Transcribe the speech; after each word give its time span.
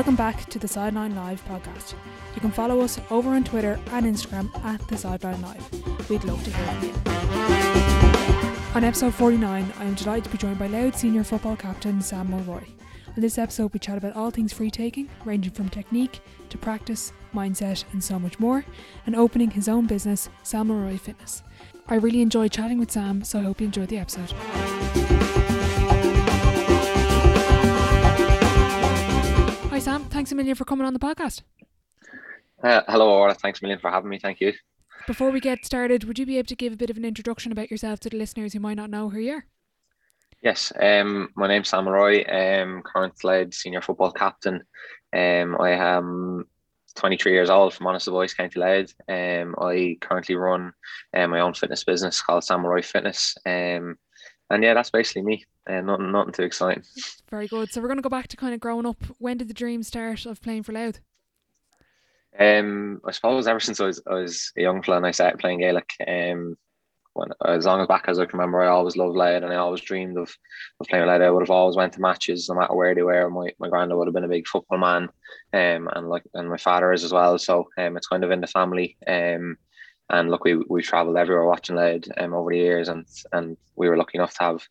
Welcome 0.00 0.16
back 0.16 0.48
to 0.48 0.58
the 0.58 0.66
Sideline 0.66 1.14
Live 1.14 1.44
podcast. 1.44 1.92
You 2.34 2.40
can 2.40 2.50
follow 2.50 2.80
us 2.80 2.98
over 3.10 3.28
on 3.32 3.44
Twitter 3.44 3.78
and 3.90 4.06
Instagram 4.06 4.48
at 4.64 4.80
the 4.88 4.96
Sideline 4.96 5.42
Live. 5.42 6.08
We'd 6.08 6.24
love 6.24 6.42
to 6.42 6.50
hear 6.50 6.66
from 6.68 6.84
you. 6.88 6.94
On 8.74 8.82
episode 8.82 9.12
49, 9.12 9.70
I 9.78 9.84
am 9.84 9.92
delighted 9.92 10.24
to 10.24 10.30
be 10.30 10.38
joined 10.38 10.58
by 10.58 10.68
Louth 10.68 10.96
senior 10.96 11.22
football 11.22 11.54
captain 11.54 12.00
Sam 12.00 12.30
Mulroy. 12.30 12.64
On 13.08 13.20
this 13.20 13.36
episode, 13.36 13.74
we 13.74 13.78
chat 13.78 13.98
about 13.98 14.16
all 14.16 14.30
things 14.30 14.54
free 14.54 14.70
taking, 14.70 15.10
ranging 15.26 15.52
from 15.52 15.68
technique 15.68 16.22
to 16.48 16.56
practice, 16.56 17.12
mindset, 17.34 17.84
and 17.92 18.02
so 18.02 18.18
much 18.18 18.40
more, 18.40 18.64
and 19.04 19.14
opening 19.14 19.50
his 19.50 19.68
own 19.68 19.86
business, 19.86 20.30
Sam 20.42 20.68
Mulroy 20.68 20.96
Fitness. 20.96 21.42
I 21.88 21.96
really 21.96 22.22
enjoyed 22.22 22.52
chatting 22.52 22.78
with 22.78 22.90
Sam, 22.90 23.22
so 23.22 23.38
I 23.38 23.42
hope 23.42 23.60
you 23.60 23.66
enjoyed 23.66 23.88
the 23.88 23.98
episode. 23.98 25.19
Sam. 29.80 30.04
Thanks 30.04 30.30
a 30.30 30.34
million 30.34 30.54
for 30.54 30.66
coming 30.66 30.86
on 30.86 30.92
the 30.92 30.98
podcast. 30.98 31.40
Uh, 32.62 32.82
hello, 32.86 33.08
Aura. 33.08 33.34
Thanks 33.34 33.60
a 33.60 33.64
million 33.64 33.80
for 33.80 33.90
having 33.90 34.10
me. 34.10 34.18
Thank 34.18 34.40
you. 34.40 34.52
Before 35.06 35.30
we 35.30 35.40
get 35.40 35.64
started, 35.64 36.04
would 36.04 36.18
you 36.18 36.26
be 36.26 36.36
able 36.36 36.48
to 36.48 36.56
give 36.56 36.74
a 36.74 36.76
bit 36.76 36.90
of 36.90 36.98
an 36.98 37.04
introduction 37.06 37.50
about 37.50 37.70
yourself 37.70 37.98
to 38.00 38.10
the 38.10 38.18
listeners 38.18 38.52
who 38.52 38.60
might 38.60 38.76
not 38.76 38.90
know 38.90 39.08
who 39.08 39.20
you 39.20 39.32
are? 39.32 39.46
Yes, 40.42 40.70
um, 40.78 41.30
my 41.34 41.48
name's 41.48 41.70
Sam 41.70 41.86
Mulroy. 41.86 42.24
Um, 42.28 42.82
current 42.82 43.24
Louth 43.24 43.54
senior 43.54 43.80
football 43.80 44.12
captain. 44.12 44.62
Um, 45.14 45.56
I 45.58 45.70
am 45.70 46.44
23 46.96 47.32
years 47.32 47.48
old 47.48 47.72
from 47.72 47.86
Monasterboice 47.86 48.36
County 48.36 48.60
Louth. 48.60 48.94
Um, 49.08 49.54
I 49.58 49.96
currently 50.02 50.34
run 50.34 50.72
um, 51.16 51.30
my 51.30 51.40
own 51.40 51.54
fitness 51.54 51.84
business 51.84 52.20
called 52.20 52.44
Sam 52.44 52.62
Mulroy 52.62 52.82
Fitness. 52.84 53.34
Um, 53.46 53.96
and 54.50 54.62
yeah, 54.62 54.74
that's 54.74 54.90
basically 54.90 55.22
me. 55.22 55.44
Uh, 55.68 55.80
nothing, 55.80 56.10
nothing 56.10 56.32
too 56.32 56.42
exciting. 56.42 56.82
Very 57.30 57.46
good. 57.46 57.70
So 57.70 57.80
we're 57.80 57.88
going 57.88 57.98
to 57.98 58.02
go 58.02 58.08
back 58.08 58.28
to 58.28 58.36
kind 58.36 58.52
of 58.52 58.60
growing 58.60 58.86
up. 58.86 59.02
When 59.18 59.38
did 59.38 59.48
the 59.48 59.54
dream 59.54 59.82
start 59.82 60.26
of 60.26 60.42
playing 60.42 60.64
for 60.64 60.72
Louth? 60.72 61.00
Um, 62.38 63.00
I 63.04 63.12
suppose 63.12 63.46
ever 63.46 63.60
since 63.60 63.80
I 63.80 63.86
was 63.86 64.02
I 64.06 64.14
was 64.14 64.52
a 64.56 64.62
young 64.62 64.82
fella 64.82 64.98
and 64.98 65.06
I 65.06 65.10
started 65.10 65.40
playing 65.40 65.60
Gaelic. 65.60 65.90
Um, 66.06 66.56
when 67.12 67.28
as 67.44 67.66
long 67.66 67.80
as 67.80 67.88
back 67.88 68.04
as 68.06 68.18
I 68.18 68.24
can 68.24 68.38
remember, 68.38 68.62
I 68.62 68.68
always 68.68 68.96
loved 68.96 69.16
Louth 69.16 69.42
and 69.42 69.52
I 69.52 69.56
always 69.56 69.80
dreamed 69.80 70.16
of, 70.16 70.32
of 70.80 70.86
playing 70.86 71.06
Louth. 71.06 71.20
I 71.20 71.30
would 71.30 71.42
have 71.42 71.50
always 71.50 71.76
went 71.76 71.92
to 71.94 72.00
matches 72.00 72.48
no 72.48 72.54
matter 72.54 72.74
where 72.74 72.94
they 72.94 73.02
were. 73.02 73.28
My 73.30 73.50
my 73.58 73.68
granddad 73.68 73.96
would 73.96 74.06
have 74.06 74.14
been 74.14 74.24
a 74.24 74.28
big 74.28 74.46
football 74.46 74.78
man, 74.78 75.08
um, 75.52 75.88
and 75.94 76.08
like 76.08 76.22
and 76.34 76.48
my 76.48 76.56
father 76.56 76.92
is 76.92 77.04
as 77.04 77.12
well. 77.12 77.36
So 77.38 77.68
um, 77.78 77.96
it's 77.96 78.06
kind 78.06 78.24
of 78.24 78.30
in 78.30 78.40
the 78.40 78.46
family. 78.46 78.96
Um, 79.06 79.56
and 80.10 80.30
look, 80.30 80.44
we 80.44 80.56
we 80.56 80.82
travelled 80.82 81.16
everywhere 81.16 81.46
watching 81.46 81.76
Louth 81.76 82.08
um, 82.18 82.34
over 82.34 82.50
the 82.50 82.58
years, 82.58 82.88
and 82.88 83.06
and 83.32 83.56
we 83.76 83.88
were 83.88 83.96
lucky 83.96 84.18
enough 84.18 84.34
to 84.34 84.42
have 84.42 84.62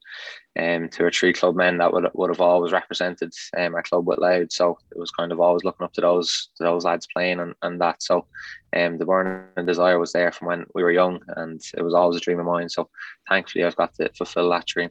um, 0.60 0.90
two 0.90 1.06
or 1.06 1.12
three 1.12 1.34
club 1.34 1.56
men 1.56 1.78
that 1.78 1.94
would 1.94 2.10
would 2.14 2.30
have 2.30 2.42
always 2.42 2.74
represented 2.74 3.34
um, 3.58 3.74
our 3.74 3.84
club 3.84 4.06
with 4.06 4.20
Louth. 4.20 4.52
So 4.52 4.78
it 4.92 5.00
was 5.00 5.12
kind 5.12 5.32
of 5.32 5.40
always 5.40 5.64
looking 5.64 5.86
up 5.86 5.94
to 5.94 6.02
those 6.02 6.50
to 6.58 6.64
those 6.64 6.84
lads 6.84 7.08
playing 7.14 7.40
and, 7.40 7.56
and 7.62 7.80
that. 7.82 8.04
So 8.04 8.28
um, 8.76 8.98
the 8.98 9.06
burning 9.06 9.66
desire 9.66 9.98
was 9.98 10.12
there 10.12 10.32
from 10.32 10.48
when 10.48 10.66
we 10.76 10.84
were 10.84 10.92
young, 10.92 11.20
and 11.38 11.62
it 11.76 11.82
was 11.82 11.94
always 11.94 12.18
a 12.18 12.22
dream 12.22 12.40
of 12.40 12.46
mine. 12.46 12.70
So 12.70 12.90
thankfully, 13.28 13.64
I've 13.64 13.78
got 13.78 13.96
to 13.96 14.12
fulfil 14.18 14.50
that 14.50 14.66
dream. 14.66 14.90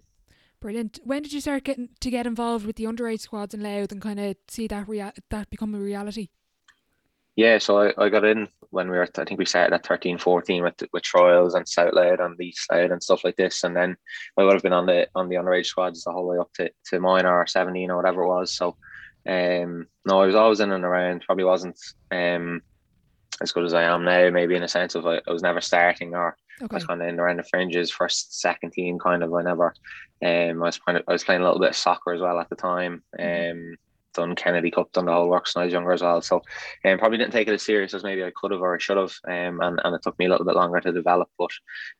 Brilliant. 0.60 0.98
When 1.04 1.22
did 1.22 1.32
you 1.32 1.40
start 1.40 1.64
getting 1.64 1.90
to 2.00 2.10
get 2.10 2.26
involved 2.26 2.66
with 2.66 2.76
the 2.76 2.84
underage 2.84 3.20
squads 3.20 3.54
in 3.54 3.62
Louth 3.62 3.92
and 3.92 4.02
kind 4.02 4.18
of 4.18 4.36
see 4.48 4.66
that 4.66 4.88
rea- 4.88 5.12
that 5.30 5.50
become 5.50 5.74
a 5.74 5.78
reality? 5.78 6.30
Yeah, 7.36 7.58
so 7.58 7.78
I, 7.78 7.92
I 7.96 8.08
got 8.08 8.24
in 8.24 8.48
when 8.70 8.90
we 8.90 8.98
were, 8.98 9.08
I 9.16 9.24
think 9.24 9.38
we 9.38 9.46
started 9.46 9.74
at 9.74 9.86
13, 9.86 10.18
14 10.18 10.62
with 10.62 10.74
with 10.92 11.02
trials 11.02 11.54
and 11.54 11.66
South 11.66 11.94
Louth 11.94 12.20
and 12.20 12.40
East 12.40 12.70
Louth 12.70 12.90
and 12.90 13.02
stuff 13.02 13.24
like 13.24 13.36
this. 13.36 13.64
And 13.64 13.74
then 13.74 13.96
I 14.38 14.44
would 14.44 14.52
have 14.52 14.62
been 14.62 14.72
on 14.72 14.86
the 14.86 15.08
on 15.14 15.28
the 15.28 15.36
underage 15.36 15.66
squads 15.66 16.04
the 16.04 16.12
whole 16.12 16.28
way 16.28 16.38
up 16.38 16.52
to, 16.54 16.70
to 16.86 17.00
minor 17.00 17.34
or 17.34 17.46
17 17.46 17.90
or 17.90 17.96
whatever 17.96 18.22
it 18.22 18.28
was. 18.28 18.52
So 18.52 18.76
um 19.28 19.86
no, 20.06 20.20
I 20.22 20.26
was 20.26 20.34
always 20.34 20.60
in 20.60 20.72
and 20.72 20.84
around, 20.84 21.22
probably 21.22 21.44
wasn't 21.44 21.78
um 22.10 22.62
as 23.40 23.52
good 23.52 23.64
as 23.64 23.74
I 23.74 23.84
am 23.84 24.04
now, 24.04 24.30
maybe 24.30 24.56
in 24.56 24.62
a 24.62 24.68
sense 24.68 24.94
of 24.94 25.06
I, 25.06 25.20
I 25.26 25.32
was 25.32 25.42
never 25.42 25.60
starting 25.60 26.14
or 26.14 26.36
okay. 26.62 26.68
I 26.70 26.74
was 26.74 26.84
kind 26.84 27.00
of 27.00 27.08
in 27.08 27.20
around 27.20 27.38
the 27.38 27.44
fringes, 27.44 27.90
first, 27.90 28.40
second 28.40 28.72
team 28.72 28.98
kind 28.98 29.22
of 29.22 29.30
whenever. 29.30 29.74
Um 30.24 30.62
I 30.62 30.66
was 30.66 30.78
kind 30.78 30.98
of 30.98 31.04
I 31.08 31.12
was 31.12 31.24
playing 31.24 31.40
a 31.40 31.44
little 31.44 31.60
bit 31.60 31.70
of 31.70 31.76
soccer 31.76 32.12
as 32.12 32.20
well 32.20 32.38
at 32.38 32.50
the 32.50 32.56
time. 32.56 33.02
Um 33.18 33.76
done 34.14 34.34
Kennedy 34.34 34.70
Cup, 34.70 34.92
done 34.92 35.06
the 35.06 35.12
whole 35.12 35.28
works 35.28 35.54
when 35.54 35.62
I 35.62 35.66
was 35.66 35.72
younger 35.72 35.92
as 35.92 36.02
well. 36.02 36.20
So 36.22 36.42
um, 36.84 36.98
probably 36.98 37.18
didn't 37.18 37.32
take 37.32 37.48
it 37.48 37.54
as 37.54 37.62
serious 37.62 37.94
as 37.94 38.04
maybe 38.04 38.24
I 38.24 38.32
could 38.34 38.50
have 38.50 38.60
or 38.60 38.74
I 38.74 38.78
should 38.78 38.96
have. 38.96 39.12
Um, 39.26 39.60
and, 39.60 39.80
and 39.84 39.94
it 39.94 40.02
took 40.02 40.18
me 40.18 40.26
a 40.26 40.28
little 40.28 40.46
bit 40.46 40.56
longer 40.56 40.80
to 40.80 40.92
develop, 40.92 41.28
but 41.38 41.50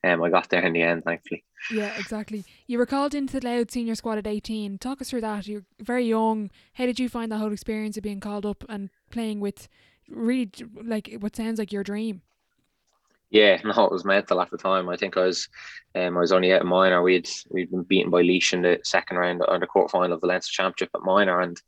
um, 0.05 0.23
I 0.23 0.31
got 0.31 0.49
there 0.51 0.65
in 0.65 0.73
the 0.73 0.83
end, 0.83 1.05
thankfully. 1.05 1.45
Yeah, 1.71 1.93
exactly. 1.99 2.45
You 2.67 2.79
were 2.79 2.87
called 2.87 3.15
into 3.15 3.39
the 3.39 3.47
Louth 3.47 3.71
senior 3.71 3.95
squad 3.95 4.19
at 4.19 4.27
18. 4.27 4.79
Talk 4.79 5.01
us 5.01 5.11
through 5.11 5.23
that. 5.23 5.47
You're 5.47 5.65
very 5.81 6.07
young. 6.07 6.51
How 6.75 6.87
did 6.87 6.99
you 6.99 7.09
find 7.09 7.31
the 7.31 7.39
whole 7.39 7.53
experience 7.53 7.97
of 7.97 8.03
being 8.03 8.21
called 8.21 8.47
up 8.47 8.65
and 8.69 8.91
playing 9.11 9.41
with 9.41 9.69
really 10.09 10.51
like 10.83 11.17
what 11.21 11.37
sounds 11.37 11.59
like 11.59 11.73
your 11.73 11.85
dream? 11.85 12.23
Yeah, 13.31 13.61
no, 13.65 13.85
it 13.85 13.93
was 13.93 14.05
mental 14.05 14.41
at 14.41 14.51
the 14.51 14.59
time. 14.59 14.89
I 14.89 14.97
think 14.97 15.17
I 15.17 15.27
was, 15.27 15.49
um, 15.95 16.17
I 16.17 16.21
was 16.21 16.33
only 16.33 16.53
at 16.53 16.65
minor. 16.65 17.03
We'd 17.03 17.29
we'd 17.51 17.71
been 17.71 17.83
beaten 17.83 18.11
by 18.11 18.23
Laois 18.23 18.53
in 18.53 18.63
the 18.63 18.79
second 18.85 19.17
round 19.19 19.43
or 19.47 19.59
the 19.59 19.67
quarter 19.67 19.91
final 19.91 20.15
of 20.15 20.21
the 20.21 20.27
Leinster 20.27 20.53
Championship 20.53 20.91
at 20.95 21.03
minor, 21.03 21.41
and 21.41 21.61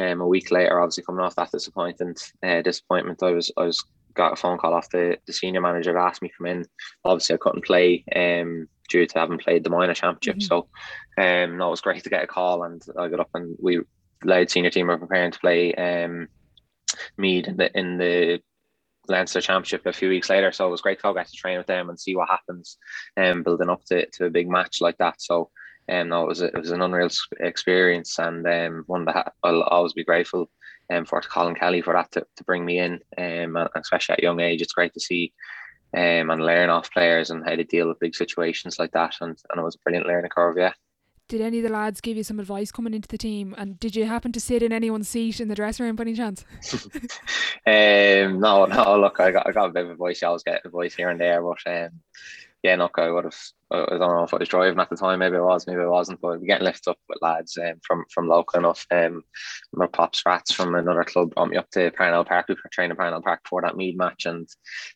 um, 0.00 0.20
a 0.20 0.26
week 0.26 0.50
later, 0.50 0.80
obviously 0.80 1.04
coming 1.04 1.24
off 1.24 1.36
that 1.36 1.52
disappointing 1.52 2.14
uh, 2.42 2.62
disappointment, 2.62 3.22
I 3.22 3.32
was 3.32 3.52
I 3.56 3.64
was 3.64 3.84
got 4.14 4.32
a 4.32 4.36
phone 4.36 4.58
call 4.58 4.74
off 4.74 4.90
the, 4.90 5.18
the 5.26 5.32
senior 5.32 5.60
manager 5.60 5.92
to 5.92 5.98
ask 5.98 6.22
me 6.22 6.28
to 6.28 6.34
come 6.38 6.46
in. 6.46 6.64
Obviously, 7.04 7.34
I 7.34 7.38
couldn't 7.38 7.64
play 7.64 8.04
um, 8.14 8.68
due 8.88 9.06
to 9.06 9.18
having 9.18 9.38
played 9.38 9.64
the 9.64 9.70
minor 9.70 9.94
championship. 9.94 10.36
Mm-hmm. 10.36 10.46
So, 10.46 10.68
um, 11.18 11.58
no, 11.58 11.68
it 11.68 11.70
was 11.70 11.80
great 11.80 12.02
to 12.04 12.10
get 12.10 12.24
a 12.24 12.28
call, 12.28 12.62
and 12.64 12.82
I 12.98 13.08
got 13.08 13.20
up 13.20 13.30
and 13.34 13.56
we 13.60 13.80
led 14.22 14.50
senior 14.50 14.70
team 14.70 14.86
were 14.86 14.98
preparing 14.98 15.32
to 15.32 15.38
play 15.38 15.74
um, 15.74 16.28
Meath 17.16 17.46
in 17.46 17.56
the 17.56 17.78
in 17.78 17.98
the 17.98 18.40
Leinster 19.08 19.40
Championship 19.40 19.86
a 19.86 19.92
few 19.92 20.08
weeks 20.08 20.30
later. 20.30 20.52
So 20.52 20.66
it 20.66 20.70
was 20.70 20.80
great 20.80 21.00
to 21.00 21.14
back 21.14 21.28
to 21.28 21.36
train 21.36 21.58
with 21.58 21.66
them 21.66 21.88
and 21.88 21.98
see 21.98 22.16
what 22.16 22.28
happens, 22.28 22.78
um, 23.16 23.42
building 23.42 23.70
up 23.70 23.84
to, 23.86 24.06
to 24.06 24.26
a 24.26 24.30
big 24.30 24.48
match 24.48 24.80
like 24.80 24.98
that. 24.98 25.20
So 25.20 25.50
um, 25.88 26.08
no, 26.08 26.22
it 26.22 26.28
was 26.28 26.40
a, 26.40 26.46
it 26.46 26.58
was 26.58 26.70
an 26.70 26.82
unreal 26.82 27.10
experience 27.40 28.18
and 28.18 28.46
um, 28.46 28.84
one 28.86 29.04
that 29.06 29.34
I'll 29.42 29.62
always 29.62 29.92
be 29.92 30.04
grateful 30.04 30.50
um, 30.92 31.04
for 31.04 31.20
Colin 31.20 31.54
Kelly 31.54 31.82
for 31.82 31.94
that 31.94 32.10
to, 32.12 32.26
to 32.36 32.44
bring 32.44 32.64
me 32.64 32.78
in, 32.78 32.94
um, 33.18 33.56
and 33.56 33.68
especially 33.76 34.14
at 34.14 34.20
a 34.20 34.22
young 34.22 34.40
age. 34.40 34.62
It's 34.62 34.72
great 34.72 34.94
to 34.94 35.00
see 35.00 35.32
um, 35.96 36.30
and 36.30 36.44
learn 36.44 36.70
off 36.70 36.92
players 36.92 37.30
and 37.30 37.44
how 37.44 37.54
to 37.54 37.64
deal 37.64 37.88
with 37.88 38.00
big 38.00 38.14
situations 38.14 38.78
like 38.78 38.92
that, 38.92 39.14
and, 39.20 39.36
and 39.50 39.60
it 39.60 39.62
was 39.62 39.76
a 39.76 39.78
brilliant 39.84 40.06
learning 40.06 40.30
curve. 40.34 40.56
Yeah. 40.58 40.72
Did 41.28 41.40
any 41.40 41.58
of 41.58 41.64
the 41.64 41.70
lads 41.70 42.02
give 42.02 42.16
you 42.18 42.22
some 42.22 42.38
advice 42.38 42.70
coming 42.70 42.92
into 42.92 43.08
the 43.08 43.16
team? 43.16 43.54
And 43.56 43.80
did 43.80 43.96
you 43.96 44.04
happen 44.04 44.30
to 44.32 44.40
sit 44.40 44.62
in 44.62 44.72
anyone's 44.72 45.08
seat 45.08 45.40
in 45.40 45.48
the 45.48 45.54
dressing 45.54 45.86
room 45.86 45.96
by 45.96 46.02
any 46.02 46.14
chance? 46.14 46.44
um, 47.66 48.40
no, 48.40 48.66
no. 48.66 48.98
Look, 49.00 49.20
I 49.20 49.30
got 49.30 49.46
I 49.46 49.52
got 49.52 49.70
a 49.70 49.72
bit 49.72 49.84
of 49.84 49.90
advice. 49.92 50.22
I 50.22 50.26
always 50.26 50.42
get 50.42 50.66
advice 50.66 50.94
here 50.94 51.08
and 51.08 51.20
there, 51.20 51.42
but 51.42 51.58
um, 51.66 51.90
yeah, 52.62 52.76
look, 52.76 52.98
I 52.98 53.10
would 53.10 53.24
have 53.24 53.38
I 53.70 53.84
don't 53.86 54.00
know 54.00 54.24
if 54.24 54.34
I 54.34 54.38
was 54.38 54.48
driving 54.48 54.78
at 54.78 54.90
the 54.90 54.96
time. 54.96 55.18
Maybe 55.18 55.36
I 55.36 55.40
was, 55.40 55.66
maybe 55.66 55.80
I 55.80 55.86
wasn't. 55.86 56.20
But 56.20 56.40
we 56.40 56.46
getting 56.46 56.64
lifted 56.64 56.90
up 56.90 56.98
with 57.08 57.18
lads 57.22 57.56
um, 57.58 57.80
from 57.82 58.04
from 58.12 58.28
local 58.28 58.58
enough. 58.58 58.86
Um, 58.90 59.22
my 59.72 59.86
pops 59.86 60.24
rats 60.26 60.52
from 60.52 60.74
another 60.74 61.04
club 61.04 61.34
brought 61.34 61.48
me 61.48 61.56
up 61.56 61.70
to 61.70 61.90
Parnell 61.92 62.24
Park. 62.24 62.46
We 62.48 62.54
were 62.54 62.70
training 62.70 62.96
Parnell 62.96 63.22
Park 63.22 63.40
for 63.48 63.62
that 63.62 63.76
Meath 63.76 63.96
match, 63.96 64.26
and 64.26 64.48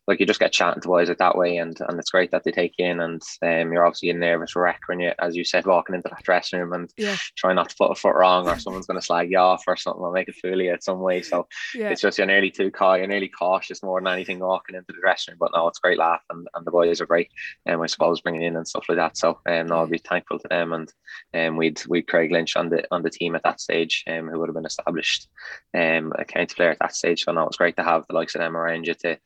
like 0.06 0.20
you 0.20 0.26
just 0.26 0.40
get 0.40 0.52
chatting 0.52 0.82
to 0.82 0.88
boys 0.88 1.08
like 1.08 1.18
that 1.18 1.36
way, 1.36 1.56
and 1.56 1.78
and 1.88 1.98
it's 1.98 2.10
great 2.10 2.30
that 2.30 2.44
they 2.44 2.52
take 2.52 2.74
you 2.78 2.86
in. 2.86 3.00
And 3.00 3.22
um, 3.42 3.72
you're 3.72 3.86
obviously 3.86 4.10
a 4.10 4.14
nervous 4.14 4.54
wreck 4.54 4.80
when 4.86 5.00
you, 5.00 5.12
as 5.18 5.34
you 5.34 5.44
said, 5.44 5.66
walking 5.66 5.94
into 5.94 6.08
that 6.08 6.22
dressing 6.22 6.60
room 6.60 6.72
and 6.72 6.92
yeah. 6.96 7.16
try 7.36 7.52
not 7.52 7.70
to 7.70 7.76
put 7.76 7.90
a 7.90 7.94
foot 7.94 8.14
wrong, 8.14 8.48
or 8.48 8.58
someone's 8.58 8.86
going 8.86 9.00
to 9.00 9.04
slag 9.04 9.30
you 9.30 9.38
off, 9.38 9.64
or 9.66 9.76
something, 9.76 10.02
or 10.02 10.12
make 10.12 10.28
a 10.28 10.32
fool 10.32 10.54
of 10.54 10.60
you 10.60 10.72
in 10.72 10.80
some 10.80 11.00
way. 11.00 11.22
So 11.22 11.48
yeah. 11.74 11.88
it's 11.88 12.02
just 12.02 12.18
you're 12.18 12.26
nearly 12.26 12.50
too 12.50 12.70
you're 12.78 13.06
nearly 13.06 13.28
cautious 13.28 13.82
more 13.82 14.00
than 14.00 14.12
anything 14.12 14.38
walking 14.38 14.76
into 14.76 14.92
the 14.92 15.00
dressing 15.00 15.32
room. 15.32 15.38
But 15.40 15.52
no, 15.54 15.68
it's 15.68 15.78
great 15.78 15.98
laugh, 15.98 16.22
and, 16.30 16.46
and 16.54 16.66
the 16.66 16.70
boys 16.70 17.00
are 17.00 17.06
great, 17.06 17.30
and 17.66 17.76
um, 17.76 17.82
I 17.82 17.86
suppose 17.86 18.20
bringing 18.20 18.42
in 18.42 18.56
and 18.56 18.67
stuff 18.68 18.86
like 18.88 18.98
that. 18.98 19.16
So 19.16 19.40
um, 19.46 19.66
no, 19.66 19.76
I'll 19.76 19.86
be 19.86 19.98
thankful 19.98 20.38
to 20.38 20.48
them. 20.48 20.72
And 20.72 20.92
um, 21.34 21.56
we'd 21.56 21.80
we 21.88 22.02
Craig 22.02 22.32
Lynch 22.32 22.56
on 22.56 22.68
the 22.68 22.84
on 22.90 23.02
the 23.02 23.10
team 23.10 23.34
at 23.34 23.42
that 23.44 23.60
stage, 23.60 24.04
um, 24.06 24.28
who 24.28 24.38
would 24.38 24.48
have 24.48 24.56
been 24.56 24.66
established 24.66 25.28
um, 25.76 26.12
a 26.18 26.24
county 26.24 26.54
player 26.54 26.70
at 26.70 26.78
that 26.80 26.94
stage. 26.94 27.24
So 27.24 27.32
no, 27.32 27.42
it 27.42 27.48
was 27.48 27.56
great 27.56 27.76
to 27.76 27.84
have 27.84 28.04
the 28.08 28.14
likes 28.14 28.34
of 28.34 28.40
them 28.40 28.56
around 28.56 28.86
you 28.86 28.94
to 28.94 29.18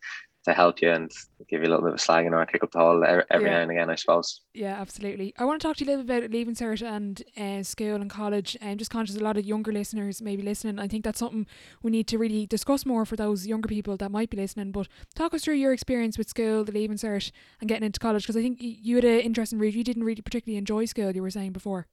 to 0.45 0.53
help 0.53 0.83
you 0.83 0.91
and 0.91 1.11
give 1.49 1.63
you 1.63 1.69
a 1.69 1.71
little 1.71 1.85
bit 1.85 1.95
of 1.95 2.01
a 2.01 2.03
slagging 2.03 2.33
or 2.33 2.45
kick 2.47 2.65
up 2.65 2.73
the 2.73 2.79
hole 2.79 3.05
every, 3.05 3.25
yeah. 3.31 3.39
now 3.39 3.61
and 3.61 3.71
again, 3.71 3.91
I 3.91 3.95
suppose. 3.95 4.41
Yeah, 4.55 4.81
absolutely. 4.81 5.33
I 5.39 5.45
want 5.45 5.61
to 5.61 5.69
talk 5.69 5.77
to 5.77 5.85
you 5.85 5.91
a 5.91 5.93
little 5.93 6.05
bit 6.05 6.25
about 6.25 6.31
leaving 6.31 6.55
cert 6.55 6.83
and 6.83 7.23
uh, 7.37 7.63
school 7.63 7.97
and 7.97 8.11
college. 8.11 8.57
I'm 8.61 8.79
just 8.79 8.91
conscious 8.91 9.17
a 9.17 9.21
lot 9.21 9.37
of 9.37 9.45
younger 9.45 9.73
listeners 9.73 10.21
may 10.21 10.35
be 10.35 10.43
listening. 10.43 10.81
I 10.81 10.89
think 10.89 11.05
that's 11.05 11.21
something 11.21 11.47
we 11.83 11.93
need 11.93 12.09
to 12.09 12.19
really 12.19 12.47
discuss 12.47 12.85
more 12.85 13.05
for 13.05 13.15
those 13.15 13.47
younger 13.47 13.69
people 13.69 13.97
that 13.99 14.11
might 14.11 14.31
be 14.31 14.37
listening. 14.37 14.73
But 14.73 14.89
talk 15.15 15.33
us 15.33 15.45
through 15.45 15.55
your 15.55 15.73
experience 15.73 16.19
with 16.19 16.29
school, 16.29 16.65
the 16.65 16.73
leaving 16.73 16.97
cert, 16.97 17.31
and 17.61 17.69
getting 17.69 17.87
into 17.87 18.01
college 18.01 18.25
because 18.25 18.37
I 18.37 18.43
think 18.43 18.59
you 18.61 18.97
had 18.97 19.05
an 19.05 19.21
interesting 19.21 19.59
route. 19.59 19.75
You 19.75 19.85
didn't 19.85 20.05
really 20.05 20.23
particularly 20.23 20.59
enjoy 20.59 20.87
school. 20.87 21.13
You 21.13 21.23
were 21.23 21.31
saying 21.31 21.53
before. 21.53 21.87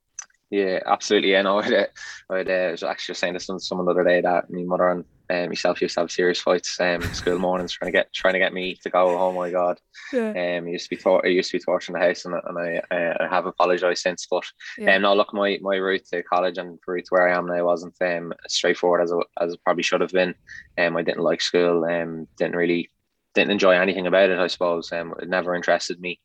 Yeah, 0.49 0.79
absolutely. 0.87 1.31
Yeah, 1.31 1.43
no, 1.43 1.61
I, 1.61 1.87
I, 2.31 2.39
I 2.39 2.71
was 2.71 2.81
actually 2.81 3.15
saying 3.15 3.33
this 3.33 3.45
to 3.45 3.59
someone 3.59 3.85
the 3.85 3.91
other 3.91 4.03
day 4.03 4.21
that 4.21 4.49
my 4.49 4.63
mother 4.63 4.89
and 4.89 5.05
um, 5.29 5.49
myself 5.49 5.81
used 5.81 5.95
to 5.95 6.01
have 6.01 6.11
serious 6.11 6.39
fights 6.39 6.79
um, 6.79 7.11
school 7.13 7.37
mornings 7.37 7.73
trying 7.73 7.91
to 7.91 7.97
get 7.97 8.11
trying 8.13 8.33
to 8.33 8.39
get 8.39 8.53
me 8.53 8.75
to 8.83 8.89
go. 8.89 9.17
Oh 9.17 9.33
my 9.33 9.49
god, 9.49 9.79
yeah. 10.11 10.29
um, 10.29 10.67
it 10.67 10.71
used 10.71 10.89
to 10.89 10.95
be 10.95 11.01
tor- 11.01 11.25
it 11.25 11.33
used 11.33 11.51
to 11.51 11.57
be 11.57 11.63
torture 11.63 11.91
in 11.93 11.99
the 11.99 12.05
house, 12.05 12.25
and, 12.25 12.35
and 12.35 12.57
I 12.57 12.81
I 12.91 13.27
have 13.27 13.45
apologized 13.45 14.01
since. 14.01 14.27
But 14.29 14.45
yeah. 14.77 14.95
um, 14.95 15.03
no, 15.03 15.13
look, 15.13 15.33
my 15.33 15.59
my 15.61 15.75
route 15.75 16.05
to 16.11 16.23
college 16.23 16.57
and 16.57 16.79
route 16.87 17.05
to 17.05 17.09
where 17.09 17.27
I 17.27 17.37
am 17.37 17.47
now 17.47 17.65
wasn't 17.65 17.95
um 18.01 18.33
straightforward 18.47 19.01
as 19.01 19.11
it, 19.11 19.17
as 19.39 19.53
it 19.53 19.63
probably 19.63 19.83
should 19.83 20.01
have 20.01 20.11
been. 20.11 20.35
Um, 20.77 20.97
I 20.97 21.01
didn't 21.01 21.23
like 21.23 21.41
school. 21.41 21.85
Um, 21.85 22.27
didn't 22.37 22.55
really 22.55 22.89
didn't 23.35 23.51
enjoy 23.51 23.71
anything 23.71 24.07
about 24.07 24.29
it. 24.29 24.39
I 24.39 24.47
suppose. 24.47 24.91
Um, 24.91 25.13
it 25.21 25.29
never 25.29 25.55
interested 25.55 25.99
me. 25.99 26.19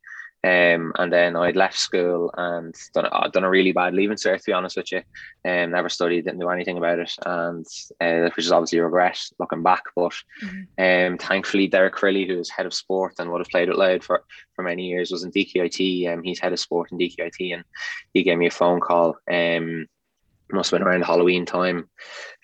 Um, 0.45 0.93
and 0.99 1.11
then 1.11 1.37
I'd 1.37 1.57
left 1.57 1.79
school 1.79 2.31
and 2.37 2.75
done, 2.93 3.07
uh, 3.11 3.29
done 3.29 3.45
a 3.45 3.51
really 3.51 3.73
bad 3.73 3.95
leaving 3.95 4.19
cert, 4.19 4.39
to 4.39 4.45
be 4.45 4.53
honest 4.53 4.77
with 4.77 4.93
you. 4.93 4.99
Um, 5.43 5.71
never 5.71 5.89
studied, 5.89 6.27
didn't 6.27 6.41
do 6.41 6.51
anything 6.51 6.77
about 6.77 6.99
it, 6.99 7.13
and 7.25 7.67
uh, 7.99 8.29
which 8.37 8.45
is 8.45 8.53
obviously 8.53 8.79
a 8.79 8.85
regret 8.85 9.19
looking 9.39 9.63
back. 9.63 9.85
But 9.97 10.13
mm-hmm. 10.43 11.13
um, 11.13 11.19
thankfully, 11.19 11.67
Derek 11.67 11.95
Crilly, 11.95 12.27
who 12.27 12.37
was 12.37 12.51
head 12.51 12.67
of 12.67 12.75
sport 12.75 13.15
and 13.19 13.31
would 13.31 13.41
have 13.41 13.49
played 13.49 13.71
it 13.71 13.79
loud 13.79 14.05
for, 14.05 14.23
for 14.55 14.63
many 14.63 14.87
years, 14.87 15.11
was 15.11 15.25
in 15.25 15.33
DkIT. 15.33 16.13
Um, 16.13 16.23
he's 16.23 16.41
head 16.41 16.53
of 16.53 16.61
sport 16.61 16.93
in 16.93 16.99
DkIT, 16.99 17.55
and 17.55 17.65
he 18.13 18.23
gave 18.23 18.37
me 18.37 18.47
a 18.47 18.51
phone 18.51 18.81
call. 18.81 19.17
Um, 19.31 19.87
must 20.53 20.71
have 20.71 20.79
been 20.79 20.87
around 20.87 21.05
Halloween 21.05 21.47
time 21.47 21.89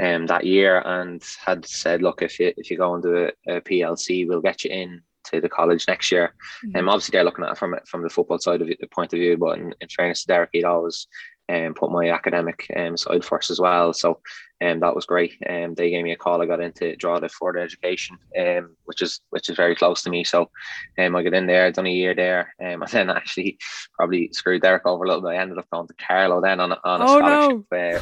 um, 0.03 0.27
that 0.27 0.47
year 0.47 0.81
and 0.85 1.23
had 1.45 1.67
said, 1.67 2.01
look, 2.01 2.23
if 2.23 2.41
you 2.41 2.53
if 2.57 2.71
you 2.71 2.79
go 2.79 2.95
into 2.95 3.27
a, 3.27 3.57
a 3.57 3.61
PLC, 3.61 4.27
we'll 4.27 4.41
get 4.41 4.65
you 4.65 4.71
in 4.71 5.03
to 5.31 5.41
the 5.41 5.49
college 5.49 5.87
next 5.89 6.11
year. 6.13 6.35
And 6.63 6.73
mm-hmm. 6.73 6.81
um, 6.81 6.89
obviously 6.89 7.13
they're 7.13 7.25
looking 7.25 7.45
at 7.45 7.53
it 7.53 7.59
from 7.59 7.75
from 7.87 8.03
the 8.03 8.11
football 8.11 8.39
side 8.39 8.63
of 8.63 8.69
it, 8.69 8.79
the 8.81 8.87
point 8.87 9.13
of 9.13 9.19
view, 9.19 9.37
but 9.37 9.59
in, 9.59 9.75
in 9.81 9.89
fairness 9.89 10.23
to 10.23 10.27
Derek, 10.29 10.51
he'd 10.53 10.65
always 10.65 11.07
um, 11.51 11.75
put 11.75 11.91
my 11.91 12.11
academic 12.11 12.67
um, 12.77 12.97
side 12.97 13.25
first 13.25 13.51
as 13.51 13.61
well. 13.61 13.93
So 13.93 14.21
um, 14.63 14.81
that 14.81 14.95
was 14.95 15.07
great. 15.07 15.35
Um, 15.49 15.75
they 15.75 15.91
gave 15.91 16.05
me 16.05 16.13
a 16.13 16.17
call. 16.17 16.43
I 16.43 16.47
got 16.47 16.61
into 16.61 16.95
Drogheda 16.97 17.29
further 17.31 17.59
education, 17.59 18.19
um, 18.39 18.77
which 18.85 19.03
is 19.03 19.21
which 19.31 19.49
is 19.49 19.57
very 19.57 19.75
close 19.75 20.03
to 20.03 20.11
me. 20.11 20.23
So 20.23 20.51
um, 20.99 21.17
I 21.17 21.23
got 21.23 21.35
in 21.35 21.47
there, 21.47 21.73
done 21.73 21.87
a 21.87 21.91
year 21.91 22.15
there, 22.15 22.55
um, 22.63 22.83
and 22.83 22.91
then 22.91 23.11
actually 23.11 23.59
probably 23.95 24.31
screwed 24.33 24.63
Derek 24.63 24.87
over 24.87 25.05
a 25.05 25.09
little 25.09 25.23
bit. 25.23 25.31
I 25.31 25.37
ended 25.37 25.59
up 25.59 25.71
going 25.73 25.89
to 25.89 25.95
Carlow 25.95 26.41
then 26.41 26.61
on 26.61 26.73
a, 26.73 26.79
on 26.85 27.01
a 27.01 27.05
oh, 27.05 27.19
scholarship. 27.19 27.67
No. 27.73 27.79
Uh, 27.79 28.01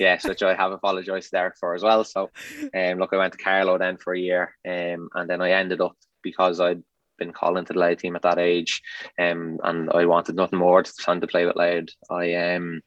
yes, 0.00 0.24
which 0.24 0.42
I 0.42 0.54
have 0.54 0.72
apologised 0.72 1.26
to 1.26 1.36
Derek 1.36 1.56
for 1.58 1.74
as 1.74 1.82
well. 1.82 2.04
So 2.04 2.30
um, 2.74 2.98
look, 2.98 3.12
I 3.12 3.18
went 3.18 3.34
to 3.34 3.44
Carlow 3.44 3.78
then 3.78 3.96
for 3.98 4.14
a 4.14 4.18
year, 4.18 4.54
um, 4.66 5.08
and 5.14 5.28
then 5.28 5.40
I 5.40 5.52
ended 5.52 5.80
up 5.80 5.96
because 6.22 6.60
I'd 6.60 6.82
been 7.18 7.32
called 7.32 7.58
into 7.58 7.72
the 7.72 7.78
Louth 7.78 7.98
team 7.98 8.16
at 8.16 8.22
that 8.22 8.38
age, 8.38 8.80
um, 9.18 9.58
and 9.64 9.90
I 9.90 10.06
wanted 10.06 10.36
nothing 10.36 10.58
more 10.58 10.84
than 11.06 11.20
to 11.20 11.26
play 11.26 11.46
with 11.46 11.56
Louth. 11.56 11.88
I 12.10 12.34
um, 12.34 12.80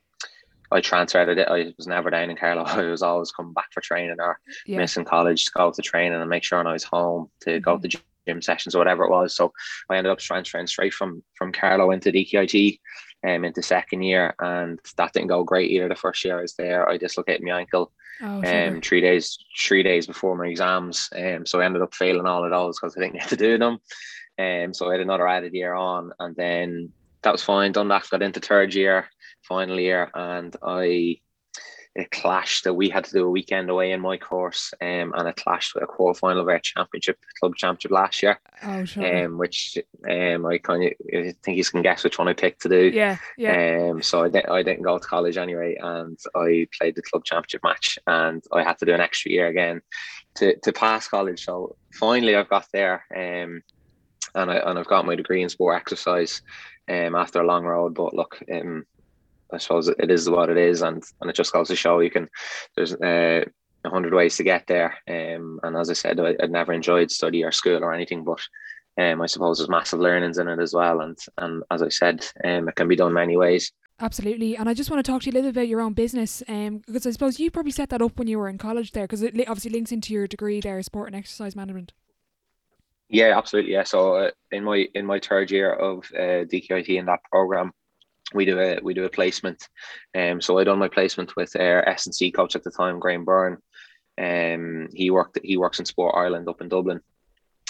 I 0.71 0.79
transferred 0.79 1.37
it. 1.37 1.47
I 1.47 1.73
was 1.77 1.87
never 1.87 2.09
down 2.09 2.29
in 2.29 2.37
Carlow. 2.37 2.63
I 2.67 2.83
was 2.83 3.01
always 3.01 3.31
coming 3.31 3.53
back 3.53 3.67
for 3.71 3.81
training 3.81 4.17
or 4.19 4.39
yeah. 4.65 4.77
missing 4.77 5.05
college 5.05 5.45
to 5.45 5.51
go 5.53 5.71
to 5.71 5.81
training 5.81 6.19
and 6.19 6.29
make 6.29 6.43
sure 6.43 6.65
I 6.65 6.73
was 6.73 6.83
home 6.83 7.29
to 7.41 7.51
mm-hmm. 7.51 7.63
go 7.63 7.77
to 7.77 7.99
gym 8.27 8.41
sessions 8.41 8.75
or 8.75 8.79
whatever 8.79 9.03
it 9.03 9.09
was. 9.09 9.35
So 9.35 9.51
I 9.89 9.97
ended 9.97 10.11
up 10.11 10.19
transferring 10.19 10.67
straight 10.67 10.93
from 10.93 11.23
from 11.35 11.51
Carlow 11.51 11.91
into 11.91 12.11
DkIT 12.11 12.79
um, 13.27 13.45
into 13.45 13.61
second 13.61 14.03
year, 14.03 14.35
and 14.39 14.79
that 14.97 15.13
didn't 15.13 15.27
go 15.27 15.43
great 15.43 15.71
either. 15.71 15.89
The 15.89 15.95
first 15.95 16.23
year 16.23 16.39
I 16.39 16.41
was 16.41 16.55
there, 16.55 16.89
I 16.89 16.97
dislocated 16.97 17.43
my 17.43 17.59
ankle. 17.59 17.91
Oh, 18.23 18.43
um, 18.43 18.81
three 18.81 19.01
days, 19.01 19.37
three 19.57 19.81
days 19.81 20.05
before 20.05 20.37
my 20.37 20.45
exams, 20.45 21.09
um, 21.15 21.45
so 21.45 21.59
I 21.59 21.65
ended 21.65 21.81
up 21.81 21.95
failing 21.95 22.27
all 22.27 22.43
of 22.43 22.51
those 22.51 22.79
because 22.79 22.95
I 22.95 23.01
didn't 23.01 23.13
get 23.19 23.29
to 23.29 23.35
do 23.35 23.57
them. 23.57 23.79
Um, 24.37 24.73
so 24.73 24.89
I 24.89 24.93
had 24.93 25.01
another 25.01 25.27
added 25.27 25.53
year 25.53 25.73
on, 25.73 26.11
and 26.19 26.35
then 26.35 26.91
that 27.23 27.31
was 27.31 27.43
fine. 27.43 27.71
Done 27.71 27.87
that, 27.89 28.09
got 28.09 28.21
into 28.21 28.39
third 28.39 28.73
year, 28.73 29.09
final 29.43 29.79
year, 29.79 30.09
and 30.13 30.55
I 30.63 31.19
it 31.93 32.09
clashed 32.11 32.63
that 32.63 32.73
we 32.73 32.89
had 32.89 33.03
to 33.03 33.11
do 33.11 33.25
a 33.25 33.29
weekend 33.29 33.69
away 33.69 33.91
in 33.91 33.99
my 33.99 34.17
course, 34.17 34.73
um, 34.81 35.13
and 35.15 35.27
it 35.27 35.35
clashed 35.35 35.73
with 35.75 35.83
a 35.83 35.87
quarter 35.87 36.17
final 36.17 36.41
of 36.41 36.47
our 36.47 36.59
championship 36.59 37.17
club 37.39 37.55
championship 37.55 37.91
last 37.91 38.23
year. 38.23 38.39
Oh, 38.63 38.85
sure. 38.85 39.25
Um, 39.25 39.37
which 39.37 39.77
um, 40.09 40.45
I 40.45 40.57
kind 40.57 40.83
of 40.83 40.93
I 41.13 41.33
think 41.43 41.57
you 41.57 41.63
can 41.65 41.81
guess 41.81 42.03
which 42.03 42.17
one 42.17 42.29
I 42.29 42.33
picked 42.33 42.61
to 42.61 42.69
do. 42.69 42.91
Yeah, 42.93 43.17
yeah. 43.37 43.89
Um, 43.91 44.01
so 44.01 44.23
I 44.23 44.29
didn't 44.29 44.49
I 44.49 44.63
didn't 44.63 44.83
go 44.83 44.97
to 44.97 45.05
college 45.05 45.37
anyway, 45.37 45.75
and 45.81 46.17
I 46.33 46.67
played 46.77 46.95
the 46.95 47.01
club 47.01 47.25
championship 47.25 47.63
match, 47.63 47.99
and 48.07 48.41
I 48.53 48.63
had 48.63 48.77
to 48.79 48.85
do 48.85 48.93
an 48.93 49.01
extra 49.01 49.31
year 49.31 49.47
again 49.47 49.81
to 50.35 50.55
to 50.59 50.71
pass 50.71 51.09
college. 51.09 51.43
So 51.43 51.75
finally, 51.93 52.35
I've 52.35 52.49
got 52.49 52.67
there. 52.71 53.03
Um, 53.13 53.63
and 54.33 54.49
I 54.49 54.57
and 54.57 54.79
I've 54.79 54.87
got 54.87 55.05
my 55.05 55.15
degree 55.15 55.43
in 55.43 55.49
sport 55.49 55.75
exercise 55.75 56.41
um, 56.87 57.15
after 57.15 57.41
a 57.41 57.45
long 57.45 57.65
road. 57.65 57.93
But 57.95 58.13
look, 58.13 58.41
um, 58.51 58.85
I 59.53 59.57
suppose 59.57 59.87
it 59.87 60.11
is 60.11 60.29
what 60.29 60.49
it 60.49 60.57
is, 60.57 60.81
and 60.81 61.03
and 61.21 61.29
it 61.29 61.35
just 61.35 61.53
goes 61.53 61.67
to 61.69 61.75
show 61.75 61.99
you 61.99 62.11
can. 62.11 62.29
There's 62.75 62.93
uh, 62.93 63.45
a 63.83 63.89
hundred 63.89 64.13
ways 64.13 64.37
to 64.37 64.43
get 64.43 64.67
there, 64.67 64.97
um, 65.07 65.59
and 65.63 65.75
as 65.75 65.89
I 65.89 65.93
said, 65.93 66.19
I, 66.19 66.35
would 66.39 66.51
never 66.51 66.73
enjoyed 66.73 67.11
study 67.11 67.43
or 67.43 67.51
school 67.51 67.83
or 67.83 67.93
anything, 67.93 68.23
but 68.23 68.41
um, 68.97 69.21
I 69.21 69.25
suppose 69.25 69.57
there's 69.57 69.69
massive 69.69 69.99
learnings 69.99 70.37
in 70.37 70.47
it 70.47 70.59
as 70.59 70.73
well, 70.73 71.01
and 71.01 71.17
and 71.37 71.63
as 71.71 71.81
I 71.81 71.89
said, 71.89 72.25
um, 72.43 72.69
it 72.69 72.75
can 72.75 72.87
be 72.87 72.95
done 72.95 73.13
many 73.13 73.37
ways. 73.37 73.71
Absolutely, 73.99 74.57
and 74.57 74.67
I 74.67 74.73
just 74.73 74.89
want 74.89 75.05
to 75.05 75.11
talk 75.11 75.21
to 75.21 75.25
you 75.27 75.31
a 75.31 75.35
little 75.35 75.51
bit 75.51 75.57
about 75.57 75.67
your 75.67 75.81
own 75.81 75.93
business, 75.93 76.41
um, 76.47 76.81
because 76.87 77.05
I 77.05 77.11
suppose 77.11 77.39
you 77.39 77.51
probably 77.51 77.71
set 77.71 77.89
that 77.89 78.01
up 78.01 78.17
when 78.17 78.27
you 78.27 78.39
were 78.39 78.49
in 78.49 78.57
college 78.57 78.93
there, 78.93 79.03
because 79.03 79.21
it 79.21 79.35
obviously 79.47 79.71
links 79.71 79.91
into 79.91 80.13
your 80.13 80.27
degree 80.27 80.59
there, 80.59 80.81
sport 80.81 81.07
and 81.07 81.15
exercise 81.15 81.55
management. 81.55 81.93
Yeah, 83.11 83.37
absolutely. 83.37 83.73
Yeah. 83.73 83.83
So 83.83 84.15
uh, 84.15 84.31
in 84.51 84.63
my 84.63 84.87
in 84.95 85.05
my 85.05 85.19
third 85.19 85.51
year 85.51 85.73
of 85.73 86.09
uh, 86.15 86.47
DkIT 86.47 86.87
in 86.97 87.05
that 87.07 87.19
program, 87.29 87.73
we 88.33 88.45
do 88.45 88.59
a 88.59 88.79
we 88.81 88.93
do 88.93 89.05
a 89.05 89.09
placement. 89.09 89.67
Um, 90.17 90.41
so 90.41 90.57
I 90.57 90.63
done 90.63 90.79
my 90.79 90.87
placement 90.87 91.35
with 91.35 91.55
our 91.55 91.87
S 91.87 92.05
and 92.05 92.15
C 92.15 92.31
coach 92.31 92.55
at 92.55 92.63
the 92.63 92.71
time, 92.71 92.99
Graham 92.99 93.25
Byrne. 93.25 93.57
Um, 94.17 94.89
he 94.93 95.09
worked 95.09 95.39
he 95.43 95.57
works 95.57 95.79
in 95.79 95.85
Sport 95.85 96.15
Ireland 96.17 96.47
up 96.47 96.61
in 96.61 96.69
Dublin, 96.69 97.01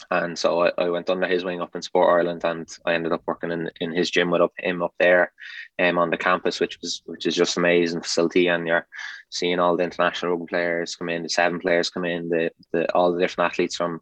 and 0.09 0.37
so 0.37 0.63
I, 0.63 0.71
I 0.77 0.89
went 0.89 1.09
under 1.09 1.27
his 1.27 1.43
wing 1.43 1.61
up 1.61 1.75
in 1.75 1.81
Sport 1.81 2.09
Ireland, 2.09 2.41
and 2.43 2.67
I 2.85 2.93
ended 2.93 3.11
up 3.11 3.23
working 3.25 3.51
in, 3.51 3.69
in 3.79 3.91
his 3.91 4.09
gym 4.09 4.31
with 4.31 4.41
up 4.41 4.53
him 4.57 4.81
up 4.81 4.93
there, 4.99 5.31
um, 5.79 5.97
on 5.97 6.09
the 6.09 6.17
campus, 6.17 6.59
which 6.59 6.79
was 6.81 7.01
which 7.05 7.25
is 7.25 7.35
just 7.35 7.57
amazing 7.57 8.01
facility, 8.01 8.47
and 8.47 8.67
you're 8.67 8.87
seeing 9.29 9.59
all 9.59 9.77
the 9.77 9.83
international 9.83 10.31
rugby 10.31 10.47
players 10.47 10.95
come 10.95 11.09
in, 11.09 11.23
the 11.23 11.29
seven 11.29 11.59
players 11.59 11.89
come 11.89 12.05
in, 12.05 12.29
the, 12.29 12.51
the 12.73 12.91
all 12.93 13.11
the 13.13 13.19
different 13.19 13.51
athletes 13.51 13.75
from 13.75 14.01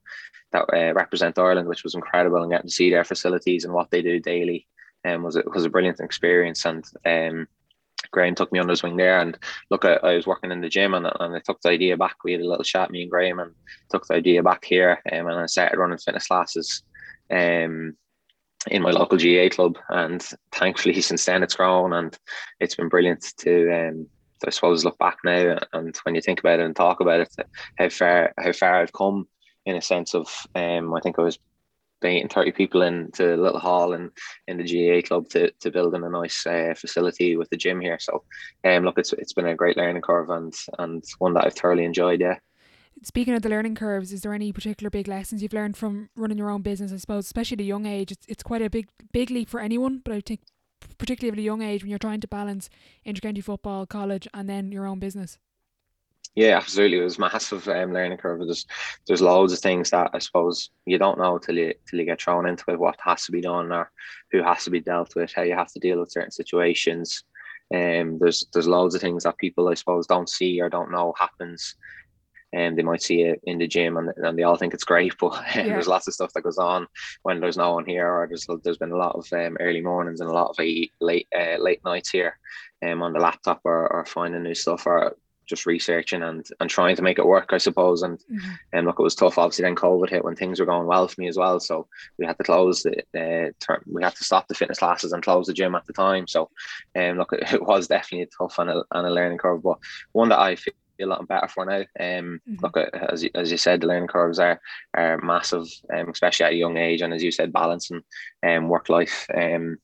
that 0.52 0.66
uh, 0.74 0.94
represent 0.94 1.38
Ireland, 1.38 1.68
which 1.68 1.84
was 1.84 1.96
incredible, 1.96 2.42
and 2.42 2.52
getting 2.52 2.68
to 2.68 2.74
see 2.74 2.90
their 2.90 3.04
facilities 3.04 3.66
and 3.66 3.74
what 3.74 3.92
they 3.92 4.02
do 4.02 4.20
daily, 4.20 4.68
um, 5.06 5.24
was 5.24 5.36
it 5.36 5.52
was 5.52 5.66
a 5.66 5.70
brilliant 5.70 6.00
experience. 6.00 6.66
And 6.66 6.86
um, 7.06 7.48
Graham 8.12 8.36
took 8.36 8.52
me 8.52 8.60
under 8.60 8.72
his 8.72 8.84
wing 8.84 8.98
there, 8.98 9.20
and 9.20 9.38
look, 9.70 9.86
I, 9.86 9.94
I 9.96 10.16
was 10.16 10.28
working 10.28 10.52
in 10.52 10.62
the 10.62 10.70
gym, 10.70 10.94
and, 10.94 11.08
and 11.20 11.36
I 11.36 11.40
took 11.40 11.62
the 11.62 11.70
idea 11.70 11.98
back. 11.98 12.16
We 12.24 12.34
had 12.34 12.42
a 12.42 12.48
little 12.48 12.64
chat, 12.64 12.92
me 12.92 13.04
and 13.04 13.12
Graham, 13.12 13.40
and 13.40 13.54
took 13.90 14.06
the 14.08 14.16
idea 14.16 14.44
back 14.44 14.66
here, 14.66 15.02
um, 15.12 15.28
and 15.28 15.40
I 15.40 15.46
started 15.46 15.78
running 15.78 15.98
fitness 15.98 16.28
classes. 16.28 16.84
Um, 17.32 17.96
in 18.68 18.82
my 18.82 18.92
local 18.92 19.18
GAA 19.18 19.48
club, 19.50 19.78
and 19.90 20.26
thankfully 20.52 21.00
since 21.02 21.26
then 21.26 21.44
it's 21.44 21.56
grown, 21.56 21.94
and 21.94 22.18
it's 22.60 22.76
been 22.76 22.90
brilliant 22.90 23.34
to 23.38 23.72
um, 23.72 24.08
I 24.46 24.52
suppose 24.52 24.86
look 24.86 24.98
back 24.98 25.18
now 25.24 25.58
and 25.74 25.96
when 26.04 26.16
you 26.16 26.22
think 26.22 26.40
about 26.40 26.60
it 26.60 26.66
and 26.66 26.76
talk 26.76 27.02
about 27.02 27.22
it, 27.22 27.36
how 27.78 27.90
far 27.90 28.34
how 28.38 28.52
far 28.54 28.82
I've 28.82 28.94
come 28.94 29.28
in 29.66 29.76
a 29.76 29.82
sense 29.82 30.16
of 30.16 30.28
um, 30.56 30.94
I 30.94 31.02
think 31.02 31.20
I 31.20 31.24
was 31.24 31.40
baiting 32.02 32.30
30 32.30 32.52
people 32.52 32.82
into 32.82 33.36
a 33.36 33.38
little 33.38 33.60
hall 33.60 33.94
and 33.94 34.12
in 34.48 34.58
the 34.58 34.64
GAA 34.64 35.06
club 35.08 35.30
to, 35.30 35.52
to 35.52 35.72
build 35.72 35.96
in 35.96 36.04
a 36.04 36.10
nice 36.10 36.46
uh, 36.46 36.74
facility 36.76 37.36
with 37.38 37.50
the 37.50 37.58
gym 37.58 37.80
here. 37.80 37.98
So 38.00 38.24
um, 38.64 38.84
look, 38.84 38.98
it's 38.98 39.14
it's 39.14 39.34
been 39.34 39.48
a 39.48 39.56
great 39.56 39.78
learning 39.78 40.02
curve 40.02 40.30
and 40.30 40.54
and 40.78 41.04
one 41.20 41.34
that 41.34 41.46
I've 41.46 41.56
thoroughly 41.56 41.86
enjoyed. 41.86 42.22
Yeah. 42.22 42.38
Speaking 43.04 43.34
of 43.34 43.44
the 43.44 43.50
learning 43.50 43.76
curves, 43.76 44.12
is 44.12 44.22
there 44.22 44.34
any 44.34 44.52
particular 44.52 44.90
big 44.90 45.08
lessons 45.08 45.42
you've 45.42 45.54
learned 45.54 45.78
from 45.78 46.10
running 46.18 46.38
your 46.38 46.50
own 46.50 46.62
business? 46.62 46.92
I 46.92 46.98
suppose, 46.98 47.26
especially 47.26 47.56
at 47.56 47.62
a 47.62 47.64
young 47.64 47.86
age, 47.86 48.12
it's, 48.12 48.26
it's 48.28 48.44
quite 48.44 48.62
a 48.62 48.70
big 48.70 48.90
big 49.14 49.32
leap 49.32 49.48
for 49.48 49.60
anyone, 49.60 50.02
but 50.04 50.14
I 50.14 50.22
think 50.22 50.42
particularly 50.98 51.34
at 51.34 51.40
a 51.40 51.46
young 51.46 51.62
age 51.62 51.84
when 51.84 51.90
you're 51.90 52.00
trying 52.00 52.22
to 52.22 52.28
balance 52.28 52.70
intercounty 53.06 53.44
football, 53.44 53.86
college, 53.86 54.28
and 54.34 54.50
then 54.50 54.72
your 54.72 54.86
own 54.86 55.00
business. 55.00 55.38
Yeah, 56.36 56.58
absolutely. 56.58 57.00
It 57.00 57.04
was 57.04 57.20
massive 57.20 57.68
um, 57.68 57.92
learning 57.92 58.18
curve. 58.18 58.40
There's 58.40 58.66
there's 59.08 59.22
loads 59.22 59.52
of 59.52 59.60
things 59.60 59.90
that 59.90 60.12
I 60.14 60.20
suppose 60.20 60.70
you 60.86 60.98
don't 60.98 61.18
know 61.18 61.38
till 61.38 61.58
you 61.58 61.74
till 61.90 62.00
you 62.00 62.06
get 62.06 62.22
thrown 62.22 62.48
into 62.48 62.64
it. 62.70 62.80
What 62.80 62.98
has 63.04 63.26
to 63.26 63.32
be 63.32 63.42
done 63.42 63.72
or 63.72 63.92
who 64.32 64.44
has 64.44 64.64
to 64.64 64.70
be 64.70 64.80
dealt 64.80 65.16
with, 65.16 65.34
how 65.34 65.42
you 65.42 65.56
have 65.56 65.72
to 65.74 65.80
deal 65.80 66.00
with 66.00 66.12
certain 66.12 66.32
situations. 66.32 67.24
Um, 67.74 68.20
there's 68.20 68.46
there's 68.54 68.68
loads 68.68 68.96
of 68.96 69.02
things 69.02 69.24
that 69.24 69.38
people 69.38 69.68
I 69.68 69.74
suppose 69.74 70.08
don't 70.08 70.30
see 70.30 70.62
or 70.62 70.70
don't 70.70 70.92
know 70.92 71.14
happens. 71.18 71.76
And 72.52 72.70
um, 72.70 72.76
they 72.78 72.84
might 72.84 73.04
see 73.04 73.22
it 73.22 73.40
in 73.44 73.60
the 73.60 73.68
gym 73.68 73.98
and, 73.98 74.10
and 74.18 74.36
they 74.36 74.42
all 74.42 74.56
think 74.56 74.74
it's 74.74 74.84
great, 74.84 75.14
but 75.20 75.34
um, 75.34 75.44
yeah. 75.54 75.64
there's 75.68 75.88
lots 75.88 76.08
of 76.08 76.16
stuff 76.16 76.34
that 76.34 76.42
goes 76.42 76.58
on 76.58 76.88
when 77.22 77.40
there's 77.40 77.58
no 77.58 77.74
one 77.74 77.86
here, 77.86 78.08
or 78.08 78.28
there's 78.28 78.48
there's 78.64 78.78
been 78.80 78.92
a 78.92 78.98
lot 78.98 79.16
of 79.16 79.28
um, 79.34 79.58
early 79.60 79.82
mornings 79.82 80.20
and 80.20 80.30
a 80.30 80.34
lot 80.34 80.50
of 80.50 80.58
late 80.58 80.92
late, 81.00 81.28
uh, 81.38 81.58
late 81.60 81.84
nights 81.86 82.10
here, 82.10 82.40
um, 82.84 83.04
on 83.04 83.14
the 83.14 83.20
laptop 83.20 83.62
or, 83.66 83.92
or 83.94 84.06
finding 84.06 84.42
new 84.42 84.56
stuff 84.56 84.88
or 84.88 85.16
just 85.50 85.66
researching 85.66 86.22
and 86.24 86.48
and 86.60 86.70
trying 86.70 86.96
to 86.96 87.02
make 87.02 87.20
it 87.20 87.26
work, 87.26 87.50
I 87.52 87.58
suppose. 87.58 88.04
And 88.04 88.20
mm-hmm. 88.20 88.52
and 88.72 88.86
look, 88.86 89.00
it 89.00 89.04
was 89.04 89.16
tough. 89.16 89.38
Obviously, 89.38 89.64
then 89.64 89.76
COVID 89.76 90.10
hit 90.10 90.24
when 90.24 90.36
things 90.36 90.60
were 90.60 90.66
going 90.66 90.88
well 90.88 91.08
for 91.08 91.20
me 91.20 91.28
as 91.28 91.38
well. 91.38 91.60
So 91.60 91.88
we 92.18 92.26
had 92.26 92.38
to 92.38 92.44
close 92.44 92.84
the, 92.84 93.00
uh, 93.16 93.52
term, 93.60 93.84
we 93.92 94.04
had 94.04 94.16
to 94.16 94.24
stop 94.24 94.48
the 94.48 94.56
fitness 94.56 94.80
classes 94.80 95.12
and 95.12 95.24
close 95.24 95.48
the 95.48 95.54
gym 95.54 95.76
at 95.76 95.86
the 95.86 95.94
time. 95.94 96.28
So 96.28 96.50
um, 96.96 97.18
look, 97.18 97.34
it, 97.34 97.62
was 97.62 97.88
definitely 97.88 98.24
a 98.24 98.28
tough 98.38 98.60
and 98.60 98.70
a, 98.70 98.84
and 98.92 99.08
a 99.08 99.12
learning 99.12 99.40
curve, 99.40 99.64
but 99.64 99.80
one 100.14 100.30
that 100.30 100.40
I 100.40 100.56
feel 100.56 100.74
a 101.02 101.06
lot 101.06 101.28
better 101.28 101.48
for 101.48 101.66
now. 101.66 101.80
Um, 102.00 102.42
mm-hmm. 102.48 102.56
look, 102.62 102.78
as 102.78 103.24
you, 103.24 103.30
as 103.36 103.52
you 103.52 103.58
said, 103.58 103.82
the 103.82 103.88
learning 103.88 104.10
curves 104.10 104.40
are 104.40 104.62
are 104.94 105.18
massive, 105.20 105.68
um, 105.94 106.10
especially 106.10 106.46
at 106.46 106.54
a 106.54 106.58
young 106.58 106.78
age, 106.78 107.02
and 107.02 107.14
as 107.14 107.24
you 107.24 107.32
said, 107.32 107.54
balancing 107.54 108.02
um, 108.44 108.70
work 108.70 108.90
life. 108.90 109.26
Um, 109.34 109.78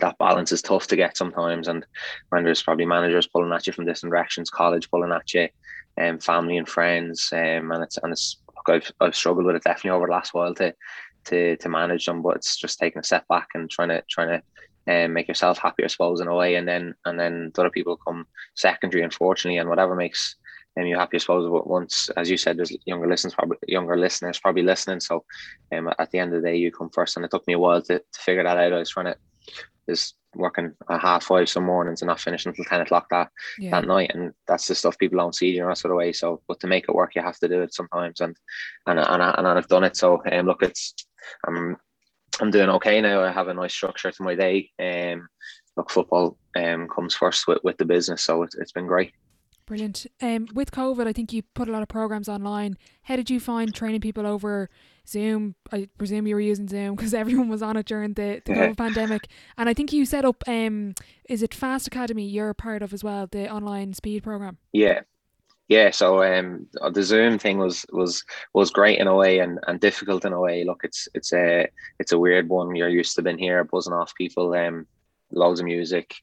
that 0.00 0.18
balance 0.18 0.52
is 0.52 0.62
tough 0.62 0.86
to 0.88 0.96
get 0.96 1.16
sometimes, 1.16 1.68
and 1.68 1.86
when 2.30 2.44
there's 2.44 2.62
probably 2.62 2.86
managers 2.86 3.26
pulling 3.26 3.52
at 3.52 3.66
you 3.66 3.72
from 3.72 3.86
different 3.86 4.12
directions, 4.12 4.50
college 4.50 4.90
pulling 4.90 5.12
at 5.12 5.32
you, 5.34 5.48
um, 6.00 6.18
family 6.18 6.56
and 6.56 6.68
friends, 6.68 7.28
um, 7.32 7.70
and 7.72 7.82
it's 7.82 7.98
and 7.98 8.12
it's 8.12 8.38
look, 8.56 8.68
I've 8.68 8.92
I've 9.00 9.16
struggled 9.16 9.46
with 9.46 9.56
it 9.56 9.64
definitely 9.64 9.90
over 9.90 10.06
the 10.06 10.12
last 10.12 10.34
while 10.34 10.54
to 10.54 10.74
to 11.26 11.56
to 11.56 11.68
manage 11.68 12.06
them, 12.06 12.22
but 12.22 12.36
it's 12.36 12.56
just 12.56 12.78
taking 12.78 13.00
a 13.00 13.04
step 13.04 13.26
back 13.28 13.48
and 13.54 13.70
trying 13.70 13.88
to 13.88 14.02
trying 14.08 14.28
to 14.28 14.42
and 14.86 15.06
um, 15.06 15.12
make 15.14 15.28
yourself 15.28 15.58
happy, 15.58 15.82
I 15.82 15.86
suppose, 15.86 16.20
in 16.20 16.28
a 16.28 16.34
way, 16.34 16.56
and 16.56 16.68
then 16.68 16.94
and 17.04 17.18
then 17.18 17.50
the 17.54 17.62
other 17.62 17.70
people 17.70 17.96
come 17.96 18.26
secondary, 18.54 19.02
unfortunately, 19.02 19.58
and 19.58 19.68
whatever 19.68 19.94
makes 19.94 20.36
um, 20.78 20.84
you 20.84 20.96
happy, 20.96 21.16
I 21.16 21.18
suppose. 21.18 21.50
But 21.50 21.66
once, 21.66 22.10
as 22.16 22.30
you 22.30 22.36
said, 22.36 22.58
there's 22.58 22.76
younger 22.84 23.08
listeners, 23.08 23.34
probably 23.34 23.56
younger 23.66 23.96
listeners 23.96 24.38
probably 24.38 24.62
listening. 24.62 25.00
So, 25.00 25.24
um, 25.72 25.90
at 25.98 26.10
the 26.10 26.18
end 26.18 26.34
of 26.34 26.42
the 26.42 26.48
day, 26.48 26.56
you 26.56 26.70
come 26.70 26.90
first, 26.90 27.16
and 27.16 27.24
it 27.24 27.30
took 27.30 27.46
me 27.46 27.54
a 27.54 27.58
while 27.58 27.80
to, 27.82 27.98
to 27.98 28.20
figure 28.20 28.42
that 28.42 28.58
out. 28.58 28.72
I 28.72 28.78
was 28.78 28.90
trying 28.90 29.06
to 29.06 29.16
is 29.88 30.14
working 30.36 30.72
a 30.88 30.98
half 30.98 31.24
five 31.24 31.48
some 31.48 31.64
mornings 31.64 32.02
and 32.02 32.08
not 32.08 32.20
finishing 32.20 32.50
until 32.50 32.64
ten 32.64 32.80
o'clock 32.80 33.06
that 33.10 33.30
yeah. 33.58 33.70
that 33.70 33.86
night, 33.86 34.10
and 34.14 34.32
that's 34.48 34.66
the 34.66 34.74
stuff 34.74 34.98
people 34.98 35.18
don't 35.18 35.34
see, 35.34 35.50
you 35.50 35.60
know, 35.60 35.68
that 35.68 35.78
sort 35.78 35.92
of 35.92 35.98
way. 35.98 36.12
So, 36.12 36.40
but 36.48 36.60
to 36.60 36.66
make 36.66 36.86
it 36.88 36.94
work, 36.94 37.14
you 37.14 37.22
have 37.22 37.38
to 37.38 37.48
do 37.48 37.62
it 37.62 37.74
sometimes, 37.74 38.20
and 38.20 38.36
and 38.86 38.98
and, 38.98 39.22
I, 39.22 39.34
and 39.38 39.46
I've 39.46 39.68
done 39.68 39.84
it. 39.84 39.96
So, 39.96 40.22
um, 40.30 40.46
look, 40.46 40.62
it's 40.62 40.94
I'm 41.46 41.76
I'm 42.40 42.50
doing 42.50 42.68
okay 42.70 43.00
now. 43.00 43.22
I 43.22 43.30
have 43.30 43.48
a 43.48 43.54
nice 43.54 43.72
structure 43.72 44.10
to 44.10 44.22
my 44.22 44.34
day. 44.34 44.70
Um, 44.78 45.28
look, 45.76 45.90
football 45.90 46.36
um 46.56 46.88
comes 46.88 47.14
first 47.14 47.46
with, 47.46 47.58
with 47.64 47.76
the 47.78 47.84
business, 47.84 48.22
so 48.22 48.42
it's, 48.42 48.54
it's 48.56 48.72
been 48.72 48.86
great. 48.86 49.12
Brilliant. 49.66 50.06
Um, 50.20 50.46
with 50.52 50.70
COVID, 50.70 51.06
I 51.06 51.12
think 51.12 51.32
you 51.32 51.42
put 51.54 51.68
a 51.68 51.72
lot 51.72 51.82
of 51.82 51.88
programs 51.88 52.28
online. 52.28 52.76
How 53.02 53.16
did 53.16 53.30
you 53.30 53.40
find 53.40 53.74
training 53.74 54.02
people 54.02 54.26
over 54.26 54.68
Zoom? 55.08 55.54
I 55.72 55.88
presume 55.96 56.26
you 56.26 56.34
were 56.34 56.40
using 56.40 56.68
Zoom 56.68 56.94
because 56.96 57.14
everyone 57.14 57.48
was 57.48 57.62
on 57.62 57.76
it 57.76 57.86
during 57.86 58.12
the, 58.12 58.42
the 58.44 58.52
COVID 58.52 58.76
pandemic. 58.76 59.28
And 59.56 59.68
I 59.68 59.74
think 59.74 59.92
you 59.92 60.04
set 60.04 60.26
up, 60.26 60.44
um, 60.46 60.94
is 61.28 61.42
it 61.42 61.54
Fast 61.54 61.86
Academy? 61.86 62.26
You're 62.26 62.50
a 62.50 62.54
part 62.54 62.82
of 62.82 62.92
as 62.92 63.02
well, 63.02 63.26
the 63.26 63.50
online 63.50 63.94
speed 63.94 64.22
program. 64.22 64.58
Yeah, 64.72 65.00
yeah, 65.68 65.90
so 65.90 66.22
um, 66.22 66.66
the 66.92 67.02
Zoom 67.02 67.38
thing 67.38 67.56
was 67.56 67.86
was 67.90 68.22
was 68.52 68.70
great 68.70 68.98
in 68.98 69.06
a 69.06 69.14
way 69.14 69.38
and, 69.38 69.58
and 69.66 69.80
difficult 69.80 70.26
in 70.26 70.34
a 70.34 70.40
way. 70.40 70.62
Look, 70.62 70.82
it's 70.84 71.08
it's 71.14 71.32
a 71.32 71.66
it's 71.98 72.12
a 72.12 72.18
weird 72.18 72.50
one. 72.50 72.76
You're 72.76 72.90
used 72.90 73.16
to 73.16 73.22
being 73.22 73.38
here 73.38 73.64
buzzing 73.64 73.94
off 73.94 74.14
people. 74.14 74.52
Um, 74.52 74.86
loads 75.34 75.60
of 75.60 75.66
music, 75.66 76.14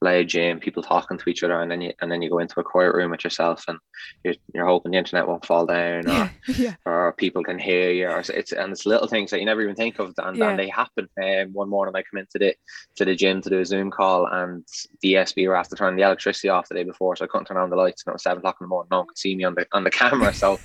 loud 0.00 0.28
gym, 0.28 0.60
people 0.60 0.82
talking 0.82 1.18
to 1.18 1.30
each 1.30 1.42
other, 1.42 1.60
and 1.60 1.70
then 1.70 1.80
you 1.80 1.92
and 2.00 2.10
then 2.10 2.22
you 2.22 2.30
go 2.30 2.38
into 2.38 2.60
a 2.60 2.64
quiet 2.64 2.94
room 2.94 3.10
with 3.10 3.24
yourself, 3.24 3.64
and 3.68 3.78
you're, 4.24 4.34
you're 4.54 4.66
hoping 4.66 4.92
the 4.92 4.98
internet 4.98 5.26
won't 5.26 5.44
fall 5.44 5.66
down, 5.66 6.08
or 6.08 6.30
yeah. 6.48 6.74
or 6.86 7.12
people 7.12 7.42
can 7.42 7.58
hear 7.58 7.90
you, 7.90 8.08
or 8.08 8.20
it's 8.20 8.52
and 8.52 8.72
it's 8.72 8.86
little 8.86 9.06
things 9.06 9.30
that 9.30 9.40
you 9.40 9.46
never 9.46 9.62
even 9.62 9.74
think 9.74 9.98
of, 9.98 10.14
and, 10.18 10.36
yeah. 10.36 10.50
and 10.50 10.58
they 10.58 10.68
happen. 10.68 11.08
Um, 11.22 11.52
one 11.52 11.68
morning 11.68 11.94
I 11.94 12.02
come 12.02 12.18
into 12.18 12.38
the 12.38 12.54
to 12.96 13.04
the 13.04 13.14
gym 13.14 13.42
to 13.42 13.50
do 13.50 13.60
a 13.60 13.66
Zoom 13.66 13.90
call, 13.90 14.26
and 14.26 14.64
the 15.02 15.14
ESB 15.14 15.46
were 15.46 15.56
after 15.56 15.76
turning 15.76 15.96
the 15.96 16.04
electricity 16.04 16.48
off 16.48 16.68
the 16.68 16.74
day 16.74 16.84
before, 16.84 17.16
so 17.16 17.24
I 17.24 17.28
couldn't 17.28 17.46
turn 17.46 17.56
on 17.56 17.70
the 17.70 17.76
lights, 17.76 18.04
and 18.04 18.12
it 18.12 18.14
was 18.14 18.22
seven 18.22 18.38
o'clock 18.38 18.56
in 18.60 18.64
the 18.64 18.68
morning. 18.68 18.88
No 18.90 18.98
one 18.98 19.06
could 19.08 19.18
see 19.18 19.34
me 19.34 19.44
on 19.44 19.54
the 19.54 19.66
on 19.72 19.84
the 19.84 19.90
camera, 20.00 20.32
so 20.32 20.58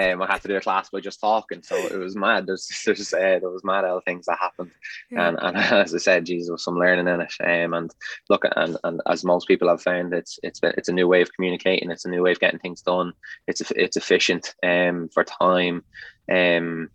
um, 0.00 0.22
I 0.22 0.26
had 0.26 0.42
to 0.42 0.48
do 0.48 0.56
a 0.56 0.60
class 0.60 0.90
by 0.90 1.00
just 1.00 1.20
talking. 1.20 1.62
So 1.62 1.76
it 1.76 1.98
was 1.98 2.16
mad. 2.16 2.46
There's 2.46 2.68
there's 2.84 3.12
uh, 3.12 3.38
there 3.40 3.50
was 3.50 3.64
mad 3.64 3.84
other 3.84 4.00
things 4.02 4.26
that 4.26 4.38
happened, 4.38 4.70
and 5.10 5.38
and 5.40 5.56
as 5.56 5.94
I 5.94 5.98
said, 5.98 6.26
Jesus, 6.26 6.48
there 6.48 6.54
was 6.54 6.64
some 6.64 6.78
learning 6.78 7.08
in 7.08 7.20
it. 7.20 7.32
Um, 7.40 7.49
and 7.50 7.90
look, 8.28 8.44
and 8.56 8.76
and 8.84 9.00
as 9.06 9.24
most 9.24 9.48
people 9.48 9.68
have 9.68 9.82
found, 9.82 10.14
it's 10.14 10.38
it's 10.42 10.60
it's 10.62 10.88
a 10.88 10.92
new 10.92 11.08
way 11.08 11.22
of 11.22 11.32
communicating. 11.34 11.90
It's 11.90 12.04
a 12.04 12.10
new 12.10 12.22
way 12.22 12.32
of 12.32 12.40
getting 12.40 12.60
things 12.60 12.82
done. 12.82 13.12
It's 13.46 13.60
it's 13.72 13.96
efficient 13.96 14.54
um 14.62 15.08
for 15.12 15.24
time, 15.24 15.84
um 16.30 16.90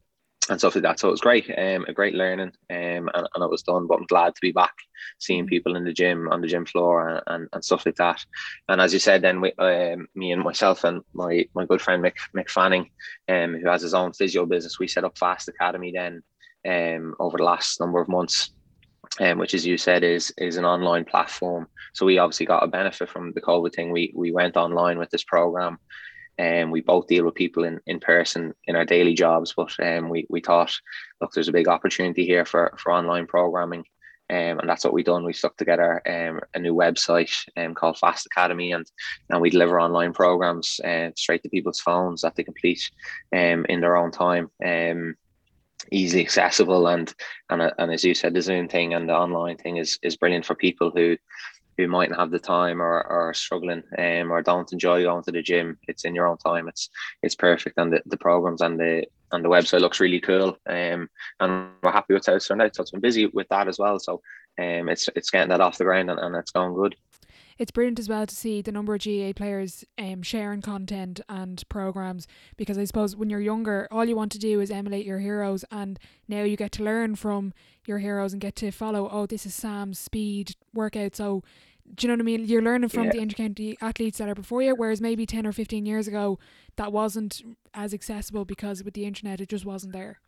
and 0.50 0.60
stuff 0.60 0.76
like 0.76 0.84
that. 0.84 1.00
So 1.00 1.08
it 1.08 1.12
was 1.12 1.22
great, 1.22 1.50
um, 1.58 1.86
a 1.88 1.94
great 1.94 2.14
learning, 2.14 2.52
um, 2.70 3.10
and, 3.14 3.28
and 3.34 3.44
it 3.44 3.50
was 3.50 3.64
done. 3.64 3.88
But 3.88 4.00
I'm 4.00 4.06
glad 4.06 4.36
to 4.36 4.42
be 4.42 4.52
back, 4.52 4.74
seeing 5.18 5.48
people 5.48 5.76
in 5.76 5.84
the 5.84 5.94
gym, 5.94 6.30
on 6.30 6.42
the 6.42 6.48
gym 6.48 6.66
floor, 6.66 7.10
and, 7.10 7.22
and, 7.28 7.50
and 7.54 7.66
stuff 7.66 7.86
like 7.86 7.96
that. 7.96 8.24
And 8.70 8.80
as 8.80 8.94
you 8.94 9.00
said, 9.00 9.22
then 9.22 9.42
we, 9.42 9.54
um, 9.54 10.08
me 10.14 10.32
and 10.32 10.44
myself 10.44 10.84
and 10.84 11.02
my 11.14 11.48
my 11.56 11.66
good 11.66 11.82
friend 11.82 12.04
Mick 12.04 12.16
Mick 12.36 12.50
Fanning, 12.50 12.90
um, 13.28 13.56
who 13.56 13.68
has 13.68 13.82
his 13.82 13.94
own 13.94 14.14
physio 14.14 14.46
business, 14.46 14.80
we 14.80 14.88
set 14.88 15.04
up 15.04 15.18
Fast 15.18 15.48
Academy 15.48 15.92
then, 15.92 16.22
um, 16.68 17.16
over 17.20 17.38
the 17.38 17.44
last 17.44 17.80
number 17.80 18.00
of 18.00 18.08
months 18.08 18.52
um, 19.20 19.38
which 19.38 19.54
as 19.54 19.66
you 19.66 19.78
said 19.78 20.04
is 20.04 20.34
is 20.38 20.58
an 20.58 20.66
online 20.66 21.06
platform. 21.06 21.68
So 21.94 22.06
we 22.06 22.18
obviously 22.18 22.46
got 22.46 22.64
a 22.64 22.68
benefit 22.68 23.10
from 23.10 23.32
the 23.34 23.42
COVID 23.42 23.74
thing. 23.74 23.92
We 23.92 24.14
we 24.16 24.32
went 24.32 24.58
online 24.58 24.98
with 24.98 25.10
this 25.10 25.24
program 25.24 25.80
and 26.38 26.72
we 26.72 26.82
both 26.82 27.08
deal 27.08 27.26
with 27.26 27.36
people 27.36 27.64
in, 27.64 27.80
in 27.86 28.00
person 28.00 28.54
in 28.66 28.76
our 28.76 28.86
daily 28.86 29.14
jobs, 29.14 29.54
but 29.56 29.74
um, 29.82 30.10
we, 30.10 30.28
we 30.30 30.42
thought, 30.42 30.74
look, 31.22 31.32
there's 31.32 31.48
a 31.48 31.54
big 31.54 31.68
opportunity 31.68 32.26
here 32.26 32.46
for, 32.46 32.76
for 32.78 32.92
online 32.92 33.26
programming. 33.26 33.86
Um, 34.30 34.60
and 34.60 34.68
that's 34.68 34.84
what 34.84 34.94
we've 34.94 35.06
done. 35.06 35.24
We 35.24 35.34
stuck 35.34 35.56
together 35.56 36.02
um, 36.08 36.42
a 36.56 36.60
new 36.60 36.74
website 36.74 37.32
um, 37.58 37.76
called 37.76 38.00
Fast 38.00 38.26
Academy, 38.26 38.72
and 38.72 38.84
and 39.30 39.40
we 39.40 39.52
deliver 39.52 39.80
online 39.80 40.14
programs 40.14 40.80
uh, 40.84 41.12
straight 41.16 41.44
to 41.44 41.50
people's 41.50 41.80
phones 41.80 42.22
that 42.22 42.36
they 42.36 42.44
complete 42.44 42.90
um, 43.32 43.68
in 43.70 43.82
their 43.82 43.96
own 43.96 44.10
time. 44.10 44.50
Um, 44.66 45.16
easily 45.92 46.24
accessible 46.24 46.88
and 46.88 47.14
and 47.50 47.62
and 47.78 47.92
as 47.92 48.04
you 48.04 48.14
said 48.14 48.34
the 48.34 48.42
zoom 48.42 48.68
thing 48.68 48.94
and 48.94 49.10
the 49.10 49.14
online 49.14 49.58
thing 49.58 49.78
is 49.78 50.00
is 50.02 50.18
brilliant 50.18 50.46
for 50.46 50.56
people 50.56 50.90
who 50.90 51.16
who 51.78 51.88
mightn't 51.88 52.18
have 52.18 52.32
the 52.32 52.40
time 52.40 52.82
or, 52.82 53.02
or 53.04 53.30
are 53.30 53.34
struggling 53.34 53.84
um, 53.98 54.32
or 54.32 54.42
don't 54.42 54.72
enjoy 54.72 55.04
going 55.04 55.24
to 55.24 55.32
the 55.32 55.42
gym. 55.42 55.78
It's 55.88 56.06
in 56.06 56.16
your 56.16 56.28
own 56.28 56.38
time. 56.38 56.68
It's 56.68 56.90
it's 57.22 57.36
perfect 57.36 57.78
and 57.78 57.94
the, 57.94 58.02
the 58.06 58.18
programs 58.18 58.62
and 58.62 58.80
the 58.80 59.06
and 59.32 59.44
the 59.44 59.50
website 59.50 59.82
looks 59.82 60.00
really 60.00 60.22
cool 60.22 60.58
um, 60.68 61.10
and 61.40 61.70
we're 61.84 61.92
happy 61.92 62.14
with 62.14 62.26
how 62.26 62.36
it's 62.36 62.48
turned 62.48 62.62
out. 62.62 62.76
So 62.76 62.82
it's 62.82 62.92
been 62.92 63.02
busy 63.02 63.26
with 63.28 63.48
that 63.50 63.68
as 63.68 63.78
well. 63.78 64.00
So 64.00 64.22
um, 64.58 64.90
it's 64.90 65.10
it's 65.16 65.30
getting 65.30 65.50
that 65.50 65.62
off 65.62 65.78
the 65.78 65.84
ground 65.84 66.10
and, 66.10 66.20
and 66.20 66.36
it's 66.36 66.52
going 66.52 66.74
good 66.74 66.96
it's 67.58 67.72
brilliant 67.72 68.00
as 68.00 68.10
well 68.10 68.26
to 68.26 68.36
see 68.36 68.62
the 68.62 68.72
number 68.72 68.94
of 68.96 69.02
GA 69.02 69.34
players 69.34 69.86
um, 69.98 70.22
sharing 70.22 70.62
content 70.62 71.22
and 71.30 71.64
programs 71.70 72.28
because 72.58 72.78
I 72.78 72.84
suppose 72.84 73.16
when 73.16 73.30
you're 73.30 73.40
younger, 73.40 73.88
all 73.92 74.06
you 74.06 74.16
want 74.16 74.32
to 74.34 74.40
do 74.40 74.60
is 74.60 74.72
emulate 74.72 75.06
your 75.06 75.20
heroes, 75.20 75.64
and 75.72 75.98
now 76.28 76.44
you 76.44 76.58
get 76.58 76.72
to 76.74 76.84
learn 76.84 77.16
from 77.16 77.54
your 77.86 78.00
heroes 78.00 78.34
and 78.34 78.42
get 78.42 78.56
to 78.58 78.72
follow. 78.72 79.10
Oh, 79.10 79.26
this 79.26 79.46
is 79.46 79.54
Sam's 79.54 80.00
speed 80.00 80.56
workout. 80.74 81.16
So, 81.16 81.44
do 81.94 82.06
you 82.06 82.08
know 82.10 82.16
what 82.16 82.22
I 82.22 82.26
mean? 82.26 82.46
You're 82.46 82.62
learning 82.62 82.90
from 82.90 83.06
yeah. 83.06 83.12
the 83.12 83.20
intercounty 83.20 83.76
athletes 83.80 84.18
that 84.18 84.28
are 84.28 84.36
before 84.36 84.62
you, 84.62 84.76
whereas 84.76 85.00
maybe 85.00 85.26
ten 85.26 85.48
or 85.48 85.52
fifteen 85.52 85.86
years 85.86 86.08
ago, 86.08 86.40
that 86.76 86.92
wasn't 86.92 87.42
as 87.74 87.94
accessible 87.94 88.44
because 88.44 88.84
with 88.84 88.96
the 88.96 89.06
internet, 89.06 89.40
it 89.40 89.50
just 89.50 89.66
wasn't 89.66 89.94
there. 89.94 90.20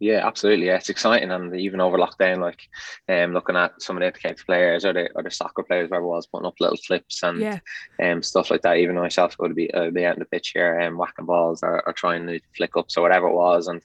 Yeah, 0.00 0.26
absolutely. 0.26 0.66
Yeah, 0.66 0.76
it's 0.76 0.88
exciting, 0.88 1.30
and 1.30 1.54
even 1.54 1.78
over 1.78 1.98
lockdown, 1.98 2.38
like 2.38 2.66
um, 3.06 3.34
looking 3.34 3.54
at 3.54 3.82
some 3.82 3.98
of 3.98 4.02
the 4.02 4.18
county 4.18 4.42
players 4.46 4.86
or 4.86 4.94
the 4.94 5.10
or 5.14 5.22
the 5.22 5.30
soccer 5.30 5.62
players, 5.62 5.90
whoever 5.90 6.06
was 6.06 6.26
putting 6.26 6.46
up 6.46 6.54
little 6.58 6.78
clips 6.78 7.22
and 7.22 7.38
yeah. 7.38 7.58
um 8.02 8.22
stuff 8.22 8.50
like 8.50 8.62
that. 8.62 8.78
Even 8.78 8.96
myself 8.96 9.36
would 9.38 9.54
be 9.54 9.70
uh, 9.74 9.90
be 9.90 10.06
out 10.06 10.14
in 10.14 10.20
the 10.20 10.24
pitch 10.24 10.52
here 10.54 10.78
and 10.78 10.94
um, 10.94 10.96
whacking 10.96 11.26
balls 11.26 11.62
or, 11.62 11.86
or 11.86 11.92
trying 11.92 12.26
to 12.26 12.40
flick 12.56 12.78
ups 12.78 12.96
or 12.96 13.02
whatever 13.02 13.28
it 13.28 13.34
was. 13.34 13.68
And 13.68 13.82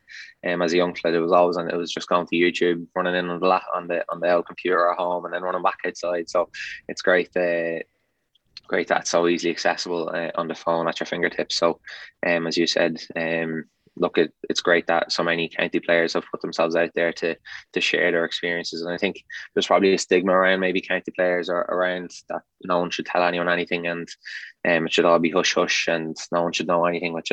um, 0.48 0.62
as 0.62 0.72
a 0.72 0.78
young 0.78 0.94
player, 0.94 1.16
it 1.16 1.20
was 1.20 1.34
always 1.34 1.58
and 1.58 1.70
it 1.70 1.76
was 1.76 1.92
just 1.92 2.08
going 2.08 2.26
to 2.28 2.36
YouTube, 2.36 2.88
running 2.96 3.16
in 3.16 3.30
on 3.30 3.42
the 3.42 3.62
on 3.76 3.88
the 3.90 4.06
on 4.08 4.22
the 4.22 4.34
old 4.34 4.46
computer 4.46 4.90
at 4.90 4.98
home, 4.98 5.26
and 5.26 5.34
then 5.34 5.44
running 5.44 5.64
back 5.64 5.80
outside. 5.86 6.30
So 6.30 6.50
it's 6.88 7.02
great. 7.02 7.36
Uh, 7.36 7.80
great 8.68 8.88
that's 8.88 9.10
so 9.10 9.28
easily 9.28 9.52
accessible 9.52 10.10
uh, 10.14 10.32
on 10.36 10.48
the 10.48 10.56
phone 10.56 10.88
at 10.88 11.00
your 11.00 11.08
fingertips. 11.08 11.58
So, 11.58 11.82
um, 12.26 12.48
as 12.48 12.56
you 12.56 12.68
said, 12.68 13.02
um, 13.18 13.66
look, 13.98 14.18
it, 14.18 14.34
it's 14.50 14.62
great 14.62 14.88
that 14.88 15.12
so 15.12 15.24
many 15.24 15.50
county 15.50 15.80
players 15.80 16.14
have 16.14 16.26
put 16.32 16.42
themselves 16.42 16.76
out 16.76 16.92
there 16.96 17.14
to 17.14 17.36
to 17.74 17.82
share 17.82 18.12
their 18.12 18.26
experiences. 18.26 18.82
And 18.82 18.94
I 18.94 18.98
think 18.98 19.24
there's 19.54 19.68
probably 19.68 19.94
a 19.94 19.98
stigma 19.98 20.34
around 20.34 20.60
maybe 20.60 20.82
county 20.82 21.12
players 21.16 21.50
or 21.50 21.60
around 21.60 22.12
that 22.30 22.42
no 22.64 22.80
one 22.80 22.90
should 22.90 23.06
tell 23.06 23.24
anyone 23.24 23.50
anything 23.50 23.88
and 23.88 24.08
um, 24.68 24.88
it 24.88 24.94
should 24.94 25.06
all 25.06 25.20
be 25.20 25.32
hush 25.32 25.54
hush 25.54 25.88
and 25.88 26.16
no 26.32 26.44
one 26.44 26.52
should 26.52 26.68
know 26.68 26.86
anything, 26.86 27.14
which 27.14 27.32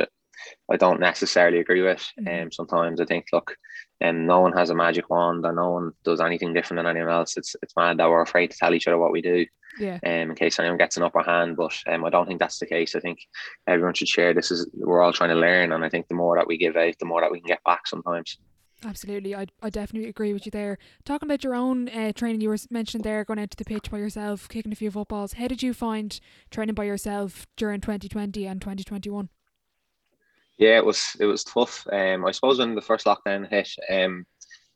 I 0.71 0.77
don't 0.77 1.01
necessarily 1.01 1.59
agree 1.59 1.83
with. 1.83 2.07
Mm-hmm. 2.21 2.43
Um, 2.45 2.53
sometimes 2.53 3.01
I 3.01 3.05
think, 3.05 3.27
look, 3.33 3.57
um, 4.03 4.27
no 4.27 4.41
one 4.41 4.53
has 4.53 4.71
a 4.71 4.75
magic 4.75 5.11
wand 5.11 5.45
or 5.45 5.53
no 5.53 5.71
one 5.71 5.93
does 6.05 6.21
anything 6.21 6.53
different 6.53 6.79
than 6.79 6.87
anyone 6.87 7.13
else. 7.13 7.37
It's 7.37 7.55
it's 7.63 7.77
mad 7.77 7.99
that 7.99 8.09
we're 8.09 8.23
afraid 8.23 8.51
to 8.51 8.57
tell 8.59 8.75
each 8.75 8.89
other 8.89 8.99
what 8.99 9.13
we 9.13 9.23
do. 9.23 9.47
Yeah. 9.79 9.99
Um, 10.05 10.31
in 10.31 10.35
case 10.35 10.59
anyone 10.59 10.79
gets 10.79 10.97
an 10.97 11.03
upper 11.03 11.23
hand, 11.23 11.57
but 11.57 11.75
um, 11.87 12.05
I 12.05 12.11
don't 12.11 12.27
think 12.27 12.41
that's 12.41 12.59
the 12.59 12.67
case. 12.67 12.95
I 12.95 13.01
think 13.01 13.21
everyone 13.67 13.95
should 13.95 14.09
share. 14.09 14.35
This 14.35 14.51
is 14.51 14.69
we're 14.75 15.03
all 15.03 15.13
trying 15.13 15.31
to 15.31 15.37
learn, 15.37 15.73
and 15.73 15.85
I 15.85 15.89
think 15.89 16.09
the 16.09 16.15
more 16.15 16.37
that 16.37 16.47
we 16.47 16.59
give 16.59 16.77
out, 16.77 16.95
the 16.99 17.07
more 17.07 17.21
that 17.21 17.31
we 17.31 17.41
can 17.41 17.49
get 17.49 17.65
back. 17.65 17.87
Sometimes. 17.87 18.39
Absolutely, 18.85 19.35
I, 19.35 19.47
I 19.63 19.71
definitely 19.71 20.09
agree 20.09 20.33
with 20.33 20.45
you 20.45 20.51
there. 20.51 20.77
Talking 21.05 21.29
about 21.29 21.45
your 21.45 21.55
own 21.55 21.89
uh, 21.89 22.13
training, 22.13 22.41
you 22.41 22.49
were 22.49 22.59
mentioning 22.69 23.03
there 23.03 23.25
going 23.25 23.39
out 23.39 23.51
to 23.53 23.57
the 23.57 23.65
pitch 23.65 23.91
by 23.91 23.99
yourself, 23.99 24.49
kicking 24.49 24.73
a 24.73 24.77
few 24.77 24.91
footballs. 24.91 25.35
How 25.35 25.47
did 25.47 25.63
you 25.63 25.73
find 25.73 26.19
training 26.51 26.75
by 26.75 26.85
yourself 26.85 27.47
during 27.57 27.81
2020 27.81 28.45
and 28.47 28.61
2021? 28.61 29.29
Yeah, 30.59 30.77
it 30.77 30.85
was 30.85 31.17
it 31.19 31.27
was 31.27 31.45
tough. 31.45 31.87
Um, 31.93 32.25
I 32.25 32.33
suppose 32.33 32.59
when 32.59 32.75
the 32.75 32.83
first 32.83 33.07
lockdown 33.07 33.49
hit, 33.49 33.71
um, 33.91 34.27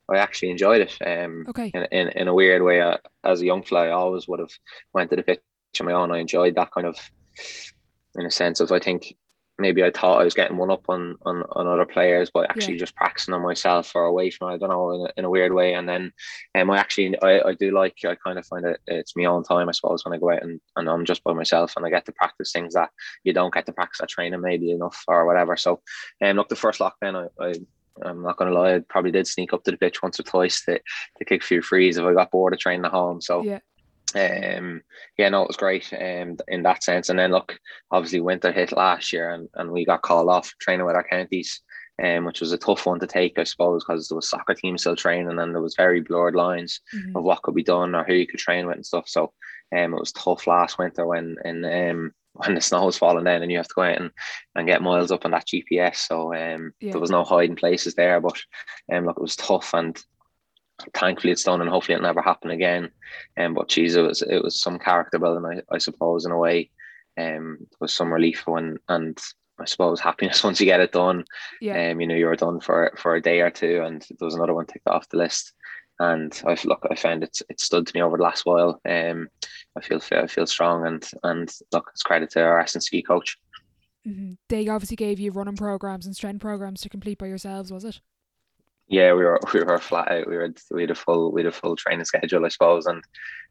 I 0.09 0.17
actually 0.17 0.51
enjoyed 0.51 0.81
it. 0.81 0.97
Um, 1.05 1.45
okay. 1.49 1.71
In, 1.73 1.83
in, 1.91 2.07
in 2.09 2.27
a 2.27 2.33
weird 2.33 2.61
way, 2.61 2.81
uh, 2.81 2.97
as 3.23 3.41
a 3.41 3.45
young 3.45 3.63
fella, 3.63 3.87
I 3.87 3.91
always 3.91 4.27
would 4.27 4.39
have 4.39 4.51
went 4.93 5.09
to 5.09 5.15
the 5.15 5.23
pitch 5.23 5.41
on 5.79 5.85
my 5.85 5.93
own. 5.93 6.11
I 6.11 6.19
enjoyed 6.19 6.55
that 6.55 6.71
kind 6.71 6.87
of 6.87 6.97
in 8.15 8.25
a 8.25 8.31
sense 8.31 8.59
of 8.59 8.71
I 8.71 8.79
think 8.79 9.15
maybe 9.59 9.83
I 9.83 9.91
thought 9.91 10.21
I 10.21 10.23
was 10.23 10.33
getting 10.33 10.57
one 10.57 10.71
up 10.71 10.85
on 10.87 11.15
on, 11.25 11.43
on 11.51 11.67
other 11.67 11.85
players, 11.85 12.29
but 12.33 12.49
actually 12.49 12.75
yeah. 12.75 12.79
just 12.79 12.95
practicing 12.95 13.33
on 13.33 13.41
myself 13.41 13.91
or 13.95 14.05
away 14.05 14.29
from 14.29 14.49
I 14.49 14.57
don't 14.57 14.69
know 14.69 14.91
in 14.91 15.01
a, 15.01 15.09
in 15.17 15.25
a 15.25 15.29
weird 15.29 15.53
way. 15.53 15.73
And 15.73 15.87
then 15.87 16.11
um, 16.55 16.69
I 16.69 16.77
actually 16.77 17.17
I, 17.21 17.41
I 17.41 17.53
do 17.53 17.71
like 17.71 17.97
I 18.05 18.15
kind 18.15 18.37
of 18.37 18.45
find 18.45 18.65
it 18.65 18.79
it's 18.87 19.15
my 19.15 19.25
own 19.25 19.43
time 19.43 19.69
I 19.69 19.71
suppose 19.71 20.05
when 20.05 20.13
I 20.13 20.19
go 20.19 20.31
out 20.31 20.43
and, 20.43 20.59
and 20.75 20.89
I'm 20.89 21.05
just 21.05 21.23
by 21.23 21.33
myself 21.33 21.73
and 21.75 21.85
I 21.85 21.89
get 21.89 22.05
to 22.05 22.11
practice 22.11 22.51
things 22.51 22.73
that 22.73 22.89
you 23.23 23.33
don't 23.33 23.53
get 23.53 23.65
to 23.65 23.73
practice 23.73 24.01
at 24.01 24.09
training 24.09 24.41
maybe 24.41 24.71
enough 24.71 25.03
or 25.07 25.25
whatever. 25.25 25.55
So 25.57 25.81
um 26.23 26.37
look 26.37 26.49
the 26.49 26.55
first 26.55 26.79
lockdown 26.79 27.29
I, 27.39 27.43
I 27.43 27.53
I'm 28.03 28.21
not 28.21 28.37
going 28.37 28.51
to 28.51 28.57
lie, 28.57 28.75
I 28.75 28.79
probably 28.79 29.11
did 29.11 29.27
sneak 29.27 29.53
up 29.53 29.63
to 29.63 29.71
the 29.71 29.77
pitch 29.77 30.01
once 30.01 30.19
or 30.19 30.23
twice 30.23 30.63
to, 30.65 30.79
to 31.17 31.25
kick 31.25 31.43
a 31.43 31.45
few 31.45 31.61
frees 31.61 31.97
if 31.97 32.05
I 32.05 32.13
got 32.13 32.31
bored 32.31 32.53
of 32.53 32.59
training 32.59 32.85
at 32.85 32.91
home. 32.91 33.21
So 33.21 33.43
yeah 33.43 33.59
um 34.15 34.81
yeah 35.17 35.27
no 35.27 35.43
it 35.43 35.47
was 35.47 35.57
great 35.57 35.91
um 35.93 36.37
in 36.47 36.63
that 36.63 36.83
sense 36.83 37.09
and 37.09 37.19
then 37.19 37.31
look 37.31 37.59
obviously 37.91 38.21
winter 38.21 38.51
hit 38.51 38.71
last 38.71 39.11
year 39.11 39.31
and, 39.31 39.49
and 39.55 39.69
we 39.69 39.85
got 39.85 40.01
called 40.01 40.29
off 40.29 40.53
training 40.59 40.85
with 40.85 40.95
our 40.95 41.07
counties 41.07 41.61
um 42.01 42.23
which 42.23 42.39
was 42.39 42.53
a 42.53 42.57
tough 42.57 42.85
one 42.85 42.99
to 42.99 43.07
take 43.07 43.37
I 43.37 43.43
suppose 43.43 43.83
because 43.83 44.07
there 44.07 44.15
was 44.15 44.29
soccer 44.29 44.53
teams 44.53 44.81
still 44.81 44.95
training 44.95 45.39
and 45.39 45.53
there 45.53 45.61
was 45.61 45.75
very 45.75 45.99
blurred 45.99 46.35
lines 46.35 46.79
mm-hmm. 46.95 47.17
of 47.17 47.23
what 47.23 47.41
could 47.41 47.55
be 47.55 47.63
done 47.63 47.95
or 47.95 48.05
who 48.05 48.13
you 48.13 48.27
could 48.27 48.39
train 48.39 48.65
with 48.65 48.77
and 48.77 48.85
stuff 48.85 49.09
so 49.09 49.33
um 49.75 49.93
it 49.93 49.99
was 49.99 50.13
tough 50.13 50.47
last 50.47 50.77
winter 50.77 51.05
when 51.05 51.35
and 51.43 51.65
um 51.65 52.13
when 52.37 52.55
the 52.55 52.61
snow 52.61 52.85
was 52.85 52.97
falling 52.97 53.23
down 53.23 53.41
and 53.41 53.51
you 53.51 53.57
have 53.57 53.67
to 53.67 53.73
go 53.75 53.83
out 53.83 53.99
and, 53.99 54.11
and 54.55 54.67
get 54.67 54.81
miles 54.81 55.11
up 55.11 55.25
on 55.25 55.31
that 55.31 55.47
GPS 55.47 55.97
so 55.97 56.33
um 56.33 56.73
yeah. 56.79 56.91
there 56.91 57.01
was 57.01 57.11
no 57.11 57.23
hiding 57.23 57.55
places 57.55 57.95
there 57.95 58.19
but 58.21 58.37
um 58.91 59.05
look 59.05 59.17
it 59.17 59.21
was 59.21 59.35
tough 59.35 59.73
and 59.73 60.01
thankfully 60.93 61.31
it's 61.31 61.43
done 61.43 61.61
and 61.61 61.69
hopefully 61.69 61.95
it'll 61.95 62.07
never 62.07 62.21
happen 62.21 62.51
again. 62.51 62.91
Um, 63.37 63.53
but 63.53 63.67
geez, 63.67 63.95
it 63.95 64.01
was 64.01 64.21
it 64.21 64.43
was 64.43 64.61
some 64.61 64.79
character 64.79 65.19
building, 65.19 65.45
I, 65.45 65.75
I 65.75 65.77
suppose, 65.77 66.25
in 66.25 66.31
a 66.31 66.37
way. 66.37 66.69
Um, 67.17 67.57
there 67.59 67.77
was 67.79 67.93
some 67.93 68.13
relief 68.13 68.45
when 68.45 68.77
and 68.87 69.17
I 69.59 69.65
suppose 69.65 69.99
happiness 69.99 70.43
once 70.43 70.59
you 70.59 70.65
get 70.65 70.79
it 70.79 70.91
done. 70.91 71.25
Yeah. 71.61 71.91
Um, 71.91 72.01
you 72.01 72.07
know, 72.07 72.15
you 72.15 72.27
were 72.27 72.35
done 72.35 72.59
for 72.59 72.93
for 72.97 73.15
a 73.15 73.21
day 73.21 73.41
or 73.41 73.49
two, 73.49 73.81
and 73.83 74.01
there 74.01 74.25
was 74.25 74.35
another 74.35 74.53
one 74.53 74.65
ticked 74.65 74.87
off 74.87 75.09
the 75.09 75.17
list. 75.17 75.53
And 75.99 76.39
I've 76.45 76.63
look, 76.63 76.85
I 76.89 76.95
found 76.95 77.23
it 77.23 77.39
it 77.49 77.59
stood 77.59 77.87
to 77.87 77.95
me 77.95 78.03
over 78.03 78.17
the 78.17 78.23
last 78.23 78.45
while. 78.45 78.79
Um, 78.87 79.29
I 79.77 79.81
feel 79.81 80.01
I 80.11 80.27
feel 80.27 80.47
strong, 80.47 80.85
and 80.87 81.09
and 81.23 81.53
look, 81.71 81.89
it's 81.93 82.03
credit 82.03 82.29
to 82.31 82.43
our 82.43 82.59
S 82.59 82.75
ski 82.83 83.01
coach. 83.01 83.37
Mm-hmm. 84.07 84.33
They 84.49 84.67
obviously 84.67 84.95
gave 84.95 85.19
you 85.19 85.31
running 85.31 85.57
programs 85.57 86.05
and 86.05 86.15
strength 86.15 86.41
programs 86.41 86.81
to 86.81 86.89
complete 86.89 87.17
by 87.17 87.27
yourselves, 87.27 87.71
was 87.71 87.83
it? 87.83 87.99
yeah, 88.87 89.13
we 89.13 89.25
were 89.25 89.39
we 89.53 89.63
were 89.63 89.79
flat 89.79 90.11
out. 90.11 90.27
We 90.27 90.37
were 90.37 90.53
we 90.71 90.81
had 90.81 90.91
a 90.91 90.95
full 90.95 91.31
we 91.31 91.41
had 91.41 91.47
a 91.47 91.55
full 91.55 91.75
training 91.75 92.05
schedule, 92.05 92.45
I 92.45 92.49
suppose, 92.49 92.85
and 92.85 93.03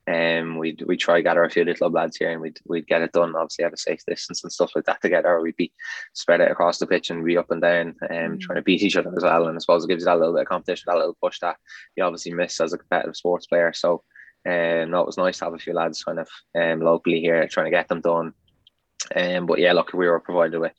um 0.08 0.56
we'd 0.56 0.84
we 0.86 0.96
try 0.96 1.20
gather 1.20 1.42
a 1.42 1.50
few 1.50 1.64
little 1.64 1.90
lads 1.90 2.16
here 2.16 2.30
and 2.30 2.40
we'd 2.40 2.58
we'd 2.66 2.86
get 2.86 3.02
it 3.02 3.12
done. 3.12 3.34
Obviously, 3.36 3.64
at 3.64 3.72
a 3.72 3.76
safe 3.76 4.00
distance 4.06 4.42
and 4.42 4.52
stuff 4.52 4.72
like 4.74 4.84
that 4.84 5.02
together. 5.02 5.40
We'd 5.40 5.56
be 5.56 5.72
spread 6.14 6.40
out 6.40 6.50
across 6.50 6.78
the 6.78 6.86
pitch 6.86 7.10
and 7.10 7.24
be 7.24 7.36
up 7.36 7.50
and 7.50 7.60
down, 7.62 7.88
um, 8.10 8.16
mm. 8.16 8.40
trying 8.40 8.56
to 8.56 8.62
beat 8.62 8.82
each 8.82 8.96
other 8.96 9.12
as 9.16 9.22
well. 9.22 9.48
And 9.48 9.56
I 9.56 9.58
suppose 9.58 9.84
it 9.84 9.88
gives 9.88 10.02
you 10.02 10.06
that 10.06 10.18
little 10.18 10.34
bit 10.34 10.42
of 10.42 10.48
competition, 10.48 10.84
that 10.86 10.96
little 10.96 11.16
push 11.20 11.40
that 11.40 11.56
you 11.96 12.04
obviously 12.04 12.32
miss 12.32 12.60
as 12.60 12.72
a 12.72 12.78
competitive 12.78 13.16
sports 13.16 13.46
player. 13.46 13.72
So, 13.72 14.02
um, 14.46 14.90
no, 14.90 15.00
it 15.00 15.06
was 15.06 15.16
nice 15.18 15.38
to 15.38 15.44
have 15.46 15.54
a 15.54 15.58
few 15.58 15.74
lads 15.74 16.04
kind 16.04 16.18
of 16.18 16.28
um 16.54 16.80
locally 16.80 17.20
here 17.20 17.46
trying 17.48 17.66
to 17.66 17.70
get 17.70 17.88
them 17.88 18.00
done. 18.00 18.32
Um, 19.14 19.46
but 19.46 19.58
yeah, 19.58 19.72
look, 19.72 19.92
we 19.92 20.08
were 20.08 20.20
provided 20.20 20.58
with 20.58 20.72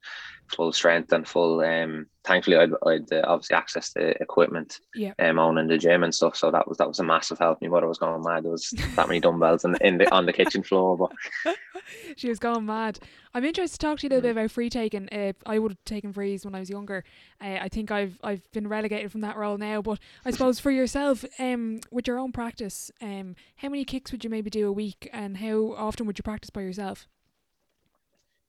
full 0.49 0.71
strength 0.71 1.11
and 1.11 1.27
full. 1.27 1.61
Um, 1.61 2.07
thankfully, 2.23 2.57
I'd, 2.57 2.71
I'd 2.85 3.11
uh, 3.11 3.23
obviously 3.25 3.55
access 3.55 3.91
to 3.93 4.21
equipment. 4.21 4.79
Yeah. 4.95 5.13
Um, 5.19 5.39
on 5.39 5.57
in 5.57 5.67
the 5.67 5.77
gym 5.77 6.03
and 6.03 6.13
stuff, 6.13 6.35
so 6.35 6.51
that 6.51 6.67
was 6.67 6.77
that 6.77 6.87
was 6.87 6.99
a 6.99 7.03
massive 7.03 7.39
help. 7.39 7.61
My 7.61 7.67
mother 7.67 7.87
was 7.87 7.97
going 7.97 8.21
mad. 8.23 8.43
There 8.43 8.51
was 8.51 8.69
that 8.95 9.07
many 9.07 9.19
dumbbells 9.19 9.65
in, 9.65 9.75
in 9.81 9.97
the 9.97 10.13
on 10.13 10.25
the 10.25 10.33
kitchen 10.33 10.63
floor, 10.63 10.97
but 10.97 11.55
she 12.15 12.29
was 12.29 12.39
going 12.39 12.65
mad. 12.65 12.99
I'm 13.33 13.45
interested 13.45 13.79
to 13.79 13.85
talk 13.85 13.99
to 13.99 14.03
you 14.03 14.09
a 14.09 14.11
little 14.11 14.29
bit 14.29 14.31
about 14.31 14.51
free 14.51 14.69
taking. 14.69 15.09
Uh, 15.09 15.33
I 15.45 15.59
would 15.59 15.71
have 15.71 15.83
taken 15.85 16.13
frees 16.13 16.45
when 16.45 16.55
I 16.55 16.59
was 16.59 16.69
younger. 16.69 17.03
Uh, 17.41 17.57
I 17.61 17.69
think 17.69 17.91
I've 17.91 18.19
I've 18.23 18.49
been 18.51 18.67
relegated 18.67 19.11
from 19.11 19.21
that 19.21 19.37
role 19.37 19.57
now. 19.57 19.81
But 19.81 19.99
I 20.25 20.31
suppose 20.31 20.59
for 20.59 20.71
yourself, 20.71 21.23
um, 21.39 21.79
with 21.91 22.07
your 22.07 22.19
own 22.19 22.31
practice, 22.31 22.91
um, 23.01 23.35
how 23.57 23.69
many 23.69 23.85
kicks 23.85 24.11
would 24.11 24.23
you 24.23 24.29
maybe 24.29 24.49
do 24.49 24.67
a 24.67 24.71
week, 24.71 25.09
and 25.13 25.37
how 25.37 25.73
often 25.77 26.05
would 26.07 26.17
you 26.17 26.23
practice 26.23 26.49
by 26.49 26.61
yourself? 26.61 27.07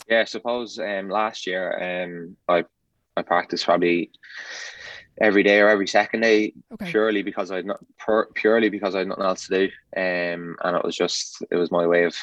Yeah, 0.08 0.20
I 0.20 0.24
suppose 0.24 0.78
um, 0.78 1.10
last 1.10 1.46
year 1.46 2.04
um, 2.04 2.36
I 2.48 2.64
I 3.16 3.22
practiced 3.22 3.64
probably 3.64 4.10
every 5.20 5.42
day 5.42 5.60
or 5.60 5.68
every 5.68 5.86
second 5.86 6.20
day 6.20 6.52
okay. 6.72 6.90
purely 6.90 7.22
because 7.22 7.50
I'd 7.50 7.66
not 7.66 7.80
purely 8.34 8.68
because 8.68 8.94
I 8.94 9.00
had 9.00 9.08
nothing 9.08 9.24
else 9.24 9.46
to 9.48 9.58
do. 9.58 10.00
Um, 10.00 10.56
and 10.62 10.76
it 10.76 10.84
was 10.84 10.96
just 10.96 11.42
it 11.50 11.56
was 11.56 11.70
my 11.70 11.86
way 11.86 12.04
of 12.04 12.16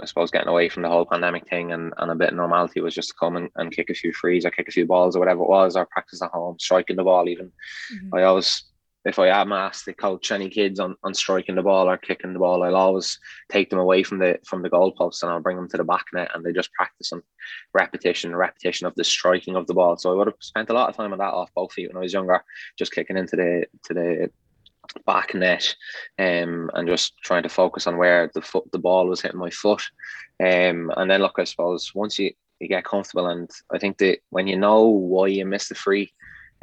I 0.00 0.06
suppose 0.06 0.30
getting 0.30 0.48
away 0.48 0.68
from 0.68 0.82
the 0.82 0.88
whole 0.88 1.04
pandemic 1.04 1.48
thing 1.48 1.72
and, 1.72 1.92
and 1.98 2.10
a 2.10 2.14
bit 2.14 2.30
of 2.30 2.36
normality 2.36 2.80
was 2.80 2.94
just 2.94 3.10
to 3.10 3.14
come 3.18 3.36
and, 3.36 3.50
and 3.56 3.72
kick 3.72 3.90
a 3.90 3.94
few 3.94 4.12
frees 4.12 4.46
or 4.46 4.50
kick 4.50 4.68
a 4.68 4.72
few 4.72 4.86
balls 4.86 5.16
or 5.16 5.18
whatever 5.18 5.42
it 5.42 5.48
was, 5.48 5.76
or 5.76 5.86
practice 5.86 6.22
at 6.22 6.30
home, 6.30 6.58
striking 6.58 6.96
the 6.96 7.04
ball 7.04 7.28
even. 7.28 7.52
Mm-hmm. 7.92 8.14
I 8.14 8.22
always 8.22 8.64
if 9.06 9.20
I 9.20 9.28
am 9.28 9.52
asked 9.52 9.84
to 9.84 9.94
coach 9.94 10.32
any 10.32 10.50
kids 10.50 10.80
on, 10.80 10.96
on 11.04 11.14
striking 11.14 11.54
the 11.54 11.62
ball 11.62 11.88
or 11.88 11.96
kicking 11.96 12.32
the 12.32 12.40
ball, 12.40 12.64
I'll 12.64 12.74
always 12.74 13.20
take 13.48 13.70
them 13.70 13.78
away 13.78 14.02
from 14.02 14.18
the 14.18 14.40
from 14.44 14.62
the 14.62 14.70
goalpost 14.70 15.22
and 15.22 15.30
I'll 15.30 15.40
bring 15.40 15.56
them 15.56 15.68
to 15.68 15.76
the 15.76 15.84
back 15.84 16.06
net 16.12 16.32
and 16.34 16.44
they 16.44 16.52
just 16.52 16.72
practice 16.72 17.12
on 17.12 17.22
repetition, 17.72 18.34
repetition 18.34 18.84
of 18.84 18.94
the 18.96 19.04
striking 19.04 19.54
of 19.54 19.68
the 19.68 19.74
ball. 19.74 19.96
So 19.96 20.10
I 20.10 20.16
would 20.16 20.26
have 20.26 20.36
spent 20.40 20.70
a 20.70 20.72
lot 20.72 20.88
of 20.88 20.96
time 20.96 21.12
on 21.12 21.18
that 21.20 21.34
off 21.34 21.54
both 21.54 21.72
feet 21.72 21.88
when 21.88 21.96
I 21.96 22.00
was 22.00 22.12
younger, 22.12 22.42
just 22.76 22.92
kicking 22.92 23.16
into 23.16 23.36
the 23.36 23.66
to 23.84 23.94
the 23.94 24.30
back 25.04 25.34
net 25.34 25.74
um, 26.18 26.70
and 26.74 26.88
just 26.88 27.16
trying 27.22 27.44
to 27.44 27.48
focus 27.48 27.86
on 27.86 27.98
where 27.98 28.28
the 28.34 28.42
foot 28.42 28.70
the 28.72 28.78
ball 28.78 29.06
was 29.06 29.20
hitting 29.20 29.38
my 29.38 29.50
foot. 29.50 29.82
Um, 30.40 30.90
and 30.96 31.08
then 31.08 31.22
look, 31.22 31.36
I 31.38 31.44
suppose 31.44 31.92
once 31.94 32.18
you, 32.18 32.32
you 32.58 32.68
get 32.68 32.84
comfortable 32.84 33.28
and 33.28 33.48
I 33.72 33.78
think 33.78 33.98
that 33.98 34.18
when 34.30 34.48
you 34.48 34.56
know 34.56 34.86
why 34.86 35.28
you 35.28 35.46
missed 35.46 35.68
the 35.68 35.76
free, 35.76 36.12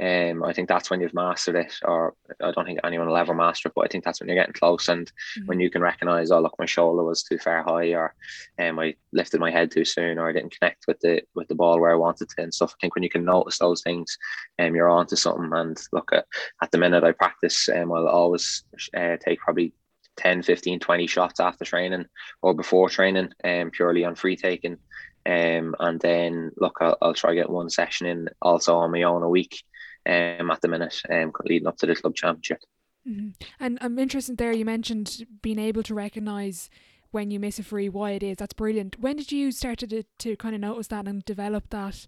um, 0.02 0.44
I 0.44 0.54
think 0.54 0.68
that's 0.68 0.90
when 0.90 1.02
you've 1.02 1.14
mastered 1.14 1.56
it, 1.56 1.76
or 1.84 2.16
I 2.42 2.52
don't 2.52 2.66
think 2.66 2.80
anyone 2.84 3.08
will 3.08 3.18
ever 3.18 3.34
master 3.34 3.68
it, 3.68 3.74
but 3.76 3.86
I 3.86 3.88
think 3.88 4.04
that's 4.04 4.20
when 4.20 4.28
you're 4.28 4.38
getting 4.38 4.54
close 4.54 4.88
and 4.88 5.06
mm-hmm. 5.06 5.46
when 5.46 5.60
you 5.60 5.70
can 5.70 5.84
recognize, 5.84 6.32
oh 6.32 6.40
look, 6.40 6.56
my 6.58 6.66
shoulder 6.66 7.04
was 7.04 7.22
too 7.22 7.38
far 7.38 7.64
high, 7.64 7.94
or 7.94 8.16
um, 8.60 8.80
I 8.80 8.96
lifted 9.12 9.40
my 9.40 9.52
head 9.52 9.70
too 9.70 9.86
soon, 9.86 10.18
or 10.18 10.28
I 10.28 10.34
didn't 10.34 10.58
connect 10.58 10.86
with 10.88 11.00
the 11.02 11.22
with 11.36 11.48
the 11.48 11.56
ball 11.56 11.80
where 11.80 11.92
I 11.92 11.96
wanted 11.96 12.30
to 12.30 12.42
and 12.42 12.54
stuff. 12.54 12.74
I 12.76 12.80
think 12.82 12.96
when 12.96 13.04
you 13.04 13.10
can 13.10 13.24
notice 13.24 13.60
those 13.60 13.84
things, 13.84 14.18
um, 14.58 14.76
you're 14.76 14.90
on 14.90 15.06
to 15.08 15.16
something. 15.16 15.52
And 15.54 15.80
look 15.92 16.10
at 16.12 16.26
at 16.62 16.72
the 16.72 16.80
minute 16.80 17.04
I 17.04 17.12
practice, 17.12 17.70
um, 17.70 17.92
I'll 17.92 18.08
always 18.08 18.64
uh, 18.98 19.18
take 19.24 19.40
probably 19.40 19.74
10, 20.18 20.42
15, 20.42 20.80
20 20.80 21.08
shots 21.08 21.40
after 21.40 21.66
training 21.66 22.06
or 22.42 22.56
before 22.56 22.90
training, 22.90 23.30
um, 23.44 23.70
purely 23.70 24.06
on 24.06 24.16
free 24.16 24.36
taking. 24.36 24.78
Um, 25.26 25.76
and 25.80 26.00
then 26.02 26.52
look, 26.58 26.80
I'll, 26.82 26.98
I'll 27.02 27.14
try 27.14 27.34
get 27.34 27.50
one 27.50 27.70
session 27.70 28.08
in 28.08 28.30
also 28.42 28.76
on 28.76 28.92
my 28.92 29.04
own 29.04 29.24
a 29.24 29.30
week 29.30 29.64
um, 30.06 30.52
at 30.52 30.62
the 30.62 30.68
minute, 30.68 31.02
um, 31.10 31.32
leading 31.46 31.68
up 31.68 31.78
to 31.78 31.86
the 31.86 31.96
club 31.96 32.16
championship. 32.16 32.60
Mm-hmm. 33.08 33.30
And 33.60 33.78
I'm 33.82 34.00
interested 34.00 34.38
there. 34.38 34.54
You 34.54 34.66
mentioned 34.66 35.26
being 35.42 35.60
able 35.60 35.84
to 35.84 35.94
recognise 35.94 36.70
when 37.12 37.30
you 37.30 37.40
miss 37.40 37.60
a 37.60 37.64
free 37.64 37.90
why 37.90 38.12
it 38.12 38.24
is. 38.24 38.38
That's 38.38 38.54
brilliant. 38.54 39.00
When 39.00 39.18
did 39.18 39.32
you 39.32 39.52
start 39.52 39.80
to 39.80 40.04
to 40.04 40.36
kind 40.38 40.56
of 40.56 40.62
notice 40.62 40.88
that 40.88 41.08
and 41.08 41.24
develop 41.26 41.70
that? 41.70 42.08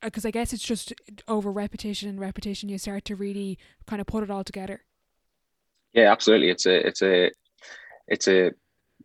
Because 0.00 0.24
uh, 0.24 0.28
I 0.28 0.30
guess 0.30 0.52
it's 0.52 0.64
just 0.64 0.92
over 1.28 1.52
repetition 1.52 2.08
and 2.08 2.20
repetition 2.20 2.68
you 2.68 2.78
start 2.78 3.04
to 3.06 3.16
really 3.16 3.58
kind 3.86 4.00
of 4.00 4.06
put 4.06 4.24
it 4.24 4.30
all 4.30 4.44
together. 4.44 4.84
Yeah, 5.92 6.10
absolutely. 6.10 6.50
It's 6.50 6.66
a 6.66 6.86
it's 6.86 7.02
a 7.02 7.30
it's 8.08 8.28
a 8.28 8.52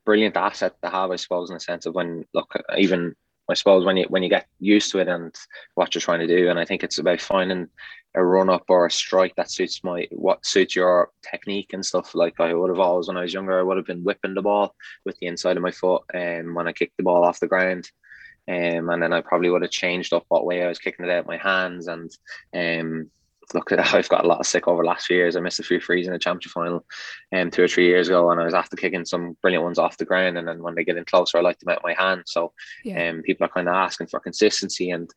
brilliant 0.06 0.38
asset 0.38 0.76
to 0.82 0.90
have, 0.90 1.12
I 1.12 1.18
suppose, 1.18 1.50
in 1.50 1.56
the 1.56 1.60
sense 1.60 1.86
of 1.86 1.94
when 1.94 2.26
look 2.34 2.54
even 2.78 3.16
I 3.50 3.54
suppose 3.54 3.86
when 3.86 3.98
you 3.98 4.06
when 4.10 4.24
you 4.24 4.30
get 4.30 4.48
used 4.60 4.92
to 4.92 5.00
it 5.00 5.08
and 5.08 5.34
what 5.76 5.96
you're 5.96 6.02
trying 6.02 6.20
to 6.20 6.28
do, 6.28 6.50
and 6.50 6.60
I 6.60 6.66
think 6.66 6.84
it's 6.84 6.98
about 6.98 7.22
finding 7.22 7.68
a 8.16 8.24
run 8.24 8.50
up 8.50 8.66
or 8.68 8.86
a 8.86 8.92
strike 8.92 9.36
that 9.36 9.52
suits 9.52 9.84
my 9.84 10.08
what 10.12 10.46
suits 10.46 10.76
your 10.76 11.12
technique 11.30 11.72
and 11.74 11.86
stuff. 11.86 12.16
Like 12.16 12.40
I 12.40 12.54
would 12.54 12.70
have 12.70 12.80
always 12.80 13.08
when 13.08 13.18
I 13.18 13.22
was 13.22 13.34
younger, 13.34 13.60
I 13.60 13.64
would 13.64 13.78
have 13.78 13.86
been 13.86 14.04
whipping 14.04 14.34
the 14.34 14.42
ball 14.42 14.76
with 15.06 15.18
the 15.20 15.28
inside 15.28 15.56
of 15.58 15.64
my 15.64 15.72
foot, 15.72 16.04
and 16.14 16.48
um, 16.48 16.56
when 16.56 16.68
I 16.68 16.74
kicked 16.74 16.98
the 16.98 17.04
ball 17.04 17.24
off 17.24 17.40
the 17.40 17.48
ground, 17.48 17.90
um, 18.50 18.90
and 18.90 19.02
then 19.02 19.14
I 19.14 19.22
probably 19.22 19.50
would 19.50 19.62
have 19.62 19.72
changed 19.72 20.14
up 20.14 20.26
what 20.28 20.46
way 20.46 20.64
I 20.64 20.68
was 20.68 20.80
kicking 20.80 21.06
it 21.06 21.12
out 21.12 21.28
my 21.28 21.38
hands 21.38 21.88
and 21.88 22.12
um, 22.54 23.10
look, 23.54 23.72
I've 23.72 24.10
got 24.10 24.26
a 24.26 24.28
lot 24.28 24.40
of 24.40 24.46
sick 24.46 24.68
over 24.68 24.84
the 24.84 24.88
last 24.88 25.08
few 25.08 25.18
years. 25.18 25.36
I 25.36 25.40
missed 25.40 25.60
a 25.60 25.64
few 25.64 25.80
frees 25.80 26.08
in 26.08 26.14
the 26.14 26.20
championship 26.20 26.52
final 26.52 26.86
um, 27.36 27.52
two 27.52 27.64
or 27.64 27.68
three 27.68 27.88
years 27.88 28.08
ago, 28.08 28.30
and 28.32 28.40
I 28.40 28.46
was 28.46 28.54
after 28.54 28.76
kicking 28.76 29.06
some 29.06 29.38
brilliant 29.42 29.64
ones 29.64 29.80
off 29.80 29.98
the 29.98 30.06
ground. 30.06 30.38
And 30.38 30.48
then 30.48 30.62
when 30.62 30.76
they 30.76 30.84
get 30.84 30.98
in 30.98 31.06
closer, 31.06 31.38
I 31.38 31.42
like 31.42 31.60
them 31.60 31.70
out 31.70 31.82
my 31.84 31.94
hand. 31.94 32.24
So 32.26 32.54
yeah. 32.84 33.10
um, 33.10 33.22
people 33.22 33.46
are 33.46 33.50
kind 33.50 33.68
of 33.68 33.76
asking 33.76 34.08
for 34.08 34.20
consistency, 34.20 34.90
and 34.92 35.10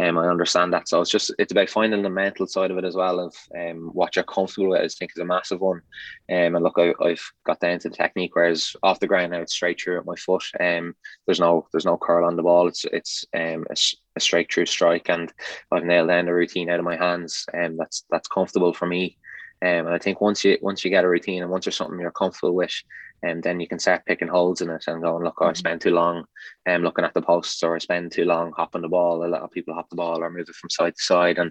um, 0.00 0.16
I 0.16 0.28
understand 0.28 0.72
that. 0.72 0.88
So 0.88 1.00
it's 1.00 1.10
just 1.10 1.34
it's 1.38 1.52
about 1.52 1.70
finding 1.70 2.02
the 2.02 2.10
mental 2.10 2.46
side 2.46 2.70
of 2.70 2.78
it 2.78 2.84
as 2.84 2.94
well 2.94 3.18
of 3.18 3.34
um, 3.58 3.90
what 3.92 4.14
you're 4.14 4.24
comfortable 4.24 4.70
with. 4.70 4.80
I 4.80 4.88
think 4.88 5.12
is 5.14 5.20
a 5.20 5.24
massive 5.24 5.60
one. 5.60 5.82
Um, 6.30 6.54
and 6.54 6.62
look, 6.62 6.78
I, 6.78 6.94
have 7.08 7.20
got 7.44 7.60
down 7.60 7.80
to 7.80 7.88
the 7.88 7.96
technique, 7.96 8.36
whereas 8.36 8.76
off 8.82 9.00
the 9.00 9.08
ground 9.08 9.32
now 9.32 9.40
it's 9.40 9.54
straight 9.54 9.80
through 9.80 9.98
at 9.98 10.06
my 10.06 10.14
foot. 10.14 10.44
Um, 10.60 10.94
there's 11.26 11.40
no 11.40 11.66
there's 11.72 11.86
no 11.86 11.96
curl 11.96 12.24
on 12.24 12.36
the 12.36 12.42
ball. 12.42 12.68
It's 12.68 12.84
it's 12.92 13.24
um 13.34 13.66
a, 13.70 13.76
a 14.16 14.20
straight 14.20 14.52
through 14.52 14.66
strike, 14.66 15.10
and 15.10 15.32
I've 15.72 15.84
nailed 15.84 16.08
down 16.08 16.26
the 16.26 16.34
routine 16.34 16.70
out 16.70 16.78
of 16.78 16.84
my 16.84 16.96
hands, 16.96 17.44
and 17.52 17.72
um, 17.72 17.76
that's 17.76 18.04
that's 18.10 18.28
comfortable 18.28 18.72
for 18.72 18.86
me. 18.86 19.18
Um, 19.60 19.86
and 19.86 19.88
I 19.88 19.98
think 19.98 20.20
once 20.20 20.44
you 20.44 20.58
once 20.62 20.84
you 20.84 20.90
get 20.90 21.04
a 21.04 21.08
routine 21.08 21.42
and 21.42 21.50
once 21.50 21.64
there's 21.64 21.76
something 21.76 21.98
you're 21.98 22.12
comfortable 22.12 22.54
with, 22.54 22.72
and 23.22 23.42
then 23.42 23.58
you 23.58 23.66
can 23.66 23.78
start 23.78 24.06
picking 24.06 24.28
holes 24.28 24.60
in 24.60 24.70
it 24.70 24.84
and 24.86 25.02
going, 25.02 25.24
look, 25.24 25.36
I 25.40 25.46
mm-hmm. 25.46 25.54
spend 25.54 25.80
too 25.80 25.90
long 25.90 26.24
um, 26.68 26.82
looking 26.82 27.04
at 27.04 27.14
the 27.14 27.22
posts 27.22 27.62
or 27.62 27.74
I 27.74 27.78
spend 27.78 28.12
too 28.12 28.24
long 28.24 28.52
hopping 28.56 28.82
the 28.82 28.88
ball. 28.88 29.24
A 29.24 29.26
lot 29.26 29.42
of 29.42 29.50
people 29.50 29.74
hop 29.74 29.90
the 29.90 29.96
ball 29.96 30.22
or 30.22 30.30
move 30.30 30.48
it 30.48 30.54
from 30.54 30.70
side 30.70 30.94
to 30.94 31.02
side. 31.02 31.38
And 31.38 31.50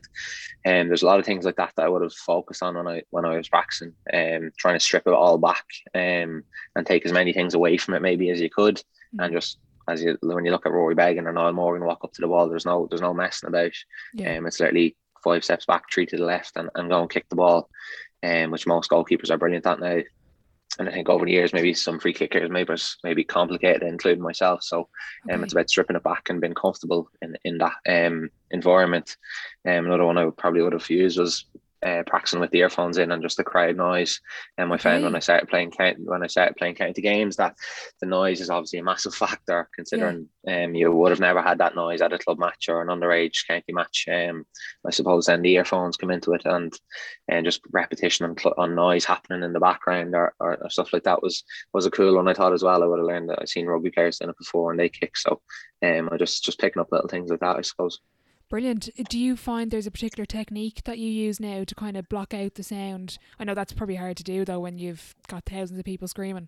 um, 0.65 0.87
there's 0.87 1.03
a 1.03 1.05
lot 1.05 1.19
of 1.19 1.25
things 1.25 1.43
like 1.45 1.57
that 1.57 1.73
that 1.75 1.85
I 1.85 1.89
would 1.89 2.01
have 2.01 2.13
focused 2.13 2.63
on 2.63 2.75
when 2.75 2.87
I 2.87 3.03
when 3.09 3.25
I 3.25 3.35
was 3.35 3.49
practicing, 3.49 3.93
um, 4.13 4.51
trying 4.57 4.75
to 4.75 4.79
strip 4.79 5.07
it 5.07 5.13
all 5.13 5.37
back 5.37 5.65
um, 5.93 6.43
and 6.75 6.85
take 6.85 7.05
as 7.05 7.11
many 7.11 7.33
things 7.33 7.53
away 7.53 7.77
from 7.77 7.95
it 7.95 8.01
maybe 8.01 8.29
as 8.29 8.39
you 8.39 8.49
could. 8.49 8.77
Mm-hmm. 8.77 9.19
And 9.21 9.33
just 9.33 9.57
as 9.89 10.01
you 10.01 10.17
when 10.21 10.45
you 10.45 10.51
look 10.51 10.65
at 10.65 10.71
Rory 10.71 10.95
Beggan 10.95 11.27
or 11.27 11.33
Niall 11.33 11.53
Morgan 11.53 11.85
walk 11.85 12.03
up 12.03 12.13
to 12.13 12.21
the 12.21 12.27
ball, 12.27 12.47
there's 12.47 12.65
no 12.65 12.87
there's 12.89 13.01
no 13.01 13.13
messing 13.13 13.47
about. 13.47 13.73
Yeah. 14.13 14.37
Um, 14.37 14.45
it's 14.45 14.59
literally 14.59 14.95
five 15.21 15.43
steps 15.43 15.65
back, 15.65 15.83
three 15.91 16.05
to 16.05 16.17
the 16.17 16.23
left, 16.23 16.53
and, 16.55 16.69
and 16.75 16.89
go 16.89 17.01
and 17.01 17.09
kick 17.09 17.27
the 17.29 17.35
ball. 17.35 17.69
Um, 18.23 18.49
which 18.49 18.65
most 18.65 18.89
goalkeepers 18.89 19.29
are 19.29 19.37
brilliant 19.37 19.67
at 19.67 19.79
now. 19.79 19.99
And 20.79 20.87
I 20.87 20.91
think 20.91 21.09
over 21.09 21.25
the 21.25 21.31
years, 21.31 21.53
maybe 21.53 21.73
some 21.73 21.99
free 21.99 22.13
kickers 22.13 22.51
maybe 22.51 22.71
was 22.71 22.97
maybe 23.03 23.23
complicated, 23.23 23.83
including 23.83 24.21
myself. 24.21 24.63
So 24.63 24.89
okay. 25.25 25.33
um, 25.33 25.43
it's 25.43 25.53
about 25.53 25.69
stripping 25.69 25.95
it 25.95 26.03
back 26.03 26.29
and 26.29 26.39
being 26.39 26.53
comfortable 26.53 27.09
in 27.21 27.35
in 27.43 27.57
that 27.57 27.73
um 27.87 28.29
environment. 28.51 29.17
Um, 29.67 29.85
another 29.85 30.05
one 30.05 30.17
I 30.17 30.29
probably 30.37 30.61
would 30.61 30.73
have 30.73 30.89
used 30.89 31.19
was 31.19 31.45
uh, 31.85 32.03
practicing 32.07 32.39
with 32.39 32.51
the 32.51 32.59
earphones 32.59 32.97
in 32.97 33.11
and 33.11 33.21
just 33.21 33.37
the 33.37 33.43
crowd 33.43 33.75
noise. 33.75 34.19
And 34.57 34.73
I 34.73 34.77
found 34.77 35.03
when 35.03 35.15
I 35.15 35.19
started 35.19 35.47
playing 35.49 35.71
when 35.99 36.23
I 36.23 36.27
started 36.27 36.55
playing 36.55 36.75
county 36.75 37.01
games 37.01 37.35
that 37.35 37.55
the 37.99 38.07
noise 38.07 38.41
is 38.41 38.49
obviously 38.49 38.79
a 38.79 38.83
massive 38.83 39.13
factor. 39.15 39.69
Considering 39.75 40.27
yeah. 40.43 40.65
um, 40.65 40.75
you 40.75 40.91
would 40.91 41.11
have 41.11 41.19
never 41.19 41.41
had 41.41 41.59
that 41.59 41.75
noise 41.75 42.01
at 42.01 42.13
a 42.13 42.17
club 42.17 42.39
match 42.39 42.67
or 42.69 42.81
an 42.81 42.87
underage 42.87 43.47
county 43.47 43.73
match. 43.73 44.07
Um, 44.11 44.45
I 44.85 44.91
suppose 44.91 45.25
then 45.27 45.41
the 45.41 45.53
earphones 45.53 45.97
come 45.97 46.11
into 46.11 46.33
it 46.33 46.43
and 46.45 46.73
and 47.27 47.45
just 47.45 47.61
repetition 47.71 48.25
on, 48.25 48.35
on 48.57 48.75
noise 48.75 49.05
happening 49.05 49.43
in 49.43 49.53
the 49.53 49.59
background 49.59 50.15
or, 50.15 50.33
or, 50.39 50.57
or, 50.61 50.69
stuff 50.69 50.93
like 50.93 51.03
that 51.03 51.21
was 51.21 51.43
was 51.73 51.85
a 51.85 51.91
cool 51.91 52.15
one. 52.15 52.27
I 52.27 52.33
thought 52.33 52.53
as 52.53 52.63
well. 52.63 52.83
I 52.83 52.87
would 52.87 52.99
have 52.99 53.07
learned 53.07 53.29
that 53.29 53.39
I've 53.41 53.49
seen 53.49 53.67
rugby 53.67 53.91
players 53.91 54.19
doing 54.19 54.29
it 54.29 54.37
before 54.37 54.71
and 54.71 54.79
they 54.79 54.89
kick. 54.89 55.15
So 55.17 55.41
um, 55.85 56.09
I 56.11 56.17
just 56.17 56.43
just 56.43 56.59
picking 56.59 56.81
up 56.81 56.91
little 56.91 57.07
things 57.07 57.29
like 57.29 57.41
that. 57.41 57.57
I 57.57 57.61
suppose. 57.61 57.99
Brilliant. 58.49 58.89
Do 59.09 59.19
you 59.19 59.35
find 59.35 59.71
there's 59.71 59.87
a 59.87 59.91
particular 59.91 60.25
technique 60.25 60.83
that 60.85 60.97
you 60.97 61.09
use 61.09 61.39
now 61.39 61.65
to 61.65 61.75
kind 61.75 61.97
of 61.97 62.07
block 62.07 62.33
out 62.33 62.55
the 62.55 62.63
sound? 62.63 63.17
I 63.39 63.43
know 63.43 63.53
that's 63.53 63.73
probably 63.73 63.95
hard 63.95 64.17
to 64.17 64.23
do 64.23 64.45
though 64.45 64.59
when 64.61 64.77
you've 64.77 65.15
got 65.27 65.45
thousands 65.45 65.79
of 65.79 65.85
people 65.85 66.07
screaming. 66.07 66.47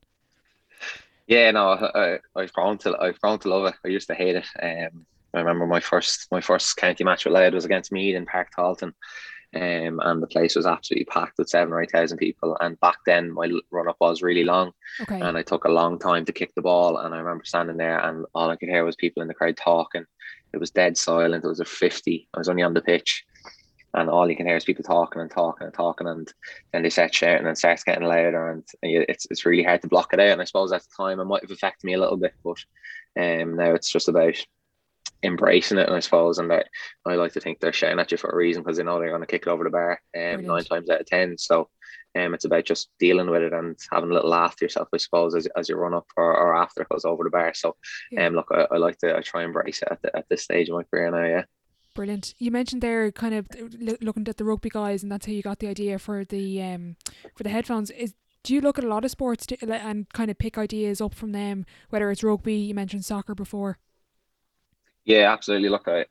Yeah, 1.27 1.51
no, 1.51 1.71
I, 1.73 2.19
I've 2.35 2.53
grown 2.53 2.77
to 2.79 2.97
I've 2.99 3.19
grown 3.19 3.39
to 3.39 3.49
love 3.49 3.65
it. 3.65 3.75
I 3.85 3.89
used 3.89 4.07
to 4.07 4.15
hate 4.15 4.35
it. 4.35 4.47
Um, 4.61 5.05
I 5.33 5.39
remember 5.39 5.67
my 5.67 5.79
first 5.79 6.27
my 6.31 6.41
first 6.41 6.75
county 6.77 7.03
match 7.03 7.25
with 7.25 7.33
Louth 7.33 7.53
was 7.53 7.65
against 7.65 7.91
Meath 7.91 8.15
in 8.15 8.25
Páirc 8.25 8.47
Tailteann, 8.57 8.93
Um, 9.53 9.99
and 10.03 10.21
the 10.21 10.27
place 10.27 10.55
was 10.55 10.65
absolutely 10.67 11.05
packed 11.05 11.37
with 11.37 11.49
seven 11.49 11.73
or 11.73 11.81
eight 11.81 11.91
thousand 11.91 12.17
people. 12.17 12.55
And 12.59 12.79
back 12.79 12.97
then, 13.05 13.31
my 13.31 13.51
run 13.71 13.87
up 13.87 13.97
was 13.99 14.21
really 14.21 14.43
long, 14.43 14.71
okay. 15.01 15.19
and 15.19 15.37
I 15.37 15.43
took 15.43 15.65
a 15.65 15.69
long 15.69 15.99
time 15.99 16.25
to 16.25 16.31
kick 16.33 16.53
the 16.55 16.61
ball. 16.61 16.97
And 16.97 17.13
I 17.13 17.17
remember 17.19 17.43
standing 17.45 17.77
there, 17.77 17.99
and 17.99 18.25
all 18.33 18.49
I 18.49 18.55
could 18.55 18.69
hear 18.69 18.85
was 18.85 18.95
people 18.95 19.21
in 19.21 19.27
the 19.27 19.33
crowd 19.33 19.57
talking, 19.57 20.05
it 20.53 20.57
was 20.57 20.71
dead 20.71 20.97
silent. 20.97 21.43
It 21.43 21.47
was 21.47 21.59
a 21.59 21.65
50. 21.65 22.27
I 22.33 22.37
was 22.37 22.49
only 22.49 22.63
on 22.63 22.73
the 22.73 22.81
pitch. 22.81 23.25
And 23.95 24.09
all 24.09 24.29
you 24.29 24.35
can 24.35 24.45
hear 24.45 24.55
is 24.55 24.65
people 24.65 24.83
talking 24.83 25.21
and 25.21 25.31
talking 25.31 25.65
and 25.65 25.73
talking. 25.73 26.07
And 26.07 26.31
then 26.71 26.83
they 26.83 26.89
start 26.89 27.13
shouting 27.13 27.47
and 27.47 27.57
starts 27.57 27.83
getting 27.83 28.07
louder. 28.07 28.51
And 28.51 28.63
it's, 28.83 29.25
it's 29.31 29.45
really 29.45 29.63
hard 29.63 29.81
to 29.81 29.87
block 29.87 30.13
it 30.13 30.19
out. 30.19 30.29
And 30.29 30.41
I 30.41 30.45
suppose 30.45 30.71
at 30.71 30.83
the 30.83 30.89
time 30.95 31.19
it 31.19 31.25
might 31.25 31.41
have 31.41 31.51
affected 31.51 31.85
me 31.85 31.93
a 31.93 31.99
little 31.99 32.17
bit. 32.17 32.33
But 32.43 32.57
um, 33.19 33.55
now 33.55 33.73
it's 33.73 33.89
just 33.89 34.07
about 34.07 34.35
embracing 35.23 35.77
it, 35.77 35.87
And 35.87 35.95
I 35.95 35.99
suppose. 35.99 36.37
And 36.37 36.51
I, 36.51 36.63
I 37.05 37.15
like 37.15 37.33
to 37.33 37.39
think 37.39 37.59
they're 37.59 37.73
shouting 37.73 37.99
at 37.99 38.11
you 38.11 38.17
for 38.17 38.29
a 38.29 38.35
reason 38.35 38.63
because 38.63 38.77
they 38.77 38.83
know 38.83 38.99
they're 38.99 39.09
going 39.09 39.21
to 39.21 39.27
kick 39.27 39.43
it 39.43 39.49
over 39.49 39.63
the 39.63 39.69
bar 39.69 39.99
um, 40.17 40.45
nine 40.45 40.63
times 40.63 40.89
out 40.89 41.01
of 41.01 41.07
10. 41.07 41.37
So 41.37 41.69
um, 42.17 42.33
it's 42.33 42.45
about 42.45 42.65
just 42.65 42.89
dealing 42.99 43.29
with 43.29 43.41
it 43.41 43.53
and 43.53 43.77
having 43.91 44.09
a 44.09 44.13
little 44.13 44.29
laugh 44.29 44.55
to 44.57 44.65
yourself, 44.65 44.87
I 44.93 44.97
suppose, 44.97 45.35
as, 45.35 45.47
as 45.57 45.69
you 45.69 45.75
run 45.75 45.93
up 45.93 46.07
or, 46.17 46.35
or 46.35 46.55
after 46.55 46.81
it 46.81 46.89
goes 46.89 47.05
over 47.05 47.23
the 47.23 47.29
bar. 47.29 47.53
So, 47.53 47.75
yeah. 48.11 48.27
um, 48.27 48.33
look, 48.33 48.47
I, 48.51 48.67
I, 48.71 48.77
like 48.77 48.97
to 48.99 49.15
I 49.15 49.21
try 49.21 49.41
and 49.41 49.49
embrace 49.49 49.81
it 49.81 49.89
at, 49.91 50.01
the, 50.01 50.15
at 50.17 50.25
this 50.29 50.43
stage 50.43 50.69
of 50.69 50.75
my 50.75 50.83
career 50.83 51.11
now. 51.11 51.25
Yeah. 51.25 51.43
Brilliant. 51.95 52.33
You 52.37 52.51
mentioned 52.51 52.81
there, 52.81 53.11
kind 53.11 53.33
of 53.33 53.47
looking 54.01 54.27
at 54.27 54.37
the 54.37 54.45
rugby 54.45 54.69
guys, 54.69 55.03
and 55.03 55.11
that's 55.11 55.25
how 55.25 55.31
you 55.31 55.41
got 55.41 55.59
the 55.59 55.67
idea 55.67 55.99
for 55.99 56.23
the 56.23 56.61
um 56.61 56.95
for 57.35 57.43
the 57.43 57.49
headphones. 57.49 57.89
Is 57.89 58.13
do 58.43 58.53
you 58.53 58.61
look 58.61 58.77
at 58.77 58.85
a 58.85 58.87
lot 58.87 59.03
of 59.03 59.11
sports 59.11 59.45
to, 59.47 59.57
and 59.69 60.07
kind 60.13 60.31
of 60.31 60.37
pick 60.37 60.57
ideas 60.57 61.01
up 61.01 61.13
from 61.13 61.31
them? 61.31 61.65
Whether 61.89 62.09
it's 62.09 62.23
rugby, 62.23 62.55
you 62.55 62.73
mentioned 62.73 63.05
soccer 63.05 63.35
before. 63.35 63.79
Yeah, 65.09 65.31
absolutely. 65.33 65.69
Look, 65.69 65.87
I, 65.87 66.01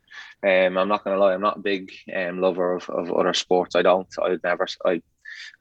um, 0.66 0.76
I'm 0.76 0.88
not 0.88 1.04
going 1.04 1.16
to 1.16 1.20
lie. 1.20 1.34
I'm 1.34 1.40
not 1.40 1.58
a 1.58 1.60
big 1.60 1.92
um, 2.14 2.40
lover 2.40 2.74
of, 2.74 2.90
of 2.90 3.12
other 3.12 3.32
sports. 3.34 3.76
I 3.76 3.82
don't. 3.82 4.08
I'd 4.22 4.42
never. 4.42 4.66
I 4.84 5.02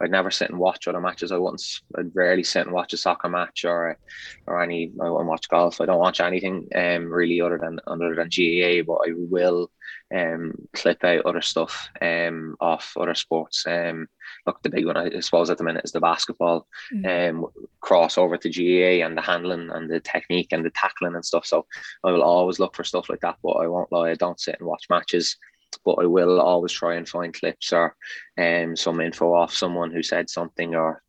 I'd 0.02 0.12
never 0.12 0.32
sit 0.32 0.50
and 0.50 0.60
watch 0.60 0.88
other 0.88 1.02
matches. 1.02 1.32
I 1.32 1.38
once 1.38 1.82
I'd 1.98 2.16
rarely 2.16 2.44
sit 2.44 2.66
and 2.66 2.74
watch 2.74 2.94
a 2.94 2.98
soccer 2.98 3.30
match 3.30 3.66
or 3.66 3.98
or 4.46 4.62
any 4.62 4.92
I 5.02 5.10
won't 5.10 5.28
watch 5.28 5.50
golf. 5.50 5.82
I 5.82 5.86
don't 5.86 6.00
watch 6.00 6.20
anything 6.20 6.68
um 6.76 7.06
really 7.12 7.42
other 7.42 7.58
than 7.58 7.80
other 7.88 8.16
than 8.16 8.30
GAA, 8.30 8.84
but 8.84 9.08
I 9.08 9.14
will 9.16 9.72
um 10.14 10.54
clip 10.74 11.04
out 11.04 11.26
other 11.26 11.42
stuff 11.42 11.90
um 12.02 12.56
off 12.60 12.94
other 12.98 13.16
sports. 13.16 13.66
Um 13.68 14.08
look 14.46 14.62
the 14.62 14.70
big 14.70 14.86
one 14.86 14.98
I 14.98 15.20
suppose 15.20 15.50
at 15.50 15.58
the 15.58 15.64
minute 15.64 15.86
is 15.86 15.92
the 15.92 16.00
basketball 16.00 16.68
mm. 16.94 17.30
um 17.30 17.46
cross 17.82 18.18
over 18.18 18.38
to 18.38 18.50
GAA 18.50 19.06
and 19.06 19.18
the 19.18 19.22
handling 19.22 19.70
and 19.72 19.90
the 19.90 20.00
technique 20.00 20.50
and 20.52 20.66
the 20.66 20.72
tackling 20.72 21.16
and 21.16 21.26
stuff. 21.26 21.46
So 21.46 21.66
I 22.04 22.12
will 22.12 22.24
always 22.24 22.60
look 22.60 22.76
for 22.76 22.84
stuff 22.84 23.10
like 23.10 23.22
that, 23.22 23.38
but 23.44 23.52
I 23.52 23.68
won't 23.68 23.92
lie, 23.92 24.12
I 24.12 24.16
don't 24.16 24.40
sit 24.40 24.58
and 24.60 24.68
watch 24.68 24.86
matches 24.90 25.38
but 25.86 26.00
I 26.02 26.06
will 26.06 26.40
always 26.40 26.72
try 26.72 26.96
and 26.96 27.08
find 27.08 27.34
clips 27.34 27.74
or 27.74 27.96
um, 28.38 28.76
some 28.76 29.02
info 29.02 29.34
off 29.34 29.54
someone 29.54 29.92
who 29.92 30.04
said 30.04 30.30
something 30.30 30.76
or 30.76 31.02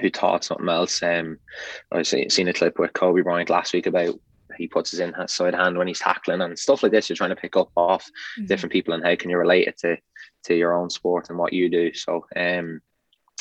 who 0.00 0.10
taught 0.10 0.44
something 0.44 0.68
else. 0.68 1.02
Um, 1.02 1.38
I 1.92 2.02
seen 2.02 2.48
a 2.48 2.52
clip 2.52 2.78
with 2.78 2.92
Kobe 2.92 3.22
Bryant 3.22 3.50
last 3.50 3.72
week 3.72 3.86
about 3.86 4.14
he 4.56 4.66
puts 4.66 4.90
his 4.90 5.00
inside 5.00 5.54
hand 5.54 5.78
when 5.78 5.88
he's 5.88 6.00
tackling 6.00 6.40
and 6.40 6.58
stuff 6.58 6.82
like 6.82 6.92
this. 6.92 7.08
You're 7.08 7.16
trying 7.16 7.30
to 7.30 7.36
pick 7.36 7.56
up 7.56 7.70
off 7.76 8.04
mm-hmm. 8.04 8.46
different 8.46 8.72
people 8.72 8.94
and 8.94 9.04
how 9.04 9.16
can 9.16 9.30
you 9.30 9.38
relate 9.38 9.68
it 9.68 9.78
to 9.78 9.96
to 10.44 10.54
your 10.54 10.74
own 10.74 10.90
sport 10.90 11.30
and 11.30 11.38
what 11.38 11.52
you 11.52 11.68
do. 11.68 11.92
So 11.94 12.26
um, 12.36 12.80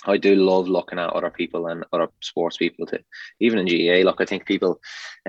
I 0.06 0.18
do 0.18 0.36
love 0.36 0.70
looking 0.70 0.98
at 0.98 1.10
other 1.10 1.30
people 1.30 1.68
and 1.68 1.84
other 1.92 2.08
sports 2.22 2.58
people 2.58 2.86
too. 2.86 3.00
even 3.40 3.60
in 3.60 3.66
GAA, 3.66 4.06
Look, 4.06 4.22
I 4.22 4.26
think 4.26 4.46
people 4.46 4.80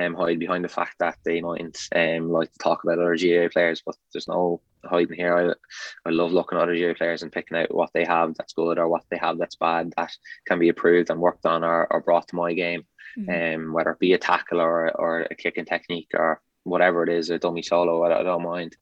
um 0.00 0.14
hide 0.14 0.38
behind 0.38 0.64
the 0.64 0.68
fact 0.68 0.96
that 1.00 1.18
they 1.24 1.40
might 1.40 1.76
um 1.94 2.30
like 2.30 2.52
to 2.52 2.58
talk 2.58 2.84
about 2.84 2.98
other 2.98 3.16
GAA 3.16 3.48
players, 3.48 3.82
but 3.84 3.96
there's 4.12 4.28
no 4.28 4.60
hiding 4.84 5.16
here. 5.16 5.36
I 5.36 6.08
I 6.08 6.12
love 6.12 6.32
looking 6.32 6.56
at 6.58 6.62
other 6.62 6.76
GAA 6.76 6.94
players 6.94 7.22
and 7.22 7.32
picking 7.32 7.56
out 7.56 7.74
what 7.74 7.90
they 7.92 8.04
have 8.04 8.34
that's 8.34 8.52
good 8.52 8.78
or 8.78 8.88
what 8.88 9.02
they 9.10 9.18
have 9.18 9.38
that's 9.38 9.56
bad 9.56 9.92
that 9.96 10.12
can 10.46 10.58
be 10.58 10.68
improved 10.68 11.10
and 11.10 11.20
worked 11.20 11.46
on 11.46 11.64
or, 11.64 11.86
or 11.92 12.00
brought 12.00 12.28
to 12.28 12.36
my 12.36 12.52
game. 12.52 12.84
Mm-hmm. 13.18 13.66
Um 13.66 13.72
whether 13.72 13.90
it 13.90 13.98
be 13.98 14.12
a 14.12 14.18
tackle 14.18 14.60
or 14.60 14.90
or 14.96 15.22
a 15.22 15.34
kicking 15.34 15.64
technique 15.64 16.10
or 16.14 16.40
whatever 16.64 17.02
it 17.02 17.08
is, 17.08 17.30
a 17.30 17.38
dummy 17.38 17.62
solo, 17.62 18.04
I, 18.04 18.20
I 18.20 18.22
don't 18.22 18.42
mind. 18.42 18.76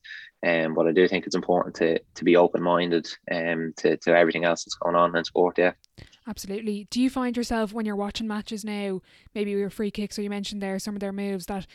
Um, 0.47 0.75
but 0.75 0.87
I 0.87 0.93
do 0.93 1.09
think 1.09 1.27
it's 1.27 1.35
important 1.35 1.75
to 1.77 1.99
to 1.99 2.25
be 2.25 2.37
open 2.37 2.63
minded 2.63 3.09
um 3.31 3.75
to, 3.79 3.97
to 3.97 4.17
everything 4.17 4.45
else 4.45 4.65
that's 4.65 4.77
going 4.77 4.95
on 4.95 5.17
in 5.17 5.25
sport. 5.25 5.59
Yeah. 5.59 5.73
Absolutely. 6.29 6.87
Do 6.91 7.01
you 7.01 7.09
find 7.09 7.37
yourself 7.37 7.73
when 7.73 7.87
you're 7.87 7.97
watching 7.97 8.29
matches 8.29 8.63
now, 8.63 9.01
maybe 9.35 9.51
your 9.51 9.71
free 9.71 9.91
kicks 9.91 10.19
or 10.19 10.23
you 10.23 10.31
mentioned 10.31 10.63
there 10.63 10.79
some 10.79 10.95
of 10.95 11.01
their 11.01 11.13
moves 11.13 11.47
that 11.47 11.67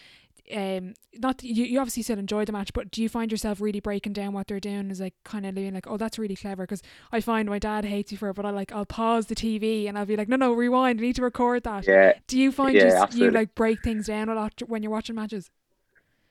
um 0.54 0.94
not 1.20 1.42
you, 1.42 1.64
you 1.64 1.80
obviously 1.80 2.04
still 2.04 2.20
enjoy 2.20 2.44
the 2.44 2.52
match 2.52 2.74
but 2.74 2.92
do 2.92 3.02
you 3.02 3.08
find 3.08 3.32
yourself 3.32 3.62
really 3.62 3.80
breaking 3.80 4.12
down 4.12 4.34
what 4.34 4.46
they're 4.46 4.60
doing 4.60 4.92
is 4.92 5.00
like 5.00 5.14
kind 5.24 5.46
of 5.46 5.56
being 5.56 5.74
like 5.74 5.88
oh 5.88 5.96
that's 5.96 6.20
really 6.20 6.36
clever 6.36 6.64
because 6.64 6.82
I 7.14 7.22
find 7.22 7.48
my 7.48 7.60
dad 7.60 7.86
hates 7.86 8.12
you 8.12 8.18
for 8.18 8.30
it 8.30 8.34
but 8.34 8.46
I 8.46 8.50
like 8.50 8.74
I'll 8.74 8.86
pause 8.86 9.28
the 9.28 9.36
TV 9.36 9.88
and 9.88 9.98
I'll 9.98 10.06
be 10.06 10.18
like 10.18 10.28
no 10.28 10.36
no 10.36 10.52
rewind 10.52 11.00
I 11.00 11.02
need 11.02 11.16
to 11.16 11.22
record 11.22 11.64
that 11.64 11.88
yeah 11.88 12.14
do 12.28 12.38
you 12.38 12.52
find 12.52 12.76
yeah, 12.76 13.06
just, 13.06 13.16
you 13.16 13.32
like 13.32 13.56
break 13.56 13.82
things 13.84 14.08
down 14.08 14.28
a 14.28 14.36
lot 14.36 14.62
when 14.68 14.84
you're 14.84 14.92
watching 14.92 15.16
matches 15.16 15.50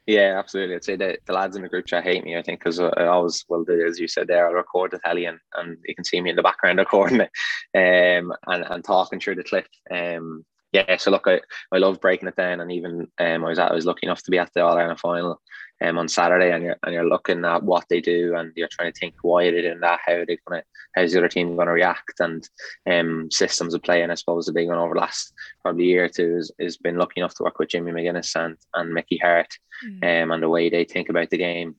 yeah, 0.06 0.38
absolutely. 0.38 0.74
I'd 0.74 0.84
say 0.84 0.96
that 0.96 1.20
the 1.26 1.32
lads 1.32 1.56
in 1.56 1.62
the 1.62 1.68
group 1.68 1.86
chat 1.86 2.04
hate 2.04 2.24
me. 2.24 2.36
I 2.36 2.42
think 2.42 2.60
because 2.60 2.80
I 2.80 3.06
always 3.06 3.44
will 3.48 3.64
do 3.64 3.86
as 3.86 3.98
you 3.98 4.08
said 4.08 4.26
there. 4.26 4.46
I'll 4.46 4.54
record 4.54 4.90
the 4.90 4.98
telly 4.98 5.26
and, 5.26 5.38
and 5.54 5.78
you 5.86 5.94
can 5.94 6.04
see 6.04 6.20
me 6.20 6.30
in 6.30 6.36
the 6.36 6.42
background 6.42 6.78
recording 6.80 7.20
it, 7.20 7.30
um, 7.74 8.32
and 8.46 8.64
and 8.68 8.84
talking 8.84 9.20
through 9.20 9.36
the 9.36 9.44
clip. 9.44 9.66
Um, 9.90 10.44
yeah. 10.72 10.96
So 10.96 11.10
look, 11.10 11.26
I, 11.26 11.40
I 11.70 11.78
love 11.78 12.00
breaking 12.00 12.28
it 12.28 12.36
down, 12.36 12.60
and 12.60 12.72
even 12.72 13.08
um, 13.18 13.44
I 13.44 13.48
was 13.48 13.58
at, 13.58 13.70
I 13.70 13.74
was 13.74 13.86
lucky 13.86 14.06
enough 14.06 14.22
to 14.24 14.30
be 14.30 14.38
at 14.38 14.50
the 14.54 14.64
All 14.64 14.76
Ireland 14.76 14.98
final, 14.98 15.40
um, 15.82 15.98
on 15.98 16.08
Saturday, 16.08 16.52
and 16.52 16.64
you're 16.64 16.76
and 16.82 16.94
you're 16.94 17.08
looking 17.08 17.44
at 17.44 17.62
what 17.62 17.84
they 17.88 18.00
do, 18.00 18.34
and 18.36 18.52
you're 18.56 18.68
trying 18.68 18.92
to 18.92 18.98
think 18.98 19.14
why 19.22 19.44
are 19.44 19.52
they 19.52 19.62
doing 19.62 19.80
that, 19.80 20.00
how 20.06 20.14
are 20.14 20.26
they 20.26 20.38
gonna, 20.46 20.62
how's 20.94 21.12
the 21.12 21.18
other 21.18 21.28
team 21.28 21.56
going 21.56 21.66
to 21.66 21.72
react, 21.72 22.20
and 22.20 22.48
um, 22.90 23.30
systems 23.30 23.74
of 23.74 23.82
play. 23.82 24.02
And 24.02 24.12
I 24.12 24.14
suppose 24.14 24.46
the 24.46 24.52
big 24.52 24.68
one 24.68 24.78
over 24.78 24.94
the 24.94 25.00
last 25.00 25.32
probably 25.62 25.84
year 25.84 26.04
or 26.04 26.08
two 26.08 26.36
is, 26.36 26.52
is 26.58 26.76
been 26.76 26.96
lucky 26.96 27.20
enough 27.20 27.34
to 27.36 27.42
work 27.42 27.58
with 27.58 27.70
Jimmy 27.70 27.92
McGuinness 27.92 28.34
and 28.36 28.56
and 28.74 28.92
Mickey 28.92 29.18
Harte, 29.18 29.58
mm. 29.86 30.22
um, 30.22 30.30
and 30.30 30.42
the 30.42 30.48
way 30.48 30.70
they 30.70 30.84
think 30.84 31.08
about 31.08 31.30
the 31.30 31.38
game 31.38 31.76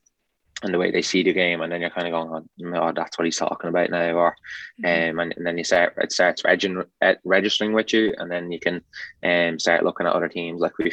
and 0.62 0.72
the 0.72 0.78
way 0.78 0.90
they 0.90 1.02
see 1.02 1.22
the 1.22 1.32
game, 1.32 1.60
and 1.60 1.70
then 1.70 1.80
you're 1.80 1.90
kind 1.90 2.06
of 2.06 2.12
going, 2.12 2.46
"Oh, 2.74 2.80
oh 2.80 2.92
that's 2.94 3.18
what 3.18 3.24
he's 3.24 3.36
talking 3.36 3.68
about 3.68 3.90
now," 3.90 4.12
or 4.12 4.36
mm-hmm. 4.82 5.10
um, 5.10 5.20
and, 5.20 5.34
and, 5.36 5.46
then 5.46 5.58
you 5.58 5.64
start 5.64 5.94
it 5.98 6.12
starts 6.12 6.44
registering, 6.44 6.84
registering 7.24 7.72
with 7.72 7.92
you, 7.92 8.14
and 8.18 8.30
then 8.30 8.50
you 8.50 8.60
can 8.60 8.82
um 9.22 9.58
start 9.58 9.84
looking 9.84 10.06
at 10.06 10.12
other 10.12 10.28
teams 10.28 10.60
like 10.60 10.76
we 10.78 10.92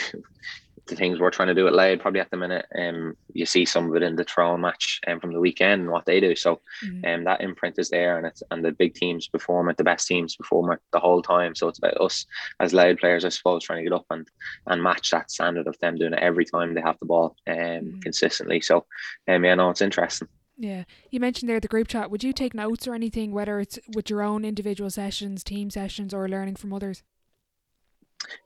the 0.87 0.95
things 0.95 1.19
we're 1.19 1.29
trying 1.31 1.47
to 1.47 1.55
do 1.55 1.67
at 1.67 1.73
Louth 1.73 1.99
probably 1.99 2.19
at 2.19 2.29
the 2.31 2.37
minute. 2.37 2.65
Um, 2.77 3.15
you 3.33 3.45
see 3.45 3.65
some 3.65 3.89
of 3.89 3.95
it 3.95 4.03
in 4.03 4.15
the 4.15 4.25
Tyrone 4.25 4.61
match 4.61 4.99
um, 5.07 5.19
from 5.19 5.33
the 5.33 5.39
weekend 5.39 5.83
and 5.83 5.91
what 5.91 6.05
they 6.05 6.19
do. 6.19 6.35
So, 6.35 6.61
mm-hmm. 6.83 7.05
um, 7.05 7.23
that 7.23 7.41
imprint 7.41 7.79
is 7.79 7.89
there, 7.89 8.17
and 8.17 8.27
it's 8.27 8.43
and 8.51 8.63
the 8.63 8.71
big 8.71 8.93
teams 8.93 9.27
perform 9.27 9.69
it, 9.69 9.77
the 9.77 9.83
best 9.83 10.07
teams 10.07 10.35
perform 10.35 10.71
it 10.71 10.79
the 10.91 10.99
whole 10.99 11.21
time. 11.21 11.55
So 11.55 11.67
it's 11.67 11.79
about 11.79 11.99
us 12.01 12.25
as 12.59 12.73
Louth 12.73 12.99
players, 12.99 13.25
I 13.25 13.29
suppose, 13.29 13.63
trying 13.63 13.83
to 13.83 13.89
get 13.89 13.95
up 13.95 14.05
and 14.09 14.27
and 14.67 14.83
match 14.83 15.11
that 15.11 15.31
standard 15.31 15.67
of 15.67 15.77
them 15.79 15.97
doing 15.97 16.13
it 16.13 16.19
every 16.19 16.45
time 16.45 16.73
they 16.73 16.81
have 16.81 16.99
the 16.99 17.05
ball, 17.05 17.35
um, 17.47 17.55
mm-hmm. 17.55 17.99
consistently. 17.99 18.61
So, 18.61 18.85
um, 19.27 19.45
yeah, 19.45 19.55
no, 19.55 19.69
it's 19.69 19.81
interesting. 19.81 20.27
Yeah, 20.57 20.83
you 21.09 21.19
mentioned 21.19 21.49
there 21.49 21.59
the 21.59 21.67
group 21.67 21.87
chat. 21.87 22.11
Would 22.11 22.23
you 22.23 22.33
take 22.33 22.53
notes 22.53 22.87
or 22.87 22.93
anything, 22.93 23.31
whether 23.31 23.59
it's 23.59 23.79
with 23.95 24.09
your 24.09 24.21
own 24.21 24.45
individual 24.45 24.89
sessions, 24.89 25.43
team 25.43 25.69
sessions, 25.69 26.13
or 26.13 26.29
learning 26.29 26.55
from 26.55 26.73
others? 26.73 27.01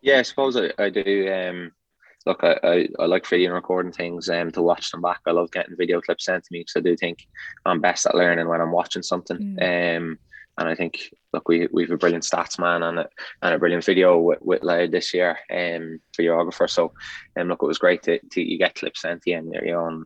Yeah, 0.01 0.19
I 0.19 0.21
suppose 0.21 0.55
I, 0.55 0.71
I 0.77 0.89
do. 0.89 1.31
Um, 1.31 1.71
look, 2.25 2.43
I, 2.43 2.57
I, 2.63 2.87
I 2.99 3.05
like 3.05 3.25
video 3.25 3.47
and 3.47 3.55
recording 3.55 3.91
things 3.91 4.29
um, 4.29 4.51
to 4.51 4.61
watch 4.61 4.91
them 4.91 5.01
back. 5.01 5.21
I 5.25 5.31
love 5.31 5.51
getting 5.51 5.75
video 5.75 6.01
clips 6.01 6.25
sent 6.25 6.43
to 6.43 6.49
me 6.51 6.59
because 6.59 6.73
I 6.77 6.79
do 6.81 6.95
think 6.95 7.27
I'm 7.65 7.81
best 7.81 8.05
at 8.05 8.15
learning 8.15 8.47
when 8.47 8.61
I'm 8.61 8.71
watching 8.71 9.03
something. 9.03 9.37
Mm. 9.37 9.97
Um, 9.97 10.19
and 10.57 10.69
I 10.69 10.75
think 10.75 11.13
look, 11.33 11.47
we 11.49 11.67
we've 11.71 11.91
a 11.91 11.97
brilliant 11.97 12.23
stats 12.23 12.57
man 12.57 12.81
and 12.83 12.99
a, 12.99 13.09
and 13.41 13.53
a 13.53 13.59
brilliant 13.59 13.83
video 13.83 14.17
with, 14.17 14.41
with 14.41 14.63
Louth 14.63 14.91
this 14.91 15.13
year, 15.13 15.37
um, 15.51 15.99
videographer. 16.17 16.69
So, 16.69 16.93
um, 17.37 17.49
look, 17.49 17.61
it 17.61 17.67
was 17.67 17.77
great 17.77 18.03
to, 18.03 18.19
to 18.19 18.41
you 18.41 18.57
get 18.57 18.75
clips 18.75 19.01
sent 19.01 19.23
to 19.23 19.31
you 19.31 19.37
and 19.37 19.53
you 19.53 19.71
know, 19.73 19.87
and 19.87 20.05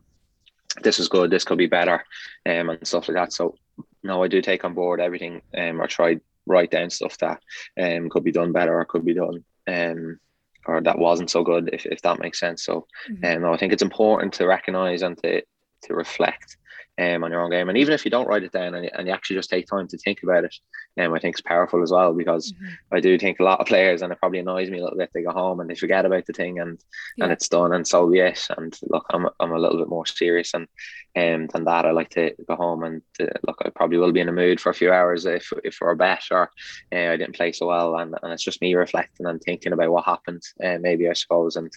this 0.82 0.98
is 0.98 1.08
good, 1.08 1.30
this 1.30 1.44
could 1.44 1.58
be 1.58 1.66
better, 1.66 2.04
um, 2.46 2.70
and 2.70 2.86
stuff 2.86 3.08
like 3.08 3.16
that. 3.16 3.32
So, 3.32 3.54
no, 4.02 4.22
I 4.22 4.28
do 4.28 4.42
take 4.42 4.64
on 4.64 4.74
board 4.74 5.00
everything, 5.00 5.40
um, 5.56 5.80
or 5.80 5.86
try 5.86 6.18
write 6.46 6.70
down 6.70 6.90
stuff 6.90 7.16
that 7.18 7.40
um 7.80 8.08
could 8.08 8.24
be 8.24 8.32
done 8.32 8.50
better 8.50 8.78
or 8.78 8.84
could 8.84 9.04
be 9.04 9.14
done 9.14 9.44
um 9.68 10.18
or 10.66 10.80
that 10.80 10.98
wasn't 10.98 11.30
so 11.30 11.42
good 11.42 11.70
if, 11.72 11.86
if 11.86 12.02
that 12.02 12.20
makes 12.20 12.38
sense 12.38 12.64
so 12.64 12.86
mm-hmm. 13.10 13.44
um, 13.44 13.52
I 13.52 13.56
think 13.56 13.72
it's 13.72 13.82
important 13.82 14.32
to 14.34 14.46
recognize 14.46 15.02
and 15.02 15.16
to 15.22 15.42
to 15.82 15.94
reflect 15.94 16.56
um, 17.00 17.24
on 17.24 17.30
your 17.30 17.40
own 17.40 17.50
game. 17.50 17.68
And 17.68 17.78
even 17.78 17.94
if 17.94 18.04
you 18.04 18.10
don't 18.10 18.26
write 18.26 18.42
it 18.42 18.52
down 18.52 18.74
and, 18.74 18.90
and 18.92 19.08
you 19.08 19.14
actually 19.14 19.36
just 19.36 19.48
take 19.48 19.66
time 19.66 19.88
to 19.88 19.96
think 19.96 20.22
about 20.22 20.44
it, 20.44 20.54
um, 20.98 21.14
I 21.14 21.18
think 21.18 21.34
it's 21.34 21.40
powerful 21.40 21.82
as 21.82 21.90
well 21.90 22.12
because 22.12 22.52
mm-hmm. 22.52 22.94
I 22.94 23.00
do 23.00 23.18
think 23.18 23.40
a 23.40 23.44
lot 23.44 23.60
of 23.60 23.66
players, 23.66 24.02
and 24.02 24.12
it 24.12 24.18
probably 24.18 24.40
annoys 24.40 24.70
me 24.70 24.78
a 24.78 24.82
little 24.82 24.98
bit, 24.98 25.10
they 25.14 25.22
go 25.22 25.32
home 25.32 25.60
and 25.60 25.70
they 25.70 25.74
forget 25.74 26.04
about 26.04 26.26
the 26.26 26.32
thing 26.34 26.58
and 26.58 26.78
yeah. 27.16 27.24
and 27.24 27.32
it's 27.32 27.48
done 27.48 27.72
and 27.72 27.86
so 27.86 28.12
yes. 28.12 28.48
And 28.56 28.78
look, 28.88 29.06
I'm 29.10 29.28
I'm 29.40 29.52
a 29.52 29.58
little 29.58 29.78
bit 29.78 29.88
more 29.88 30.04
serious 30.04 30.52
and 30.52 30.68
um, 31.16 31.46
than 31.46 31.64
that. 31.64 31.86
I 31.86 31.92
like 31.92 32.10
to 32.10 32.34
go 32.46 32.56
home 32.56 32.84
and 32.84 33.02
to, 33.14 33.32
look, 33.46 33.62
I 33.64 33.70
probably 33.70 33.98
will 33.98 34.12
be 34.12 34.20
in 34.20 34.28
a 34.28 34.32
mood 34.32 34.60
for 34.60 34.70
a 34.70 34.74
few 34.74 34.92
hours 34.92 35.24
if 35.24 35.50
if 35.64 35.78
we're 35.80 35.92
a 35.92 35.96
bet 35.96 36.24
or 36.30 36.50
uh, 36.92 36.96
I 37.12 37.16
didn't 37.16 37.36
play 37.36 37.52
so 37.52 37.68
well, 37.68 37.96
and, 37.96 38.14
and 38.22 38.32
it's 38.32 38.44
just 38.44 38.60
me 38.60 38.74
reflecting 38.74 39.26
and 39.26 39.40
thinking 39.40 39.72
about 39.72 39.90
what 39.90 40.04
happened, 40.04 40.42
uh, 40.62 40.78
maybe 40.80 41.08
I 41.08 41.14
suppose, 41.14 41.56
and 41.56 41.72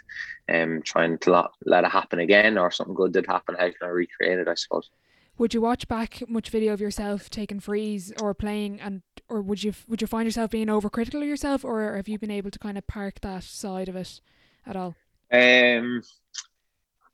um, 0.53 0.81
trying 0.83 1.17
to 1.19 1.29
not 1.31 1.53
let 1.65 1.85
it 1.85 1.91
happen 1.91 2.19
again 2.19 2.57
or 2.57 2.71
something 2.71 2.95
good 2.95 3.13
did 3.13 3.25
happen. 3.25 3.55
How 3.55 3.67
can 3.67 3.75
I 3.83 3.87
recreate 3.87 4.39
it? 4.39 4.47
I 4.47 4.55
suppose. 4.55 4.89
Would 5.37 5.53
you 5.53 5.61
watch 5.61 5.87
back 5.87 6.21
much 6.27 6.49
video 6.49 6.73
of 6.73 6.81
yourself 6.81 7.29
taking 7.29 7.59
frees 7.59 8.13
or 8.21 8.33
playing, 8.33 8.79
and 8.79 9.01
or 9.27 9.41
would 9.41 9.63
you 9.63 9.73
would 9.87 10.01
you 10.01 10.07
find 10.07 10.27
yourself 10.27 10.51
being 10.51 10.67
overcritical 10.67 11.21
of 11.21 11.27
yourself, 11.27 11.65
or 11.65 11.95
have 11.95 12.07
you 12.07 12.19
been 12.19 12.31
able 12.31 12.51
to 12.51 12.59
kind 12.59 12.77
of 12.77 12.85
park 12.85 13.21
that 13.21 13.43
side 13.43 13.89
of 13.89 13.95
it 13.95 14.21
at 14.65 14.75
all? 14.75 14.95
Um, 15.31 16.03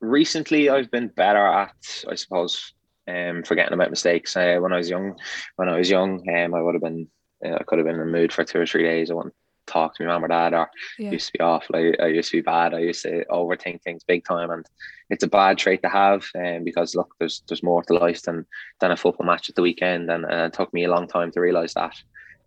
recently 0.01 0.69
I've 0.69 0.91
been 0.91 1.07
better 1.07 1.45
at, 1.45 2.03
I 2.09 2.15
suppose, 2.15 2.73
um, 3.07 3.43
forgetting 3.43 3.73
about 3.73 3.89
mistakes. 3.89 4.35
Uh, 4.35 4.57
when 4.59 4.73
I 4.73 4.77
was 4.77 4.89
young, 4.89 5.17
when 5.55 5.69
I 5.69 5.77
was 5.77 5.89
young, 5.89 6.21
um, 6.29 6.53
I 6.53 6.61
would 6.61 6.75
have 6.75 6.83
been, 6.83 7.07
uh, 7.45 7.55
I 7.55 7.63
could 7.63 7.79
have 7.79 7.85
been 7.87 7.95
in 7.95 8.05
the 8.05 8.11
mood 8.11 8.33
for 8.33 8.43
two 8.43 8.59
or 8.59 8.65
three 8.65 8.83
days. 8.83 9.09
I 9.09 9.13
wouldn't 9.13 9.33
talk 9.69 9.95
to 9.95 10.03
my 10.03 10.11
mom 10.11 10.25
or 10.25 10.27
dad 10.27 10.53
or 10.53 10.69
yeah. 10.97 11.11
used 11.11 11.27
to 11.27 11.33
be 11.33 11.39
awful. 11.39 11.75
I, 11.75 11.93
I 12.01 12.07
used 12.07 12.31
to 12.31 12.37
be 12.37 12.41
bad. 12.41 12.73
I 12.73 12.79
used 12.79 13.03
to 13.03 13.25
overthink 13.29 13.81
things 13.81 14.03
big 14.03 14.25
time 14.25 14.51
and 14.51 14.65
it's 15.09 15.23
a 15.23 15.27
bad 15.27 15.57
trait 15.57 15.81
to 15.83 15.89
have 15.89 16.25
um, 16.35 16.63
because 16.63 16.95
look 16.95 17.15
there's 17.19 17.43
there's 17.47 17.63
more 17.63 17.83
to 17.83 17.93
life 17.93 18.21
than 18.23 18.45
than 18.79 18.91
a 18.91 18.97
football 18.97 19.25
match 19.25 19.49
at 19.49 19.55
the 19.55 19.61
weekend 19.61 20.09
and, 20.09 20.25
and 20.25 20.41
it 20.41 20.53
took 20.53 20.73
me 20.73 20.83
a 20.83 20.91
long 20.91 21.07
time 21.07 21.31
to 21.31 21.41
realise 21.41 21.73
that. 21.73 21.95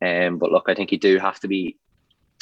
Um, 0.00 0.38
but 0.38 0.50
look 0.50 0.68
I 0.68 0.74
think 0.74 0.92
you 0.92 0.98
do 0.98 1.18
have 1.18 1.40
to 1.40 1.48
be 1.48 1.76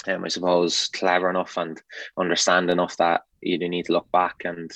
um, 0.09 0.25
I 0.25 0.29
suppose 0.29 0.89
clever 0.89 1.29
enough 1.29 1.57
and 1.57 1.81
understand 2.17 2.71
enough 2.71 2.97
that 2.97 3.23
you 3.41 3.59
do 3.59 3.69
need 3.69 3.87
to 3.87 3.93
look 3.93 4.11
back 4.13 4.43
and 4.45 4.71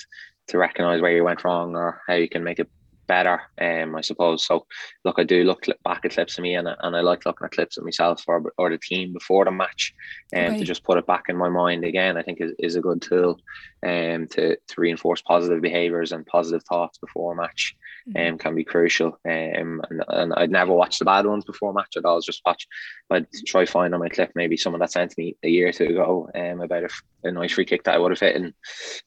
to 0.47 0.57
recognise 0.57 1.01
where 1.01 1.15
you 1.15 1.23
went 1.23 1.43
wrong 1.43 1.75
or 1.75 2.01
how 2.07 2.13
you 2.13 2.29
can 2.29 2.43
make 2.43 2.59
it 2.59 2.69
better, 3.07 3.41
um, 3.61 3.95
I 3.95 4.01
suppose. 4.01 4.45
So, 4.45 4.65
look, 5.03 5.19
I 5.19 5.23
do 5.23 5.43
look 5.43 5.65
back 5.83 6.05
at 6.05 6.11
clips 6.11 6.37
of 6.37 6.43
me, 6.43 6.55
and, 6.55 6.67
and 6.67 6.95
I 6.95 7.01
like 7.01 7.25
looking 7.25 7.45
at 7.45 7.51
clips 7.51 7.77
of 7.77 7.83
myself 7.83 8.23
or, 8.27 8.53
or 8.57 8.69
the 8.69 8.77
team 8.77 9.13
before 9.13 9.45
the 9.45 9.51
match, 9.51 9.93
and 10.33 10.47
um, 10.47 10.51
okay. 10.51 10.59
to 10.59 10.65
just 10.65 10.83
put 10.83 10.97
it 10.97 11.07
back 11.07 11.25
in 11.29 11.37
my 11.37 11.49
mind 11.49 11.83
again. 11.83 12.17
I 12.17 12.23
think 12.23 12.41
is, 12.41 12.53
is 12.59 12.75
a 12.75 12.81
good 12.81 13.01
tool, 13.01 13.39
um, 13.85 14.27
to 14.31 14.55
to 14.55 14.75
reinforce 14.77 15.21
positive 15.21 15.61
behaviours 15.61 16.11
and 16.11 16.25
positive 16.25 16.63
thoughts 16.63 16.97
before 16.97 17.33
a 17.33 17.35
match. 17.35 17.75
Um, 18.15 18.37
can 18.37 18.55
be 18.55 18.63
crucial. 18.63 19.19
Um, 19.25 19.81
and, 19.89 20.03
and 20.07 20.33
I'd 20.35 20.51
never 20.51 20.73
watch 20.73 20.99
the 20.99 21.05
bad 21.05 21.25
ones 21.25 21.45
before 21.45 21.73
match. 21.73 21.95
I'd 21.97 22.05
always 22.05 22.25
just 22.25 22.41
watch. 22.45 22.67
I'd 23.09 23.27
try 23.45 23.65
find 23.65 23.93
on 23.93 23.99
my 23.99 24.09
clip 24.09 24.31
maybe 24.35 24.57
someone 24.57 24.79
that 24.81 24.91
sent 24.91 25.17
me 25.17 25.37
a 25.43 25.49
year 25.49 25.69
or 25.69 25.71
two 25.71 25.85
ago 25.85 26.29
um, 26.35 26.61
about 26.61 26.83
a, 26.83 26.89
a 27.23 27.31
nice 27.31 27.53
free 27.53 27.65
kick 27.65 27.83
that 27.83 27.95
I 27.95 27.97
would 27.97 28.11
have 28.11 28.19
hit, 28.19 28.35
and 28.35 28.53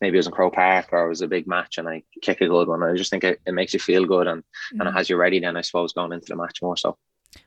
maybe 0.00 0.16
it 0.16 0.18
was 0.18 0.26
in 0.26 0.32
Croke 0.32 0.54
Park 0.54 0.88
or 0.92 1.06
it 1.06 1.08
was 1.08 1.22
a 1.22 1.28
big 1.28 1.46
match, 1.46 1.78
and 1.78 1.88
I 1.88 2.02
kick 2.22 2.40
a 2.40 2.48
good 2.48 2.68
one. 2.68 2.82
I 2.82 2.94
just 2.94 3.10
think 3.10 3.24
it, 3.24 3.40
it 3.46 3.52
makes 3.52 3.72
you 3.72 3.80
feel 3.80 4.04
good 4.04 4.26
and 4.26 4.42
mm-hmm. 4.42 4.80
and 4.80 4.88
it 4.88 4.92
mm. 4.92 4.96
has 4.96 5.08
you 5.08 5.16
ready. 5.16 5.40
Then 5.40 5.56
I 5.56 5.62
suppose 5.62 5.92
going 5.92 6.12
into 6.12 6.26
the 6.28 6.36
match 6.36 6.60
more 6.62 6.76
so. 6.76 6.96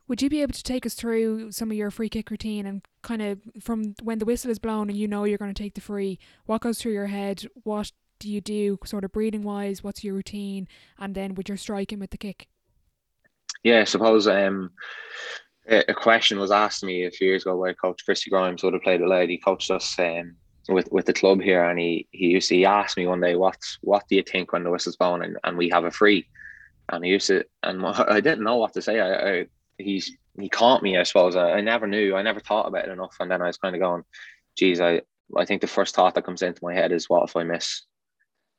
Would 0.08 0.22
you 0.22 0.30
be 0.30 0.42
able 0.42 0.54
to 0.54 0.64
take 0.64 0.86
us 0.86 0.94
through 0.94 1.52
some 1.52 1.72
of 1.72 1.78
your 1.78 1.90
free 1.90 2.10
kick 2.10 2.30
routine 2.30 2.66
and 2.66 2.86
kind 3.02 3.22
of 3.22 3.40
from 3.62 3.96
when 4.04 4.20
the 4.20 4.26
whistle 4.26 4.52
is 4.52 4.60
blown 4.60 4.90
and 4.90 4.98
you 4.98 5.08
know 5.08 5.24
you're 5.24 5.38
going 5.38 5.54
to 5.54 5.64
take 5.64 5.74
the 5.74 5.82
free, 5.82 6.20
what 6.46 6.62
goes 6.62 6.80
through 6.80 6.94
your 6.94 7.08
head? 7.08 7.46
What 7.64 7.92
do 8.22 8.30
you 8.30 8.40
do 8.40 8.78
sort 8.86 9.04
of 9.04 9.12
breathing 9.12 9.42
wise? 9.42 9.84
What's 9.84 10.04
your 10.04 10.14
routine? 10.14 10.68
And 11.00 11.16
then 11.16 11.36
with 11.36 11.50
your 11.50 11.58
striking 11.58 12.00
with 12.00 12.12
the 12.12 12.18
kick? 12.18 12.48
Yeah, 13.64 13.82
I 13.82 13.84
suppose 13.84 14.28
um, 14.28 14.72
a 15.68 15.94
question 15.94 16.40
was 16.40 16.52
asked 16.52 16.84
me 16.84 17.06
a 17.06 17.12
few 17.12 17.28
years 17.28 17.44
ago 17.44 17.60
by 17.60 17.74
Coach 17.74 18.06
Christy 18.06 18.30
Grimes, 18.30 18.64
would 18.64 18.74
have 18.74 18.84
played 18.84 19.02
a 19.02 19.08
lad. 19.08 19.30
He 19.30 19.38
coached 19.38 19.72
us 19.72 19.98
um, 20.00 20.36
with 20.70 20.88
with 20.92 21.06
the 21.06 21.14
club 21.14 21.42
here, 21.42 21.64
and 21.64 21.80
he 21.80 22.08
he 22.12 22.28
used 22.28 22.50
to 22.50 22.56
he 22.56 22.66
asked 22.66 22.98
me 22.98 23.08
one 23.08 23.22
day, 23.22 23.36
"What 23.36 23.58
what 23.82 24.08
do 24.08 24.16
you 24.16 24.24
think 24.24 24.54
when 24.54 24.64
the 24.64 24.72
whistle's 24.72 24.96
blown 24.96 25.24
and, 25.24 25.38
and 25.44 25.58
we 25.58 25.70
have 25.70 25.84
a 25.84 25.92
free?" 25.92 26.28
And 26.90 27.04
he 27.04 27.12
used 27.12 27.28
to, 27.28 27.44
and 27.64 27.86
I 27.86 28.22
didn't 28.22 28.44
know 28.44 28.58
what 28.58 28.74
to 28.74 28.82
say. 28.82 29.00
I, 29.00 29.30
I 29.32 29.46
he's 29.78 30.16
he 30.40 30.50
caught 30.50 30.84
me, 30.84 30.98
I 30.98 31.04
suppose. 31.04 31.36
I, 31.36 31.54
I 31.54 31.62
never 31.62 31.88
knew. 31.88 32.16
I 32.16 32.22
never 32.22 32.40
thought 32.40 32.68
about 32.68 32.86
it 32.86 32.92
enough, 32.92 33.16
and 33.20 33.30
then 33.30 33.42
I 33.42 33.48
was 33.48 33.58
kind 33.58 33.76
of 33.76 33.82
going, 33.82 34.04
"Geez, 34.56 34.80
I 34.80 35.02
I 35.36 35.46
think 35.46 35.62
the 35.62 35.68
first 35.68 35.96
thought 35.96 36.16
that 36.16 36.26
comes 36.26 36.42
into 36.42 36.64
my 36.64 36.74
head 36.74 36.92
is, 36.92 37.10
what 37.10 37.30
if 37.30 37.36
I 37.36 37.44
miss?" 37.44 37.84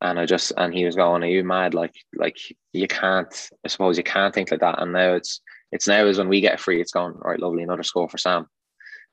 And 0.02 0.18
I 0.18 0.26
just 0.26 0.52
and 0.56 0.74
he 0.74 0.84
was 0.84 0.96
going, 0.96 1.22
"Are 1.22 1.26
you 1.26 1.44
mad? 1.44 1.74
Like 1.74 1.94
like 2.14 2.36
you 2.72 2.88
can't. 2.88 3.32
I 3.64 3.68
suppose 3.68 3.96
you 3.96 4.04
can't 4.04 4.34
think 4.34 4.50
like 4.50 4.60
that." 4.60 4.82
And 4.82 4.92
now 4.92 5.14
it's 5.14 5.40
it's 5.70 5.88
now 5.88 6.04
is 6.06 6.18
when 6.18 6.28
we 6.28 6.40
get 6.40 6.60
free. 6.60 6.80
It's 6.80 6.94
all 6.94 7.10
right. 7.12 7.40
Lovely, 7.40 7.62
another 7.62 7.84
score 7.84 8.08
for 8.08 8.18
Sam. 8.18 8.46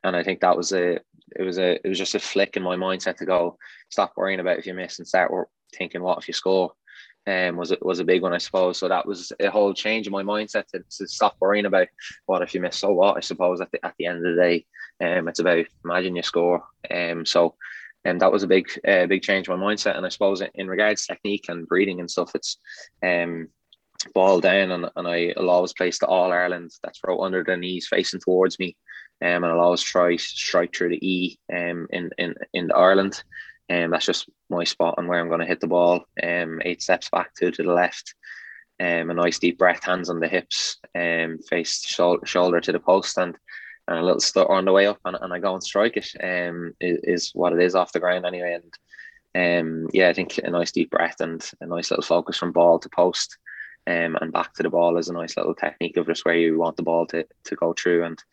And 0.04 0.15
I 0.15 0.23
think 0.23 0.41
that 0.41 0.58
was 0.58 0.71
a 0.73 0.95
it 1.36 1.43
was 1.43 1.60
a 1.60 1.75
it 1.86 1.88
was 1.88 1.97
just 1.97 2.15
a 2.15 2.19
flick 2.19 2.58
in 2.58 2.63
my 2.63 2.75
mindset 2.75 3.17
to 3.17 3.25
go 3.25 3.58
stop 3.89 4.13
worrying 4.17 4.39
about 4.39 4.58
if 4.58 4.65
you 4.65 4.73
miss 4.73 4.97
and 4.97 5.08
start 5.08 5.32
thinking 5.75 6.02
what 6.02 6.17
if 6.17 6.28
you 6.28 6.34
score. 6.34 6.73
Um, 7.28 7.58
was 7.58 7.71
it 7.71 7.86
was 7.86 7.99
a 7.99 8.06
big 8.06 8.23
one, 8.23 8.34
I 8.34 8.39
suppose. 8.39 8.80
So 8.80 8.88
that 8.88 9.06
was 9.06 9.32
a 9.39 9.52
whole 9.52 9.73
change 9.73 10.08
in 10.08 10.12
my 10.12 10.23
mindset 10.23 10.65
to, 10.67 10.80
to 10.80 11.08
stop 11.08 11.36
worrying 11.39 11.65
about 11.65 11.88
what 12.25 12.41
if 12.41 12.56
you 12.56 12.62
miss. 12.62 12.78
So 12.78 12.91
what? 12.91 13.17
I 13.17 13.19
suppose 13.19 13.62
at 13.62 13.71
the 13.71 13.86
at 13.86 13.93
the 13.99 14.08
end 14.08 14.25
of 14.25 14.36
the 14.36 14.41
day, 14.41 14.65
um, 15.02 15.28
it's 15.28 15.39
about 15.39 15.65
imagine 15.86 16.15
you 16.15 16.23
score. 16.23 16.63
Um, 16.89 17.28
so 17.28 17.56
and 18.05 18.21
that 18.21 18.31
was 18.31 18.43
a 18.43 18.47
big 18.47 18.67
uh, 18.88 19.05
big 19.07 19.21
change 19.21 19.47
in 19.47 19.59
my 19.59 19.65
mindset. 19.65 19.97
And 19.97 20.05
i 20.05 20.09
suppose 20.09 20.41
in 20.55 20.67
regards 20.67 21.05
to 21.05 21.13
technique 21.13 21.45
and 21.49 21.67
breathing 21.67 21.99
and 21.99 22.09
stuff 22.09 22.31
it's 22.35 22.57
um 23.03 23.47
ball 24.13 24.39
down 24.39 24.71
and, 24.71 24.89
and 24.95 25.07
i'll 25.38 25.49
always 25.49 25.73
place 25.73 25.99
the 25.99 26.07
all 26.07 26.31
ireland 26.31 26.71
that's 26.81 26.99
right 27.05 27.19
under 27.19 27.43
the 27.43 27.57
knees 27.57 27.88
facing 27.89 28.19
towards 28.19 28.57
me. 28.59 28.77
Um, 29.21 29.43
and 29.43 29.45
i'll 29.45 29.59
always 29.59 29.81
try 29.81 30.15
strike 30.15 30.73
through 30.73 30.89
the 30.89 31.07
e 31.07 31.38
um 31.53 31.88
in 31.91 32.09
in 32.17 32.35
in 32.53 32.67
the 32.67 32.75
ireland. 32.75 33.21
And 33.67 33.85
um, 33.85 33.91
that's 33.91 34.05
just 34.05 34.27
my 34.49 34.63
spot 34.63 34.95
and 34.97 35.07
where 35.07 35.19
i'm 35.19 35.27
going 35.27 35.41
to 35.41 35.45
hit 35.45 35.59
the 35.59 35.67
ball. 35.67 36.05
Um 36.23 36.62
eight 36.63 36.81
steps 36.81 37.09
back 37.09 37.33
to 37.35 37.51
to 37.51 37.63
the 37.63 37.73
left. 37.73 38.15
Um, 38.81 39.09
a 39.09 39.13
nice 39.13 39.39
deep 39.39 39.57
breath 39.57 39.83
hands 39.83 40.09
on 40.09 40.21
the 40.21 40.27
hips 40.29 40.77
um 40.95 41.38
face 41.49 41.85
shoulder, 41.85 42.25
shoulder 42.25 42.62
to 42.62 42.71
the 42.71 42.79
post. 42.79 43.17
And 43.17 43.35
and 43.89 43.97
a 43.97 44.04
little 44.04 44.19
stutter 44.19 44.52
on 44.52 44.65
the 44.65 44.71
way 44.71 44.86
up 44.86 44.99
and, 45.04 45.17
and 45.19 45.34
I 45.34 45.39
go 45.39 45.54
and 45.54 45.63
strike 45.63 45.97
it 45.97 46.10
um, 46.23 46.73
is, 46.80 46.99
is 47.04 47.32
what 47.34 47.54
it 47.54 47.60
is 47.60 47.75
off 47.75 47.91
the 47.91 47.99
ground 47.99 48.25
anyway. 48.25 48.60
And 49.34 49.63
um, 49.84 49.89
yeah, 49.93 50.10
I 50.10 50.13
think 50.13 50.38
a 50.38 50.49
nice 50.49 50.71
deep 50.71 50.91
breath 50.91 51.19
and 51.19 51.47
a 51.60 51.65
nice 51.65 51.89
little 51.89 52.04
focus 52.04 52.38
from 52.38 52.52
ball 52.52 52.80
to 52.80 52.89
post 52.89 53.38
um, 53.88 54.15
and 54.21 54.32
back 54.32 54.54
to 54.54 54.63
the 54.63 54.69
ball 54.69 54.97
is 54.97 55.10
a 55.10 55.13
nice 55.13 55.36
little 55.36 55.56
technique 55.56 55.97
of 55.97 56.06
just 56.06 56.23
where 56.23 56.36
you 56.36 56.60
want 56.60 56.78
the 56.78 56.84
ball 56.84 57.08
to, 57.08 57.25
to 57.45 57.56
go 57.56 57.73
through. 57.73 58.04
And 58.04 58.23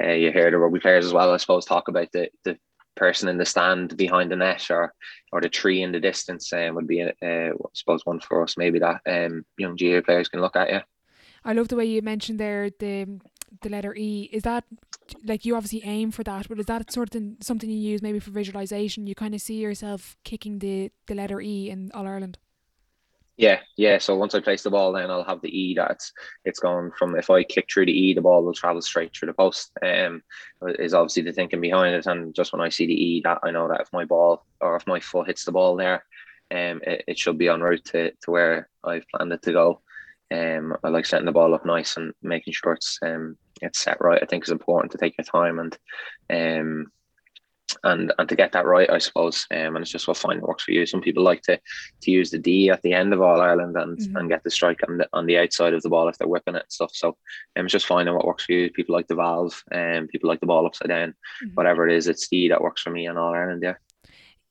uh, 0.00 0.12
you 0.12 0.30
hear 0.30 0.50
the 0.50 0.58
rugby 0.58 0.80
players 0.80 1.06
as 1.06 1.12
well, 1.14 1.32
I 1.32 1.38
suppose, 1.38 1.64
talk 1.64 1.88
about 1.88 2.12
the, 2.12 2.28
the 2.44 2.58
person 2.94 3.28
in 3.28 3.38
the 3.38 3.46
stand 3.46 3.96
behind 3.96 4.30
the 4.30 4.36
net 4.36 4.70
or 4.70 4.92
or 5.32 5.40
the 5.40 5.48
tree 5.48 5.82
in 5.82 5.92
the 5.92 6.00
distance 6.00 6.52
um, 6.52 6.74
would 6.74 6.86
be, 6.86 7.02
uh, 7.02 7.10
I 7.22 7.52
suppose, 7.72 8.04
one 8.04 8.20
for 8.20 8.42
us 8.42 8.56
maybe 8.56 8.80
that 8.80 9.00
um, 9.06 9.46
young 9.56 9.76
GA 9.76 10.00
players 10.02 10.28
can 10.28 10.40
look 10.40 10.56
at. 10.56 10.68
Yeah. 10.68 10.82
I 11.44 11.52
love 11.52 11.68
the 11.68 11.76
way 11.76 11.84
you 11.84 12.02
mentioned 12.02 12.40
there 12.40 12.70
the 12.70 13.20
the 13.62 13.68
letter 13.68 13.94
E. 13.94 14.28
Is 14.32 14.42
that 14.42 14.64
like 15.24 15.44
you 15.44 15.56
obviously 15.56 15.82
aim 15.84 16.10
for 16.10 16.22
that, 16.24 16.48
but 16.48 16.58
is 16.58 16.66
that 16.66 16.92
sort 16.92 17.14
of 17.14 17.22
something 17.40 17.70
you 17.70 17.78
use 17.78 18.02
maybe 18.02 18.18
for 18.18 18.30
visualization? 18.30 19.06
You 19.06 19.14
kind 19.14 19.34
of 19.34 19.40
see 19.40 19.56
yourself 19.56 20.16
kicking 20.24 20.58
the 20.58 20.90
the 21.06 21.14
letter 21.14 21.40
E 21.40 21.70
in 21.70 21.90
All 21.94 22.06
Ireland. 22.06 22.38
Yeah, 23.38 23.60
yeah. 23.76 23.98
So 23.98 24.16
once 24.16 24.34
I 24.34 24.40
place 24.40 24.64
the 24.64 24.70
ball, 24.70 24.92
then 24.92 25.12
I'll 25.12 25.22
have 25.22 25.40
the 25.40 25.56
E 25.56 25.72
that's 25.74 26.12
it's 26.44 26.58
gone 26.58 26.90
from 26.98 27.14
if 27.16 27.30
I 27.30 27.44
kick 27.44 27.68
through 27.72 27.86
the 27.86 27.92
E, 27.92 28.12
the 28.12 28.20
ball 28.20 28.42
will 28.44 28.52
travel 28.52 28.82
straight 28.82 29.14
through 29.14 29.26
the 29.26 29.32
post. 29.34 29.70
Um, 29.80 30.22
is 30.60 30.92
obviously 30.92 31.22
the 31.22 31.32
thinking 31.32 31.60
behind 31.60 31.94
it, 31.94 32.06
and 32.06 32.34
just 32.34 32.52
when 32.52 32.60
I 32.60 32.68
see 32.68 32.86
the 32.86 33.00
E, 33.00 33.20
that 33.22 33.38
I 33.44 33.52
know 33.52 33.68
that 33.68 33.80
if 33.80 33.92
my 33.92 34.04
ball 34.04 34.44
or 34.60 34.74
if 34.74 34.86
my 34.88 34.98
foot 34.98 35.28
hits 35.28 35.44
the 35.44 35.52
ball 35.52 35.76
there, 35.76 36.04
um, 36.50 36.80
it, 36.84 37.04
it 37.06 37.18
should 37.18 37.38
be 37.38 37.48
en 37.48 37.60
route 37.60 37.84
to, 37.86 38.10
to 38.10 38.30
where 38.30 38.68
I've 38.82 39.06
planned 39.14 39.32
it 39.32 39.42
to 39.42 39.52
go. 39.52 39.82
Um, 40.30 40.76
I 40.84 40.88
like 40.88 41.06
setting 41.06 41.26
the 41.26 41.32
ball 41.32 41.54
up 41.54 41.64
nice 41.64 41.96
and 41.96 42.12
making 42.22 42.52
sure 42.52 42.72
it's 42.72 42.98
um 43.02 43.36
it's 43.62 43.78
set 43.78 43.98
right. 44.00 44.22
I 44.22 44.26
think 44.26 44.44
it's 44.44 44.50
important 44.50 44.92
to 44.92 44.98
take 44.98 45.16
your 45.18 45.24
time 45.24 45.58
and 45.58 45.78
um 46.30 46.92
and 47.84 48.12
and 48.18 48.28
to 48.28 48.36
get 48.36 48.52
that 48.52 48.66
right, 48.66 48.88
I 48.90 48.98
suppose. 48.98 49.46
Um, 49.50 49.76
and 49.76 49.78
it's 49.78 49.90
just 49.90 50.08
what 50.08 50.16
find 50.16 50.40
works 50.40 50.64
for 50.64 50.72
you. 50.72 50.86
Some 50.86 51.00
people 51.00 51.22
like 51.22 51.42
to 51.42 51.58
to 52.02 52.10
use 52.10 52.30
the 52.30 52.38
D 52.38 52.70
at 52.70 52.82
the 52.82 52.92
end 52.92 53.12
of 53.12 53.20
All 53.20 53.40
Ireland 53.40 53.76
and 53.76 53.98
mm-hmm. 53.98 54.16
and 54.16 54.28
get 54.28 54.42
the 54.44 54.50
strike 54.50 54.80
on 54.88 54.98
the 54.98 55.08
on 55.12 55.26
the 55.26 55.38
outside 55.38 55.74
of 55.74 55.82
the 55.82 55.88
ball 55.88 56.08
if 56.08 56.18
they're 56.18 56.28
whipping 56.28 56.54
it 56.54 56.62
and 56.62 56.72
stuff. 56.72 56.90
So 56.94 57.16
um, 57.56 57.66
it's 57.66 57.72
just 57.72 57.86
finding 57.86 58.14
what 58.14 58.26
works 58.26 58.44
for 58.44 58.52
you. 58.52 58.70
People 58.70 58.94
like 58.94 59.08
the 59.08 59.14
valve, 59.14 59.62
and 59.70 59.98
um, 59.98 60.08
people 60.08 60.28
like 60.28 60.40
the 60.40 60.46
ball 60.46 60.66
upside 60.66 60.88
down. 60.88 61.10
Mm-hmm. 61.10 61.54
Whatever 61.54 61.88
it 61.88 61.94
is, 61.94 62.08
it's 62.08 62.28
D 62.28 62.48
that 62.48 62.62
works 62.62 62.82
for 62.82 62.90
me 62.90 63.06
in 63.06 63.16
All 63.16 63.34
Ireland. 63.34 63.62
Yeah. 63.62 63.74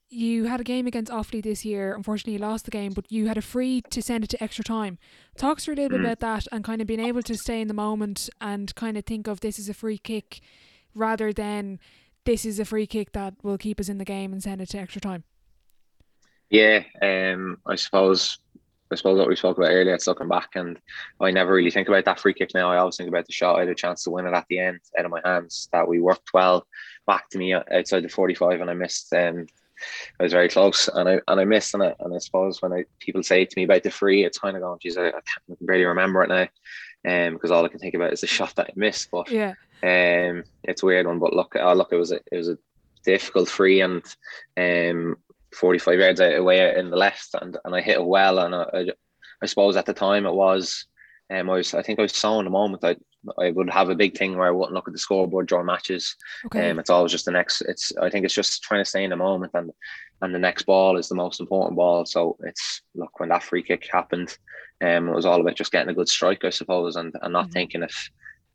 You 0.09 0.45
had 0.45 0.61
a 0.61 0.63
game 0.63 0.87
against 0.87 1.11
Offaly 1.11 1.43
this 1.43 1.65
year. 1.65 1.93
Unfortunately, 1.93 2.33
you 2.33 2.39
lost 2.39 2.65
the 2.65 2.71
game, 2.71 2.93
but 2.93 3.11
you 3.11 3.27
had 3.27 3.37
a 3.37 3.41
free 3.41 3.81
to 3.89 4.01
send 4.01 4.23
it 4.23 4.29
to 4.29 4.41
extra 4.41 4.63
time. 4.63 4.97
Talk 5.37 5.59
to 5.59 5.71
a 5.71 5.73
little 5.73 5.89
bit 5.89 5.99
mm. 5.99 6.05
about 6.05 6.19
that 6.21 6.47
and 6.51 6.63
kind 6.63 6.81
of 6.81 6.87
being 6.87 7.01
able 7.01 7.21
to 7.23 7.35
stay 7.35 7.59
in 7.59 7.67
the 7.67 7.73
moment 7.73 8.29
and 8.39 8.73
kind 8.75 8.97
of 8.97 9.05
think 9.05 9.27
of 9.27 9.41
this 9.41 9.59
as 9.59 9.67
a 9.67 9.73
free 9.73 9.97
kick 9.97 10.39
rather 10.95 11.33
than 11.33 11.79
this 12.23 12.45
is 12.45 12.59
a 12.59 12.65
free 12.65 12.87
kick 12.87 13.11
that 13.11 13.33
will 13.43 13.57
keep 13.57 13.79
us 13.79 13.89
in 13.89 13.97
the 13.97 14.05
game 14.05 14.31
and 14.31 14.41
send 14.41 14.61
it 14.61 14.69
to 14.69 14.77
extra 14.77 15.01
time. 15.01 15.23
Yeah, 16.49 16.83
um, 17.01 17.57
I 17.65 17.75
suppose 17.75 18.39
I 18.91 18.95
suppose 18.95 19.17
what 19.17 19.27
we 19.27 19.35
spoke 19.35 19.57
about 19.57 19.71
earlier, 19.71 19.93
it's 19.93 20.07
looking 20.07 20.29
back, 20.29 20.51
and 20.55 20.79
I 21.19 21.31
never 21.31 21.53
really 21.53 21.71
think 21.71 21.89
about 21.89 22.05
that 22.05 22.19
free 22.19 22.33
kick 22.33 22.51
now. 22.53 22.71
I 22.71 22.77
always 22.77 22.95
think 22.95 23.09
about 23.09 23.25
the 23.25 23.33
shot. 23.33 23.57
I 23.57 23.61
had 23.61 23.69
a 23.69 23.75
chance 23.75 24.03
to 24.03 24.11
win 24.11 24.25
it 24.25 24.33
at 24.33 24.45
the 24.49 24.59
end 24.59 24.79
out 24.97 25.05
of 25.05 25.11
my 25.11 25.21
hands. 25.25 25.67
That 25.73 25.87
we 25.87 25.99
worked 25.99 26.33
well 26.33 26.65
back 27.05 27.29
to 27.29 27.37
me 27.37 27.53
outside 27.53 28.03
the 28.03 28.09
45, 28.09 28.61
and 28.61 28.69
I 28.69 28.73
missed. 28.73 29.11
Um, 29.13 29.47
I 30.19 30.23
was 30.23 30.33
very 30.33 30.49
close, 30.49 30.87
and 30.87 31.07
I 31.07 31.21
and 31.27 31.39
I 31.39 31.45
missed 31.45 31.75
on 31.75 31.81
it. 31.81 31.95
And 31.99 32.13
I 32.13 32.17
suppose 32.19 32.61
when 32.61 32.73
I 32.73 32.85
people 32.99 33.23
say 33.23 33.45
to 33.45 33.53
me 33.57 33.63
about 33.63 33.83
the 33.83 33.91
free, 33.91 34.23
it's 34.23 34.39
kind 34.39 34.55
of 34.55 34.61
going, 34.61 34.79
geez, 34.79 34.97
I, 34.97 35.07
I 35.07 35.11
can't 35.11 35.59
really 35.61 35.85
remember 35.85 36.23
it 36.23 36.29
now 36.29 36.47
um, 37.07 37.33
because 37.33 37.51
all 37.51 37.65
I 37.65 37.69
can 37.69 37.79
think 37.79 37.95
about 37.95 38.13
is 38.13 38.21
the 38.21 38.27
shot 38.37 38.55
that 38.55 38.67
I 38.67 38.73
missed. 38.75 39.09
But 39.11 39.29
yeah, 39.31 39.53
um, 39.83 40.43
it's 40.63 40.83
a 40.83 40.85
weird 40.85 41.07
one. 41.07 41.19
But 41.19 41.33
look, 41.33 41.55
oh, 41.59 41.73
look, 41.73 41.91
it 41.91 41.97
was 41.97 42.11
a, 42.11 42.19
it 42.31 42.37
was 42.37 42.49
a 42.49 42.57
difficult 43.05 43.49
free 43.49 43.81
and 43.81 44.03
um, 44.57 45.17
45 45.53 45.99
yards 45.99 46.19
away 46.19 46.75
in 46.77 46.89
the 46.89 46.97
left, 46.97 47.35
and 47.41 47.57
and 47.63 47.75
I 47.75 47.81
hit 47.81 47.97
it 47.97 48.05
well. 48.05 48.39
And 48.39 48.55
I, 48.55 48.63
I, 48.73 48.85
I 49.41 49.45
suppose 49.45 49.75
at 49.75 49.85
the 49.85 49.93
time 49.93 50.25
it 50.25 50.33
was, 50.33 50.85
um, 51.29 51.49
I 51.49 51.55
was 51.55 51.73
I 51.73 51.81
think 51.81 51.99
I 51.99 52.03
was 52.03 52.15
so 52.15 52.39
in 52.39 52.45
the 52.45 52.51
moment. 52.51 52.83
I 52.83 52.95
I 53.37 53.51
would 53.51 53.69
have 53.69 53.89
a 53.89 53.95
big 53.95 54.17
thing 54.17 54.37
where 54.37 54.47
I 54.47 54.51
wouldn't 54.51 54.73
look 54.73 54.87
at 54.87 54.93
the 54.93 54.99
scoreboard 54.99 55.47
during 55.47 55.65
matches. 55.65 56.15
Okay. 56.45 56.69
Um, 56.69 56.79
it's 56.79 56.89
always 56.89 57.11
just 57.11 57.25
the 57.25 57.31
next. 57.31 57.61
It's 57.61 57.91
I 58.01 58.09
think 58.09 58.25
it's 58.25 58.33
just 58.33 58.63
trying 58.63 58.81
to 58.81 58.89
stay 58.89 59.03
in 59.03 59.09
the 59.09 59.15
moment, 59.17 59.51
and 59.53 59.71
and 60.21 60.33
the 60.33 60.39
next 60.39 60.63
ball 60.63 60.97
is 60.97 61.09
the 61.09 61.15
most 61.15 61.39
important 61.39 61.75
ball. 61.75 62.05
So 62.05 62.37
it's 62.43 62.81
look 62.95 63.19
when 63.19 63.29
that 63.29 63.43
free 63.43 63.63
kick 63.63 63.87
happened, 63.91 64.37
um, 64.81 65.09
it 65.09 65.15
was 65.15 65.25
all 65.25 65.41
about 65.41 65.55
just 65.55 65.71
getting 65.71 65.89
a 65.89 65.95
good 65.95 66.09
strike, 66.09 66.45
I 66.45 66.49
suppose, 66.49 66.95
and 66.95 67.13
and 67.21 67.33
not 67.33 67.45
mm-hmm. 67.45 67.53
thinking 67.53 67.83
if. 67.83 68.09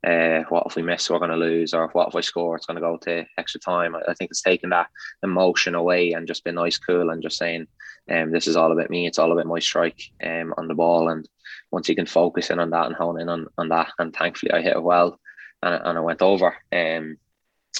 Uh, 0.05 0.43
what 0.49 0.65
if 0.67 0.75
we 0.75 0.81
miss, 0.81 1.09
we're 1.09 1.19
going 1.19 1.31
to 1.31 1.37
lose, 1.37 1.73
or 1.73 1.87
what 1.93 2.09
if 2.09 2.15
I 2.15 2.21
score, 2.21 2.55
it's 2.55 2.65
going 2.65 2.75
to 2.75 2.81
go 2.81 2.97
to 2.97 3.25
extra 3.37 3.59
time. 3.59 3.95
I, 3.95 4.01
I 4.09 4.13
think 4.13 4.31
it's 4.31 4.41
taken 4.41 4.69
that 4.71 4.87
emotion 5.23 5.75
away 5.75 6.11
and 6.11 6.27
just 6.27 6.43
been 6.43 6.55
nice, 6.55 6.77
cool, 6.77 7.09
and 7.09 7.23
just 7.23 7.37
saying, 7.37 7.67
um, 8.11 8.31
this 8.31 8.47
is 8.47 8.57
all 8.57 8.71
about 8.71 8.89
me. 8.89 9.07
It's 9.07 9.19
all 9.19 9.31
about 9.31 9.45
my 9.45 9.59
strike 9.59 10.01
um, 10.23 10.53
on 10.57 10.67
the 10.67 10.75
ball, 10.75 11.09
and 11.09 11.27
once 11.71 11.87
you 11.87 11.95
can 11.95 12.05
focus 12.05 12.49
in 12.49 12.59
on 12.59 12.69
that 12.71 12.87
and 12.87 12.95
hone 12.95 13.19
in 13.19 13.29
on, 13.29 13.47
on 13.57 13.69
that, 13.69 13.91
and 13.97 14.13
thankfully 14.13 14.51
I 14.51 14.61
hit 14.61 14.75
it 14.75 14.83
well 14.83 15.19
and, 15.63 15.81
and 15.83 15.97
I 15.97 16.01
went 16.01 16.21
over. 16.21 16.55
Um, 16.71 17.17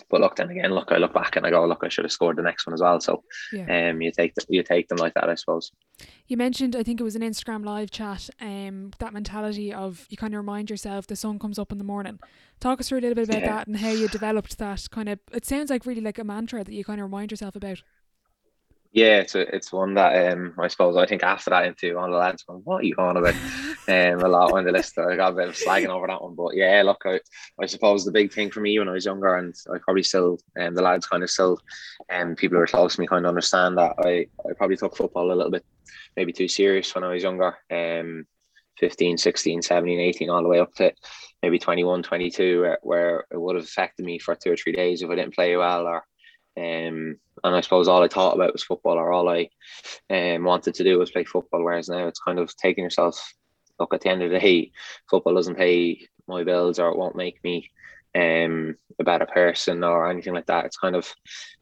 but 0.09 0.21
look, 0.21 0.35
then 0.35 0.49
again, 0.49 0.73
look, 0.73 0.91
I 0.91 0.97
look 0.97 1.13
back 1.13 1.35
and 1.35 1.45
I 1.45 1.49
go, 1.49 1.65
look, 1.65 1.83
I 1.83 1.89
should 1.89 2.05
have 2.05 2.11
scored 2.11 2.37
the 2.37 2.41
next 2.41 2.65
one 2.65 2.73
as 2.73 2.81
well. 2.81 2.99
So, 2.99 3.23
yeah. 3.51 3.89
um, 3.89 4.01
you 4.01 4.11
take 4.11 4.33
the, 4.35 4.45
you 4.49 4.63
take 4.63 4.87
them 4.87 4.97
like 4.97 5.13
that, 5.13 5.29
I 5.29 5.35
suppose. 5.35 5.71
You 6.27 6.37
mentioned, 6.37 6.75
I 6.75 6.83
think 6.83 6.99
it 6.99 7.03
was 7.03 7.15
an 7.15 7.21
Instagram 7.21 7.63
live 7.63 7.91
chat, 7.91 8.29
um, 8.41 8.91
that 8.99 9.13
mentality 9.13 9.73
of 9.73 10.05
you 10.09 10.17
kind 10.17 10.33
of 10.33 10.39
remind 10.39 10.69
yourself 10.69 11.07
the 11.07 11.15
sun 11.15 11.39
comes 11.39 11.59
up 11.59 11.71
in 11.71 11.77
the 11.77 11.83
morning. 11.83 12.19
Talk 12.59 12.79
us 12.79 12.89
through 12.89 12.99
a 12.99 13.01
little 13.01 13.15
bit 13.15 13.29
about 13.29 13.41
yeah. 13.41 13.55
that 13.55 13.67
and 13.67 13.77
how 13.77 13.89
you 13.89 14.07
developed 14.07 14.57
that 14.57 14.89
kind 14.89 15.09
of. 15.09 15.19
It 15.31 15.45
sounds 15.45 15.69
like 15.69 15.85
really 15.85 16.01
like 16.01 16.17
a 16.17 16.23
mantra 16.23 16.63
that 16.63 16.73
you 16.73 16.83
kind 16.83 16.99
of 16.99 17.05
remind 17.05 17.31
yourself 17.31 17.55
about. 17.55 17.83
Yeah, 18.93 19.21
it's 19.21 19.33
a, 19.33 19.55
it's 19.55 19.73
one 19.73 19.95
that 19.95 20.31
um 20.31 20.53
I 20.59 20.67
suppose 20.67 20.95
I 20.95 21.07
think 21.07 21.23
after 21.23 21.49
that 21.49 21.65
into 21.65 21.95
one 21.95 22.05
of 22.05 22.11
the 22.11 22.19
lads 22.19 22.43
going, 22.43 22.61
What 22.63 22.81
are 22.81 22.85
you 22.85 22.93
on 22.99 23.17
about? 23.17 23.33
um 23.87 24.19
a 24.23 24.27
lot 24.27 24.53
on 24.53 24.65
the 24.65 24.71
list. 24.71 24.99
I 24.99 25.15
got 25.15 25.33
a 25.33 25.35
bit 25.35 25.49
of 25.49 25.55
slagging 25.55 25.89
over 25.89 26.05
that 26.05 26.21
one. 26.21 26.35
But 26.35 26.55
yeah, 26.55 26.83
look, 26.85 27.01
I, 27.03 27.19
I 27.59 27.65
suppose 27.65 28.05
the 28.05 28.11
big 28.11 28.31
thing 28.31 28.51
for 28.51 28.61
me 28.61 28.77
when 28.77 28.87
I 28.87 28.93
was 28.93 29.05
younger 29.05 29.35
and 29.35 29.55
I 29.73 29.79
probably 29.79 30.03
still 30.03 30.37
um 30.61 30.75
the 30.75 30.83
lads 30.83 31.07
kind 31.07 31.23
of 31.23 31.31
still 31.31 31.57
um 32.11 32.35
people 32.35 32.55
who 32.57 32.61
are 32.61 32.67
close 32.67 32.93
to 32.93 33.01
me 33.01 33.07
kind 33.07 33.25
of 33.25 33.29
understand 33.29 33.79
that 33.79 33.95
I, 34.05 34.27
I 34.47 34.53
probably 34.55 34.77
took 34.77 34.95
football 34.95 35.31
a 35.31 35.33
little 35.33 35.51
bit 35.51 35.65
maybe 36.15 36.31
too 36.31 36.47
serious 36.47 36.93
when 36.93 37.03
I 37.03 37.13
was 37.13 37.23
younger. 37.23 37.57
Um 37.71 38.27
15, 38.79 39.17
16, 39.17 39.61
17, 39.63 39.99
18, 39.99 40.29
all 40.29 40.43
the 40.43 40.49
way 40.49 40.59
up 40.59 40.73
to 40.75 40.91
maybe 41.41 41.59
21, 41.59 42.03
22, 42.03 42.61
where, 42.61 42.79
where 42.81 43.25
it 43.31 43.39
would 43.39 43.55
have 43.55 43.65
affected 43.65 44.05
me 44.05 44.17
for 44.19 44.35
two 44.35 44.51
or 44.51 44.55
three 44.55 44.71
days 44.73 45.01
if 45.01 45.09
I 45.09 45.15
didn't 45.15 45.35
play 45.35 45.55
well 45.55 45.85
or 45.85 46.03
um, 46.57 47.17
and 47.43 47.55
I 47.55 47.61
suppose 47.61 47.87
all 47.87 48.03
I 48.03 48.07
thought 48.07 48.35
about 48.35 48.53
was 48.53 48.63
football, 48.63 48.97
or 48.97 49.11
all 49.11 49.29
I 49.29 49.49
um, 50.09 50.43
wanted 50.43 50.75
to 50.75 50.83
do 50.83 50.99
was 50.99 51.11
play 51.11 51.23
football. 51.23 51.63
Whereas 51.63 51.89
now 51.89 52.07
it's 52.07 52.19
kind 52.19 52.39
of 52.39 52.55
taking 52.55 52.83
yourself. 52.83 53.33
Look, 53.79 53.93
at 53.93 54.01
the 54.01 54.09
end 54.09 54.21
of 54.21 54.31
the 54.31 54.39
day, 54.39 54.71
football 55.09 55.35
doesn't 55.35 55.55
pay 55.55 56.07
my 56.27 56.43
bills, 56.43 56.79
or 56.79 56.89
it 56.89 56.97
won't 56.97 57.15
make 57.15 57.43
me 57.43 57.71
um, 58.15 58.75
a 58.99 59.03
better 59.03 59.25
person 59.25 59.83
or 59.83 60.09
anything 60.09 60.33
like 60.33 60.45
that. 60.45 60.65
It's 60.65 60.77
kind 60.77 60.95
of 60.95 61.11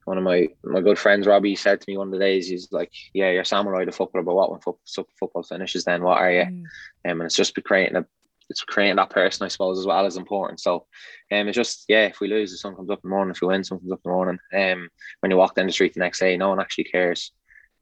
one 0.05 0.17
of 0.17 0.23
my 0.23 0.49
my 0.63 0.81
good 0.81 0.99
friends, 0.99 1.25
Robbie, 1.25 1.55
said 1.55 1.79
to 1.79 1.89
me 1.89 1.97
one 1.97 2.07
of 2.07 2.13
the 2.13 2.19
days, 2.19 2.49
he's 2.49 2.71
like, 2.71 2.91
"Yeah, 3.13 3.31
you're 3.31 3.45
Sam 3.45 3.65
Mulroy 3.65 3.85
the 3.85 3.91
football, 3.91 4.23
but 4.23 4.35
what 4.35 4.51
when 4.51 4.59
football, 4.59 5.07
football 5.19 5.43
finishes, 5.43 5.85
then 5.85 6.03
what 6.03 6.17
are 6.17 6.31
you?" 6.31 6.43
Mm. 6.43 6.63
Um, 7.05 7.21
and 7.21 7.23
it's 7.23 7.35
just 7.35 7.57
creating 7.63 7.95
a 7.95 8.05
it's 8.51 8.63
creating 8.63 8.97
that 8.97 9.09
person, 9.09 9.45
I 9.45 9.47
suppose, 9.47 9.79
as 9.79 9.87
well 9.87 10.05
as 10.05 10.17
important. 10.17 10.59
So, 10.59 10.85
um, 11.31 11.47
it's 11.47 11.55
just 11.55 11.85
yeah, 11.87 12.05
if 12.05 12.19
we 12.19 12.27
lose, 12.27 12.51
the 12.51 12.57
sun 12.57 12.75
comes 12.75 12.89
up 12.89 12.99
in 13.03 13.09
the 13.09 13.15
morning. 13.15 13.31
If 13.31 13.41
we 13.41 13.47
win, 13.47 13.63
sun 13.63 13.79
comes 13.79 13.91
up 13.91 14.01
in 14.05 14.11
the 14.11 14.15
morning. 14.15 14.39
Um, 14.53 14.89
when 15.21 15.31
you 15.31 15.37
walk 15.37 15.55
down 15.55 15.65
the 15.65 15.73
street 15.73 15.93
the 15.93 15.99
next 16.01 16.19
day, 16.19 16.37
no 16.37 16.49
one 16.49 16.59
actually 16.59 16.83
cares. 16.85 17.31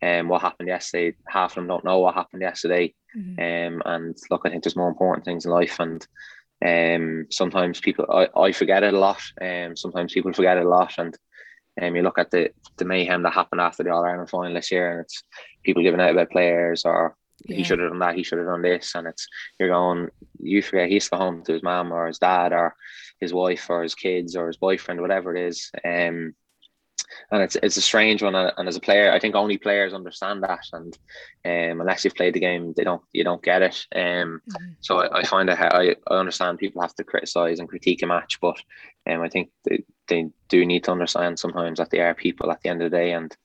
Um, 0.01 0.29
what 0.29 0.41
happened 0.41 0.69
yesterday? 0.69 1.17
Half 1.27 1.51
of 1.51 1.55
them 1.55 1.67
don't 1.67 1.83
know 1.83 1.99
what 1.99 2.15
happened 2.15 2.41
yesterday. 2.41 2.93
Mm-hmm. 3.17 3.75
Um, 3.75 3.81
and 3.85 4.17
look, 4.29 4.43
I 4.45 4.49
think 4.49 4.63
there's 4.63 4.77
more 4.77 4.87
important 4.87 5.25
things 5.25 5.45
in 5.45 5.51
life, 5.51 5.79
and 5.79 6.07
um, 6.65 7.27
sometimes 7.29 7.81
people 7.81 8.05
I, 8.09 8.27
I 8.39 8.51
forget 8.51 8.83
it 8.83 8.93
a 8.93 8.99
lot. 8.99 9.21
Um, 9.41 9.75
sometimes 9.75 10.13
people 10.13 10.31
forget 10.31 10.57
it 10.57 10.65
a 10.65 10.69
lot, 10.69 10.93
and 10.97 11.17
um, 11.81 11.95
you 11.95 12.01
look 12.01 12.19
at 12.19 12.31
the 12.31 12.51
the 12.77 12.85
mayhem 12.85 13.23
that 13.23 13.33
happened 13.33 13.61
after 13.61 13.83
the 13.83 13.91
All 13.91 14.05
Ireland 14.05 14.29
final 14.29 14.53
this 14.53 14.71
year, 14.71 14.91
and 14.91 15.01
it's 15.01 15.23
people 15.63 15.83
giving 15.83 15.99
out 15.99 16.11
about 16.11 16.31
players 16.31 16.85
or 16.85 17.15
yeah. 17.45 17.57
he 17.57 17.63
should 17.63 17.79
have 17.79 17.89
done 17.89 17.99
that, 17.99 18.15
he 18.15 18.23
should 18.23 18.37
have 18.37 18.47
done 18.47 18.61
this, 18.61 18.95
and 18.95 19.07
it's 19.07 19.27
you're 19.59 19.69
going, 19.69 20.09
you 20.39 20.61
forget 20.61 20.89
he's 20.89 21.09
going 21.09 21.21
home 21.21 21.43
to 21.45 21.53
his 21.53 21.63
mom 21.63 21.91
or 21.91 22.07
his 22.07 22.19
dad 22.19 22.53
or 22.53 22.75
his 23.19 23.33
wife 23.33 23.69
or 23.69 23.83
his 23.83 23.95
kids 23.95 24.35
or 24.35 24.47
his 24.47 24.57
boyfriend, 24.57 25.01
whatever 25.01 25.35
it 25.35 25.47
is. 25.47 25.71
Um, 25.85 26.35
and 27.31 27.41
it's 27.41 27.57
it's 27.61 27.77
a 27.77 27.81
strange 27.81 28.21
one. 28.21 28.35
And 28.35 28.67
as 28.67 28.75
a 28.75 28.81
player, 28.81 29.11
I 29.11 29.19
think 29.19 29.35
only 29.35 29.57
players 29.57 29.93
understand 29.93 30.43
that. 30.43 30.65
And 30.73 30.97
um, 31.45 31.81
unless 31.81 32.03
you've 32.03 32.15
played 32.15 32.33
the 32.33 32.39
game, 32.39 32.73
they 32.75 32.83
don't 32.83 33.01
you 33.11 33.23
don't 33.23 33.43
get 33.43 33.61
it. 33.61 33.85
Um, 33.95 34.41
mm-hmm. 34.49 34.71
so 34.79 34.99
I, 34.99 35.19
I 35.19 35.23
find 35.23 35.49
that 35.49 35.73
I, 35.73 35.95
I 36.07 36.13
understand 36.15 36.59
people 36.59 36.81
have 36.81 36.95
to 36.95 37.03
criticize 37.03 37.59
and 37.59 37.69
critique 37.69 38.03
a 38.03 38.07
match, 38.07 38.39
but 38.41 38.57
um, 39.09 39.21
I 39.21 39.29
think 39.29 39.49
they, 39.65 39.83
they 40.07 40.29
do 40.49 40.65
need 40.65 40.83
to 40.85 40.91
understand 40.91 41.39
sometimes 41.39 41.79
that 41.79 41.89
they 41.89 41.99
are 41.99 42.13
people 42.13 42.51
at 42.51 42.61
the 42.61 42.69
end 42.69 42.81
of 42.81 42.91
the 42.91 42.97
day, 42.97 43.13
and 43.13 43.35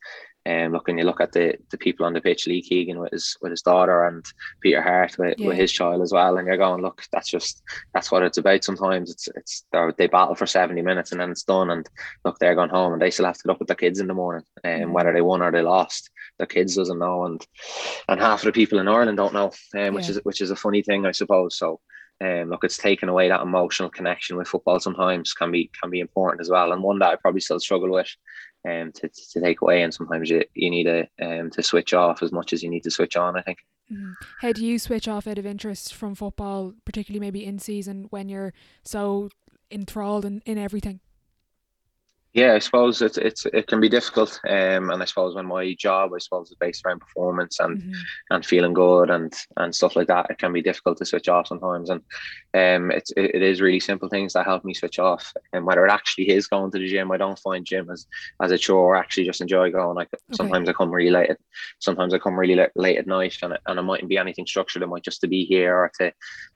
um, 0.46 0.72
look, 0.72 0.86
when 0.86 0.98
you 0.98 1.04
look 1.04 1.22
at 1.22 1.32
the, 1.32 1.54
the 1.70 1.78
people 1.78 2.04
on 2.04 2.12
the 2.12 2.20
pitch, 2.20 2.46
Lee 2.46 2.60
Keegan 2.60 2.98
with 2.98 3.12
his 3.12 3.36
with 3.40 3.50
his 3.50 3.62
daughter 3.62 4.06
and 4.06 4.24
Peter 4.60 4.82
Harte 4.82 5.16
with, 5.18 5.38
yeah. 5.38 5.48
with 5.48 5.56
his 5.56 5.72
child 5.72 6.02
as 6.02 6.12
well, 6.12 6.36
and 6.36 6.46
you're 6.46 6.58
going, 6.58 6.82
look, 6.82 7.02
that's 7.12 7.30
just 7.30 7.62
that's 7.94 8.12
what 8.12 8.22
it's 8.22 8.36
about. 8.36 8.62
Sometimes 8.62 9.10
it's 9.10 9.26
it's 9.36 9.64
they 9.96 10.06
battle 10.06 10.34
for 10.34 10.46
seventy 10.46 10.82
minutes 10.82 11.12
and 11.12 11.20
then 11.20 11.30
it's 11.30 11.44
done, 11.44 11.70
and 11.70 11.88
look, 12.26 12.38
they're 12.38 12.54
going 12.54 12.68
home 12.68 12.92
and 12.92 13.00
they 13.00 13.10
still 13.10 13.24
have 13.24 13.38
to 13.38 13.48
look 13.48 13.60
at 13.62 13.68
their 13.68 13.76
kids 13.76 14.00
in 14.00 14.06
the 14.06 14.14
morning, 14.14 14.44
and 14.62 14.84
um, 14.84 14.92
whether 14.92 15.14
they 15.14 15.22
won 15.22 15.40
or 15.40 15.50
they 15.50 15.62
lost, 15.62 16.10
their 16.38 16.46
kids 16.46 16.76
doesn't 16.76 16.98
know, 16.98 17.24
and 17.24 17.46
and 18.08 18.20
half 18.20 18.40
of 18.40 18.46
the 18.46 18.52
people 18.52 18.78
in 18.78 18.88
Ireland 18.88 19.16
don't 19.16 19.34
know, 19.34 19.50
um, 19.78 19.94
which 19.94 20.04
yeah. 20.04 20.10
is 20.10 20.20
which 20.24 20.42
is 20.42 20.50
a 20.50 20.56
funny 20.56 20.82
thing, 20.82 21.06
I 21.06 21.12
suppose. 21.12 21.56
So. 21.56 21.80
Um, 22.20 22.48
look, 22.48 22.62
it's 22.62 22.76
taken 22.76 23.08
away 23.08 23.28
that 23.28 23.42
emotional 23.42 23.90
connection 23.90 24.36
with 24.36 24.46
football. 24.46 24.78
Sometimes 24.78 25.32
can 25.32 25.50
be 25.50 25.68
can 25.82 25.90
be 25.90 25.98
important 25.98 26.40
as 26.40 26.48
well, 26.48 26.70
and 26.70 26.80
one 26.80 27.00
that 27.00 27.08
I 27.08 27.16
probably 27.16 27.40
still 27.40 27.58
struggle 27.58 27.90
with 27.90 28.08
um, 28.68 28.92
to, 28.92 29.08
to 29.08 29.40
take 29.40 29.60
away. 29.60 29.82
And 29.82 29.92
sometimes 29.92 30.30
you, 30.30 30.42
you 30.54 30.70
need 30.70 30.86
a, 30.86 31.08
um, 31.20 31.50
to 31.50 31.62
switch 31.62 31.94
off 31.94 32.22
as 32.22 32.32
much 32.32 32.52
as 32.52 32.62
you 32.62 32.70
need 32.70 32.84
to 32.84 32.90
switch 32.90 33.16
on, 33.16 33.36
I 33.36 33.42
think. 33.42 33.58
Mm-hmm. 33.92 34.12
How 34.40 34.52
do 34.52 34.64
you 34.64 34.78
switch 34.78 35.08
off 35.08 35.26
out 35.26 35.38
of 35.38 35.46
interest 35.46 35.94
from 35.94 36.14
football, 36.14 36.72
particularly 36.84 37.20
maybe 37.20 37.44
in 37.44 37.58
season 37.58 38.06
when 38.10 38.28
you're 38.28 38.54
so 38.82 39.28
enthralled 39.70 40.24
in, 40.24 40.42
in 40.46 40.58
everything? 40.58 41.00
Yeah, 42.34 42.54
I 42.54 42.58
suppose 42.58 43.00
it's 43.00 43.16
it's 43.16 43.46
it 43.46 43.68
can 43.68 43.80
be 43.80 43.88
difficult, 43.88 44.40
um, 44.48 44.90
and 44.90 45.00
I 45.00 45.04
suppose 45.04 45.36
when 45.36 45.46
my 45.46 45.72
job, 45.74 46.10
I 46.12 46.18
suppose, 46.18 46.50
is 46.50 46.56
based 46.56 46.84
around 46.84 46.98
performance 46.98 47.60
and 47.60 47.80
mm-hmm. 47.80 47.92
and 48.30 48.44
feeling 48.44 48.72
good 48.72 49.08
and 49.08 49.32
and 49.56 49.72
stuff 49.72 49.94
like 49.94 50.08
that, 50.08 50.26
it 50.30 50.38
can 50.38 50.52
be 50.52 50.60
difficult 50.60 50.98
to 50.98 51.06
switch 51.06 51.28
off 51.28 51.46
sometimes. 51.46 51.90
And 51.90 52.00
um, 52.52 52.90
it's 52.90 53.12
it, 53.12 53.36
it 53.36 53.42
is 53.42 53.60
really 53.60 53.78
simple 53.78 54.08
things 54.08 54.32
that 54.32 54.46
help 54.46 54.64
me 54.64 54.74
switch 54.74 54.98
off. 54.98 55.32
And 55.52 55.64
whether 55.64 55.86
it 55.86 55.92
actually 55.92 56.30
is 56.30 56.48
going 56.48 56.72
to 56.72 56.78
the 56.80 56.88
gym, 56.88 57.12
I 57.12 57.18
don't 57.18 57.38
find 57.38 57.64
gym 57.64 57.88
as 57.88 58.08
as 58.42 58.50
a 58.50 58.58
chore. 58.58 58.96
I 58.96 58.98
actually 58.98 59.26
just 59.26 59.40
enjoy 59.40 59.70
going. 59.70 59.94
Like 59.94 60.08
okay. 60.08 60.36
sometimes 60.36 60.68
I 60.68 60.72
come 60.72 60.90
really 60.90 61.12
late. 61.12 61.30
At, 61.30 61.38
sometimes 61.78 62.14
I 62.14 62.18
come 62.18 62.36
really 62.36 62.56
late, 62.56 62.70
late 62.74 62.98
at 62.98 63.06
night, 63.06 63.36
and 63.42 63.52
it, 63.52 63.60
and 63.66 63.78
it 63.78 63.82
mightn't 63.82 64.08
be 64.08 64.18
anything 64.18 64.46
structured. 64.46 64.82
It 64.82 64.88
might 64.88 65.04
just 65.04 65.20
to 65.20 65.28
be 65.28 65.44
here 65.44 65.76
or 65.76 65.92
to 66.00 66.12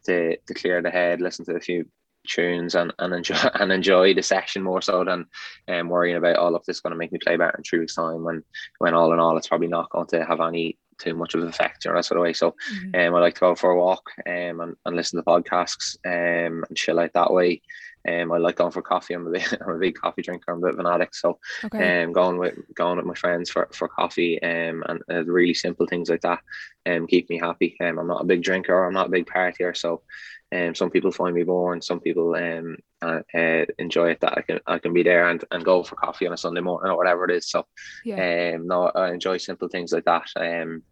to 0.07 0.37
to 0.39 0.55
clear 0.55 0.83
the 0.83 0.91
head, 0.91 1.21
listen 1.21 1.45
to 1.45 1.55
a 1.55 1.61
few 1.61 1.87
tunes 2.29 2.75
and, 2.75 2.93
and 2.99 3.15
enjoy 3.15 3.37
and 3.55 3.73
enjoy 3.73 4.15
the 4.15 4.23
session 4.23 4.63
more 4.63 4.83
so 4.83 5.05
than 5.05 5.27
um, 5.69 5.89
worrying 5.89 6.17
about 6.17 6.37
all 6.37 6.55
of 6.55 6.65
this 6.67 6.81
going 6.81 6.93
to 6.93 6.99
make 6.99 7.13
me 7.13 7.19
play 7.19 7.37
better 7.37 7.55
in 7.57 7.65
three 7.65 7.81
weeks 7.81 7.95
time 7.95 8.25
when 8.25 8.43
when 8.79 8.95
all 8.95 9.13
in 9.13 9.19
all 9.19 9.37
it's 9.37 9.49
probably 9.49 9.69
not 9.69 9.91
going 9.91 10.07
to 10.07 10.25
have 10.25 10.41
any 10.41 10.77
too 10.99 11.15
much 11.15 11.35
of 11.35 11.43
an 11.43 11.49
effect 11.49 11.85
you 11.85 11.91
know 11.91 11.97
that 11.97 12.05
sort 12.05 12.19
of 12.19 12.23
way 12.23 12.33
so 12.33 12.55
mm-hmm. 12.73 13.09
um, 13.09 13.15
I 13.15 13.21
like 13.21 13.35
to 13.35 13.41
go 13.41 13.55
for 13.55 13.71
a 13.71 13.79
walk 13.79 14.11
um, 14.27 14.61
and, 14.61 14.77
and 14.85 14.97
listen 14.97 15.19
to 15.19 15.25
podcasts 15.25 15.97
um, 16.05 16.65
and 16.69 16.77
chill 16.77 16.99
out 16.99 17.13
that 17.15 17.33
way 17.33 17.63
um, 18.09 18.33
I 18.33 18.39
like 18.39 18.57
going 18.57 18.71
for 18.71 18.81
coffee. 18.81 19.15
I'm 19.15 19.27
a 19.27 19.31
big, 19.31 19.45
I'm 19.61 19.75
a 19.75 19.79
big 19.79 19.97
coffee 19.97 20.23
drinker. 20.23 20.53
I'm 20.53 20.59
a 20.59 20.67
bit 20.67 20.75
of 20.75 20.79
an 20.79 20.87
addict, 20.87 21.17
so 21.17 21.39
okay. 21.65 22.05
um, 22.05 22.13
going 22.13 22.39
with 22.39 22.55
going 22.75 22.97
with 22.97 23.07
my 23.07 23.15
friends 23.15 23.51
for, 23.51 23.69
for 23.73 23.89
coffee 23.89 24.41
um, 24.43 24.83
and 24.89 25.03
uh, 25.11 25.25
really 25.25 25.53
simple 25.53 25.87
things 25.87 26.09
like 26.09 26.21
that 26.23 26.41
um, 26.87 27.07
keep 27.07 27.29
me 27.29 27.39
happy. 27.39 27.77
Um, 27.81 27.99
I'm 27.99 28.07
not 28.07 28.23
a 28.23 28.27
big 28.27 28.43
drinker. 28.43 28.85
I'm 28.85 28.95
not 28.95 29.09
a 29.09 29.11
big 29.11 29.27
partier, 29.27 29.77
so 29.77 30.03
um, 30.51 30.75
some 30.75 30.91
people 30.91 31.13
find 31.13 31.35
me 31.35 31.43
boring. 31.43 31.83
Some 31.83 32.01
people 32.01 32.35
um 32.35 32.77
uh, 33.03 33.21
uh, 33.35 33.65
enjoy 33.79 34.11
it 34.11 34.21
that 34.21 34.39
I 34.39 34.43
can 34.43 34.61
I 34.67 34.79
can 34.79 34.93
be 34.93 35.03
there 35.03 35.29
and, 35.29 35.45
and 35.51 35.65
go 35.65 35.83
for 35.83 35.97
coffee 35.97 36.27
on 36.27 36.33
a 36.33 36.39
Sunday 36.39 36.61
morning 36.61 36.91
or 36.91 36.97
whatever 36.97 37.25
it 37.25 37.37
is. 37.37 37.51
So 37.51 37.67
yeah. 38.05 38.55
um, 38.55 38.67
no, 38.67 38.85
I 38.85 39.13
enjoy 39.13 39.37
simple 39.37 39.69
things 39.69 39.93
like 39.93 40.05
that. 40.05 40.29
Um, 40.37 40.83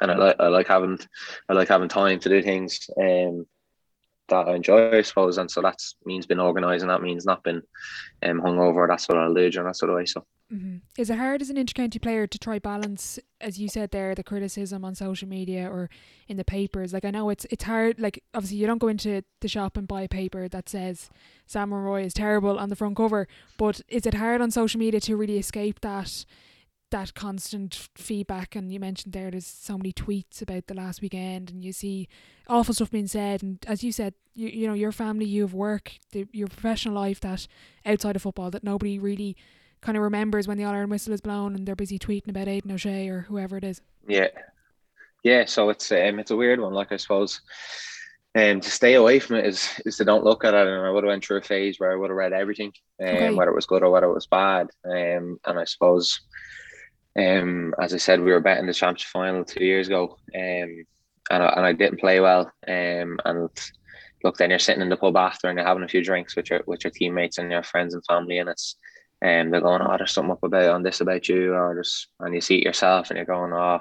and 0.00 0.10
I 0.10 0.16
like 0.16 0.36
I 0.38 0.48
like 0.48 0.68
having 0.68 0.98
I 1.48 1.52
like 1.54 1.68
having 1.68 1.88
time 1.88 2.18
to 2.20 2.28
do 2.28 2.42
things. 2.42 2.88
Um, 3.00 3.46
that 4.28 4.48
I 4.48 4.54
enjoy, 4.54 4.90
I 4.90 5.02
suppose. 5.02 5.36
And 5.36 5.50
so 5.50 5.60
that 5.60 5.82
means 6.06 6.24
being 6.24 6.40
organised 6.40 6.82
and 6.82 6.90
that 6.90 7.02
means 7.02 7.26
not 7.26 7.44
being 7.44 7.60
um, 8.22 8.40
hungover. 8.40 8.88
That's 8.88 9.06
what 9.06 9.18
I'll 9.18 9.34
do 9.34 9.50
during 9.50 9.66
that 9.66 9.76
sort 9.76 9.90
of 9.90 9.96
way. 9.96 10.06
So. 10.06 10.24
Mm-hmm. 10.54 10.76
Is 10.96 11.10
it 11.10 11.18
hard 11.18 11.42
as 11.42 11.50
an 11.50 11.56
intercounty 11.56 12.00
player 12.00 12.26
to 12.26 12.38
try 12.38 12.58
balance, 12.60 13.18
as 13.40 13.58
you 13.58 13.68
said 13.68 13.90
there, 13.90 14.14
the 14.14 14.22
criticism 14.22 14.84
on 14.84 14.94
social 14.94 15.28
media 15.28 15.68
or 15.68 15.90
in 16.28 16.36
the 16.36 16.44
papers? 16.44 16.92
Like 16.92 17.04
I 17.04 17.10
know 17.10 17.28
it's 17.30 17.44
it's 17.50 17.64
hard. 17.64 17.98
Like 17.98 18.22
obviously 18.34 18.58
you 18.58 18.66
don't 18.66 18.78
go 18.78 18.88
into 18.88 19.24
the 19.40 19.48
shop 19.48 19.76
and 19.76 19.88
buy 19.88 20.02
a 20.02 20.08
paper 20.08 20.48
that 20.48 20.68
says 20.68 21.10
Sam 21.46 21.70
Mulroy 21.70 22.04
is 22.04 22.14
terrible 22.14 22.58
on 22.58 22.68
the 22.68 22.76
front 22.76 22.96
cover, 22.96 23.26
but 23.58 23.80
is 23.88 24.06
it 24.06 24.14
hard 24.14 24.40
on 24.40 24.50
social 24.50 24.78
media 24.78 25.00
to 25.00 25.16
really 25.16 25.38
escape 25.38 25.80
that? 25.80 26.24
that 26.90 27.14
constant 27.14 27.88
feedback 27.96 28.54
and 28.54 28.72
you 28.72 28.78
mentioned 28.78 29.12
there 29.12 29.28
there's 29.28 29.46
so 29.46 29.76
many 29.76 29.92
tweets 29.92 30.40
about 30.40 30.68
the 30.68 30.74
last 30.74 31.02
weekend 31.02 31.50
and 31.50 31.64
you 31.64 31.72
see 31.72 32.06
awful 32.46 32.72
stuff 32.72 32.90
being 32.90 33.08
said 33.08 33.42
and 33.42 33.58
as 33.66 33.82
you 33.82 33.90
said 33.90 34.14
you, 34.34 34.46
you 34.48 34.68
know 34.68 34.74
your 34.74 34.92
family 34.92 35.24
you 35.24 35.42
have 35.42 35.54
work 35.54 35.94
the, 36.12 36.28
your 36.30 36.46
professional 36.46 36.94
life 36.94 37.18
that 37.18 37.48
outside 37.84 38.14
of 38.14 38.22
football 38.22 38.48
that 38.48 38.62
nobody 38.62 38.96
really 38.96 39.36
kind 39.84 39.96
of 39.96 40.02
remembers 40.02 40.48
when 40.48 40.58
the 40.58 40.64
All 40.64 40.72
Ireland 40.72 40.90
whistle 40.90 41.12
is 41.12 41.20
blown 41.20 41.54
and 41.54 41.66
they're 41.66 41.76
busy 41.76 41.98
tweeting 41.98 42.28
about 42.28 42.48
Aidan 42.48 42.72
O'Shea 42.72 43.08
or 43.08 43.22
whoever 43.22 43.56
it 43.56 43.64
is 43.64 43.80
yeah 44.08 44.28
yeah 45.22 45.44
so 45.44 45.70
it's 45.70 45.92
um, 45.92 46.18
it's 46.18 46.30
a 46.30 46.36
weird 46.36 46.60
one 46.60 46.72
like 46.72 46.90
I 46.90 46.96
suppose 46.96 47.40
and 48.34 48.56
um, 48.56 48.60
to 48.62 48.70
stay 48.70 48.94
away 48.94 49.20
from 49.20 49.36
it 49.36 49.46
is 49.46 49.68
is 49.86 49.96
to 49.98 50.04
don't 50.04 50.24
look 50.24 50.44
at 50.44 50.54
it. 50.54 50.66
And 50.66 50.84
I 50.84 50.90
would 50.90 51.04
have 51.04 51.08
went 51.08 51.24
through 51.24 51.36
a 51.36 51.42
phase 51.42 51.78
where 51.78 51.92
I 51.92 51.96
would 51.96 52.10
have 52.10 52.16
read 52.16 52.32
everything, 52.32 52.72
um, 53.00 53.08
okay. 53.08 53.30
whether 53.30 53.52
it 53.52 53.54
was 53.54 53.66
good 53.66 53.84
or 53.84 53.90
whether 53.90 54.06
it 54.06 54.14
was 54.14 54.26
bad. 54.26 54.66
Um, 54.84 55.38
and 55.46 55.56
I 55.56 55.64
suppose 55.64 56.20
um, 57.16 57.74
as 57.80 57.94
I 57.94 57.98
said, 57.98 58.20
we 58.20 58.32
were 58.32 58.40
betting 58.40 58.66
the 58.66 58.74
championship 58.74 59.08
final 59.08 59.44
two 59.44 59.64
years 59.64 59.86
ago, 59.86 60.18
um, 60.34 60.84
and 61.30 61.42
I, 61.42 61.46
and 61.56 61.66
I 61.66 61.72
didn't 61.72 62.00
play 62.00 62.20
well. 62.20 62.50
Um, 62.66 63.18
and 63.24 63.48
look, 64.24 64.36
then 64.36 64.50
you're 64.50 64.58
sitting 64.58 64.82
in 64.82 64.88
the 64.88 64.96
pub 64.96 65.16
after 65.16 65.48
and 65.48 65.56
you're 65.56 65.66
having 65.66 65.84
a 65.84 65.88
few 65.88 66.02
drinks 66.02 66.34
with 66.34 66.50
your 66.50 66.62
with 66.66 66.82
your 66.82 66.90
teammates 66.90 67.38
and 67.38 67.50
your 67.50 67.62
friends 67.62 67.94
and 67.94 68.04
family, 68.06 68.38
and 68.38 68.48
it's 68.48 68.76
um, 69.24 69.50
they're 69.50 69.60
going, 69.60 69.82
oh, 69.82 69.96
there's 69.96 70.12
something 70.12 70.32
up 70.32 70.42
about 70.42 70.70
on 70.70 70.82
this 70.82 71.00
about 71.00 71.28
you, 71.28 71.54
or 71.54 71.74
just 71.82 72.08
and 72.20 72.34
you 72.34 72.40
see 72.40 72.58
it 72.58 72.64
yourself, 72.64 73.10
and 73.10 73.16
you're 73.16 73.26
going, 73.26 73.52
oh, 73.52 73.80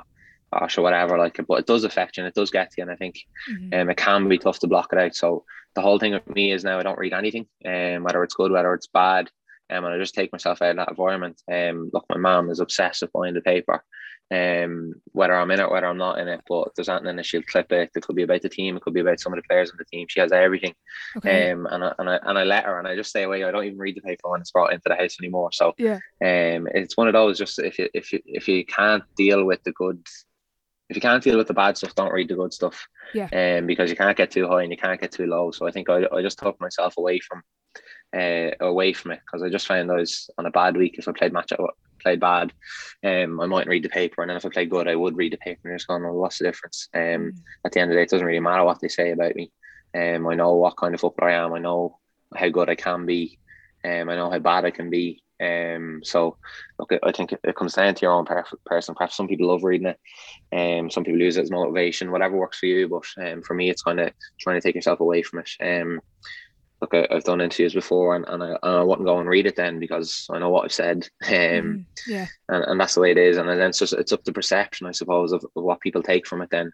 or 0.51 0.83
whatever, 0.83 1.17
like, 1.17 1.39
but 1.47 1.59
it 1.59 1.67
does 1.67 1.83
affect 1.83 2.17
you 2.17 2.23
and 2.23 2.29
it 2.29 2.35
does 2.35 2.51
get 2.51 2.71
to 2.71 2.75
you, 2.77 2.83
and 2.83 2.91
I 2.91 2.95
think 2.95 3.19
mm-hmm. 3.51 3.81
um, 3.81 3.89
it 3.89 3.97
can 3.97 4.29
be 4.29 4.37
tough 4.37 4.59
to 4.59 4.67
block 4.67 4.89
it 4.93 4.99
out. 4.99 5.15
So 5.15 5.43
the 5.75 5.81
whole 5.81 5.99
thing 5.99 6.13
with 6.13 6.27
me 6.29 6.51
is 6.51 6.63
now 6.63 6.79
I 6.79 6.83
don't 6.83 6.97
read 6.97 7.13
anything, 7.13 7.47
um, 7.65 8.03
whether 8.03 8.23
it's 8.23 8.35
good, 8.35 8.51
whether 8.51 8.73
it's 8.73 8.87
bad. 8.87 9.29
Um, 9.73 9.85
and 9.85 9.93
I 9.93 9.97
just 9.97 10.13
take 10.13 10.31
myself 10.31 10.61
out 10.61 10.71
of 10.71 10.75
that 10.77 10.89
environment. 10.89 11.41
Um, 11.51 11.89
look, 11.93 12.05
my 12.09 12.17
mom 12.17 12.49
is 12.49 12.59
obsessed 12.59 13.01
with 13.01 13.11
buying 13.13 13.33
the 13.33 13.41
paper, 13.41 13.83
um, 14.31 14.93
whether 15.11 15.35
I'm 15.35 15.51
in 15.51 15.59
it, 15.59 15.71
whether 15.71 15.87
I'm 15.87 15.97
not 15.97 16.19
in 16.19 16.27
it. 16.27 16.41
But 16.47 16.69
there's 16.75 16.87
nothing 16.87 17.07
in 17.07 17.19
it, 17.19 17.25
she'll 17.25 17.41
clip 17.43 17.71
it. 17.71 17.91
It 17.95 18.03
could 18.03 18.15
be 18.15 18.23
about 18.23 18.41
the 18.41 18.49
team, 18.49 18.77
it 18.77 18.83
could 18.83 18.93
be 18.93 18.99
about 18.99 19.19
some 19.19 19.33
of 19.33 19.37
the 19.37 19.47
players 19.49 19.71
on 19.71 19.77
the 19.77 19.85
team. 19.85 20.07
She 20.09 20.19
has 20.19 20.31
everything. 20.31 20.73
Okay. 21.17 21.51
Um, 21.51 21.67
and 21.71 21.83
I, 21.83 21.93
and 21.97 22.09
I 22.09 22.19
and 22.23 22.37
I 22.37 22.43
let 22.43 22.65
her, 22.65 22.77
and 22.77 22.87
I 22.87 22.95
just 22.95 23.09
stay 23.09 23.23
away. 23.23 23.43
I 23.43 23.51
don't 23.51 23.65
even 23.65 23.77
read 23.77 23.95
the 23.95 24.01
paper 24.01 24.29
when 24.29 24.41
it's 24.41 24.51
brought 24.51 24.73
into 24.73 24.87
the 24.87 24.95
house 24.95 25.17
anymore. 25.19 25.51
So 25.51 25.73
yeah, 25.77 25.99
um, 26.21 26.67
it's 26.73 26.97
one 26.97 27.07
of 27.07 27.13
those. 27.13 27.37
Just 27.37 27.59
if 27.59 27.79
you 27.79 27.89
if 27.93 28.13
you 28.13 28.19
if 28.25 28.47
you 28.47 28.65
can't 28.65 29.03
deal 29.17 29.45
with 29.45 29.63
the 29.63 29.71
good 29.71 30.05
if 30.93 30.97
you 30.97 31.01
can't 31.01 31.23
deal 31.23 31.37
with 31.37 31.47
the 31.47 31.55
bad 31.55 31.75
stuff, 31.75 31.95
don't 31.95 32.13
read 32.13 32.27
the 32.27 32.35
good 32.35 32.53
stuff. 32.53 32.87
Yeah. 33.15 33.27
Um, 33.33 33.65
because 33.65 33.89
you 33.89 33.95
can't 33.95 34.15
get 34.15 34.29
too 34.29 34.47
high 34.47 34.61
and 34.61 34.71
you 34.71 34.77
can't 34.77 35.01
get 35.01 35.11
too 35.11 35.25
low. 35.25 35.49
So 35.49 35.67
I 35.67 35.71
think 35.71 35.89
I, 35.89 36.05
I 36.13 36.21
just 36.21 36.37
took 36.37 36.59
myself 36.61 36.97
away 36.97 37.19
from 37.19 37.41
uh, 38.15 38.51
away 38.59 38.93
from 38.93 39.11
it 39.11 39.21
because 39.25 39.41
I 39.41 39.49
just 39.49 39.65
found 39.65 39.91
I 39.91 39.95
was 39.95 40.29
on 40.37 40.45
a 40.45 40.51
bad 40.51 40.77
week. 40.77 40.99
If 40.99 41.07
I 41.07 41.11
played 41.13 41.33
match, 41.33 41.51
played 41.99 42.19
bad, 42.19 42.53
um, 43.03 43.41
I 43.41 43.47
mightn't 43.47 43.69
read 43.69 43.83
the 43.83 43.89
paper, 43.89 44.21
and 44.21 44.29
then 44.29 44.37
if 44.37 44.45
I 44.45 44.49
played 44.49 44.69
good, 44.69 44.87
I 44.87 44.95
would 44.95 45.17
read 45.17 45.33
the 45.33 45.37
paper. 45.37 45.67
And 45.67 45.79
just 45.79 45.87
going, 45.87 46.03
well, 46.03 46.13
what's 46.13 46.37
the 46.37 46.45
difference? 46.45 46.89
Um, 46.93 47.01
mm. 47.01 47.31
at 47.65 47.71
the 47.71 47.79
end 47.79 47.89
of 47.89 47.95
the 47.95 47.99
day, 47.99 48.03
it 48.03 48.09
doesn't 48.09 48.27
really 48.27 48.39
matter 48.39 48.63
what 48.63 48.79
they 48.79 48.87
say 48.87 49.11
about 49.11 49.35
me. 49.35 49.51
Um, 49.95 50.27
I 50.27 50.35
know 50.35 50.53
what 50.53 50.77
kind 50.77 50.93
of 50.93 51.01
footballer 51.01 51.31
I 51.31 51.43
am. 51.43 51.53
I 51.53 51.59
know 51.59 51.97
how 52.35 52.49
good 52.49 52.69
I 52.69 52.75
can 52.75 53.07
be. 53.07 53.39
Um, 53.83 54.09
I 54.09 54.15
know 54.15 54.29
how 54.29 54.39
bad 54.39 54.65
I 54.65 54.71
can 54.71 54.91
be. 54.91 55.22
Um, 55.41 56.01
so 56.03 56.37
look, 56.79 56.91
I 57.03 57.11
think 57.11 57.33
it, 57.33 57.55
comes 57.55 57.73
down 57.73 57.95
to 57.95 58.01
your 58.01 58.13
own 58.13 58.25
person. 58.65 58.95
Perhaps 58.95 59.15
some 59.15 59.27
people 59.27 59.47
love 59.47 59.63
reading 59.63 59.87
it, 59.87 59.99
um, 60.51 60.89
some 60.89 61.03
people 61.03 61.19
use 61.19 61.37
it 61.37 61.43
as 61.43 61.51
motivation, 61.51 62.11
whatever 62.11 62.37
works 62.37 62.59
for 62.59 62.67
you. 62.67 62.87
But 62.87 63.05
um, 63.25 63.41
for 63.41 63.53
me, 63.53 63.69
it's 63.69 63.83
kind 63.83 63.99
of 63.99 64.11
trying 64.39 64.59
to 64.59 64.61
take 64.61 64.75
yourself 64.75 64.99
away 64.99 65.23
from 65.23 65.39
it. 65.39 65.49
Um, 65.59 66.01
look, 66.81 66.93
I, 66.93 67.13
have 67.13 67.23
done 67.23 67.41
interviews 67.41 67.73
before, 67.73 68.15
and, 68.15 68.25
and 68.27 68.43
I, 68.43 68.47
and 68.47 68.75
I 68.77 68.83
wouldn't 68.83 69.07
go 69.07 69.19
and 69.19 69.29
read 69.29 69.47
it 69.47 69.55
then 69.55 69.79
because 69.79 70.27
I 70.29 70.39
know 70.39 70.49
what 70.49 70.65
I've 70.65 70.73
said. 70.73 71.07
Um, 71.25 71.33
mm, 71.33 71.85
yeah, 72.07 72.27
and, 72.49 72.63
and 72.65 72.79
that's 72.79 72.95
the 72.95 73.01
way 73.01 73.11
it 73.11 73.17
is. 73.17 73.37
And 73.37 73.47
then 73.49 73.59
it's 73.61 73.79
just 73.79 73.93
it's 73.93 74.11
up 74.11 74.23
to 74.23 74.33
perception, 74.33 74.87
I 74.87 74.91
suppose, 74.91 75.31
of, 75.31 75.43
of 75.43 75.63
what 75.63 75.79
people 75.79 76.03
take 76.03 76.27
from 76.27 76.41
it. 76.41 76.49
Then, 76.49 76.71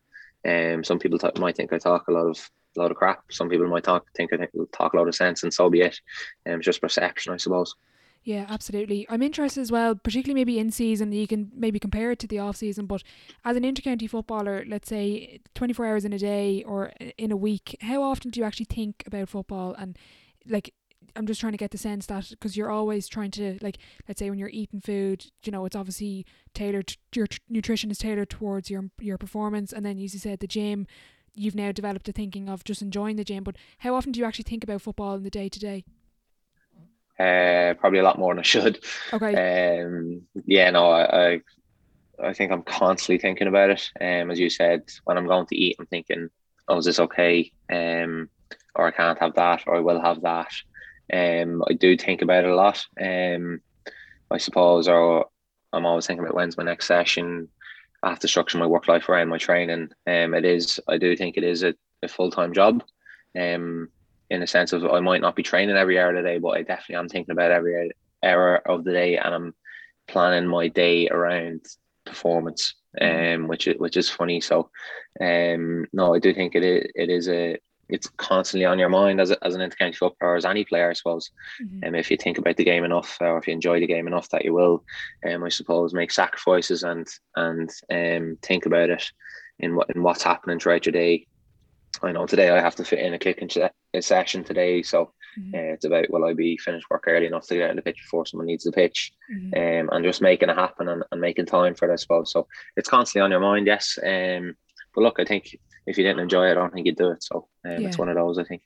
um, 0.48 0.84
some 0.84 1.00
people 1.00 1.20
t- 1.20 1.30
might 1.40 1.56
think 1.56 1.72
I 1.72 1.78
talk 1.78 2.08
a 2.08 2.12
lot 2.12 2.28
of 2.28 2.50
a 2.78 2.80
lot 2.80 2.92
of 2.92 2.98
crap. 2.98 3.24
Some 3.32 3.50
people 3.50 3.68
might 3.68 3.84
talk 3.84 4.06
think 4.16 4.34
I 4.34 4.38
think, 4.38 4.52
talk 4.72 4.94
a 4.94 4.98
lot 4.98 5.08
of 5.08 5.16
sense, 5.16 5.44
and 5.44 5.54
so 5.54 5.70
be 5.70 5.82
it. 5.82 6.00
Um, 6.48 6.56
it's 6.56 6.66
just 6.66 6.82
perception, 6.82 7.34
I 7.34 7.38
suppose. 7.38 7.76
Yeah, 8.24 8.46
absolutely. 8.50 9.08
I'm 9.10 9.22
interested 9.24 9.62
as 9.62 9.72
well, 9.72 9.96
particularly 9.96 10.36
maybe 10.40 10.60
in 10.60 10.72
season, 10.72 11.12
you 11.12 11.26
can 11.26 11.52
maybe 11.56 11.80
compare 11.80 12.12
it 12.12 12.20
to 12.20 12.28
the 12.28 12.40
off 12.40 12.58
season, 12.58 12.86
but 12.86 13.02
as 13.46 13.56
an 13.56 13.64
intercounty 13.64 14.10
footballer, 14.10 14.64
let's 14.68 14.90
say 14.90 15.40
24 15.56 15.86
hours 15.86 16.06
in 16.06 16.14
a 16.14 16.20
day 16.20 16.64
or 16.64 16.92
in 17.18 17.32
a 17.32 17.38
week, 17.38 17.78
how 17.82 18.04
often 18.04 18.30
do 18.30 18.40
you 18.40 18.46
actually 18.46 18.66
think 18.66 19.04
about 19.08 19.30
football? 19.30 19.74
And 19.74 19.98
like, 20.46 20.74
I'm 21.16 21.26
just 21.26 21.40
trying 21.40 21.54
to 21.54 21.58
get 21.58 21.72
the 21.72 21.78
sense 21.78 22.06
that 22.08 22.30
because 22.30 22.56
you're 22.58 22.70
always 22.70 23.08
trying 23.08 23.32
to, 23.32 23.58
like, 23.62 23.78
let's 24.08 24.20
say 24.20 24.30
when 24.30 24.38
you're 24.38 24.50
eating 24.50 24.82
food, 24.82 25.26
you 25.44 25.52
know, 25.52 25.66
it's 25.66 25.76
obviously 25.76 26.26
tailored, 26.54 26.98
your 27.16 27.26
t- 27.26 27.40
nutrition 27.50 27.90
is 27.90 27.98
tailored 27.98 28.30
towards 28.30 28.70
your 28.70 28.92
your 29.00 29.18
performance. 29.18 29.74
And 29.74 29.86
then, 29.86 29.98
as 29.98 30.14
you 30.14 30.20
said, 30.20 30.40
the 30.40 30.48
gym, 30.48 30.86
you've 31.34 31.56
now 31.56 31.72
developed 31.72 32.08
a 32.10 32.12
thinking 32.12 32.48
of 32.50 32.64
just 32.64 32.82
enjoying 32.82 33.16
the 33.16 33.24
gym. 33.24 33.44
But 33.44 33.56
how 33.80 33.96
often 33.96 34.12
do 34.12 34.20
you 34.20 34.26
actually 34.26 34.44
think 34.44 34.64
about 34.64 34.82
football 34.82 35.16
in 35.16 35.24
the 35.24 35.30
day 35.32 35.50
to 35.50 35.60
day? 35.60 35.84
Uh, 37.20 37.74
probably 37.80 38.00
a 38.00 38.04
lot 38.04 38.18
more 38.18 38.34
than 38.34 38.40
I 38.40 38.44
should. 38.44 38.84
Okay. 39.12 39.82
Um, 39.82 40.22
yeah, 40.46 40.70
no, 40.72 40.90
I, 40.90 41.32
I, 41.34 41.42
I 42.24 42.34
think 42.34 42.52
I'm 42.52 42.64
constantly 42.64 43.18
thinking 43.18 43.48
about 43.48 43.72
it. 43.72 43.92
Um, 44.00 44.32
as 44.32 44.40
you 44.40 44.50
said, 44.50 44.84
when 45.04 45.18
I'm 45.18 45.28
going 45.28 45.46
to 45.48 45.56
eat, 45.56 45.76
I'm 45.80 45.86
thinking, 45.86 46.30
"Oh, 46.68 46.78
is 46.78 46.86
this 46.86 47.00
okay?" 47.00 47.52
Um, 47.72 48.30
or 48.76 48.88
I 48.88 48.92
can't 48.92 49.20
have 49.20 49.36
that, 49.36 49.64
or 49.68 49.76
I 49.76 49.80
will 49.82 50.02
have 50.02 50.22
that. 50.22 50.52
Um, 51.12 51.64
I 51.70 51.74
do 51.74 51.98
think 51.98 52.22
about 52.22 52.46
it 52.46 52.52
a 52.52 52.56
lot. 52.56 52.86
Um, 53.02 53.62
I 54.32 54.38
suppose, 54.38 54.88
or 54.88 55.26
I'm 55.74 55.86
always 55.86 56.08
thinking 56.08 56.24
about 56.24 56.36
when's 56.36 56.58
my 56.58 56.64
next 56.64 56.88
session. 56.88 57.50
I 58.02 58.10
have 58.10 58.20
to 58.20 58.28
structure 58.28 58.58
my 58.58 58.66
work 58.66 58.88
life 58.88 59.10
around 59.10 59.28
my 59.28 59.38
training. 59.38 59.90
Um, 60.08 60.34
it 60.34 60.46
is, 60.46 60.80
I 60.88 60.98
do 60.98 61.16
think 61.16 61.36
it 61.36 61.44
is 61.44 61.64
a, 61.64 61.74
a 62.02 62.08
full 62.08 62.32
time 62.32 62.54
job. 62.54 62.84
Um, 63.38 63.90
in 64.30 64.44
a 64.44 64.48
sense 64.48 64.74
of 64.74 64.86
I 64.86 65.00
might 65.00 65.22
not 65.22 65.36
be 65.36 65.44
training 65.44 65.76
every 65.76 66.00
hour 66.00 66.10
of 66.10 66.16
the 66.16 66.22
day, 66.22 66.38
but 66.38 66.50
I 66.50 66.64
definitely 66.64 66.96
am 66.96 67.10
thinking 67.10 67.32
about 67.32 67.52
every 67.52 67.92
hour 68.24 68.58
of 68.58 68.84
the 68.84 68.92
day, 68.92 69.18
and 69.18 69.34
I'm 69.34 69.56
planning 70.08 70.48
my 70.48 70.68
day 70.68 71.08
around 71.10 71.62
performance, 72.06 72.76
um, 73.00 73.48
which 73.48 73.68
is 73.68 73.78
which 73.78 73.98
is 73.98 74.10
funny. 74.10 74.42
So, 74.42 74.70
um, 75.22 75.86
no, 75.94 76.14
I 76.14 76.20
do 76.20 76.34
think 76.34 76.56
it 76.56 76.64
is 76.64 76.92
it 76.96 77.10
is 77.10 77.30
a 77.30 77.58
it's 77.90 78.08
constantly 78.18 78.66
on 78.66 78.78
your 78.78 78.90
mind 78.90 79.20
as, 79.20 79.32
a, 79.32 79.44
as 79.44 79.56
an 79.56 79.68
intercounty 79.68 79.96
footballer, 79.96 80.36
as 80.36 80.46
any 80.46 80.64
player, 80.64 80.92
I 80.92 80.94
suppose. 80.94 81.32
And 81.60 81.70
mm-hmm. 81.72 81.88
um, 81.88 81.96
if 81.96 82.12
you 82.12 82.18
think 82.18 82.38
about 82.38 82.56
the 82.56 82.64
game 82.64 82.84
enough, 82.84 83.18
or 83.20 83.38
if 83.40 83.48
you 83.48 83.54
enjoy 83.54 83.80
the 83.80 83.88
game 83.88 84.06
enough, 84.06 84.30
that 84.30 84.46
you 84.46 84.54
will, 84.54 84.84
um, 85.28 85.44
I 85.44 85.50
suppose, 85.50 85.94
make 85.94 86.12
sacrifices 86.12 86.84
and 86.84 87.08
and 87.36 87.70
um, 87.92 88.38
think 88.42 88.66
about 88.66 88.92
it 88.92 89.12
in 89.60 89.76
what 89.76 89.90
in 89.96 90.04
what's 90.04 90.24
happening 90.24 90.60
throughout 90.60 90.86
your 90.86 90.94
day. 90.94 91.26
I 92.02 92.12
know 92.12 92.26
today 92.26 92.50
I 92.50 92.60
have 92.60 92.76
to 92.76 92.86
fit 92.86 93.00
in 93.00 93.14
a 93.14 93.20
kick 93.20 93.40
into 93.40 93.70
a 93.94 94.02
session 94.02 94.44
today, 94.44 94.82
so 94.82 95.12
mm-hmm. 95.40 95.56
uh, 95.56 95.74
it's 95.74 95.86
about 95.86 96.10
will 96.10 96.26
I 96.26 96.34
be 96.34 96.58
finished 96.58 96.90
work 96.90 97.06
early 97.08 97.26
enough 97.26 97.48
to 97.48 97.56
get 97.56 97.64
out 97.64 97.70
of 97.72 97.76
the 97.78 97.82
pitch 97.82 97.98
before 98.04 98.26
someone 98.26 98.48
needs 98.48 98.64
the 98.64 98.72
pitch, 98.72 99.12
mm-hmm. 99.34 99.54
um, 99.54 99.90
and 99.92 100.06
just 100.06 100.22
making 100.22 100.50
it 100.50 100.56
happen 100.56 100.88
and, 100.88 101.04
and 101.12 101.22
making 101.22 101.46
time 101.46 101.76
for 101.76 101.90
it, 101.90 101.94
I 101.94 101.98
suppose. 101.98 102.32
So 102.32 102.48
it's 102.78 102.90
constantly 102.90 103.24
on 103.24 103.32
your 103.32 103.40
mind, 103.40 103.68
yes. 103.68 103.98
Um, 104.02 104.56
but 104.94 105.02
look, 105.02 105.20
I 105.20 105.26
think 105.26 105.58
if 105.86 105.98
you 105.98 106.04
didn't 106.04 106.22
enjoy 106.22 106.48
it, 106.48 106.52
I 106.52 106.56
don't 106.56 106.74
think 106.74 106.86
you'd 106.86 106.98
do 106.98 107.12
it. 107.12 107.24
So 107.24 107.48
um, 107.66 107.82
yeah. 107.82 107.88
it's 107.88 107.98
one 107.98 108.10
of 108.10 108.16
those, 108.16 108.38
I 108.38 108.44
think. 108.44 108.62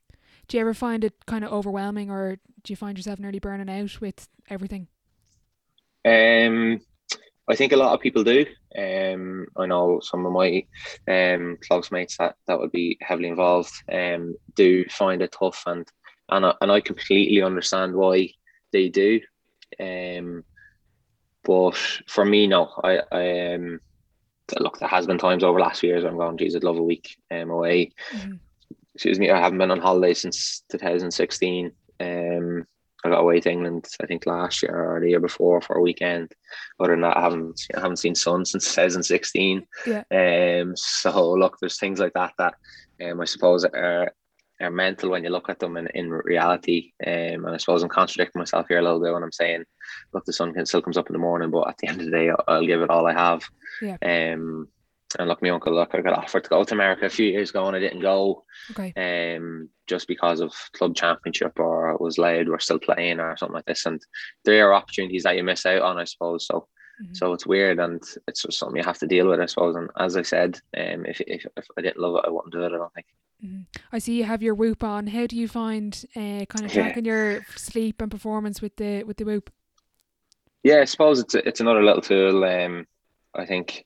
Do 0.47 0.57
you 0.57 0.61
ever 0.61 0.73
find 0.73 1.03
it 1.03 1.13
kind 1.25 1.45
of 1.45 1.51
overwhelming, 1.51 2.11
or 2.11 2.37
do 2.63 2.73
you 2.73 2.75
find 2.75 2.97
yourself 2.97 3.19
nearly 3.19 3.39
burning 3.39 3.69
out 3.69 4.01
with 4.01 4.27
everything? 4.49 4.87
Um, 6.05 6.81
I 7.47 7.55
think 7.55 7.71
a 7.71 7.77
lot 7.77 7.93
of 7.93 8.01
people 8.01 8.23
do. 8.23 8.45
Um, 8.77 9.47
I 9.55 9.65
know 9.65 9.99
some 10.01 10.25
of 10.25 10.31
my 10.31 10.65
um 11.07 11.57
close 11.67 11.91
mates 11.91 12.17
that 12.17 12.35
that 12.47 12.59
would 12.59 12.71
be 12.71 12.97
heavily 13.01 13.29
involved 13.29 13.71
um 13.91 14.35
do 14.55 14.85
find 14.89 15.21
it 15.21 15.31
tough, 15.31 15.63
and 15.67 15.87
and 16.29 16.45
I, 16.45 16.53
and 16.61 16.71
I 16.71 16.81
completely 16.81 17.41
understand 17.41 17.95
why 17.95 18.29
they 18.71 18.89
do. 18.89 19.19
Um, 19.79 20.43
but 21.43 21.77
for 22.07 22.25
me, 22.25 22.47
no, 22.47 22.71
I 22.83 23.01
I 23.11 23.53
um 23.53 23.79
look, 24.59 24.79
there 24.79 24.89
has 24.89 25.07
been 25.07 25.17
times 25.17 25.43
over 25.43 25.59
last 25.59 25.81
few 25.81 25.89
years 25.89 26.03
I'm 26.03 26.17
going, 26.17 26.37
geez, 26.37 26.55
I'd 26.55 26.63
love 26.63 26.77
a 26.77 26.83
week 26.83 27.17
um, 27.31 27.49
away. 27.49 27.91
Mm-hmm. 28.11 28.35
Excuse 28.95 29.19
me, 29.19 29.29
I 29.31 29.39
haven't 29.39 29.57
been 29.57 29.71
on 29.71 29.79
holiday 29.79 30.13
since 30.13 30.63
2016. 30.71 31.71
Um, 31.99 32.65
I 33.03 33.09
got 33.09 33.21
away 33.21 33.39
to 33.41 33.51
England, 33.51 33.87
I 34.01 34.05
think 34.05 34.25
last 34.25 34.63
year 34.63 34.95
or 34.95 34.99
the 34.99 35.09
year 35.09 35.19
before 35.19 35.61
for 35.61 35.75
a 35.75 35.81
weekend. 35.81 36.31
Other 36.79 36.93
than 36.93 37.01
that, 37.01 37.17
I 37.17 37.21
haven't 37.21 37.61
I 37.75 37.81
haven't 37.81 37.97
seen 37.97 38.15
sun 38.15 38.45
since 38.45 38.65
2016. 38.75 39.65
Yeah. 39.85 40.03
Um. 40.11 40.75
So 40.75 41.33
look, 41.33 41.57
there's 41.59 41.79
things 41.79 41.99
like 41.99 42.13
that 42.13 42.33
that 42.37 42.55
um 43.03 43.21
I 43.21 43.25
suppose 43.25 43.65
are 43.65 44.11
are 44.61 44.71
mental 44.71 45.09
when 45.09 45.23
you 45.23 45.29
look 45.29 45.49
at 45.49 45.59
them 45.59 45.77
in, 45.77 45.87
in 45.87 46.09
reality. 46.09 46.91
Um, 47.05 47.45
and 47.45 47.49
I 47.49 47.57
suppose 47.57 47.83
I'm 47.83 47.89
contradicting 47.89 48.39
myself 48.39 48.67
here 48.67 48.79
a 48.79 48.81
little 48.81 49.01
bit 49.01 49.13
when 49.13 49.23
I'm 49.23 49.31
saying, 49.31 49.63
look, 50.13 50.25
the 50.25 50.33
sun 50.33 50.53
can, 50.53 50.65
still 50.65 50.81
comes 50.81 50.97
up 50.97 51.09
in 51.09 51.13
the 51.13 51.19
morning, 51.19 51.51
but 51.51 51.67
at 51.67 51.77
the 51.79 51.87
end 51.87 51.99
of 51.99 52.05
the 52.05 52.11
day, 52.11 52.29
I'll, 52.29 52.43
I'll 52.47 52.65
give 52.65 52.81
it 52.81 52.89
all 52.89 53.07
I 53.07 53.13
have. 53.13 53.43
Yeah. 53.81 53.97
Um, 54.01 54.67
and 55.19 55.27
look, 55.27 55.41
my 55.41 55.49
uncle, 55.49 55.73
look, 55.73 55.93
I 55.93 56.01
got 56.01 56.17
offered 56.17 56.43
to 56.43 56.49
go 56.49 56.63
to 56.63 56.73
America 56.73 57.05
a 57.05 57.09
few 57.09 57.27
years 57.27 57.49
ago 57.49 57.65
and 57.65 57.75
I 57.75 57.79
didn't 57.79 58.01
go. 58.01 58.43
Okay. 58.71 58.93
Um, 59.37 59.69
just 59.87 60.07
because 60.07 60.39
of 60.39 60.53
club 60.73 60.95
championship 60.95 61.59
or 61.59 61.91
it 61.91 62.01
was 62.01 62.17
loud, 62.17 62.47
we're 62.47 62.59
still 62.59 62.79
playing 62.79 63.19
or 63.19 63.35
something 63.37 63.55
like 63.55 63.65
this. 63.65 63.85
And 63.85 64.01
there 64.45 64.69
are 64.69 64.73
opportunities 64.73 65.23
that 65.23 65.35
you 65.35 65.43
miss 65.43 65.65
out 65.65 65.81
on, 65.81 65.97
I 65.97 66.05
suppose. 66.05 66.47
So, 66.47 66.67
mm-hmm. 67.01 67.13
so 67.13 67.33
it's 67.33 67.45
weird 67.45 67.79
and 67.79 68.01
it's 68.27 68.43
just 68.43 68.59
something 68.59 68.77
you 68.77 68.83
have 68.83 68.99
to 68.99 69.07
deal 69.07 69.27
with, 69.27 69.39
I 69.39 69.45
suppose. 69.45 69.75
And 69.75 69.89
as 69.97 70.15
I 70.17 70.21
said, 70.21 70.59
um, 70.77 71.05
if, 71.05 71.21
if, 71.21 71.45
if 71.57 71.65
I 71.77 71.81
didn't 71.81 71.99
love 71.99 72.15
it, 72.15 72.27
I 72.27 72.29
wouldn't 72.29 72.53
do 72.53 72.63
it, 72.63 72.73
I 72.73 72.77
don't 72.77 72.93
think. 72.93 73.07
Mm-hmm. 73.43 73.61
I 73.91 73.99
see 73.99 74.17
you 74.17 74.23
have 74.23 74.41
your 74.41 74.55
whoop 74.55 74.83
on. 74.83 75.07
How 75.07 75.27
do 75.27 75.35
you 75.35 75.47
find 75.47 75.93
uh, 76.15 76.45
kind 76.45 76.65
of 76.65 76.71
tracking 76.71 77.05
yeah. 77.05 77.11
your 77.11 77.45
sleep 77.55 78.01
and 78.01 78.09
performance 78.09 78.61
with 78.61 78.77
the 78.77 79.03
with 79.03 79.17
the 79.17 79.25
whoop? 79.25 79.51
Yeah, 80.63 80.79
I 80.79 80.85
suppose 80.85 81.19
it's 81.19 81.35
a, 81.35 81.45
it's 81.45 81.59
another 81.59 81.83
little 81.83 82.01
tool. 82.01 82.45
Um, 82.45 82.87
I 83.35 83.45
think 83.45 83.85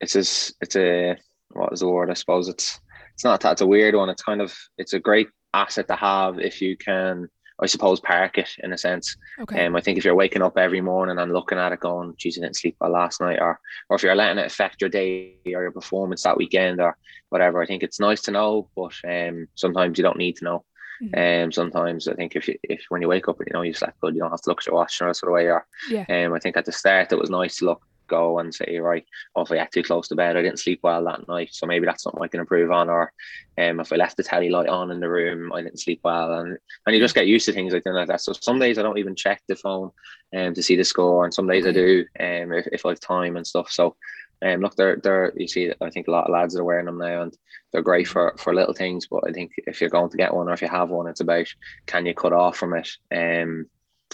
it's 0.00 0.16
a, 0.16 0.54
it's 0.60 0.76
a 0.76 1.16
what 1.50 1.72
is 1.72 1.80
the 1.80 1.88
word? 1.88 2.10
I 2.10 2.14
suppose 2.14 2.48
it's 2.48 2.80
it's 3.14 3.24
not 3.24 3.40
that 3.40 3.52
it's 3.52 3.60
a 3.60 3.66
weird 3.66 3.94
one. 3.94 4.08
It's 4.08 4.22
kind 4.22 4.40
of 4.40 4.56
it's 4.76 4.92
a 4.92 4.98
great 5.00 5.28
asset 5.54 5.88
to 5.88 5.96
have 5.96 6.38
if 6.38 6.60
you 6.60 6.76
can 6.76 7.28
I 7.60 7.66
suppose 7.66 7.98
park 7.98 8.38
it 8.38 8.50
in 8.62 8.72
a 8.72 8.78
sense. 8.78 9.16
Okay. 9.40 9.66
Um, 9.66 9.74
I 9.74 9.80
think 9.80 9.98
if 9.98 10.04
you're 10.04 10.14
waking 10.14 10.42
up 10.42 10.56
every 10.56 10.80
morning 10.80 11.18
and 11.18 11.32
looking 11.32 11.58
at 11.58 11.72
it, 11.72 11.80
going, 11.80 12.14
"Geez, 12.16 12.38
I 12.38 12.42
didn't 12.42 12.56
sleep 12.56 12.76
well 12.80 12.92
last 12.92 13.20
night," 13.20 13.40
or 13.40 13.58
or 13.88 13.96
if 13.96 14.02
you're 14.02 14.14
letting 14.14 14.38
it 14.38 14.46
affect 14.46 14.80
your 14.80 14.90
day 14.90 15.36
or 15.46 15.62
your 15.62 15.72
performance 15.72 16.22
that 16.22 16.36
weekend 16.36 16.80
or 16.80 16.96
whatever, 17.30 17.60
I 17.60 17.66
think 17.66 17.82
it's 17.82 17.98
nice 17.98 18.22
to 18.22 18.30
know. 18.30 18.70
But 18.76 18.94
um, 19.08 19.48
sometimes 19.56 19.98
you 19.98 20.04
don't 20.04 20.18
need 20.18 20.36
to 20.36 20.44
know. 20.44 20.64
Mm-hmm. 21.02 21.44
Um, 21.44 21.52
sometimes 21.52 22.08
I 22.08 22.14
think 22.14 22.36
if 22.36 22.48
you, 22.48 22.58
if 22.62 22.84
when 22.90 23.02
you 23.02 23.08
wake 23.08 23.28
up, 23.28 23.38
you 23.40 23.52
know 23.52 23.62
you 23.62 23.74
slept 23.74 24.00
good, 24.00 24.14
you 24.14 24.20
don't 24.20 24.30
have 24.30 24.42
to 24.42 24.50
look 24.50 24.60
at 24.60 24.66
your 24.66 24.76
watch 24.76 25.00
or 25.00 25.12
sort 25.14 25.32
of 25.32 25.34
way. 25.34 25.46
Or 25.46 25.66
yeah. 25.90 26.04
Um, 26.08 26.34
I 26.34 26.38
think 26.38 26.56
at 26.56 26.64
the 26.64 26.72
start 26.72 27.12
it 27.12 27.18
was 27.18 27.30
nice 27.30 27.56
to 27.56 27.66
look 27.66 27.82
go 28.08 28.38
and 28.38 28.54
say, 28.54 28.78
right, 28.78 29.04
oh, 29.36 29.42
if 29.42 29.52
I 29.52 29.56
got 29.56 29.72
too 29.72 29.82
close 29.82 30.08
to 30.08 30.16
bed, 30.16 30.36
I 30.36 30.42
didn't 30.42 30.58
sleep 30.58 30.80
well 30.82 31.04
that 31.04 31.28
night. 31.28 31.50
So 31.52 31.66
maybe 31.66 31.86
that's 31.86 32.02
something 32.02 32.22
I 32.22 32.28
can 32.28 32.40
improve 32.40 32.70
on. 32.70 32.88
Or 32.88 33.12
um, 33.58 33.80
if 33.80 33.92
I 33.92 33.96
left 33.96 34.16
the 34.16 34.22
telly 34.22 34.50
light 34.50 34.68
on 34.68 34.90
in 34.90 35.00
the 35.00 35.08
room, 35.08 35.52
I 35.52 35.62
didn't 35.62 35.80
sleep 35.80 36.00
well. 36.02 36.32
And 36.32 36.58
and 36.86 36.94
you 36.94 37.00
just 37.00 37.14
get 37.14 37.26
used 37.26 37.46
to 37.46 37.52
things 37.52 37.72
like 37.72 37.84
that. 37.84 38.20
So 38.20 38.32
some 38.32 38.58
days 38.58 38.78
I 38.78 38.82
don't 38.82 38.98
even 38.98 39.14
check 39.14 39.42
the 39.46 39.56
phone 39.56 39.90
um, 40.36 40.54
to 40.54 40.62
see 40.62 40.76
the 40.76 40.84
score. 40.84 41.24
And 41.24 41.32
some 41.32 41.46
days 41.46 41.66
I 41.66 41.72
do 41.72 42.04
um, 42.18 42.52
if, 42.52 42.66
if 42.72 42.86
I 42.86 42.90
have 42.90 43.00
time 43.00 43.36
and 43.36 43.46
stuff. 43.46 43.70
So 43.70 43.96
um, 44.42 44.60
look, 44.60 44.76
they're 44.76 44.96
they're 44.96 45.32
you 45.36 45.48
see, 45.48 45.72
I 45.80 45.90
think 45.90 46.08
a 46.08 46.10
lot 46.10 46.26
of 46.26 46.32
lads 46.32 46.56
are 46.56 46.64
wearing 46.64 46.86
them 46.86 46.98
now, 46.98 47.22
and 47.22 47.36
they're 47.72 47.82
great 47.82 48.06
for 48.06 48.34
for 48.38 48.54
little 48.54 48.74
things. 48.74 49.08
But 49.08 49.24
I 49.26 49.32
think 49.32 49.52
if 49.66 49.80
you're 49.80 49.90
going 49.90 50.10
to 50.10 50.16
get 50.16 50.34
one, 50.34 50.48
or 50.48 50.52
if 50.52 50.62
you 50.62 50.68
have 50.68 50.90
one, 50.90 51.08
it's 51.08 51.20
about 51.20 51.46
can 51.86 52.06
you 52.06 52.14
cut 52.14 52.32
off 52.32 52.56
from 52.56 52.74
it, 52.74 52.88
um, 53.12 53.66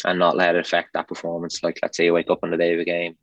and 0.04 0.18
not 0.18 0.36
let 0.36 0.54
it 0.54 0.60
affect 0.60 0.94
that 0.94 1.08
performance. 1.08 1.62
Like 1.62 1.78
let's 1.82 1.96
say 1.96 2.06
you 2.06 2.14
wake 2.14 2.30
up 2.30 2.40
on 2.42 2.50
the 2.50 2.56
day 2.56 2.72
of 2.72 2.80
a 2.80 2.84
game, 2.84 3.16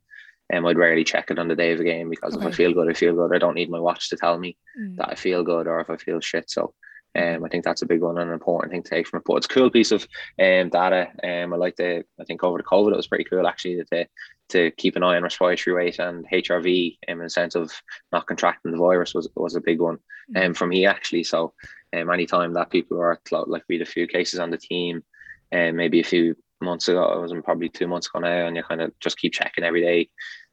um, 0.52 0.66
I'd 0.66 0.78
rarely 0.78 1.04
check 1.04 1.30
it 1.30 1.38
on 1.38 1.48
the 1.48 1.56
day 1.56 1.72
of 1.72 1.80
a 1.80 1.84
game 1.84 2.10
because 2.10 2.36
okay. 2.36 2.46
if 2.46 2.52
I 2.52 2.56
feel 2.56 2.72
good, 2.72 2.88
I 2.88 2.92
feel 2.92 3.14
good. 3.14 3.34
I 3.34 3.38
don't 3.38 3.54
need 3.54 3.70
my 3.70 3.80
watch 3.80 4.10
to 4.10 4.16
tell 4.16 4.38
me 4.38 4.56
mm. 4.78 4.96
that 4.96 5.10
I 5.10 5.14
feel 5.14 5.42
good 5.42 5.66
or 5.66 5.80
if 5.80 5.88
I 5.88 5.96
feel 5.96 6.20
shit. 6.20 6.50
So 6.50 6.74
um, 7.14 7.44
I 7.44 7.48
think 7.48 7.64
that's 7.64 7.82
a 7.82 7.86
big 7.86 8.00
one 8.00 8.18
and 8.18 8.28
an 8.28 8.34
important 8.34 8.72
thing 8.72 8.82
to 8.82 8.90
take 8.90 9.06
from 9.06 9.18
it. 9.18 9.24
But 9.26 9.36
it's 9.36 9.46
a 9.46 9.50
cool 9.50 9.70
piece 9.70 9.92
of 9.92 10.06
um, 10.38 10.68
data. 10.68 11.08
Um, 11.22 11.52
I 11.52 11.56
like 11.56 11.76
the, 11.76 12.04
I 12.20 12.24
think 12.24 12.42
over 12.42 12.58
the 12.58 12.64
COVID, 12.64 12.92
it 12.92 12.96
was 12.96 13.06
pretty 13.06 13.24
cool 13.24 13.46
actually 13.46 13.82
to, 13.92 14.06
to 14.50 14.70
keep 14.72 14.96
an 14.96 15.02
eye 15.02 15.16
on 15.16 15.22
respiratory 15.22 15.74
rate 15.74 15.98
and 15.98 16.26
HRV 16.30 16.98
um, 17.08 17.18
in 17.18 17.24
the 17.24 17.30
sense 17.30 17.54
of 17.54 17.72
not 18.12 18.26
contracting 18.26 18.72
the 18.72 18.78
virus 18.78 19.14
was, 19.14 19.28
was 19.34 19.56
a 19.56 19.60
big 19.60 19.80
one 19.80 19.98
mm. 20.34 20.46
um, 20.46 20.54
for 20.54 20.66
me 20.66 20.86
actually. 20.86 21.24
So 21.24 21.54
um, 21.94 22.10
anytime 22.10 22.54
that 22.54 22.70
people 22.70 22.98
are 22.98 23.20
like 23.30 23.64
we 23.68 23.76
had 23.76 23.86
a 23.86 23.90
few 23.90 24.06
cases 24.06 24.38
on 24.38 24.50
the 24.50 24.58
team 24.58 25.02
and 25.50 25.70
um, 25.70 25.76
maybe 25.76 26.00
a 26.00 26.04
few 26.04 26.34
months 26.62 26.88
ago, 26.88 27.12
it 27.12 27.20
was 27.20 27.34
probably 27.44 27.68
two 27.68 27.86
months 27.86 28.06
ago 28.06 28.20
now, 28.20 28.46
and 28.46 28.56
you 28.56 28.62
kind 28.62 28.80
of 28.80 28.98
just 29.00 29.18
keep 29.18 29.34
checking 29.34 29.64
every 29.64 29.82
day 29.82 30.08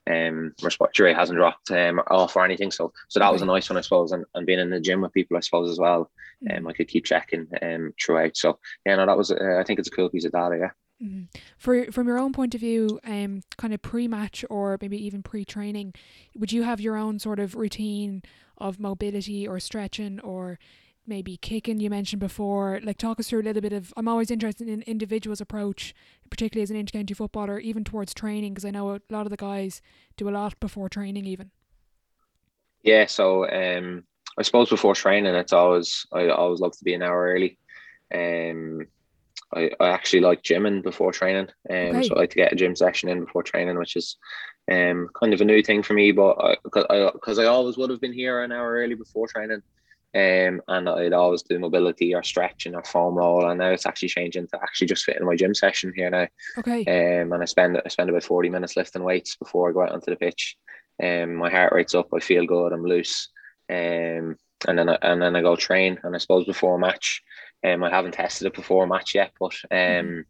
um, 0.09 0.53
respiratory 0.61 1.13
hasn't 1.13 1.37
dropped 1.37 1.71
um, 1.71 1.99
off 2.07 2.35
or 2.35 2.43
anything. 2.43 2.71
So 2.71 2.91
so 3.07 3.19
that 3.19 3.31
was 3.31 3.41
a 3.41 3.45
nice 3.45 3.69
one, 3.69 3.77
I 3.77 3.81
suppose. 3.81 4.11
And, 4.11 4.25
and 4.35 4.45
being 4.45 4.59
in 4.59 4.69
the 4.69 4.79
gym 4.79 5.01
with 5.01 5.13
people, 5.13 5.37
I 5.37 5.41
suppose, 5.41 5.69
as 5.69 5.79
well. 5.79 6.09
Um, 6.49 6.67
I 6.67 6.73
could 6.73 6.87
keep 6.87 7.05
checking 7.05 7.47
um, 7.61 7.93
throughout. 8.01 8.37
So 8.37 8.59
yeah, 8.85 8.95
no, 8.95 9.05
that 9.05 9.17
was. 9.17 9.31
Uh, 9.31 9.57
I 9.59 9.63
think 9.63 9.79
it's 9.79 9.89
a 9.89 9.91
cool 9.91 10.09
piece 10.09 10.25
of 10.25 10.31
data. 10.31 10.57
Yeah. 10.59 10.71
Mm-hmm. 11.01 11.39
For 11.57 11.91
from 11.91 12.07
your 12.07 12.19
own 12.19 12.33
point 12.33 12.55
of 12.55 12.61
view, 12.61 12.99
um, 13.05 13.41
kind 13.57 13.73
of 13.73 13.81
pre-match 13.81 14.43
or 14.49 14.77
maybe 14.81 15.03
even 15.05 15.23
pre-training, 15.23 15.93
would 16.35 16.51
you 16.51 16.63
have 16.63 16.81
your 16.81 16.97
own 16.97 17.19
sort 17.19 17.39
of 17.39 17.55
routine 17.55 18.21
of 18.57 18.79
mobility 18.79 19.47
or 19.47 19.59
stretching 19.59 20.19
or 20.19 20.59
maybe 21.09 21.35
kicking 21.37 21.79
you 21.79 21.89
mentioned 21.89 22.19
before. 22.19 22.79
Like 22.83 22.97
talk 22.97 23.19
us 23.19 23.29
through 23.29 23.41
a 23.41 23.43
little 23.43 23.61
bit 23.61 23.73
of 23.73 23.93
i'm 23.97 24.07
always 24.07 24.29
interested 24.29 24.67
in 24.67 24.81
individuals 24.83 25.41
approach 25.41 25.95
particularly 26.29 26.63
as 26.63 26.69
an 26.69 26.77
intercounty 26.77 27.15
footballer 27.15 27.59
even 27.59 27.83
towards 27.83 28.13
training 28.13 28.53
because 28.53 28.65
i 28.65 28.71
know 28.71 28.95
a 28.95 29.01
lot 29.09 29.25
of 29.25 29.29
the 29.29 29.37
guys 29.37 29.81
do 30.17 30.29
a 30.29 30.31
lot 30.31 30.59
before 30.59 30.89
training 30.89 31.25
even. 31.25 31.51
Yeah 32.83 33.05
so 33.07 33.49
um 33.49 34.03
i 34.37 34.43
suppose 34.43 34.69
before 34.69 34.95
training 34.95 35.33
it's 35.35 35.53
always 35.53 36.05
i 36.13 36.27
always 36.29 36.59
love 36.59 36.77
to 36.77 36.83
be 36.83 36.93
an 36.93 37.03
hour 37.03 37.33
early. 37.33 37.57
Um 38.13 38.87
I, 39.51 39.71
I 39.79 39.89
actually 39.89 40.19
like 40.19 40.43
gymming 40.43 40.83
before 40.83 41.11
training. 41.11 41.47
Um 41.69 41.75
okay. 41.75 42.03
so 42.03 42.15
i 42.15 42.19
like 42.19 42.29
to 42.31 42.35
get 42.35 42.53
a 42.53 42.55
gym 42.55 42.75
session 42.75 43.09
in 43.09 43.25
before 43.25 43.43
training 43.43 43.77
which 43.77 43.95
is 43.95 44.17
um 44.71 45.09
kind 45.19 45.33
of 45.33 45.41
a 45.41 45.45
new 45.45 45.63
thing 45.63 45.81
for 45.81 45.93
me 45.93 46.11
but 46.11 46.59
because 46.63 46.85
I, 46.89 47.41
I, 47.41 47.45
I 47.45 47.47
always 47.47 47.77
would 47.77 47.89
have 47.89 48.01
been 48.01 48.13
here 48.13 48.43
an 48.43 48.51
hour 48.51 48.73
early 48.73 48.95
before 48.95 49.27
training 49.27 49.61
um, 50.15 50.61
and 50.67 50.89
I'd 50.89 51.13
always 51.13 51.43
do 51.43 51.59
mobility 51.59 52.15
or 52.15 52.23
stretching 52.23 52.75
or 52.75 52.83
foam 52.83 53.15
roll, 53.15 53.49
and 53.49 53.59
now 53.59 53.69
it's 53.71 53.85
actually 53.85 54.09
changing 54.09 54.47
to 54.47 54.59
actually 54.61 54.87
just 54.87 55.03
fit 55.03 55.17
in 55.19 55.25
my 55.25 55.35
gym 55.35 55.53
session 55.53 55.93
here 55.95 56.09
now. 56.09 56.27
Okay. 56.57 56.81
Um, 56.81 57.33
and 57.33 57.41
I 57.41 57.45
spend 57.45 57.81
I 57.83 57.89
spend 57.89 58.09
about 58.09 58.23
forty 58.23 58.49
minutes 58.49 58.75
lifting 58.75 59.03
weights 59.03 59.35
before 59.35 59.69
I 59.69 59.73
go 59.73 59.83
out 59.83 59.91
onto 59.91 60.11
the 60.11 60.17
pitch. 60.17 60.57
Um, 61.01 61.35
my 61.35 61.49
heart 61.49 61.73
rate's 61.73 61.95
up, 61.95 62.07
I 62.13 62.19
feel 62.19 62.45
good, 62.45 62.73
I'm 62.73 62.83
loose. 62.83 63.29
Um, 63.69 64.35
and 64.67 64.77
then 64.77 64.89
I, 64.89 64.97
and 65.01 65.21
then 65.21 65.35
I 65.35 65.41
go 65.41 65.55
train, 65.55 65.99
and 66.03 66.15
I 66.15 66.17
suppose 66.17 66.45
before 66.45 66.75
a 66.75 66.79
match, 66.79 67.21
um, 67.65 67.83
I 67.83 67.89
haven't 67.89 68.13
tested 68.13 68.47
it 68.47 68.55
before 68.55 68.83
a 68.83 68.87
match 68.87 69.15
yet, 69.15 69.31
but 69.39 69.53
um. 69.71 70.25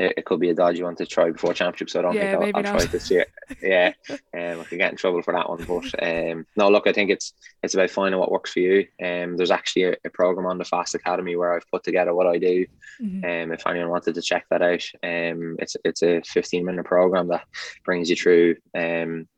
It, 0.00 0.14
it, 0.16 0.24
could 0.24 0.40
be 0.40 0.48
a 0.48 0.54
dodgy 0.54 0.82
one 0.82 0.96
to 0.96 1.04
try 1.04 1.30
before 1.30 1.52
championship. 1.52 1.90
So 1.90 1.98
I 1.98 2.02
don't 2.02 2.14
yeah, 2.14 2.38
think 2.38 2.56
I'll, 2.56 2.66
I'll 2.66 2.78
try 2.78 2.86
this 2.86 3.10
year. 3.10 3.26
Yeah, 3.62 3.92
um, 4.08 4.60
I 4.60 4.64
could 4.64 4.78
get 4.78 4.92
in 4.92 4.96
trouble 4.96 5.20
for 5.22 5.34
that 5.34 5.48
one. 5.48 5.64
But 5.64 6.02
um, 6.02 6.46
no, 6.56 6.70
look, 6.70 6.86
I 6.86 6.92
think 6.92 7.10
it's 7.10 7.34
it's 7.62 7.74
about 7.74 7.90
finding 7.90 8.18
what 8.18 8.30
works 8.32 8.52
for 8.52 8.60
you. 8.60 8.86
Um, 9.04 9.36
there's 9.36 9.50
actually 9.50 9.84
a, 9.84 9.96
a 10.04 10.10
program 10.10 10.46
on 10.46 10.56
the 10.56 10.64
Fast 10.64 10.94
Academy 10.94 11.36
where 11.36 11.54
I've 11.54 11.70
put 11.70 11.84
together 11.84 12.14
what 12.14 12.26
I 12.26 12.38
do. 12.38 12.64
Mm-hmm. 13.02 13.24
Um, 13.24 13.52
if 13.52 13.66
anyone 13.66 13.90
wanted 13.90 14.14
to 14.14 14.22
check 14.22 14.46
that 14.50 14.62
out, 14.62 14.84
um, 15.02 15.56
it's 15.58 15.76
it's 15.84 16.02
a 16.02 16.22
15 16.22 16.64
minute 16.64 16.86
program 16.86 17.28
that 17.28 17.44
brings 17.84 18.08
you 18.08 18.16
through 18.16 18.56
um 18.74 19.28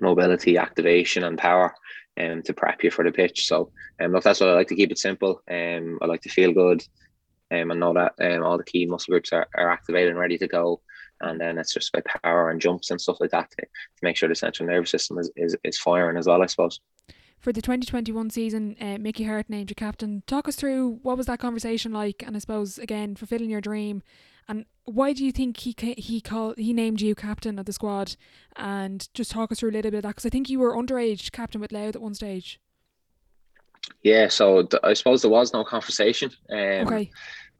mobility, 0.00 0.58
activation, 0.58 1.24
and 1.24 1.38
power. 1.38 1.74
um, 2.20 2.42
to 2.42 2.52
prep 2.52 2.84
you 2.84 2.90
for 2.90 3.04
the 3.04 3.12
pitch. 3.12 3.46
So 3.46 3.70
um, 3.98 4.12
look, 4.12 4.24
that's 4.24 4.40
what 4.40 4.50
I 4.50 4.54
like 4.54 4.68
to 4.68 4.76
keep 4.76 4.90
it 4.90 4.98
simple. 4.98 5.40
Um, 5.50 5.98
I 6.02 6.06
like 6.06 6.20
to 6.22 6.28
feel 6.28 6.52
good 6.52 6.82
um, 7.52 7.70
and 7.70 7.80
know 7.80 7.92
that 7.92 8.14
um, 8.20 8.42
all 8.42 8.58
the 8.58 8.64
key 8.64 8.86
muscle 8.86 9.12
groups 9.12 9.32
are, 9.32 9.46
are 9.56 9.70
activated 9.70 10.10
and 10.10 10.18
ready 10.18 10.38
to 10.38 10.48
go. 10.48 10.80
And 11.20 11.40
then 11.40 11.58
it's 11.58 11.72
just 11.72 11.94
about 11.94 12.22
power 12.22 12.50
and 12.50 12.60
jumps 12.60 12.90
and 12.90 13.00
stuff 13.00 13.20
like 13.20 13.30
that 13.30 13.50
to, 13.52 13.56
to 13.62 13.68
make 14.02 14.16
sure 14.16 14.28
the 14.28 14.34
central 14.34 14.68
nervous 14.68 14.90
system 14.90 15.18
is, 15.18 15.30
is, 15.36 15.56
is 15.62 15.78
firing 15.78 16.16
as 16.16 16.26
well, 16.26 16.42
I 16.42 16.46
suppose. 16.46 16.80
For 17.38 17.52
the 17.52 17.62
2021 17.62 18.30
season, 18.30 18.76
uh, 18.80 18.98
Mickey 19.00 19.24
Harte 19.24 19.50
named 19.50 19.70
you 19.70 19.74
captain. 19.74 20.22
Talk 20.28 20.46
us 20.46 20.54
through 20.54 21.00
what 21.02 21.16
was 21.16 21.26
that 21.26 21.40
conversation 21.40 21.92
like, 21.92 22.22
and 22.24 22.36
I 22.36 22.38
suppose 22.38 22.78
again 22.78 23.16
fulfilling 23.16 23.50
your 23.50 23.60
dream, 23.60 24.02
and 24.46 24.64
why 24.84 25.12
do 25.12 25.24
you 25.24 25.32
think 25.32 25.56
he 25.56 25.74
he 25.98 26.20
called 26.20 26.56
he 26.56 26.72
named 26.72 27.00
you 27.00 27.16
captain 27.16 27.58
of 27.58 27.66
the 27.66 27.72
squad? 27.72 28.14
And 28.54 29.08
just 29.12 29.32
talk 29.32 29.50
us 29.50 29.58
through 29.58 29.70
a 29.70 29.72
little 29.72 29.90
bit 29.90 29.98
of 29.98 30.02
that 30.04 30.10
because 30.10 30.26
I 30.26 30.28
think 30.28 30.48
you 30.48 30.60
were 30.60 30.76
underage 30.76 31.32
captain 31.32 31.60
with 31.60 31.72
Louth 31.72 31.96
at 31.96 32.02
one 32.02 32.14
stage. 32.14 32.60
Yeah, 34.02 34.28
so 34.28 34.62
th- 34.62 34.80
I 34.84 34.94
suppose 34.94 35.22
there 35.22 35.30
was 35.30 35.52
no 35.52 35.64
conversation. 35.64 36.30
Um, 36.48 36.86
okay. 36.86 37.10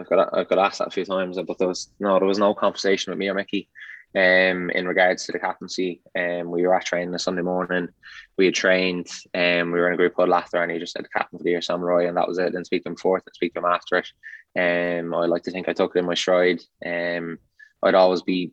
I've 0.03 0.09
got 0.09 0.37
I've 0.37 0.49
got 0.49 0.59
asked 0.59 0.79
that 0.81 0.89
a 0.89 0.91
few 0.91 1.05
times, 1.05 1.39
but 1.47 1.59
there 1.59 1.69
was 1.69 1.91
no 2.01 2.19
there 2.19 2.29
was 2.29 2.39
no 2.39 2.55
conversation 2.55 3.11
with 3.11 3.19
me 3.19 3.29
or 3.29 3.35
Mickey 3.35 3.69
um, 4.15 4.71
in 4.71 4.87
regards 4.87 5.25
to 5.25 5.33
the 5.33 5.39
captaincy. 5.39 6.03
Um, 6.19 6.51
we 6.51 6.67
were 6.67 6.75
at 6.75 6.85
training 6.85 7.13
the 7.13 7.19
Sunday 7.19 7.43
morning. 7.43 7.89
We 8.37 8.47
had 8.47 8.55
trained, 8.55 9.09
and 9.33 9.63
um, 9.63 9.73
we 9.73 9.79
were 9.79 9.89
in 9.89 9.95
a 9.95 9.97
group 9.97 10.15
called 10.15 10.31
after, 10.31 10.63
and 10.63 10.71
he 10.71 10.79
just 10.79 10.93
said 10.93 11.07
captain 11.13 11.39
for 11.39 11.45
the 11.45 11.51
year, 11.51 11.63
Sam 11.63 11.81
Mulroy, 11.81 12.09
and 12.09 12.17
that 12.17 12.29
was 12.29 12.39
it. 12.39 12.53
Then 12.53 12.65
speak 12.65 12.83
to 12.85 12.91
him 12.91 12.97
fourth, 12.97 13.23
and 13.27 13.35
speak 13.35 13.55
to 13.55 13.61
him 13.61 13.67
after 13.67 13.99
it. 13.99 14.09
Um, 14.59 15.15
I 15.15 15.27
like 15.27 15.45
to 15.45 15.51
think 15.51 15.69
I 15.69 15.73
took 15.73 15.95
it 15.95 16.01
in 16.01 16.05
my 16.05 16.15
stride. 16.15 16.61
Um, 16.85 17.39
I'd 17.83 17.95
always 17.95 18.23
be 18.23 18.53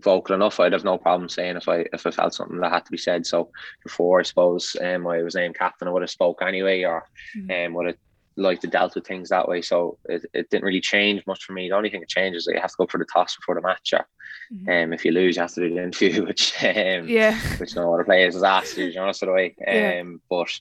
vocal 0.00 0.34
enough. 0.34 0.58
I'd 0.58 0.72
have 0.72 0.84
no 0.84 0.96
problem 0.96 1.28
saying 1.28 1.56
if 1.56 1.68
I 1.68 1.84
if 1.92 2.06
I 2.06 2.10
felt 2.10 2.34
something 2.34 2.60
that 2.60 2.72
had 2.72 2.86
to 2.86 2.92
be 2.92 2.98
said. 2.98 3.26
So 3.26 3.50
before 3.82 4.20
I 4.20 4.22
suppose 4.22 4.76
um, 4.80 5.06
I 5.06 5.22
was 5.22 5.34
named 5.34 5.58
captain, 5.58 5.88
I 5.88 5.90
would 5.90 6.02
have 6.02 6.10
spoke 6.10 6.40
anyway, 6.40 6.84
or 6.84 7.04
mm-hmm. 7.36 7.66
um, 7.66 7.74
would 7.74 7.86
have 7.88 7.96
like 8.36 8.60
to 8.60 8.66
dealt 8.66 8.94
with 8.94 9.06
things 9.06 9.28
that 9.28 9.48
way. 9.48 9.62
So 9.62 9.98
it, 10.08 10.24
it 10.32 10.50
didn't 10.50 10.64
really 10.64 10.80
change 10.80 11.26
much 11.26 11.44
for 11.44 11.52
me. 11.52 11.68
The 11.68 11.76
only 11.76 11.90
thing 11.90 12.00
that 12.00 12.08
changes 12.08 12.42
is 12.42 12.46
that 12.46 12.54
you 12.54 12.60
have 12.60 12.70
to 12.70 12.76
go 12.78 12.86
for 12.86 12.98
the 12.98 13.04
toss 13.04 13.36
before 13.36 13.54
the 13.54 13.60
match. 13.60 13.92
Or, 13.92 14.06
mm-hmm. 14.52 14.68
um, 14.68 14.92
if 14.92 15.04
you 15.04 15.12
lose, 15.12 15.36
you 15.36 15.42
have 15.42 15.52
to 15.54 15.68
do 15.68 15.74
the 15.74 15.82
interview, 15.82 16.24
which 16.26 16.54
um, 16.62 17.08
yeah, 17.08 17.38
which 17.58 17.76
no 17.76 17.92
other 17.92 18.04
players 18.04 18.34
has 18.34 18.42
asked 18.42 18.76
you. 18.76 18.86
You 18.86 18.94
know, 18.94 19.12
sort 19.12 19.30
of 19.30 19.34
way. 19.34 19.54
Um, 19.66 19.74
yeah. 19.74 20.02
but. 20.28 20.60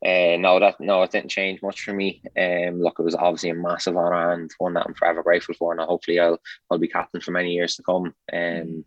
Uh, 0.00 0.36
no, 0.38 0.60
that 0.60 0.78
no, 0.78 1.02
it 1.02 1.10
didn't 1.10 1.28
change 1.28 1.60
much 1.60 1.82
for 1.82 1.92
me. 1.92 2.22
Um, 2.38 2.80
look, 2.80 3.00
it 3.00 3.02
was 3.02 3.16
obviously 3.16 3.50
a 3.50 3.54
massive 3.54 3.96
honour 3.96 4.30
and 4.32 4.48
one 4.58 4.74
that 4.74 4.84
I'm 4.86 4.94
forever 4.94 5.24
grateful 5.24 5.56
for, 5.56 5.72
and 5.72 5.80
hopefully 5.80 6.20
I'll 6.20 6.38
I'll 6.70 6.78
be 6.78 6.86
captain 6.86 7.20
for 7.20 7.32
many 7.32 7.52
years 7.52 7.74
to 7.74 7.82
come. 7.82 8.04
Um, 8.04 8.14
mm-hmm. 8.32 8.80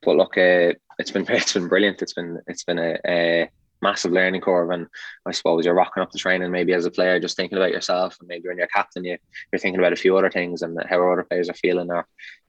but 0.00 0.16
look, 0.16 0.38
uh, 0.38 0.72
it's 0.98 1.10
been 1.10 1.26
it's 1.28 1.52
been 1.52 1.68
brilliant. 1.68 2.00
It's 2.00 2.14
been 2.14 2.40
it's 2.46 2.64
been 2.64 2.78
a, 2.78 2.98
a 3.06 3.50
massive 3.86 4.12
learning 4.12 4.40
curve. 4.40 4.70
And 4.70 4.86
I 5.26 5.32
suppose 5.32 5.64
you're 5.64 5.74
rocking 5.74 6.02
up 6.02 6.10
the 6.10 6.18
training 6.18 6.50
maybe 6.50 6.74
as 6.74 6.86
a 6.86 6.90
player, 6.90 7.20
just 7.20 7.36
thinking 7.36 7.58
about 7.58 7.70
yourself. 7.70 8.16
And 8.20 8.28
maybe 8.28 8.48
when 8.48 8.58
you're 8.58 8.66
captain, 8.66 9.04
you, 9.04 9.16
you're 9.50 9.58
thinking 9.60 9.78
about 9.78 9.92
a 9.92 10.02
few 10.04 10.16
other 10.16 10.30
things 10.30 10.62
and 10.62 10.78
how 10.88 11.10
other 11.10 11.24
players 11.24 11.48
are 11.48 11.54
feeling. 11.54 11.90
Or 11.90 12.06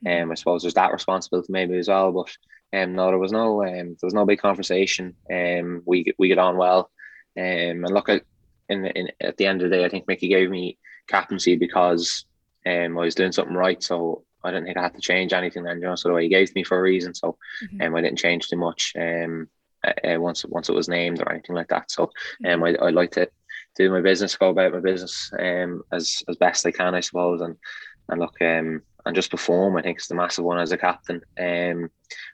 um, 0.07 0.31
I 0.31 0.35
suppose 0.35 0.61
there's 0.61 0.73
that 0.73 0.93
responsibility 0.93 1.51
maybe 1.51 1.77
as 1.77 1.87
well. 1.87 2.11
But 2.11 2.29
um, 2.77 2.95
no, 2.95 3.07
there 3.07 3.17
was 3.17 3.31
no 3.31 3.63
um, 3.63 3.95
there 3.99 4.07
was 4.07 4.13
no 4.13 4.25
big 4.25 4.39
conversation. 4.39 5.15
Um, 5.31 5.83
we 5.85 6.13
we 6.17 6.27
get 6.27 6.39
on 6.39 6.57
well. 6.57 6.89
Um, 7.37 7.85
and 7.85 7.91
look 7.91 8.09
at 8.09 8.23
in, 8.69 8.85
in 8.85 9.11
at 9.21 9.37
the 9.37 9.45
end 9.45 9.61
of 9.61 9.69
the 9.69 9.77
day, 9.77 9.85
I 9.85 9.89
think 9.89 10.07
Mickey 10.07 10.27
gave 10.27 10.49
me 10.49 10.77
captaincy 11.07 11.55
because 11.55 12.25
um, 12.65 12.97
I 12.97 13.01
was 13.01 13.15
doing 13.15 13.31
something 13.31 13.55
right. 13.55 13.81
So 13.81 14.23
I 14.43 14.51
didn't 14.51 14.65
think 14.65 14.77
I 14.77 14.83
had 14.83 14.95
to 14.95 15.01
change 15.01 15.33
anything 15.33 15.63
then, 15.63 15.77
you 15.81 15.87
know, 15.87 15.95
so 15.95 16.09
the 16.09 16.15
way 16.15 16.23
he 16.23 16.29
gave 16.29 16.53
me 16.55 16.63
for 16.63 16.77
a 16.77 16.81
reason. 16.81 17.13
So 17.13 17.37
mm-hmm. 17.63 17.81
um, 17.81 17.95
I 17.95 18.01
didn't 18.01 18.19
change 18.19 18.47
too 18.47 18.57
much. 18.57 18.93
Um, 18.97 19.49
uh, 20.03 20.19
once 20.19 20.45
once 20.45 20.69
it 20.69 20.75
was 20.75 20.89
named 20.89 21.21
or 21.21 21.31
anything 21.31 21.55
like 21.55 21.69
that. 21.69 21.91
So 21.91 22.11
um, 22.47 22.63
I 22.63 22.75
I 22.81 22.89
like 22.89 23.11
to 23.11 23.29
do 23.75 23.91
my 23.91 24.01
business, 24.01 24.35
go 24.35 24.49
about 24.49 24.73
my 24.73 24.79
business 24.79 25.31
um 25.39 25.83
as 25.91 26.23
as 26.27 26.37
best 26.37 26.65
I 26.65 26.71
can, 26.71 26.95
I 26.95 27.01
suppose, 27.01 27.41
and 27.41 27.55
and 28.09 28.19
look 28.19 28.35
um 28.41 28.81
and 29.07 29.15
just 29.15 29.31
perform. 29.31 29.77
I 29.77 29.81
think 29.81 29.97
it's 29.97 30.07
the 30.07 30.15
massive 30.15 30.45
one 30.45 30.59
as 30.59 30.71
a 30.71 30.77
captain. 30.77 31.21
Um, 31.39 31.89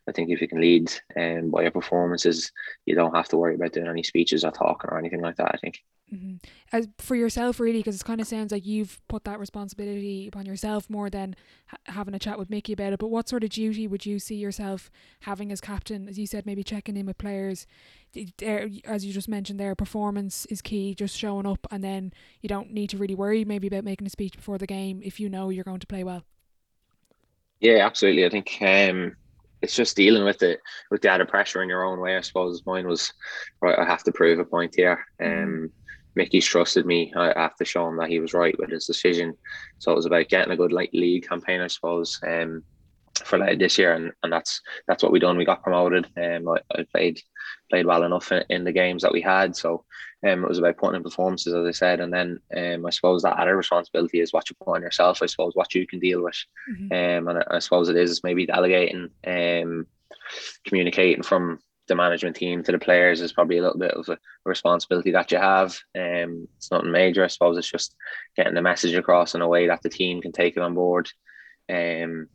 I 0.07 0.11
think 0.11 0.29
if 0.29 0.41
you 0.41 0.47
can 0.47 0.59
lead 0.59 0.91
um, 1.15 1.51
by 1.51 1.61
your 1.61 1.71
performances, 1.71 2.51
you 2.85 2.95
don't 2.95 3.15
have 3.15 3.29
to 3.29 3.37
worry 3.37 3.55
about 3.55 3.71
doing 3.71 3.87
any 3.87 4.03
speeches 4.03 4.43
or 4.43 4.51
talking 4.51 4.89
or 4.89 4.97
anything 4.97 5.21
like 5.21 5.37
that. 5.37 5.51
I 5.53 5.57
think. 5.57 5.81
Mm-hmm. 6.13 6.35
As 6.71 6.87
for 6.99 7.15
yourself, 7.15 7.59
really, 7.59 7.79
because 7.79 7.99
it 7.99 8.05
kind 8.05 8.21
of 8.21 8.27
sounds 8.27 8.51
like 8.51 8.65
you've 8.65 9.01
put 9.07 9.23
that 9.23 9.39
responsibility 9.39 10.27
upon 10.27 10.45
yourself 10.45 10.89
more 10.89 11.09
than 11.09 11.35
ha- 11.67 11.77
having 11.85 12.13
a 12.13 12.19
chat 12.19 12.37
with 12.37 12.49
Mickey 12.49 12.73
about 12.73 12.93
it. 12.93 12.99
But 12.99 13.07
what 13.07 13.29
sort 13.29 13.43
of 13.43 13.49
duty 13.49 13.87
would 13.87 14.05
you 14.05 14.19
see 14.19 14.35
yourself 14.35 14.91
having 15.21 15.51
as 15.51 15.61
captain? 15.61 16.07
As 16.07 16.19
you 16.19 16.27
said, 16.27 16.45
maybe 16.45 16.63
checking 16.63 16.97
in 16.97 17.05
with 17.05 17.17
players. 17.17 17.65
As 18.43 19.05
you 19.05 19.13
just 19.13 19.29
mentioned, 19.29 19.59
their 19.59 19.75
performance 19.75 20.45
is 20.47 20.61
key. 20.61 20.93
Just 20.93 21.17
showing 21.17 21.47
up, 21.47 21.65
and 21.71 21.83
then 21.83 22.13
you 22.41 22.49
don't 22.49 22.71
need 22.71 22.89
to 22.91 22.97
really 22.97 23.15
worry 23.15 23.43
maybe 23.43 23.67
about 23.67 23.83
making 23.83 24.05
a 24.05 24.11
speech 24.11 24.35
before 24.35 24.57
the 24.57 24.67
game 24.67 25.01
if 25.03 25.19
you 25.19 25.29
know 25.29 25.49
you're 25.49 25.63
going 25.63 25.79
to 25.79 25.87
play 25.87 26.03
well. 26.03 26.23
Yeah, 27.63 27.85
absolutely. 27.85 28.25
I 28.25 28.29
think 28.29 28.57
um, 28.59 29.15
it's 29.61 29.75
just 29.75 29.95
dealing 29.95 30.25
with 30.25 30.43
it 30.43 30.59
with 30.91 31.01
the 31.01 31.09
added 31.09 31.29
pressure 31.29 31.63
in 31.63 31.69
your 31.69 31.85
own 31.85 32.01
way. 32.01 32.17
I 32.17 32.21
suppose 32.21 32.61
mine 32.65 32.85
was 32.85 33.13
right. 33.61 33.79
I 33.79 33.85
have 33.85 34.03
to 34.03 34.11
prove 34.11 34.37
a 34.37 34.43
point 34.43 34.73
here. 34.75 35.03
Mm-hmm. 35.21 35.43
Um, 35.43 35.71
Mickey's 36.15 36.45
trusted 36.45 36.85
me. 36.85 37.13
I 37.15 37.31
have 37.39 37.55
to 37.55 37.65
show 37.65 37.87
him 37.87 37.95
that 37.97 38.09
he 38.09 38.19
was 38.19 38.33
right 38.33 38.53
with 38.59 38.69
his 38.69 38.85
decision. 38.85 39.33
So 39.79 39.93
it 39.93 39.95
was 39.95 40.05
about 40.05 40.27
getting 40.27 40.51
a 40.51 40.57
good 40.57 40.73
like 40.73 40.89
league 40.91 41.25
campaign, 41.27 41.61
I 41.61 41.67
suppose, 41.67 42.19
um, 42.27 42.63
for 43.23 43.37
like 43.37 43.59
this 43.59 43.77
year, 43.77 43.93
and, 43.93 44.11
and 44.23 44.31
that's 44.33 44.61
that's 44.87 45.03
what 45.03 45.11
we 45.11 45.19
done. 45.19 45.37
We 45.37 45.45
got 45.45 45.63
promoted. 45.63 46.07
Um, 46.17 46.49
I, 46.49 46.59
I 46.79 46.85
played 46.91 47.21
played 47.69 47.85
well 47.85 48.03
enough 48.03 48.31
in, 48.31 48.43
in, 48.49 48.63
the 48.63 48.71
games 48.71 49.01
that 49.01 49.11
we 49.11 49.21
had. 49.21 49.55
So 49.55 49.85
um, 50.27 50.43
it 50.43 50.47
was 50.47 50.57
about 50.57 50.77
putting 50.77 50.97
in 50.97 51.03
performances, 51.03 51.53
as 51.53 51.65
I 51.65 51.71
said, 51.71 51.99
and 51.99 52.13
then 52.13 52.39
um, 52.55 52.85
I 52.85 52.89
suppose 52.89 53.23
that 53.23 53.37
other 53.37 53.55
responsibility 53.55 54.19
is 54.19 54.33
what 54.33 54.49
you 54.49 54.55
put 54.55 54.75
on 54.75 54.81
yourself. 54.81 55.21
I 55.21 55.27
suppose 55.27 55.53
what 55.55 55.73
you 55.75 55.85
can 55.87 55.99
deal 55.99 56.23
with, 56.23 56.37
mm-hmm. 56.69 56.91
um, 56.91 57.27
and 57.27 57.43
I, 57.49 57.57
I 57.57 57.59
suppose 57.59 57.89
it 57.89 57.97
is 57.97 58.23
maybe 58.23 58.45
delegating, 58.45 59.09
um, 59.27 59.87
communicating 60.65 61.23
from 61.23 61.59
the 61.87 61.95
management 61.95 62.35
team 62.35 62.63
to 62.63 62.71
the 62.71 62.79
players 62.79 63.21
is 63.21 63.33
probably 63.33 63.57
a 63.57 63.61
little 63.61 63.77
bit 63.77 63.91
of 63.91 64.07
a 64.07 64.17
responsibility 64.45 65.11
that 65.11 65.31
you 65.31 65.37
have. 65.37 65.77
Um, 65.95 66.47
it's 66.57 66.71
nothing 66.71 66.91
major, 66.91 67.23
I 67.23 67.27
suppose. 67.27 67.57
It's 67.57 67.69
just 67.69 67.95
getting 68.37 68.53
the 68.53 68.61
message 68.61 68.95
across 68.95 69.35
in 69.35 69.41
a 69.41 69.47
way 69.47 69.67
that 69.67 69.81
the 69.81 69.89
team 69.89 70.21
can 70.21 70.31
take 70.31 70.55
it 70.55 70.63
on 70.63 70.75
board. 70.75 71.09
Um, 71.69 72.29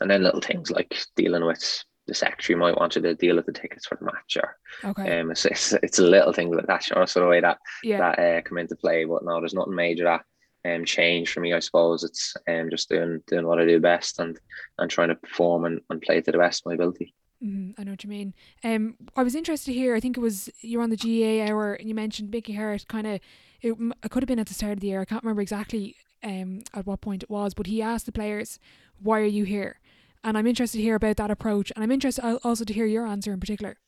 and 0.00 0.10
then 0.10 0.22
little 0.22 0.40
things 0.40 0.70
like 0.70 0.96
dealing 1.16 1.44
with 1.44 1.84
the 2.06 2.14
secretary 2.14 2.58
might 2.58 2.76
want 2.76 2.96
you 2.96 3.02
to 3.02 3.14
deal 3.14 3.36
with 3.36 3.46
the 3.46 3.52
tickets 3.52 3.86
for 3.86 3.96
the 3.96 4.04
match 4.04 4.36
or 4.36 4.56
okay. 4.90 5.20
um, 5.20 5.30
it's, 5.30 5.44
it's, 5.44 5.72
it's 5.74 5.98
a 5.98 6.02
little 6.02 6.32
thing 6.32 6.50
like 6.50 6.66
that, 6.66 6.82
sort 6.82 7.16
of 7.16 7.28
way 7.28 7.40
that 7.40 7.58
yeah. 7.84 7.98
that 7.98 8.18
uh, 8.18 8.40
come 8.42 8.58
into 8.58 8.76
play. 8.76 9.04
But 9.04 9.24
no, 9.24 9.40
there's 9.40 9.54
nothing 9.54 9.74
major 9.74 10.04
that 10.04 10.24
um 10.64 10.84
change 10.84 11.32
for 11.32 11.40
me. 11.40 11.52
I 11.52 11.58
suppose 11.58 12.04
it's 12.04 12.34
um 12.48 12.70
just 12.70 12.88
doing 12.88 13.20
doing 13.26 13.46
what 13.46 13.58
I 13.58 13.66
do 13.66 13.80
best 13.80 14.20
and 14.20 14.38
and 14.78 14.90
trying 14.90 15.08
to 15.08 15.16
perform 15.16 15.64
and, 15.64 15.80
and 15.90 16.00
play 16.00 16.20
to 16.20 16.32
the 16.32 16.38
best 16.38 16.62
of 16.62 16.66
my 16.66 16.74
ability. 16.74 17.14
Mm, 17.42 17.74
I 17.76 17.84
know 17.84 17.92
what 17.92 18.04
you 18.04 18.10
mean. 18.10 18.34
Um, 18.62 18.96
I 19.16 19.24
was 19.24 19.34
interested 19.34 19.72
here. 19.72 19.96
I 19.96 20.00
think 20.00 20.16
it 20.16 20.20
was 20.20 20.48
you're 20.60 20.82
on 20.82 20.90
the 20.90 20.96
GAA 20.96 21.50
hour, 21.50 21.74
and 21.74 21.88
you 21.88 21.94
mentioned 21.94 22.30
Mickey 22.30 22.52
Harte. 22.52 22.86
Kind 22.86 23.06
of, 23.06 23.20
it, 23.60 23.76
it 24.04 24.10
could 24.10 24.22
have 24.22 24.28
been 24.28 24.38
at 24.38 24.46
the 24.46 24.54
start 24.54 24.74
of 24.74 24.80
the 24.80 24.88
year. 24.88 25.00
I 25.00 25.04
can't 25.04 25.24
remember 25.24 25.42
exactly 25.42 25.96
um 26.22 26.62
at 26.72 26.86
what 26.86 27.00
point 27.00 27.24
it 27.24 27.30
was, 27.30 27.54
but 27.54 27.66
he 27.66 27.82
asked 27.82 28.06
the 28.06 28.12
players, 28.12 28.60
"Why 29.02 29.20
are 29.20 29.24
you 29.24 29.44
here?" 29.44 29.80
And 30.24 30.38
I'm 30.38 30.46
interested 30.46 30.78
to 30.78 30.82
hear 30.82 30.94
about 30.94 31.16
that 31.16 31.30
approach, 31.30 31.72
and 31.74 31.82
I'm 31.82 31.90
interested 31.90 32.24
also 32.44 32.64
to 32.64 32.72
hear 32.72 32.86
your 32.86 33.06
answer 33.06 33.32
in 33.32 33.40
particular. 33.40 33.78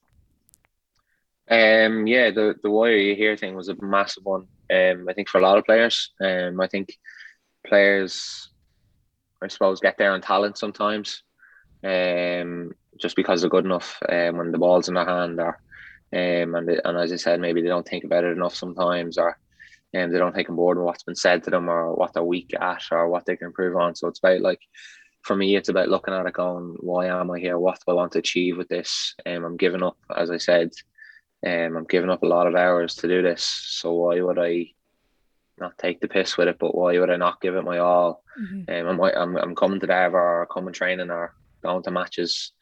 Um, 1.51 2.07
yeah, 2.07 2.31
the 2.31 2.55
the 2.63 2.71
why 2.71 2.89
are 2.89 2.97
you 2.97 3.15
here 3.15 3.37
thing 3.37 3.55
was 3.55 3.69
a 3.69 3.77
massive 3.83 4.25
one. 4.25 4.47
Um, 4.73 5.07
I 5.09 5.13
think 5.13 5.29
for 5.29 5.39
a 5.39 5.43
lot 5.43 5.59
of 5.59 5.65
players. 5.65 6.11
Um, 6.21 6.61
I 6.61 6.67
think 6.67 6.97
players, 7.67 8.49
I 9.43 9.49
suppose, 9.49 9.81
get 9.81 9.99
there 9.99 10.13
on 10.13 10.21
talent 10.21 10.59
sometimes. 10.59 11.23
Um, 11.83 12.73
just 12.99 13.17
because 13.17 13.41
they're 13.41 13.51
good 13.51 13.67
enough 13.67 13.99
um, 14.09 14.39
when 14.39 14.53
the 14.53 14.59
ball's 14.59 14.89
in 14.89 14.95
their 14.95 15.05
hand 15.05 15.39
or 15.39 15.59
um, 16.15 16.55
and, 16.55 16.69
and 16.71 16.99
as 16.99 17.13
I 17.13 17.17
said, 17.17 17.41
maybe 17.41 17.61
they 17.61 17.69
don't 17.69 17.87
think 17.87 18.05
about 18.05 18.25
it 18.25 18.37
enough 18.37 18.55
sometimes 18.55 19.19
or 19.19 19.37
um, 19.97 20.11
they 20.11 20.19
don't 20.19 20.35
take 20.35 20.49
on 20.49 20.57
board 20.57 20.79
what's 20.79 21.03
been 21.03 21.17
said 21.17 21.43
to 21.45 21.51
them 21.51 21.69
or 21.69 21.95
what 21.95 22.13
they're 22.13 22.23
weak 22.23 22.53
at 22.61 22.83
or 22.93 23.09
what 23.09 23.27
they 23.27 23.37
can 23.37 23.49
improve 23.49 23.77
on. 23.77 23.95
So 23.95 24.09
it's 24.09 24.21
about 24.21 24.41
like 24.41 24.61
for 25.25 25.35
me, 25.35 25.57
it's 25.57 25.71
about 25.71 25.89
looking 25.89 26.15
at 26.15 26.27
it 26.27 26.35
going, 26.35 26.77
why 26.81 27.07
am 27.07 27.31
I 27.31 27.39
here? 27.39 27.59
What 27.59 27.79
do 27.85 27.93
I 27.93 27.95
want 27.95 28.13
to 28.13 28.19
achieve 28.19 28.59
with 28.59 28.69
this? 28.69 29.15
Um, 29.27 29.45
I'm 29.45 29.57
giving 29.57 29.83
up, 29.83 29.97
as 30.15 30.31
I 30.31 30.37
said, 30.37 30.71
um, 31.45 31.77
I'm 31.77 31.85
giving 31.85 32.11
up 32.11 32.23
a 32.23 32.27
lot 32.27 32.47
of 32.47 32.55
hours 32.55 32.95
to 32.97 33.09
do 33.09 33.23
this. 33.23 33.43
So 33.43 33.93
why 33.95 34.21
would 34.21 34.39
I 34.39 34.69
not 35.59 35.79
take 35.79 36.01
the 36.01 36.09
piss 36.09 36.37
with 36.37 36.49
it? 36.49 36.59
But 36.59 36.75
why 36.75 36.99
would 36.99 37.11
I 37.11 37.17
not 37.17 37.41
give 37.41 37.57
it 37.57 37.65
my 37.65 37.79
all? 37.79 38.23
Mm-hmm. 38.39 38.87
Um, 38.87 39.01
I'm, 39.01 39.17
I'm, 39.17 39.37
I'm 39.37 39.55
coming 39.55 39.81
to 39.81 39.87
the 39.87 40.07
or 40.11 40.47
coming 40.53 40.75
training 40.75 41.11
or 41.11 41.35
going 41.63 41.83
to 41.83 41.91
matches 41.91 42.53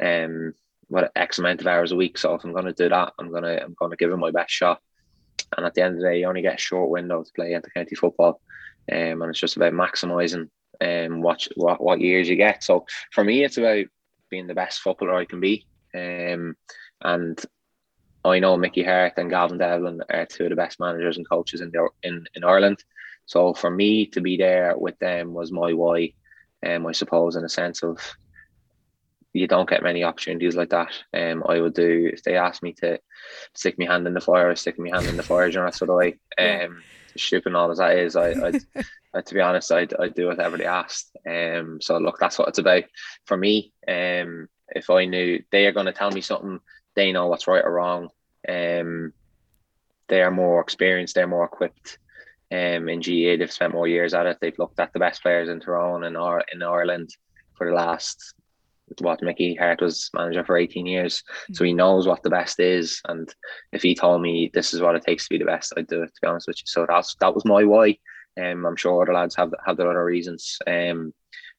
um 0.00 0.54
what 0.86 1.10
X 1.16 1.38
amount 1.38 1.60
of 1.60 1.66
hours 1.66 1.90
a 1.90 1.96
week. 1.96 2.18
So 2.18 2.34
if 2.34 2.44
I'm 2.44 2.52
gonna 2.52 2.72
do 2.72 2.88
that, 2.88 3.14
I'm 3.18 3.32
gonna 3.32 3.58
I'm 3.64 3.74
gonna 3.78 3.96
give 3.96 4.12
it 4.12 4.16
my 4.16 4.30
best 4.30 4.50
shot. 4.50 4.80
And 5.56 5.66
at 5.66 5.74
the 5.74 5.82
end 5.82 5.94
of 5.96 6.02
the 6.02 6.08
day, 6.08 6.20
you 6.20 6.26
only 6.26 6.42
get 6.42 6.54
a 6.54 6.60
short 6.60 6.90
window 6.90 7.22
to 7.22 7.32
play 7.32 7.52
inter-county 7.52 7.94
football. 7.96 8.40
Um, 8.90 9.22
and 9.22 9.30
it's 9.30 9.40
just 9.40 9.56
about 9.56 9.72
maximising 9.72 10.50
um 10.82 11.22
what, 11.22 11.46
what 11.56 11.82
what 11.82 12.00
years 12.00 12.28
you 12.28 12.36
get. 12.36 12.62
So 12.64 12.84
for 13.12 13.24
me 13.24 13.44
it's 13.44 13.58
about 13.58 13.86
being 14.30 14.46
the 14.46 14.54
best 14.54 14.80
footballer 14.80 15.14
I 15.14 15.24
can 15.24 15.40
be. 15.40 15.66
Um 15.94 16.56
and 17.02 17.40
I 18.24 18.38
know 18.38 18.56
Mickey 18.56 18.84
Harte 18.84 19.18
and 19.18 19.30
Gavin 19.30 19.58
Devlin 19.58 20.02
are 20.10 20.26
two 20.26 20.44
of 20.44 20.50
the 20.50 20.56
best 20.56 20.78
managers 20.78 21.16
and 21.16 21.28
coaches 21.28 21.60
in 21.60 21.70
the, 21.70 21.88
in 22.02 22.26
in 22.34 22.44
Ireland. 22.44 22.82
So 23.26 23.54
for 23.54 23.70
me 23.70 24.06
to 24.06 24.20
be 24.20 24.36
there 24.36 24.76
with 24.76 24.98
them 24.98 25.32
was 25.32 25.52
my 25.52 25.72
why, 25.72 26.12
um, 26.66 26.86
I 26.86 26.92
suppose, 26.92 27.36
in 27.36 27.44
a 27.44 27.48
sense 27.48 27.82
of 27.82 27.98
you 29.32 29.46
don't 29.46 29.68
get 29.68 29.82
many 29.82 30.04
opportunities 30.04 30.56
like 30.56 30.70
that. 30.70 30.92
Um, 31.14 31.42
I 31.48 31.60
would 31.60 31.74
do 31.74 32.10
if 32.12 32.22
they 32.22 32.36
asked 32.36 32.62
me 32.62 32.74
to 32.74 33.00
stick 33.54 33.78
my 33.78 33.86
hand 33.86 34.06
in 34.06 34.14
the 34.14 34.20
fire, 34.20 34.50
or 34.50 34.56
stick 34.56 34.78
my 34.78 34.90
hand 34.94 35.08
in 35.08 35.16
the 35.16 35.22
fire. 35.22 35.48
You 35.48 35.54
know, 35.54 35.64
that's 35.64 35.80
what 35.80 36.14
I 36.38 36.64
um, 36.64 36.84
stupid 37.16 37.54
all 37.54 37.70
as 37.70 37.78
that 37.78 37.96
is. 37.96 38.16
I, 38.16 38.30
I, 38.32 38.52
I, 39.14 39.20
to 39.20 39.34
be 39.34 39.40
honest, 39.40 39.70
I'd, 39.72 39.94
I'd 39.98 40.14
do 40.14 40.26
whatever 40.26 40.56
they 40.56 40.66
asked. 40.66 41.14
Um, 41.28 41.80
so 41.80 41.98
look, 41.98 42.18
that's 42.18 42.38
what 42.38 42.48
it's 42.48 42.58
about 42.58 42.84
for 43.26 43.36
me. 43.36 43.72
Um, 43.86 44.48
if 44.68 44.90
I 44.90 45.04
knew 45.04 45.42
they 45.50 45.66
are 45.66 45.72
going 45.72 45.86
to 45.86 45.92
tell 45.92 46.10
me 46.10 46.20
something, 46.20 46.60
they 46.94 47.12
know 47.12 47.26
what's 47.26 47.46
right 47.46 47.64
or 47.64 47.72
wrong. 47.72 48.08
Um, 48.48 49.12
they 50.08 50.22
are 50.22 50.30
more 50.30 50.60
experienced, 50.60 51.14
they're 51.14 51.26
more 51.26 51.44
equipped. 51.44 51.98
Um, 52.50 52.88
in 52.88 53.00
GAA, 53.00 53.38
they've 53.38 53.50
spent 53.50 53.72
more 53.72 53.88
years 53.88 54.12
at 54.12 54.26
it. 54.26 54.38
They've 54.40 54.58
looked 54.58 54.78
at 54.78 54.92
the 54.92 54.98
best 54.98 55.22
players 55.22 55.48
in 55.48 55.60
Tyrone 55.60 56.04
and 56.04 56.16
in, 56.16 56.42
in 56.52 56.62
Ireland 56.62 57.10
for 57.54 57.66
the 57.66 57.74
last 57.74 58.34
what 59.00 59.22
Mickey 59.22 59.54
Harte 59.54 59.80
was 59.80 60.10
manager 60.14 60.44
for 60.44 60.56
18 60.56 60.86
years. 60.86 61.22
Mm-hmm. 61.22 61.54
So 61.54 61.64
he 61.64 61.72
knows 61.72 62.06
what 62.06 62.22
the 62.22 62.30
best 62.30 62.60
is. 62.60 63.00
And 63.08 63.32
if 63.72 63.82
he 63.82 63.94
told 63.94 64.20
me 64.20 64.50
this 64.52 64.74
is 64.74 64.80
what 64.80 64.96
it 64.96 65.04
takes 65.04 65.24
to 65.24 65.30
be 65.30 65.38
the 65.38 65.44
best, 65.44 65.72
I'd 65.76 65.86
do 65.86 66.02
it, 66.02 66.08
to 66.08 66.20
be 66.20 66.28
honest 66.28 66.48
with 66.48 66.58
you. 66.58 66.66
So 66.66 66.86
that's 66.86 67.14
that 67.20 67.34
was 67.34 67.44
my 67.44 67.64
why. 67.64 67.96
Um, 68.40 68.64
I'm 68.66 68.76
sure 68.76 69.02
other 69.02 69.12
lads 69.12 69.34
have 69.36 69.52
have 69.64 69.76
their 69.76 69.90
other 69.90 70.04
reasons. 70.04 70.58
Um, 70.66 71.12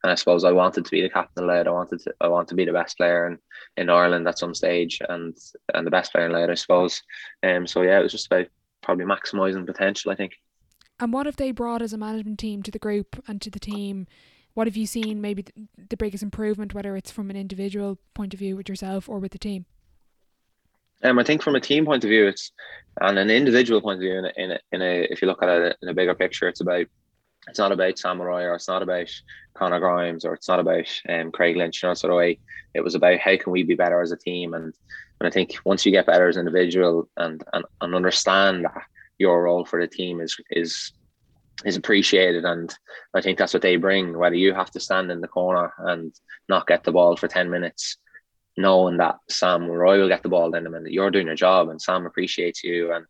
and 0.04 0.12
I 0.12 0.16
suppose 0.16 0.44
I 0.44 0.52
wanted 0.52 0.86
to 0.86 0.92
be 0.92 1.02
the 1.02 1.10
captain 1.10 1.44
of 1.44 1.48
Louth. 1.48 1.68
I 1.68 1.72
wanted 1.72 2.02
to 2.02 2.14
I 2.20 2.28
want 2.28 2.50
to 2.50 2.56
be 2.56 2.66
the 2.66 2.74
best 2.74 2.98
player 2.98 3.28
in, 3.28 3.38
in 3.78 3.90
Ireland 3.90 4.28
at 4.28 4.40
some 4.40 4.54
stage 4.54 5.02
and 5.08 5.36
and 5.74 5.88
the 5.88 5.92
best 5.92 6.12
player 6.12 6.26
in 6.26 6.34
Louth, 6.34 6.50
I 6.50 6.56
suppose. 6.56 7.02
Um 7.42 7.66
so 7.66 7.82
yeah, 7.82 8.00
it 8.00 8.04
was 8.04 8.12
just 8.12 8.28
about 8.28 8.48
probably 8.82 9.06
maximising 9.06 9.66
potential, 9.66 10.12
I 10.12 10.16
think. 10.16 10.34
And 11.00 11.14
what 11.14 11.26
have 11.26 11.38
they 11.38 11.52
brought 11.52 11.82
as 11.82 11.94
a 11.94 11.98
management 11.98 12.40
team 12.40 12.62
to 12.64 12.72
the 12.72 12.80
group 12.80 13.22
and 13.28 13.42
to 13.42 13.50
the 13.50 13.60
team? 13.60 14.08
What 14.54 14.68
have 14.68 14.78
you 14.78 14.86
seen 14.86 15.20
maybe 15.20 15.46
the 15.90 15.98
biggest 15.98 16.22
improvement, 16.22 16.76
whether 16.76 16.96
it's 16.96 17.12
from 17.12 17.30
an 17.30 17.36
individual 17.36 17.98
point 18.14 18.34
of 18.34 18.40
view 18.40 18.56
with 18.56 18.70
yourself 18.70 19.10
or 19.10 19.20
with 19.20 19.32
the 19.32 19.40
team? 19.40 19.66
Um, 21.04 21.20
I 21.20 21.24
think 21.24 21.42
from 21.42 21.56
a 21.56 21.60
team 21.60 21.86
point 21.86 22.04
of 22.04 22.10
view, 22.10 22.28
it's 22.28 22.52
and 23.02 23.18
an 23.18 23.30
individual 23.30 23.82
point 23.82 23.96
of 23.96 24.02
view. 24.02 24.18
In 24.18 24.26
a, 24.26 24.32
in 24.38 24.52
a, 24.52 24.60
in 24.72 24.82
a 24.82 25.08
if 25.12 25.22
you 25.22 25.28
look 25.28 25.42
at 25.42 25.50
it 25.50 25.78
in 25.82 25.90
a 25.90 25.94
bigger 25.94 26.14
picture, 26.14 26.48
it's 26.48 26.62
about 26.62 26.86
it's 27.48 27.60
not 27.60 27.72
about 27.72 27.98
Sam 27.98 28.18
Mulroy 28.18 28.44
or 28.44 28.56
it's 28.56 28.68
not 28.68 28.82
about 28.82 29.10
Conor 29.54 29.80
Grimes 29.80 30.24
or 30.24 30.34
it's 30.34 30.48
not 30.48 30.60
about 30.60 30.88
um, 31.10 31.32
Craig 31.32 31.58
Lynch, 31.58 31.84
you 31.84 31.90
know, 31.90 31.94
sort 31.94 32.12
of 32.12 32.18
way. 32.18 32.40
It 32.74 32.82
was 32.82 32.96
about 32.96 33.20
how 33.20 33.36
can 33.38 33.52
we 33.52 33.64
be 33.64 33.76
better 33.76 34.02
as 34.02 34.12
a 34.12 34.18
team. 34.18 34.54
And, 34.54 34.74
and 35.20 35.28
I 35.28 35.30
think 35.30 35.56
once 35.66 35.86
you 35.86 35.92
get 35.92 36.06
better 36.06 36.30
as 36.30 36.38
an 36.38 36.48
individual 36.48 37.10
and, 37.18 37.44
and, 37.52 37.66
and 37.82 37.96
understand 37.96 38.66
that 38.66 38.84
your 39.18 39.44
role 39.44 39.66
for 39.66 39.82
the 39.82 39.88
team 39.88 40.22
is 40.22 40.38
is 40.52 40.92
is 41.66 41.76
appreciated 41.76 42.44
and 42.46 42.76
I 43.14 43.22
think 43.22 43.38
that's 43.38 43.54
what 43.54 43.62
they 43.62 43.76
bring, 43.76 44.18
whether 44.18 44.36
you 44.36 44.54
have 44.54 44.72
to 44.72 44.80
stand 44.80 45.12
in 45.12 45.22
the 45.22 45.28
corner 45.28 45.72
and 45.78 46.14
not 46.50 46.68
get 46.68 46.84
the 46.84 46.92
ball 46.92 47.16
for 47.16 47.28
10 47.28 47.50
minutes, 47.50 47.98
knowing 48.58 48.98
that 48.98 49.18
Sam 49.30 49.68
Mulroy 49.68 50.00
will 50.00 50.08
get 50.08 50.24
the 50.24 50.30
ball 50.30 50.54
in 50.56 50.66
a 50.66 50.70
minute. 50.70 50.92
You're 50.92 51.12
doing 51.12 51.28
your 51.28 51.36
job 51.36 51.70
and 51.70 51.82
Sam 51.82 52.06
appreciates 52.06 52.64
you 52.64 52.94
and 52.94 53.06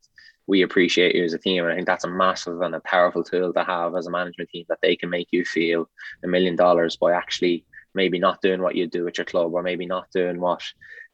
we 0.48 0.62
appreciate 0.62 1.16
you 1.16 1.24
as 1.24 1.34
a 1.34 1.38
team. 1.38 1.64
And 1.64 1.72
I 1.72 1.76
think 1.76 1.88
that's 1.88 2.04
a 2.04 2.10
massive 2.10 2.62
and 2.62 2.76
a 2.76 2.82
powerful 2.82 3.24
tool 3.24 3.54
to 3.54 3.64
have 3.64 3.96
as 3.96 4.08
a 4.08 4.12
management 4.12 4.50
team 4.50 4.66
that 4.70 4.80
they 4.82 4.96
can 4.96 5.10
make 5.10 5.28
you 5.32 5.46
feel 5.46 5.90
a 6.24 6.28
million 6.28 6.56
dollars 6.56 6.96
by 6.96 7.14
actually 7.14 7.66
maybe 7.94 8.20
not 8.20 8.42
doing 8.42 8.62
what 8.62 8.76
you 8.76 8.88
do 8.88 9.08
at 9.08 9.18
your 9.18 9.26
club 9.26 9.54
or 9.54 9.62
maybe 9.64 9.86
not 9.86 10.10
doing 10.12 10.40
what 10.40 10.62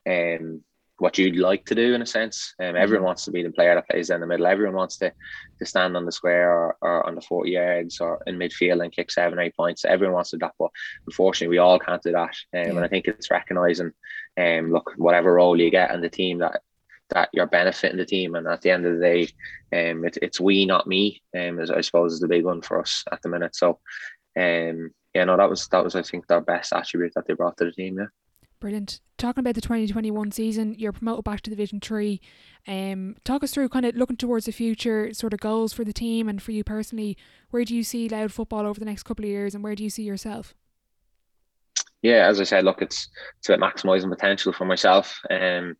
um 0.09 0.63
what 0.99 1.17
you'd 1.17 1.37
like 1.37 1.65
to 1.65 1.75
do 1.75 1.93
in 1.93 2.01
a 2.01 2.05
sense. 2.05 2.53
Um, 2.59 2.75
everyone 2.75 3.05
wants 3.05 3.25
to 3.25 3.31
be 3.31 3.43
the 3.43 3.51
player 3.51 3.75
that 3.75 3.89
plays 3.89 4.09
in 4.09 4.21
the 4.21 4.27
middle. 4.27 4.45
Everyone 4.45 4.75
wants 4.75 4.97
to 4.97 5.11
to 5.59 5.65
stand 5.65 5.97
on 5.97 6.05
the 6.05 6.11
square 6.11 6.51
or, 6.51 6.77
or 6.81 7.05
on 7.05 7.15
the 7.15 7.21
40 7.21 7.51
yards 7.51 7.99
or 7.99 8.21
in 8.27 8.37
midfield 8.37 8.83
and 8.83 8.91
kick 8.93 9.11
seven, 9.11 9.39
eight 9.39 9.55
points. 9.55 9.85
Everyone 9.85 10.15
wants 10.15 10.29
to 10.31 10.37
do 10.37 10.41
that, 10.41 10.53
but 10.57 10.69
unfortunately, 11.05 11.49
we 11.49 11.57
all 11.57 11.79
can't 11.79 12.01
do 12.01 12.11
that. 12.13 12.21
Um, 12.29 12.33
yeah. 12.53 12.69
And 12.69 12.79
I 12.79 12.87
think 12.87 13.07
it's 13.07 13.31
recognizing, 13.31 13.91
um, 14.37 14.71
look, 14.71 14.93
whatever 14.97 15.33
role 15.33 15.59
you 15.59 15.69
get 15.69 15.91
in 15.91 16.01
the 16.01 16.09
team 16.09 16.39
that 16.39 16.61
that 17.09 17.29
you're 17.33 17.47
benefiting 17.47 17.97
the 17.97 18.05
team. 18.05 18.35
And 18.35 18.47
at 18.47 18.61
the 18.61 18.71
end 18.71 18.85
of 18.85 18.97
the 18.97 19.01
day, 19.01 19.91
um, 19.91 20.05
it, 20.05 20.17
it's 20.21 20.39
we, 20.39 20.65
not 20.65 20.87
me. 20.87 21.21
Um, 21.37 21.59
is, 21.59 21.71
I 21.71 21.81
suppose 21.81 22.13
is 22.13 22.19
the 22.19 22.27
big 22.27 22.45
one 22.45 22.61
for 22.61 22.79
us 22.79 23.03
at 23.11 23.21
the 23.21 23.29
minute. 23.29 23.55
So, 23.55 23.79
um, 24.37 24.91
yeah, 25.13 25.23
no, 25.25 25.37
that 25.37 25.49
was 25.49 25.67
that 25.69 25.83
was 25.83 25.95
I 25.95 26.03
think 26.03 26.27
their 26.27 26.41
best 26.41 26.71
attribute 26.71 27.13
that 27.15 27.27
they 27.27 27.33
brought 27.33 27.57
to 27.57 27.65
the 27.65 27.71
team. 27.71 27.97
Yeah. 27.97 28.05
Brilliant. 28.59 28.99
Talking 29.17 29.39
about 29.39 29.55
the 29.55 29.61
2021 29.61 30.31
season, 30.31 30.75
you're 30.77 30.91
promoted 30.91 31.23
back 31.23 31.41
to 31.41 31.49
Division 31.49 31.79
3. 31.79 32.19
Um, 32.67 33.15
talk 33.23 33.41
us 33.41 33.51
through 33.51 33.69
kind 33.69 33.85
of 33.85 33.95
looking 33.95 34.17
towards 34.17 34.45
the 34.45 34.51
future, 34.51 35.13
sort 35.13 35.33
of 35.33 35.39
goals 35.39 35.71
for 35.71 35.85
the 35.85 35.93
team 35.93 36.27
and 36.27 36.41
for 36.41 36.51
you 36.51 36.65
personally. 36.65 37.17
Where 37.51 37.63
do 37.63 37.73
you 37.73 37.83
see 37.83 38.09
Louth 38.09 38.33
football 38.33 38.65
over 38.65 38.79
the 38.79 38.85
next 38.85 39.03
couple 39.03 39.23
of 39.23 39.29
years 39.29 39.55
and 39.55 39.63
where 39.63 39.75
do 39.75 39.83
you 39.83 39.89
see 39.89 40.03
yourself? 40.03 40.53
Yeah, 42.01 42.27
as 42.27 42.39
I 42.39 42.43
said, 42.43 42.63
look, 42.65 42.81
it's 42.81 43.09
it's 43.37 43.49
about 43.49 43.59
maximising 43.59 44.09
potential 44.09 44.53
for 44.53 44.65
myself. 44.65 45.19
Um, 45.29 45.75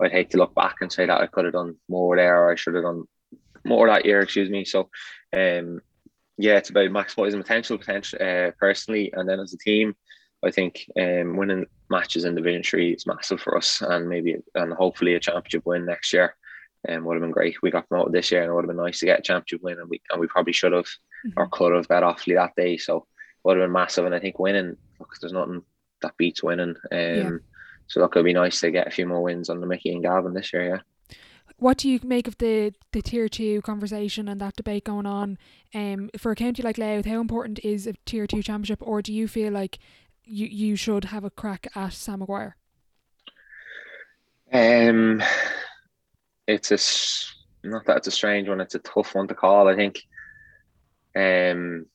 I'd 0.00 0.12
hate 0.12 0.30
to 0.30 0.38
look 0.38 0.54
back 0.54 0.76
and 0.80 0.92
say 0.92 1.06
that 1.06 1.20
I 1.20 1.26
could 1.26 1.44
have 1.44 1.54
done 1.54 1.76
more 1.88 2.16
there 2.16 2.44
or 2.44 2.52
I 2.52 2.56
should 2.56 2.74
have 2.74 2.84
done 2.84 3.04
more 3.64 3.86
that 3.86 4.06
year, 4.06 4.20
excuse 4.20 4.50
me. 4.50 4.64
So, 4.64 4.88
um, 5.34 5.80
yeah, 6.38 6.56
it's 6.56 6.70
about 6.70 6.90
maximising 6.90 7.38
potential, 7.38 7.78
potential 7.78 8.18
uh, 8.20 8.50
personally, 8.58 9.12
and 9.14 9.28
then 9.28 9.40
as 9.40 9.52
a 9.52 9.58
team, 9.58 9.94
I 10.44 10.50
think 10.50 10.86
um, 10.98 11.36
winning 11.36 11.66
matches 11.90 12.24
in 12.24 12.34
Division 12.34 12.62
Three 12.62 12.92
is 12.92 13.06
massive 13.06 13.40
for 13.40 13.56
us, 13.56 13.82
and 13.82 14.08
maybe 14.08 14.36
and 14.54 14.72
hopefully 14.72 15.14
a 15.14 15.20
championship 15.20 15.66
win 15.66 15.84
next 15.84 16.12
year. 16.12 16.34
Um, 16.88 17.04
would 17.04 17.14
have 17.14 17.22
been 17.22 17.32
great. 17.32 17.60
We 17.60 17.72
got 17.72 17.88
promoted 17.88 18.12
this 18.12 18.30
year, 18.30 18.42
and 18.42 18.50
it 18.50 18.54
would 18.54 18.64
have 18.64 18.68
been 18.68 18.84
nice 18.84 19.00
to 19.00 19.06
get 19.06 19.18
a 19.18 19.22
championship 19.22 19.62
win, 19.62 19.80
and 19.80 19.88
we 19.88 20.00
and 20.10 20.20
we 20.20 20.28
probably 20.28 20.52
should 20.52 20.72
have 20.72 20.84
mm-hmm. 20.84 21.32
or 21.36 21.48
could 21.48 21.74
have 21.74 21.88
bet 21.88 22.04
Offaly 22.04 22.36
that 22.36 22.54
day. 22.56 22.76
So 22.76 23.06
would 23.42 23.56
have 23.56 23.64
been 23.64 23.72
massive, 23.72 24.04
and 24.04 24.14
I 24.14 24.20
think 24.20 24.38
winning. 24.38 24.76
Look, 25.00 25.10
there's 25.20 25.32
nothing 25.32 25.62
that 26.02 26.16
beats 26.16 26.42
winning. 26.42 26.76
Um, 26.92 26.98
yeah. 26.98 27.30
So 27.88 28.00
that 28.00 28.12
could 28.12 28.24
be 28.24 28.34
nice 28.34 28.60
to 28.60 28.70
get 28.70 28.86
a 28.86 28.90
few 28.90 29.06
more 29.06 29.22
wins 29.22 29.48
on 29.48 29.60
the 29.60 29.66
Mickey 29.66 29.92
and 29.92 30.02
Gavin 30.02 30.34
this 30.34 30.52
year. 30.52 30.68
Yeah 30.68 30.80
what 31.58 31.78
do 31.78 31.88
you 31.88 31.98
make 32.02 32.28
of 32.28 32.38
the 32.38 32.72
the 32.92 33.02
tier 33.02 33.28
two 33.28 33.60
conversation 33.62 34.28
and 34.28 34.40
that 34.40 34.56
debate 34.56 34.84
going 34.84 35.06
on? 35.06 35.38
Um, 35.74 36.08
for 36.16 36.32
a 36.32 36.36
county 36.36 36.62
like 36.62 36.78
Louth, 36.78 37.04
how 37.04 37.20
important 37.20 37.58
is 37.64 37.86
a 37.86 37.94
tier 38.06 38.26
two 38.26 38.42
championship, 38.42 38.78
or 38.80 39.02
do 39.02 39.12
you 39.12 39.28
feel 39.28 39.52
like 39.52 39.78
you 40.28 40.46
you 40.46 40.76
should 40.76 41.06
have 41.06 41.24
a 41.24 41.30
crack 41.30 41.66
at 41.74 41.92
Sam 41.92 42.20
Maguire? 42.20 42.56
Um, 44.52 45.22
it's 46.46 46.70
a 46.70 47.66
not 47.66 47.86
that 47.86 47.98
it's 47.98 48.08
a 48.08 48.12
strange 48.12 48.48
one. 48.48 48.60
It's 48.60 48.74
a 48.74 48.80
tough 48.80 49.14
one 49.14 49.28
to 49.28 49.34
call. 49.34 49.68
I 49.68 49.76
think. 49.76 50.00
Um, 51.16 51.86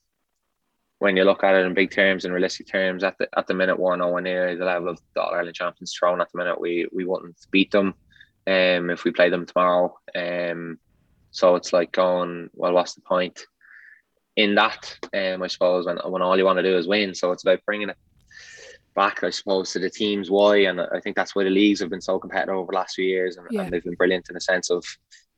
when 1.00 1.18
you 1.18 1.26
look 1.26 1.44
at 1.44 1.56
it 1.56 1.66
in 1.66 1.74
big 1.74 1.92
terms 1.92 2.24
and 2.24 2.34
realistic 2.34 2.68
terms, 2.68 3.04
at 3.04 3.18
the 3.18 3.28
at 3.38 3.48
the 3.48 3.54
minute 3.54 3.78
we're 3.78 3.96
nowhere 3.96 4.22
near 4.22 4.58
the 4.58 4.66
level 4.66 4.90
of 4.90 5.00
the 5.14 5.22
All 5.22 5.34
Ireland 5.34 5.56
champions 5.56 5.94
Tyrone 5.94 6.22
at 6.22 6.32
the 6.32 6.38
minute. 6.38 6.60
We 6.60 6.88
we 6.94 7.06
wouldn't 7.06 7.36
beat 7.52 7.72
them 7.72 7.94
um 8.48 8.90
if 8.90 9.04
we 9.04 9.12
play 9.12 9.30
them 9.30 9.46
tomorrow. 9.46 9.98
Um 10.16 10.80
so 11.32 11.56
it's 11.56 11.74
like 11.74 11.92
going, 11.92 12.52
well, 12.54 12.74
what's 12.74 12.94
the 12.94 13.02
point? 13.02 13.46
In 14.36 14.54
that, 14.56 14.98
um, 15.14 15.42
I 15.42 15.48
suppose 15.48 15.88
when 15.88 15.98
when 16.06 16.22
all 16.22 16.38
you 16.38 16.46
want 16.46 16.58
to 16.58 16.64
do 16.64 16.78
is 16.78 16.88
win. 16.88 17.16
So 17.16 17.32
it's 17.32 17.44
about 17.44 17.66
bringing 17.66 17.90
it 17.90 17.98
back, 18.94 19.24
I 19.24 19.30
suppose, 19.30 19.72
to 19.74 19.80
the 19.80 19.90
teams 19.90 20.30
why, 20.30 20.58
and 20.58 20.82
I 20.82 21.00
think 21.00 21.16
that's 21.16 21.36
why 21.36 21.44
the 21.44 21.50
leagues 21.50 21.80
have 21.80 21.90
been 21.90 22.02
so 22.02 22.20
competitive 22.20 22.56
over 22.56 22.72
the 22.72 22.78
last 22.78 22.96
few 22.96 23.06
years, 23.06 23.38
and, 23.38 23.48
yeah. 23.52 23.62
and 23.62 23.72
they've 23.72 23.84
been 23.84 23.96
brilliant 23.96 24.30
in 24.30 24.36
the 24.36 24.42
sense 24.42 24.70
of 24.70 24.86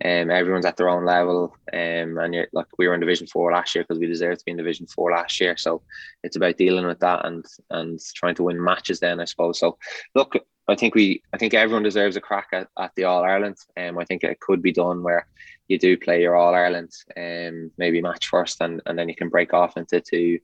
um, 0.03 0.30
everyone's 0.30 0.66
at 0.66 0.76
their 0.76 0.89
own 0.89 1.06
level, 1.06 1.56
um, 1.74 2.18
and 2.18 2.34
you're, 2.34 2.47
like 2.53 2.68
we 2.78 2.88
were 2.88 2.93
in 2.93 2.99
Division 2.99 3.28
Four 3.28 3.51
last 3.51 3.76
year 3.76 3.84
because 3.84 3.99
we 3.99 4.08
deserved 4.08 4.39
to 4.39 4.45
be 4.45 4.51
in 4.51 4.58
Division 4.58 4.88
Four 4.88 5.12
last 5.12 5.39
year, 5.39 5.56
so 5.56 5.82
it's 6.24 6.36
about 6.36 6.58
dealing 6.58 6.86
with 6.86 6.99
that 6.99 7.26
and 7.26 7.45
and 7.70 7.99
trying 8.14 8.36
to 8.36 8.43
win 8.43 8.62
matches. 8.62 8.99
Then 8.99 9.20
I 9.20 9.26
suppose. 9.26 9.60
So 9.60 9.78
look, 10.14 10.36
I 10.68 10.76
think 10.76 10.95
we, 10.95 11.24
I 11.34 11.38
think 11.38 11.53
everyone 11.53 11.84
deserves 11.84 12.16
a 12.16 12.22
crack 12.22 12.47
at, 12.51 12.68
at 12.78 12.91
the 12.95 13.06
All 13.06 13.24
Ireland. 13.24 13.58
Um, 13.78 13.97
I 13.97 14.06
think 14.06 14.24
it 14.24 14.39
could 14.39 14.62
be 14.62 14.72
done 14.72 15.03
where 15.03 15.28
you 15.68 15.78
do 15.80 15.97
play 15.97 16.22
your 16.22 16.36
All 16.36 16.56
Ireland, 16.56 16.91
um, 17.16 17.72
maybe 17.78 18.01
match 18.01 18.28
first, 18.28 18.62
and 18.62 18.82
and 18.86 18.99
then 18.99 19.08
you 19.08 19.16
can 19.16 19.30
break 19.30 19.53
off 19.53 19.78
into 19.78 20.01
two 20.01 20.39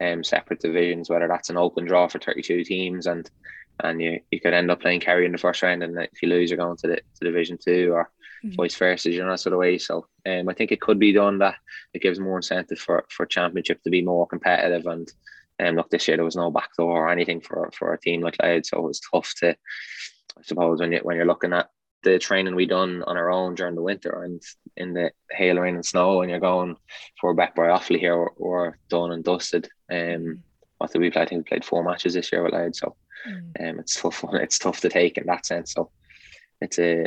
um, 0.00 0.24
separate 0.24 0.60
divisions, 0.60 1.10
whether 1.10 1.28
that's 1.28 1.50
an 1.50 1.56
open 1.56 1.84
draw 1.84 2.08
for 2.08 2.18
32 2.18 2.64
teams 2.64 3.06
and 3.06 3.30
and 3.80 4.00
you, 4.00 4.20
you 4.30 4.40
could 4.40 4.54
end 4.54 4.70
up 4.70 4.80
playing 4.80 5.00
Kerry 5.00 5.26
in 5.26 5.32
the 5.32 5.38
first 5.38 5.62
round 5.62 5.82
and 5.82 5.98
if 5.98 6.22
you 6.22 6.28
lose 6.28 6.50
you're 6.50 6.58
going 6.58 6.76
to 6.76 6.88
the 6.88 6.96
to 6.96 7.24
division 7.24 7.58
two 7.58 7.90
or 7.92 8.10
mm-hmm. 8.44 8.54
vice 8.54 8.76
versa 8.76 9.10
you 9.10 9.20
know 9.20 9.30
that 9.30 9.40
sort 9.40 9.54
of 9.54 9.58
way 9.58 9.78
so 9.78 10.06
um, 10.26 10.48
I 10.48 10.54
think 10.54 10.72
it 10.72 10.80
could 10.80 10.98
be 10.98 11.12
done 11.12 11.38
that 11.38 11.56
it 11.94 12.02
gives 12.02 12.20
more 12.20 12.36
incentive 12.36 12.78
for 12.78 13.04
for 13.08 13.26
championship 13.26 13.82
to 13.82 13.90
be 13.90 14.02
more 14.02 14.26
competitive 14.26 14.86
and 14.86 15.10
um, 15.60 15.76
look 15.76 15.90
this 15.90 16.06
year 16.08 16.16
there 16.16 16.24
was 16.24 16.36
no 16.36 16.50
backdoor 16.50 17.06
or 17.06 17.10
anything 17.10 17.40
for 17.40 17.70
for 17.76 17.92
a 17.92 18.00
team 18.00 18.20
like 18.20 18.36
Louth 18.42 18.66
so 18.66 18.78
it 18.78 18.82
was 18.82 19.00
tough 19.00 19.32
to 19.38 19.50
I 19.50 20.42
suppose 20.42 20.80
when 20.80 20.92
you 20.92 21.00
when 21.02 21.16
you're 21.16 21.26
looking 21.26 21.52
at 21.52 21.68
the 22.02 22.18
training 22.18 22.54
we 22.54 22.66
done 22.66 23.02
on 23.04 23.16
our 23.16 23.30
own 23.30 23.54
during 23.54 23.74
the 23.74 23.82
winter 23.82 24.24
and 24.24 24.42
in 24.76 24.92
the 24.92 25.12
hail, 25.30 25.56
rain, 25.56 25.76
and 25.76 25.86
snow, 25.86 26.22
and 26.22 26.30
you're 26.30 26.40
going 26.40 26.76
for 27.20 27.34
back 27.34 27.54
by 27.54 27.64
Offaly 27.64 27.98
here, 27.98 28.14
or, 28.14 28.30
or 28.36 28.78
done 28.88 29.12
and 29.12 29.22
dusted. 29.22 29.68
Um, 29.92 30.42
what 30.78 30.90
did 30.92 31.00
we 31.00 31.10
play? 31.10 31.22
I 31.22 31.26
think 31.26 31.44
we 31.44 31.48
played 31.48 31.64
four 31.64 31.84
matches 31.84 32.14
this 32.14 32.32
year 32.32 32.42
with 32.42 32.52
Louth, 32.52 32.76
so 32.76 32.96
mm. 33.28 33.70
um, 33.70 33.78
it's 33.78 34.00
tough. 34.00 34.24
It's 34.32 34.58
tough 34.58 34.80
to 34.80 34.88
take 34.88 35.18
in 35.18 35.26
that 35.26 35.46
sense. 35.46 35.74
So 35.74 35.90
it's 36.60 36.78
a 36.78 37.06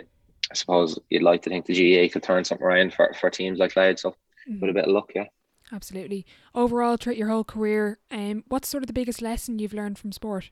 I 0.52 0.54
suppose 0.54 1.00
you'd 1.10 1.24
like 1.24 1.42
to 1.44 1.50
think 1.50 1.66
the 1.66 1.74
GAA 1.74 2.12
could 2.12 2.24
turn 2.24 2.44
something 2.46 2.66
around 2.66 2.94
for, 2.94 3.14
for 3.20 3.30
teams 3.30 3.60
like 3.60 3.76
Louth. 3.76 4.00
So 4.00 4.16
mm. 4.50 4.62
with 4.62 4.70
a 4.70 4.74
bit 4.74 4.86
of 4.86 4.92
luck, 4.92 5.12
yeah. 5.16 5.26
Absolutely. 5.72 6.26
Overall, 6.54 6.98
throughout 6.98 7.18
your 7.18 7.30
whole 7.30 7.44
career, 7.44 7.98
um, 8.12 8.44
what's 8.48 8.68
sort 8.68 8.84
of 8.84 8.88
the 8.88 8.94
biggest 8.94 9.22
lesson 9.22 9.58
you've 9.58 9.74
learned 9.74 9.98
from 9.98 10.12
sport? 10.12 10.52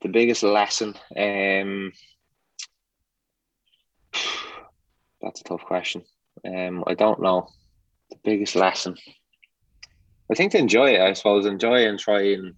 The 0.00 0.08
biggest 0.08 0.42
lesson, 0.42 0.94
um, 1.16 1.92
that's 5.20 5.42
a 5.42 5.44
tough 5.44 5.64
question. 5.64 6.02
Um, 6.44 6.82
I 6.86 6.94
don't 6.94 7.20
know. 7.20 7.48
The 8.10 8.16
biggest 8.24 8.56
lesson. 8.56 8.96
I 10.32 10.34
think 10.34 10.52
to 10.52 10.58
enjoy 10.58 10.94
it, 10.94 11.00
I 11.00 11.12
suppose, 11.12 11.46
enjoy 11.46 11.86
and 11.86 11.98
try 11.98 12.32
and 12.32 12.54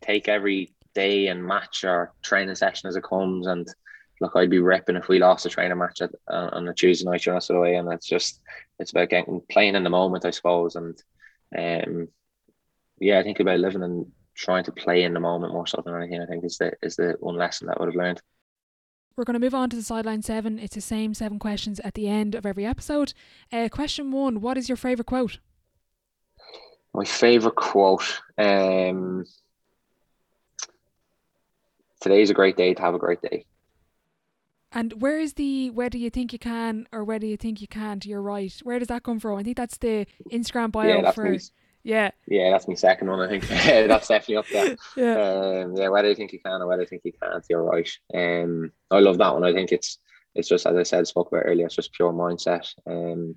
take 0.00 0.28
every 0.28 0.72
day 0.94 1.26
and 1.26 1.44
match 1.44 1.84
or 1.84 2.12
training 2.22 2.54
session 2.54 2.88
as 2.88 2.96
it 2.96 3.02
comes. 3.02 3.46
And 3.46 3.66
look, 4.20 4.32
I'd 4.36 4.50
be 4.50 4.60
ripping 4.60 4.96
if 4.96 5.08
we 5.08 5.18
lost 5.18 5.46
a 5.46 5.48
training 5.48 5.78
match 5.78 6.00
at, 6.00 6.10
uh, 6.28 6.50
on 6.52 6.68
a 6.68 6.74
Tuesday 6.74 7.04
night, 7.04 7.26
you 7.26 7.32
know, 7.32 7.40
sort 7.40 7.56
of 7.56 7.62
way. 7.62 7.74
And 7.74 7.92
it's 7.92 8.06
just, 8.06 8.40
it's 8.78 8.92
about 8.92 9.10
getting 9.10 9.42
playing 9.50 9.74
in 9.74 9.84
the 9.84 9.90
moment, 9.90 10.24
I 10.24 10.30
suppose. 10.30 10.76
And 10.76 10.96
um, 11.56 12.08
yeah, 13.00 13.18
I 13.18 13.22
think 13.22 13.40
about 13.40 13.60
living 13.60 13.82
and 13.82 14.06
trying 14.36 14.64
to 14.64 14.72
play 14.72 15.02
in 15.02 15.14
the 15.14 15.20
moment 15.20 15.52
more 15.52 15.66
so 15.66 15.82
than 15.84 15.96
anything. 15.96 16.22
I 16.22 16.26
think 16.26 16.44
is 16.44 16.58
the 16.58 16.72
is 16.82 16.96
the 16.96 17.16
one 17.20 17.36
lesson 17.36 17.66
that 17.66 17.76
I 17.78 17.80
would 17.80 17.92
have 17.92 18.00
learned. 18.00 18.20
We're 19.16 19.24
going 19.24 19.34
to 19.34 19.40
move 19.40 19.54
on 19.54 19.68
to 19.70 19.76
the 19.76 19.82
sideline 19.82 20.22
seven. 20.22 20.60
It's 20.60 20.76
the 20.76 20.80
same 20.80 21.12
seven 21.12 21.40
questions 21.40 21.80
at 21.80 21.94
the 21.94 22.06
end 22.06 22.36
of 22.36 22.46
every 22.46 22.64
episode. 22.64 23.12
Uh, 23.52 23.68
question 23.68 24.12
one: 24.12 24.40
What 24.40 24.56
is 24.56 24.68
your 24.68 24.76
favorite 24.76 25.06
quote? 25.06 25.40
My 26.98 27.04
favorite 27.04 27.54
quote. 27.54 28.02
Um, 28.36 29.24
Today's 32.00 32.30
a 32.30 32.34
great 32.34 32.56
day 32.56 32.74
to 32.74 32.82
have 32.82 32.94
a 32.96 32.98
great 32.98 33.22
day. 33.22 33.46
And 34.72 35.00
where 35.00 35.20
is 35.20 35.34
the 35.34 35.70
whether 35.70 35.96
you 35.96 36.10
think 36.10 36.32
you 36.32 36.40
can 36.40 36.88
or 36.90 37.04
whether 37.04 37.24
you 37.24 37.36
think 37.36 37.60
you 37.60 37.68
can't, 37.68 38.04
you're 38.04 38.20
right. 38.20 38.52
Where 38.64 38.80
does 38.80 38.88
that 38.88 39.04
come 39.04 39.20
from? 39.20 39.38
I 39.38 39.44
think 39.44 39.56
that's 39.56 39.78
the 39.78 40.08
Instagram 40.32 40.72
bio 40.72 41.02
yeah, 41.02 41.10
for 41.12 41.22
me. 41.22 41.38
Yeah. 41.84 42.10
Yeah, 42.26 42.50
that's 42.50 42.66
my 42.66 42.74
second 42.74 43.08
one, 43.08 43.20
I 43.20 43.28
think. 43.28 43.46
that's 43.88 44.08
definitely 44.08 44.36
up 44.38 44.48
there. 44.52 44.76
Yeah. 44.96 45.62
Um, 45.62 45.76
yeah, 45.76 45.90
whether 45.90 46.08
you 46.08 46.16
think 46.16 46.32
you 46.32 46.40
can 46.40 46.62
or 46.62 46.66
whether 46.66 46.82
you 46.82 46.88
think 46.88 47.02
you 47.04 47.12
can't, 47.22 47.44
you're 47.48 47.62
right. 47.62 47.90
Um 48.12 48.72
I 48.90 48.98
love 48.98 49.18
that 49.18 49.34
one. 49.34 49.44
I 49.44 49.52
think 49.52 49.70
it's 49.70 49.98
it's 50.34 50.48
just 50.48 50.66
as 50.66 50.76
I 50.76 50.82
said, 50.82 51.06
spoke 51.06 51.28
about 51.28 51.44
earlier, 51.46 51.66
it's 51.66 51.76
just 51.76 51.92
pure 51.92 52.12
mindset. 52.12 52.68
Um 52.88 53.36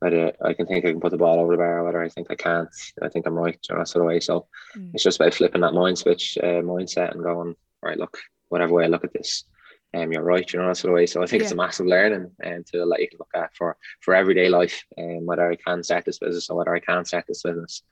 whether 0.00 0.32
I 0.44 0.54
can 0.54 0.66
think 0.66 0.84
I 0.84 0.90
can 0.92 1.00
put 1.00 1.10
the 1.10 1.18
ball 1.18 1.40
over 1.40 1.52
the 1.52 1.58
bar, 1.58 1.84
whether 1.84 2.02
I 2.02 2.08
think 2.08 2.28
I 2.30 2.34
can't, 2.34 2.68
I 3.02 3.08
think 3.08 3.26
I'm 3.26 3.34
right, 3.34 3.58
you 3.68 3.74
know, 3.74 3.80
that 3.80 3.88
sort 3.88 4.04
of 4.04 4.08
way. 4.08 4.20
So 4.20 4.46
mm. 4.76 4.90
it's 4.94 5.02
just 5.02 5.20
about 5.20 5.34
flipping 5.34 5.62
that 5.62 5.74
mind 5.74 5.98
switch, 5.98 6.38
uh, 6.42 6.62
mindset, 6.62 7.12
and 7.12 7.22
going, 7.22 7.56
right, 7.82 7.98
look, 7.98 8.18
whatever 8.48 8.74
way 8.74 8.84
I 8.84 8.88
look 8.88 9.04
at 9.04 9.12
this, 9.12 9.44
um, 9.94 10.12
you're 10.12 10.22
right, 10.22 10.50
you 10.52 10.58
know, 10.58 10.68
that 10.68 10.76
sort 10.76 10.92
of 10.92 10.96
way. 10.96 11.06
So 11.06 11.22
I 11.22 11.26
think 11.26 11.40
yeah. 11.40 11.46
it's 11.46 11.52
a 11.52 11.56
massive 11.56 11.86
learning 11.86 12.30
and 12.40 12.58
um, 12.58 12.64
to 12.72 12.84
let 12.84 13.00
you 13.00 13.08
look 13.18 13.30
at 13.34 13.56
for 13.56 13.76
for 14.00 14.14
everyday 14.14 14.48
life, 14.48 14.84
and 14.96 15.18
um, 15.18 15.26
whether 15.26 15.50
I 15.50 15.56
can 15.56 15.82
start 15.82 16.04
this 16.04 16.18
business 16.18 16.50
or 16.50 16.58
whether 16.58 16.74
I 16.74 16.80
can't 16.80 17.06
start 17.06 17.24
this 17.26 17.42
business, 17.42 17.82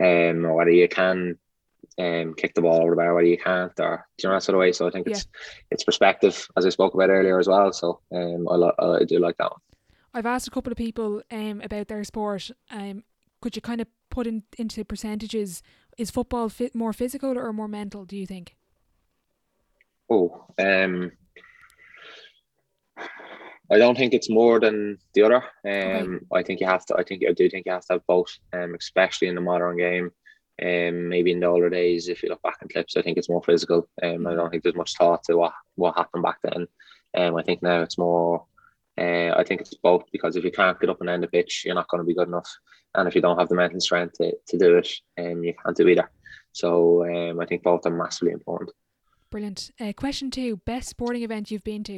um, 0.00 0.44
or 0.44 0.54
whether 0.54 0.70
you 0.70 0.88
can 0.88 1.38
um, 1.98 2.34
kick 2.34 2.54
the 2.54 2.62
ball 2.62 2.82
over 2.82 2.90
the 2.90 2.96
bar, 2.96 3.14
whether 3.14 3.26
you 3.26 3.38
can't, 3.38 3.72
or 3.78 4.06
you 4.22 4.28
know 4.28 4.34
that 4.34 4.42
sort 4.42 4.56
of 4.56 4.60
way. 4.60 4.72
So 4.72 4.86
I 4.86 4.90
think 4.90 5.06
it's 5.06 5.24
yeah. 5.24 5.52
it's 5.70 5.84
perspective, 5.84 6.46
as 6.56 6.66
I 6.66 6.70
spoke 6.70 6.94
about 6.94 7.10
earlier 7.10 7.38
as 7.38 7.48
well. 7.48 7.72
So 7.72 8.00
um, 8.12 8.48
I, 8.48 8.84
I 8.84 9.04
do 9.04 9.18
like 9.18 9.36
that 9.38 9.52
one. 9.52 9.60
I've 10.16 10.24
asked 10.24 10.48
a 10.48 10.50
couple 10.50 10.72
of 10.72 10.78
people 10.78 11.22
um, 11.30 11.60
about 11.62 11.88
their 11.88 12.02
sport. 12.02 12.50
Um, 12.70 13.04
could 13.42 13.54
you 13.54 13.60
kind 13.60 13.82
of 13.82 13.86
put 14.08 14.26
in, 14.26 14.44
into 14.56 14.82
percentages? 14.82 15.62
Is 15.98 16.10
football 16.10 16.48
fit 16.48 16.74
more 16.74 16.94
physical 16.94 17.36
or 17.38 17.52
more 17.52 17.68
mental? 17.68 18.06
Do 18.06 18.16
you 18.16 18.26
think? 18.26 18.56
Oh, 20.08 20.46
um, 20.58 21.12
I 23.70 23.76
don't 23.76 23.98
think 23.98 24.14
it's 24.14 24.30
more 24.30 24.58
than 24.58 24.98
the 25.12 25.22
other. 25.22 25.42
Um, 25.64 26.14
okay. 26.14 26.18
I 26.32 26.42
think 26.42 26.60
you 26.60 26.66
have 26.66 26.86
to. 26.86 26.96
I 26.96 27.02
think 27.02 27.22
I 27.28 27.32
do 27.32 27.50
think 27.50 27.66
you 27.66 27.72
have 27.72 27.84
to 27.86 27.94
have 27.94 28.06
both. 28.06 28.38
Um, 28.54 28.74
especially 28.74 29.28
in 29.28 29.34
the 29.34 29.42
modern 29.42 29.76
game. 29.76 30.10
Um, 30.62 31.10
maybe 31.10 31.32
in 31.32 31.40
the 31.40 31.46
older 31.46 31.68
days, 31.68 32.08
if 32.08 32.22
you 32.22 32.30
look 32.30 32.40
back 32.40 32.56
in 32.62 32.68
clips, 32.68 32.96
I 32.96 33.02
think 33.02 33.18
it's 33.18 33.28
more 33.28 33.42
physical. 33.42 33.86
Um, 34.02 34.26
I 34.26 34.34
don't 34.34 34.48
think 34.48 34.62
there's 34.62 34.74
much 34.74 34.94
thought 34.96 35.24
to 35.24 35.36
what 35.36 35.52
what 35.74 35.96
happened 35.96 36.22
back 36.22 36.38
then. 36.42 36.66
Um, 37.14 37.36
I 37.36 37.42
think 37.42 37.62
now 37.62 37.82
it's 37.82 37.98
more 37.98 38.46
uh, 38.98 39.34
I 39.36 39.44
think 39.44 39.60
it's 39.60 39.74
both 39.74 40.04
because 40.12 40.36
if 40.36 40.44
you 40.44 40.50
can't 40.50 40.78
get 40.80 40.90
up 40.90 41.00
and 41.00 41.10
end 41.10 41.22
the 41.22 41.28
pitch, 41.28 41.64
you're 41.64 41.74
not 41.74 41.88
going 41.88 42.00
to 42.00 42.06
be 42.06 42.14
good 42.14 42.28
enough. 42.28 42.50
And 42.94 43.06
if 43.06 43.14
you 43.14 43.20
don't 43.20 43.38
have 43.38 43.48
the 43.48 43.54
mental 43.54 43.80
strength 43.80 44.14
to, 44.18 44.32
to 44.48 44.58
do 44.58 44.78
it, 44.78 44.88
um, 45.18 45.44
you 45.44 45.54
can't 45.62 45.76
do 45.76 45.88
either. 45.88 46.10
So 46.52 47.04
um, 47.04 47.40
I 47.40 47.46
think 47.46 47.62
both 47.62 47.84
are 47.84 47.90
massively 47.90 48.32
important. 48.32 48.70
Brilliant. 49.30 49.70
Uh, 49.78 49.92
question 49.94 50.30
two 50.30 50.56
Best 50.64 50.88
sporting 50.88 51.22
event 51.22 51.50
you've 51.50 51.64
been 51.64 51.84
to? 51.84 51.96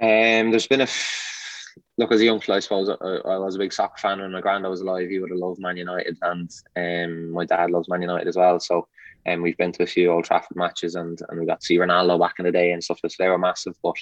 Um, 0.00 0.50
there's 0.50 0.66
been 0.66 0.80
a 0.80 0.84
f- 0.84 1.66
look 1.98 2.10
as 2.10 2.20
a 2.20 2.24
young 2.24 2.40
fella, 2.40 2.56
I 2.56 2.60
suppose 2.60 2.88
I, 2.88 2.94
I, 2.94 3.38
was 3.38 3.54
a 3.54 3.58
big 3.58 3.72
soccer 3.72 3.98
fan 3.98 4.20
when 4.20 4.32
my 4.32 4.40
granddad 4.40 4.70
was 4.70 4.80
alive. 4.80 5.08
He 5.08 5.18
would 5.18 5.30
have 5.30 5.38
loved 5.38 5.60
Man 5.60 5.76
United, 5.76 6.16
and 6.22 6.50
um, 6.76 7.30
my 7.30 7.44
dad 7.44 7.70
loves 7.70 7.88
Man 7.88 8.00
United 8.00 8.26
as 8.26 8.36
well. 8.36 8.58
So, 8.58 8.88
um, 9.26 9.42
we've 9.42 9.56
been 9.56 9.72
to 9.72 9.82
a 9.82 9.86
few 9.86 10.10
Old 10.10 10.24
Trafford 10.24 10.56
matches, 10.56 10.94
and 10.94 11.20
and 11.28 11.38
we 11.38 11.46
got 11.46 11.60
to 11.60 11.66
see 11.66 11.78
Ronaldo 11.78 12.18
back 12.18 12.34
in 12.38 12.44
the 12.44 12.52
day 12.52 12.72
and 12.72 12.82
stuff. 12.82 13.00
So 13.00 13.08
they 13.18 13.28
were 13.28 13.38
massive. 13.38 13.74
But 13.82 13.96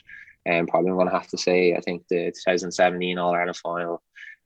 um, 0.49 0.67
probably 0.67 0.91
I'm 0.91 0.97
going 0.97 1.09
to 1.09 1.15
have 1.15 1.29
to 1.29 1.39
say 1.39 1.75
I 1.75 1.81
think 1.81 2.07
the 2.09 2.27
2017 2.27 3.19
All 3.19 3.35
Ireland 3.35 3.57
final, 3.57 4.03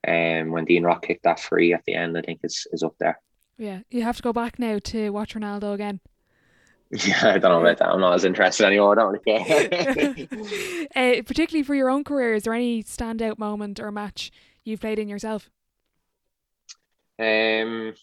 um, 0.07 0.51
when 0.51 0.65
Dean 0.65 0.85
Rock 0.85 1.07
kicked 1.07 1.25
that 1.25 1.41
free 1.41 1.73
at 1.73 1.85
the 1.85 1.95
end, 1.95 2.17
I 2.17 2.23
think 2.23 2.41
is 2.43 2.67
is 2.73 2.83
up 2.83 2.95
there. 2.99 3.21
Yeah, 3.59 3.81
you 3.91 4.03
have 4.03 4.17
to 4.17 4.23
go 4.23 4.33
back 4.33 4.59
now 4.59 4.79
to 4.85 5.11
watch 5.11 5.35
Ronaldo 5.35 5.75
again. 5.75 6.01
Yeah, 7.07 7.33
I 7.33 7.39
don't 7.39 7.53
know 7.53 7.61
about 7.63 7.79
that. 7.79 7.89
I'm 7.89 8.01
not 8.01 8.13
as 8.13 8.27
interested 8.27 8.67
anymore. 8.67 8.93
I 8.93 9.03
don't 9.03 9.19
really 9.25 9.41
care. 9.41 10.87
uh, 10.95 11.23
particularly 11.23 11.63
for 11.63 11.75
your 11.75 11.89
own 11.89 12.05
career, 12.05 12.35
is 12.35 12.43
there 12.43 12.53
any 12.53 12.83
standout 12.83 13.39
moment 13.39 13.81
or 13.81 13.91
match 13.91 14.31
you've 14.63 14.83
played 14.83 14.99
in 14.99 15.09
yourself? 15.09 15.49
Um, 17.19 17.95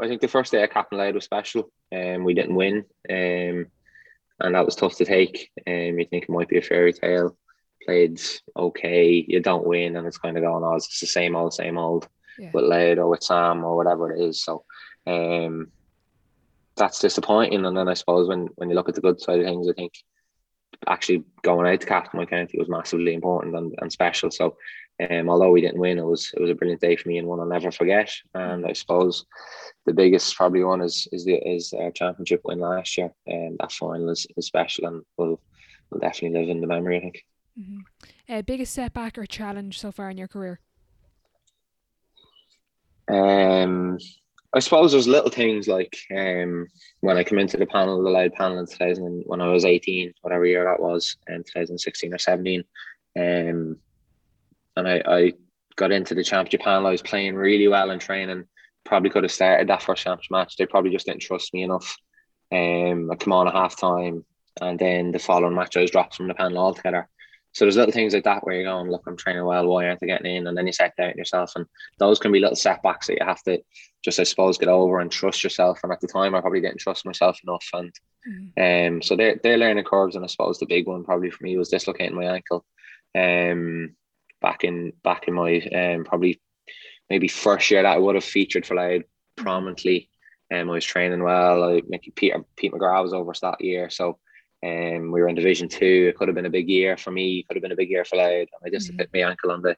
I 0.00 0.08
think 0.08 0.20
the 0.20 0.28
first 0.28 0.52
day 0.52 0.62
at 0.62 0.72
Captain 0.72 1.14
was 1.14 1.24
special. 1.24 1.70
Um, 1.94 2.24
we 2.24 2.34
didn't 2.34 2.54
win. 2.54 2.84
Um, 3.08 3.66
and 4.40 4.54
that 4.54 4.64
was 4.64 4.76
tough 4.76 4.96
to 4.96 5.04
take. 5.04 5.50
Um, 5.66 5.98
you 5.98 6.06
think 6.06 6.24
it 6.24 6.30
might 6.30 6.48
be 6.48 6.58
a 6.58 6.62
fairy 6.62 6.92
tale. 6.92 7.36
Played 7.84 8.20
okay, 8.56 9.24
you 9.26 9.40
don't 9.40 9.66
win, 9.66 9.96
and 9.96 10.06
it's 10.06 10.18
kind 10.18 10.36
of 10.36 10.42
going 10.42 10.62
on. 10.64 10.72
Oh, 10.72 10.76
it's 10.76 11.00
the 11.00 11.06
same 11.06 11.34
old, 11.34 11.54
same 11.54 11.78
old, 11.78 12.08
yeah. 12.38 12.50
with 12.52 12.64
Louth 12.64 12.98
or 12.98 13.08
with 13.08 13.22
Sam 13.22 13.64
or 13.64 13.76
whatever 13.76 14.12
it 14.12 14.20
is. 14.20 14.42
So, 14.44 14.64
um, 15.06 15.68
that's 16.76 16.98
disappointing. 16.98 17.64
And 17.64 17.76
then 17.76 17.88
I 17.88 17.94
suppose 17.94 18.28
when 18.28 18.48
when 18.56 18.68
you 18.68 18.74
look 18.74 18.88
at 18.88 18.94
the 18.94 19.00
good 19.00 19.20
side 19.20 19.40
of 19.40 19.46
things, 19.46 19.68
I 19.68 19.72
think 19.72 19.92
actually 20.86 21.24
going 21.42 21.70
out 21.70 21.80
to 21.80 21.86
captain 21.86 22.24
county 22.26 22.58
was 22.58 22.68
massively 22.68 23.14
important 23.14 23.56
and, 23.56 23.74
and 23.80 23.92
special. 23.92 24.30
So 24.30 24.56
um, 25.08 25.30
although 25.30 25.50
we 25.50 25.60
didn't 25.60 25.80
win, 25.80 25.98
it 25.98 26.04
was 26.04 26.32
it 26.34 26.40
was 26.40 26.50
a 26.50 26.54
brilliant 26.54 26.80
day 26.80 26.96
for 26.96 27.08
me 27.08 27.18
and 27.18 27.26
one 27.26 27.40
I'll 27.40 27.46
never 27.46 27.70
forget. 27.70 28.12
And 28.34 28.66
I 28.66 28.72
suppose 28.72 29.24
the 29.86 29.94
biggest 29.94 30.36
probably 30.36 30.64
one 30.64 30.82
is 30.82 31.08
is 31.12 31.24
the 31.24 31.36
is 31.36 31.72
our 31.72 31.90
championship 31.90 32.42
win 32.44 32.60
last 32.60 32.98
year, 32.98 33.12
and 33.26 33.56
that 33.58 33.72
final 33.72 34.10
is, 34.10 34.26
is 34.36 34.46
special 34.46 34.86
and 34.86 35.02
will 35.16 35.40
will 35.90 36.00
definitely 36.00 36.38
live 36.40 36.50
in 36.50 36.60
the 36.60 36.66
memory. 36.66 36.98
I 36.98 37.00
think. 37.00 37.24
Mm-hmm. 37.58 38.32
Uh, 38.32 38.42
biggest 38.42 38.74
setback 38.74 39.18
or 39.18 39.26
challenge 39.26 39.78
so 39.78 39.90
far 39.90 40.10
in 40.10 40.18
your 40.18 40.28
career? 40.28 40.60
Um, 43.08 43.98
I 44.52 44.60
suppose 44.60 44.92
there's 44.92 45.08
little 45.08 45.30
things 45.30 45.66
like 45.66 45.96
um, 46.16 46.68
when 47.00 47.16
I 47.16 47.24
came 47.24 47.38
into 47.38 47.56
the 47.56 47.66
panel, 47.66 48.02
the 48.02 48.10
Louth 48.10 48.32
panel 48.34 48.58
in 48.58 48.66
2000, 48.66 49.24
when 49.26 49.40
I 49.40 49.48
was 49.48 49.64
18, 49.64 50.14
whatever 50.22 50.46
year 50.46 50.64
that 50.64 50.80
was, 50.80 51.16
in 51.28 51.38
2016 51.38 52.14
or 52.14 52.18
17. 52.18 52.64
Um, 53.18 53.76
and 54.76 54.88
I, 54.88 55.02
I 55.06 55.32
got 55.76 55.92
into 55.92 56.14
the 56.14 56.24
championship 56.24 56.62
panel. 56.62 56.86
I 56.86 56.92
was 56.92 57.02
playing 57.02 57.34
really 57.34 57.68
well 57.68 57.90
in 57.90 57.98
training. 57.98 58.44
Probably 58.84 59.10
could 59.10 59.24
have 59.24 59.32
started 59.32 59.68
that 59.68 59.82
first 59.82 60.02
championship 60.04 60.30
match. 60.30 60.56
They 60.56 60.66
probably 60.66 60.90
just 60.90 61.06
didn't 61.06 61.22
trust 61.22 61.52
me 61.54 61.62
enough. 61.62 61.96
Um, 62.52 63.10
I 63.10 63.16
come 63.16 63.32
on 63.32 63.46
a 63.46 63.52
half 63.52 63.76
time, 63.78 64.24
and 64.60 64.78
then 64.78 65.12
the 65.12 65.18
following 65.18 65.54
match 65.54 65.76
I 65.76 65.80
was 65.80 65.90
dropped 65.90 66.16
from 66.16 66.28
the 66.28 66.34
panel 66.34 66.58
altogether. 66.58 67.08
So 67.52 67.64
there's 67.64 67.76
little 67.76 67.92
things 67.92 68.14
like 68.14 68.24
that 68.24 68.44
where 68.44 68.54
you're 68.54 68.64
going, 68.64 68.90
look, 68.90 69.02
I'm 69.06 69.16
training 69.16 69.44
well, 69.44 69.66
why 69.66 69.86
aren't 69.86 70.02
I 70.02 70.06
getting 70.06 70.36
in? 70.36 70.46
And 70.46 70.56
then 70.56 70.66
you 70.66 70.72
set 70.72 70.94
down 70.96 71.14
yourself. 71.16 71.52
And 71.56 71.66
those 71.98 72.20
can 72.20 72.30
be 72.30 72.38
little 72.38 72.54
setbacks 72.54 73.08
that 73.08 73.18
you 73.18 73.26
have 73.26 73.42
to 73.42 73.60
just, 74.04 74.20
I 74.20 74.22
suppose, 74.22 74.56
get 74.56 74.68
over 74.68 75.00
and 75.00 75.10
trust 75.10 75.42
yourself. 75.42 75.80
And 75.82 75.92
at 75.92 76.00
the 76.00 76.06
time, 76.06 76.34
I 76.34 76.40
probably 76.40 76.60
didn't 76.60 76.78
trust 76.78 77.04
myself 77.04 77.40
enough. 77.44 77.66
And 77.72 77.92
mm. 78.56 78.88
um, 78.88 79.02
so 79.02 79.16
they're, 79.16 79.40
they're 79.42 79.58
learning 79.58 79.84
curves. 79.84 80.14
And 80.14 80.24
I 80.24 80.28
suppose 80.28 80.58
the 80.58 80.66
big 80.66 80.86
one 80.86 81.02
probably 81.02 81.30
for 81.30 81.42
me 81.42 81.56
was 81.56 81.70
dislocating 81.70 82.14
my 82.14 82.26
ankle. 82.26 82.64
Um, 83.16 83.96
back 84.40 84.64
in 84.64 84.92
back 85.02 85.28
in 85.28 85.34
my 85.34 85.60
um, 85.60 86.04
probably 86.04 86.40
maybe 87.08 87.28
first 87.28 87.70
year 87.70 87.82
that 87.82 87.96
I 87.96 87.98
would 87.98 88.14
have 88.14 88.24
featured 88.24 88.66
for 88.66 88.74
Louth 88.76 89.02
prominently. 89.36 90.08
Um, 90.52 90.68
I 90.70 90.74
was 90.74 90.84
training 90.84 91.22
well. 91.22 91.64
I 91.64 91.82
Peter 92.14 92.44
Pete 92.56 92.72
McGrath 92.72 93.02
was 93.02 93.12
over 93.12 93.32
that 93.42 93.60
year, 93.60 93.88
so 93.90 94.18
um, 94.64 95.10
we 95.10 95.20
were 95.20 95.28
in 95.28 95.34
Division 95.34 95.68
Two. 95.68 96.06
It 96.08 96.16
could 96.16 96.28
have 96.28 96.34
been 96.34 96.46
a 96.46 96.50
big 96.50 96.68
year 96.68 96.96
for 96.96 97.10
me. 97.10 97.38
It 97.38 97.48
could 97.48 97.56
have 97.56 97.62
been 97.62 97.72
a 97.72 97.76
big 97.76 97.90
year 97.90 98.04
for 98.04 98.16
Louth. 98.16 98.48
And 98.52 98.66
I 98.66 98.70
just 98.70 98.88
mm-hmm. 98.88 98.98
hit 98.98 99.10
my 99.12 99.30
ankle 99.30 99.52
on 99.52 99.62
the 99.62 99.76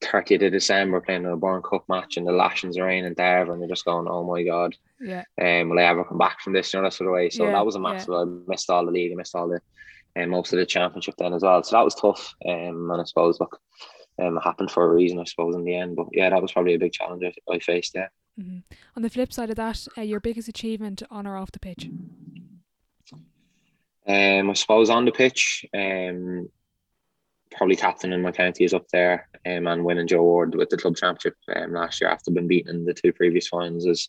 30th 0.00 0.46
of 0.46 0.52
December 0.52 1.00
playing 1.00 1.22
in 1.22 1.28
a 1.28 1.32
O'Byrne 1.32 1.62
Cup 1.62 1.84
match 1.88 2.16
and 2.16 2.26
the 2.26 2.32
Lashings 2.32 2.78
Arena 2.78 3.08
in 3.08 3.14
Derby, 3.14 3.50
and 3.50 3.60
they're 3.60 3.68
just 3.68 3.84
going, 3.84 4.06
"Oh 4.08 4.24
my 4.24 4.42
god, 4.42 4.76
yeah, 5.00 5.24
um, 5.40 5.70
will 5.70 5.78
I 5.78 5.84
ever 5.84 6.04
come 6.04 6.18
back 6.18 6.40
from 6.40 6.52
this?" 6.52 6.72
You 6.72 6.80
know, 6.80 6.84
that 6.84 6.92
sort 6.92 7.08
of 7.08 7.14
way. 7.14 7.30
So 7.30 7.44
yeah, 7.44 7.52
that 7.52 7.66
was 7.66 7.76
a 7.76 7.80
massive. 7.80 8.10
Yeah. 8.10 8.20
I 8.20 8.24
missed 8.46 8.70
all 8.70 8.84
the 8.84 8.92
league. 8.92 9.12
I 9.12 9.16
missed 9.16 9.34
all 9.34 9.48
the 9.48 9.60
and 10.16 10.30
most 10.30 10.52
of 10.52 10.58
the 10.58 10.66
championship 10.66 11.14
then 11.18 11.34
as 11.34 11.42
well. 11.42 11.62
So 11.62 11.76
that 11.76 11.84
was 11.84 11.94
tough. 11.94 12.34
Um, 12.44 12.90
and 12.90 13.00
I 13.00 13.04
suppose 13.04 13.38
look, 13.38 13.60
um, 14.18 14.38
it 14.38 14.42
happened 14.42 14.70
for 14.70 14.84
a 14.84 14.94
reason, 14.94 15.20
I 15.20 15.24
suppose, 15.24 15.54
in 15.54 15.64
the 15.64 15.76
end. 15.76 15.94
But 15.94 16.08
yeah, 16.12 16.30
that 16.30 16.42
was 16.42 16.52
probably 16.52 16.74
a 16.74 16.78
big 16.78 16.92
challenge 16.92 17.22
I, 17.22 17.52
I 17.52 17.58
faced. 17.58 17.94
Yeah. 17.94 18.08
Mm-hmm. 18.40 18.58
On 18.96 19.02
the 19.02 19.10
flip 19.10 19.32
side 19.32 19.50
of 19.50 19.56
that, 19.56 19.86
uh, 19.96 20.02
your 20.02 20.20
biggest 20.20 20.48
achievement 20.48 21.02
on 21.10 21.26
or 21.26 21.36
off 21.36 21.52
the 21.52 21.60
pitch? 21.60 21.88
Um, 24.08 24.50
I 24.50 24.52
suppose 24.54 24.88
on 24.88 25.04
the 25.04 25.12
pitch, 25.12 25.66
um, 25.74 26.48
probably 27.50 27.76
captain 27.76 28.12
in 28.12 28.22
my 28.22 28.30
county 28.30 28.64
is 28.64 28.74
up 28.74 28.86
there, 28.92 29.28
um, 29.44 29.66
and 29.66 29.84
winning 29.84 30.06
Joe 30.06 30.22
Ward 30.22 30.54
with 30.54 30.68
the 30.70 30.76
club 30.76 30.96
championship 30.96 31.34
um, 31.54 31.72
last 31.72 32.00
year 32.00 32.10
after 32.10 32.30
being 32.30 32.46
beaten 32.46 32.76
in 32.76 32.84
the 32.84 32.94
two 32.94 33.12
previous 33.12 33.48
finals 33.48 33.86
is 33.86 34.08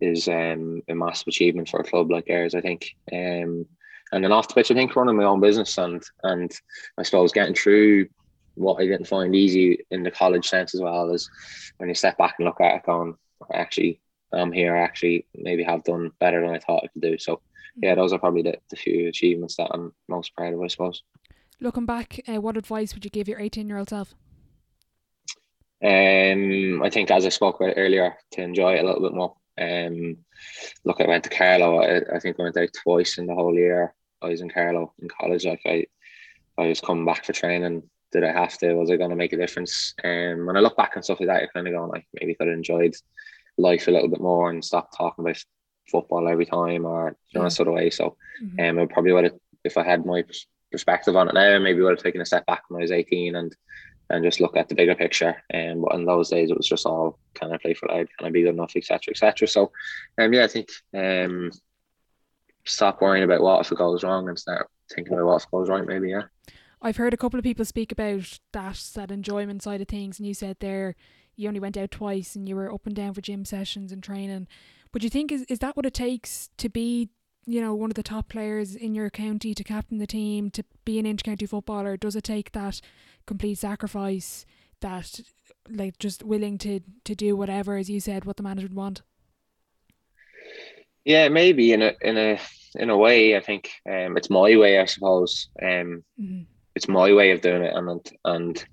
is 0.00 0.28
um, 0.28 0.82
a 0.88 0.94
massive 0.94 1.28
achievement 1.28 1.68
for 1.68 1.80
a 1.80 1.84
club 1.84 2.10
like 2.10 2.28
ours, 2.28 2.54
I 2.54 2.60
think. 2.60 2.96
Um, 3.12 3.66
and 4.12 4.22
then 4.22 4.32
off 4.32 4.48
the 4.48 4.54
pitch, 4.54 4.70
I 4.70 4.74
think 4.74 4.94
running 4.94 5.16
my 5.16 5.24
own 5.24 5.40
business 5.40 5.78
and 5.78 6.02
and 6.22 6.52
I 6.98 7.02
suppose 7.02 7.32
getting 7.32 7.54
through 7.54 8.08
what 8.54 8.80
I 8.80 8.86
didn't 8.86 9.06
find 9.06 9.34
easy 9.34 9.84
in 9.90 10.02
the 10.02 10.10
college 10.10 10.48
sense 10.48 10.74
as 10.74 10.80
well 10.80 11.10
is 11.10 11.30
when 11.76 11.88
you 11.88 11.94
step 11.94 12.16
back 12.18 12.36
and 12.38 12.46
look 12.46 12.60
at 12.60 12.76
it, 12.76 12.86
going, 12.86 13.14
actually, 13.52 14.00
I'm 14.32 14.50
here. 14.50 14.76
I 14.76 14.80
actually 14.80 15.26
maybe 15.34 15.62
have 15.62 15.84
done 15.84 16.10
better 16.20 16.40
than 16.40 16.54
I 16.54 16.58
thought 16.58 16.82
I 16.84 16.88
could 16.88 17.02
do. 17.02 17.18
So 17.18 17.40
yeah, 17.76 17.94
those 17.94 18.12
are 18.12 18.18
probably 18.18 18.42
the, 18.42 18.54
the 18.70 18.76
few 18.76 19.08
achievements 19.08 19.56
that 19.56 19.70
I'm 19.72 19.92
most 20.08 20.34
proud 20.34 20.54
of, 20.54 20.62
I 20.62 20.68
suppose. 20.68 21.02
Looking 21.60 21.86
back, 21.86 22.20
uh, 22.26 22.40
what 22.40 22.56
advice 22.56 22.94
would 22.94 23.04
you 23.04 23.10
give 23.10 23.28
your 23.28 23.40
18 23.40 23.68
year 23.68 23.78
old 23.78 23.90
self? 23.90 24.14
Um, 25.82 26.82
I 26.82 26.90
think, 26.90 27.10
as 27.10 27.26
I 27.26 27.28
spoke 27.28 27.60
about 27.60 27.74
earlier, 27.76 28.16
to 28.32 28.42
enjoy 28.42 28.74
it 28.74 28.82
a 28.82 28.86
little 28.86 29.02
bit 29.02 29.14
more. 29.14 29.36
Um, 29.58 30.18
look, 30.84 31.00
I 31.00 31.06
went 31.06 31.24
to 31.24 31.30
Carlow. 31.30 31.80
I, 31.80 32.16
I 32.16 32.18
think 32.18 32.36
I 32.38 32.44
went 32.44 32.56
out 32.56 32.68
twice 32.82 33.18
in 33.18 33.26
the 33.26 33.34
whole 33.34 33.54
year. 33.54 33.94
I 34.22 34.28
was 34.28 34.40
in 34.40 34.50
Carlow 34.50 34.92
in 35.00 35.08
college. 35.08 35.44
Like 35.44 35.62
I, 35.66 35.86
I 36.58 36.68
was 36.68 36.80
coming 36.80 37.04
back 37.04 37.24
for 37.24 37.32
training. 37.32 37.82
Did 38.12 38.24
I 38.24 38.32
have 38.32 38.56
to? 38.58 38.74
Was 38.74 38.90
I 38.90 38.96
going 38.96 39.10
to 39.10 39.16
make 39.16 39.32
a 39.32 39.36
difference? 39.36 39.94
Um, 40.04 40.46
when 40.46 40.56
I 40.56 40.60
look 40.60 40.76
back 40.76 40.92
and 40.94 41.04
stuff 41.04 41.20
like 41.20 41.28
that, 41.28 41.40
you're 41.40 41.50
kind 41.52 41.66
of 41.66 41.74
going 41.74 41.90
like 41.90 42.06
maybe 42.14 42.34
could 42.34 42.48
have 42.48 42.56
enjoyed 42.56 42.94
life 43.58 43.88
a 43.88 43.90
little 43.90 44.08
bit 44.08 44.20
more 44.20 44.50
and 44.50 44.64
stop 44.64 44.96
talking 44.96 45.24
about 45.24 45.42
football 45.90 46.28
every 46.28 46.46
time 46.46 46.84
or 46.84 47.16
you 47.30 47.38
know 47.38 47.44
yeah. 47.44 47.48
sort 47.48 47.68
of 47.68 47.74
way. 47.74 47.90
So, 47.90 48.16
mm-hmm. 48.42 48.78
um, 48.78 48.84
I 48.84 48.86
probably 48.86 49.12
would 49.12 49.24
have 49.24 49.34
if 49.64 49.76
I 49.76 49.84
had 49.84 50.06
my 50.06 50.24
perspective 50.70 51.16
on 51.16 51.28
it 51.28 51.34
now, 51.34 51.58
maybe 51.58 51.80
would 51.80 51.90
have 51.90 52.02
taken 52.02 52.20
a 52.20 52.26
step 52.26 52.46
back 52.46 52.62
when 52.68 52.80
I 52.80 52.82
was 52.82 52.92
18 52.92 53.36
and 53.36 53.54
and 54.08 54.24
just 54.24 54.40
look 54.40 54.56
at 54.56 54.68
the 54.68 54.74
bigger 54.74 54.94
picture. 54.94 55.42
And 55.50 55.84
um, 55.90 56.00
in 56.00 56.04
those 56.04 56.30
days, 56.30 56.50
it 56.50 56.56
was 56.56 56.68
just 56.68 56.86
all 56.86 57.18
can 57.34 57.52
I 57.52 57.58
play 57.58 57.74
for 57.74 57.88
Louth, 57.88 58.08
can 58.16 58.26
I 58.26 58.30
be 58.30 58.42
good 58.42 58.54
enough, 58.54 58.72
etc., 58.76 59.10
etc. 59.10 59.48
So, 59.48 59.72
um, 60.18 60.32
yeah, 60.32 60.44
I 60.44 60.48
think 60.48 60.68
um, 60.94 61.50
stop 62.66 63.00
worrying 63.00 63.24
about 63.24 63.40
what 63.40 63.64
if 63.64 63.72
it 63.72 63.78
goes 63.78 64.02
wrong 64.04 64.28
and 64.28 64.38
start 64.38 64.68
thinking 64.92 65.14
about 65.14 65.26
what 65.26 65.36
if 65.36 65.44
it 65.44 65.50
goes 65.50 65.68
right. 65.68 65.86
Maybe, 65.86 66.10
yeah. 66.10 66.22
I've 66.82 66.98
heard 66.98 67.14
a 67.14 67.16
couple 67.16 67.38
of 67.38 67.44
people 67.44 67.64
speak 67.64 67.90
about 67.90 68.38
that 68.52 68.90
that 68.94 69.10
enjoyment 69.10 69.62
side 69.62 69.80
of 69.80 69.88
things, 69.88 70.18
and 70.18 70.26
you 70.26 70.34
said 70.34 70.56
there 70.60 70.94
you 71.36 71.48
only 71.48 71.60
went 71.60 71.76
out 71.76 71.90
twice 71.90 72.34
and 72.34 72.48
you 72.48 72.56
were 72.56 72.72
up 72.72 72.86
and 72.86 72.96
down 72.96 73.12
for 73.12 73.20
gym 73.20 73.44
sessions 73.44 73.92
and 73.92 74.02
training. 74.02 74.48
But 74.92 75.02
you 75.02 75.10
think 75.10 75.32
is 75.32 75.42
is 75.48 75.58
that 75.60 75.76
what 75.76 75.86
it 75.86 75.94
takes 75.94 76.50
to 76.58 76.68
be, 76.68 77.10
you 77.44 77.60
know, 77.60 77.74
one 77.74 77.90
of 77.90 77.94
the 77.94 78.02
top 78.02 78.28
players 78.28 78.74
in 78.74 78.94
your 78.94 79.10
county, 79.10 79.54
to 79.54 79.64
captain 79.64 79.98
the 79.98 80.06
team, 80.06 80.50
to 80.50 80.64
be 80.84 80.98
an 80.98 81.06
inter-county 81.06 81.46
footballer? 81.46 81.96
Does 81.96 82.16
it 82.16 82.24
take 82.24 82.52
that 82.52 82.80
complete 83.26 83.58
sacrifice, 83.58 84.46
that 84.80 85.20
like 85.68 85.98
just 85.98 86.22
willing 86.22 86.58
to 86.58 86.80
to 87.04 87.14
do 87.14 87.36
whatever, 87.36 87.76
as 87.76 87.90
you 87.90 88.00
said, 88.00 88.24
what 88.24 88.36
the 88.36 88.42
management 88.42 88.74
want? 88.74 89.02
Yeah, 91.06 91.30
maybe 91.30 91.72
in 91.72 91.80
a 91.80 91.94
in 92.02 92.18
a 92.18 92.38
in 92.74 92.90
a 92.90 92.96
way, 92.96 93.34
I 93.34 93.40
think 93.40 93.70
um, 93.88 94.18
it's 94.18 94.28
my 94.28 94.54
way, 94.56 94.78
I 94.78 94.84
suppose. 94.84 95.48
Um, 95.62 96.04
mm-hmm 96.20 96.42
it's 96.76 96.88
my 96.88 97.12
way 97.12 97.32
of 97.32 97.40
doing 97.40 97.62
it, 97.62 97.74
and 97.74 98.12
and 98.26 98.64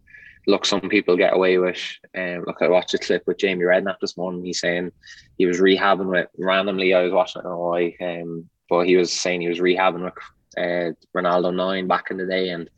look, 0.46 0.66
some 0.66 0.82
people 0.82 1.16
get 1.16 1.34
away 1.34 1.58
with. 1.58 1.80
Um, 2.16 2.44
look, 2.46 2.62
I 2.62 2.68
watched 2.68 2.94
a 2.94 3.00
clip 3.00 3.24
with 3.26 3.40
Jamie 3.40 3.64
Redknapp 3.64 4.00
this 4.02 4.18
morning. 4.18 4.44
He's 4.44 4.60
saying 4.60 4.92
he 5.38 5.46
was 5.46 5.60
rehabbing 5.60 6.08
with 6.08 6.28
randomly. 6.38 6.94
I 6.94 7.04
was 7.04 7.14
watching 7.14 7.42
it, 7.42 7.48
why, 7.48 7.96
um, 8.02 8.50
but 8.70 8.84
he 8.84 8.98
was 8.98 9.12
saying 9.12 9.42
he 9.42 9.48
was 9.48 9.60
rehabbing 9.60 10.04
with 10.04 10.14
uh, 10.58 10.92
Ronaldo 11.18 11.56
nine 11.56 11.88
back 11.88 12.12
in 12.12 12.18
the 12.18 12.28
day, 12.28 12.50
and 12.50 12.70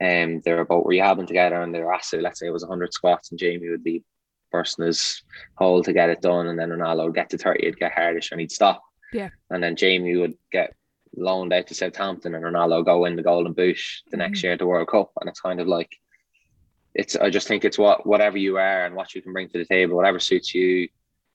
um, 0.00 0.42
they 0.44 0.52
were 0.52 0.64
both 0.64 0.84
rehabbing 0.84 1.28
together, 1.28 1.62
and 1.62 1.72
they 1.72 1.80
were 1.80 1.94
asked, 1.94 2.12
let's 2.14 2.40
say 2.40 2.48
it 2.48 2.52
was 2.52 2.64
hundred 2.64 2.92
squats, 2.92 3.30
and 3.30 3.38
Jamie 3.38 3.70
would 3.70 3.84
be 3.84 4.02
bursting 4.50 4.86
his 4.86 5.22
hole 5.54 5.82
to 5.82 5.92
get 5.92 6.10
it 6.10 6.22
done, 6.22 6.46
and 6.48 6.58
then 6.58 6.70
Ronaldo 6.70 7.04
would 7.04 7.14
get 7.14 7.30
to 7.30 7.38
thirty, 7.38 7.66
he'd 7.66 7.78
get 7.78 7.92
hardish, 7.92 8.32
and 8.32 8.40
he'd 8.40 8.52
stop. 8.52 8.82
Yeah. 9.12 9.30
And 9.50 9.62
then 9.62 9.76
Jamie 9.76 10.16
would 10.16 10.34
get 10.50 10.74
loaned 11.16 11.52
out 11.52 11.66
to 11.68 11.74
Southampton 11.74 12.34
and 12.34 12.44
Ronaldo 12.44 12.84
go 12.84 13.06
in 13.06 13.16
the 13.16 13.22
Golden 13.22 13.52
Boot 13.52 13.78
the 14.10 14.16
next 14.16 14.40
mm-hmm. 14.40 14.46
year 14.46 14.52
at 14.52 14.58
the 14.58 14.66
World 14.66 14.88
Cup. 14.88 15.12
And 15.18 15.30
it's 15.30 15.40
kind 15.40 15.60
of 15.60 15.66
like, 15.66 15.90
it's, 16.94 17.16
I 17.16 17.30
just 17.30 17.48
think 17.48 17.64
it's 17.64 17.78
what, 17.78 18.04
whatever 18.04 18.36
you 18.36 18.58
are 18.58 18.84
and 18.84 18.94
what 18.94 19.14
you 19.14 19.22
can 19.22 19.32
bring 19.32 19.48
to 19.48 19.58
the 19.58 19.64
table, 19.64 19.96
whatever 19.96 20.18
suits 20.18 20.54
you. 20.54 20.88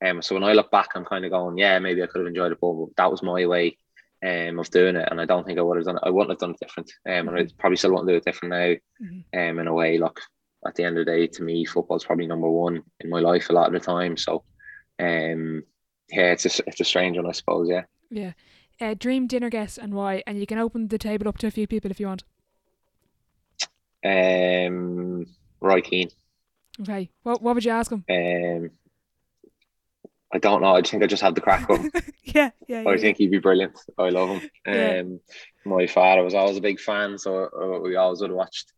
Um, 0.05 0.21
so 0.21 0.35
when 0.35 0.43
I 0.43 0.53
look 0.53 0.69
back, 0.69 0.89
I'm 0.93 1.05
kind 1.05 1.25
of 1.25 1.31
going, 1.31 1.57
yeah, 1.57 1.79
maybe 1.79 2.03
I 2.03 2.07
could 2.07 2.19
have 2.19 2.27
enjoyed 2.27 2.51
it, 2.51 2.59
but 2.61 2.75
that 2.97 3.09
was 3.09 3.23
my 3.23 3.45
way 3.47 3.77
um, 4.23 4.59
of 4.59 4.69
doing 4.69 4.97
it. 4.97 5.07
And 5.09 5.19
I 5.19 5.25
don't 5.25 5.47
think 5.47 5.57
I 5.57 5.63
would 5.63 5.77
have 5.77 5.85
done 5.85 5.97
it. 5.97 6.03
I 6.03 6.11
wouldn't 6.11 6.31
have 6.31 6.39
done 6.39 6.51
it 6.51 6.59
different. 6.59 6.91
Um, 7.07 7.29
and 7.29 7.37
I 7.37 7.41
mm-hmm. 7.43 7.57
probably 7.57 7.77
still 7.77 7.93
want 7.93 8.07
to 8.07 8.13
do 8.13 8.17
it 8.17 8.25
different 8.25 8.51
now. 8.51 9.05
Mm-hmm. 9.07 9.39
Um, 9.39 9.59
in 9.59 9.67
a 9.67 9.73
way, 9.73 9.97
look, 9.97 10.19
at 10.65 10.75
the 10.75 10.83
end 10.83 10.97
of 10.97 11.05
the 11.05 11.11
day, 11.11 11.27
to 11.27 11.43
me, 11.43 11.65
football 11.65 11.97
is 11.97 12.03
probably 12.03 12.27
number 12.27 12.49
one 12.49 12.83
in 12.99 13.09
my 13.09 13.19
life 13.19 13.49
a 13.49 13.53
lot 13.53 13.67
of 13.67 13.73
the 13.73 13.79
time. 13.79 14.17
So, 14.17 14.43
um, 14.99 15.63
yeah, 16.09 16.31
it's 16.31 16.45
a, 16.45 16.63
it's 16.67 16.81
a 16.81 16.85
strange 16.85 17.17
one, 17.17 17.27
I 17.27 17.31
suppose. 17.31 17.69
Yeah. 17.69 17.83
Yeah 18.09 18.33
uh, 18.81 18.95
dream 18.97 19.27
dinner 19.27 19.49
guest 19.49 19.77
and 19.77 19.93
why, 19.93 20.23
and 20.25 20.39
you 20.39 20.47
can 20.47 20.57
open 20.57 20.87
the 20.87 20.97
table 20.97 21.27
up 21.27 21.37
to 21.39 21.47
a 21.47 21.51
few 21.51 21.67
people 21.67 21.91
if 21.91 21.99
you 21.99 22.07
want. 22.07 22.23
Um, 24.03 25.27
Roy 25.61 25.81
Keane. 25.81 26.09
Okay, 26.81 27.09
what 27.23 27.41
what 27.41 27.55
would 27.55 27.65
you 27.65 27.71
ask 27.71 27.91
him? 27.91 28.03
Um, 28.09 28.71
I 30.33 30.39
don't 30.39 30.61
know. 30.61 30.75
I 30.75 30.81
think 30.81 31.03
I 31.03 31.07
just 31.07 31.21
had 31.21 31.35
the 31.35 31.41
crack 31.41 31.69
on. 31.69 31.91
yeah, 32.23 32.49
yeah. 32.67 32.83
I 32.87 32.91
yeah, 32.91 32.97
think 32.97 33.19
yeah. 33.19 33.25
he'd 33.25 33.31
be 33.31 33.37
brilliant. 33.37 33.77
I 33.97 34.09
love 34.09 34.29
him. 34.29 34.49
Yeah. 34.65 35.01
Um, 35.01 35.19
my 35.65 35.85
father 35.85 36.23
was 36.23 36.33
always 36.33 36.57
a 36.57 36.61
big 36.61 36.79
fan, 36.79 37.17
so 37.17 37.45
uh, 37.45 37.79
we 37.79 37.95
always 37.95 38.21
would 38.21 38.31
have 38.31 38.37
watched 38.37 38.73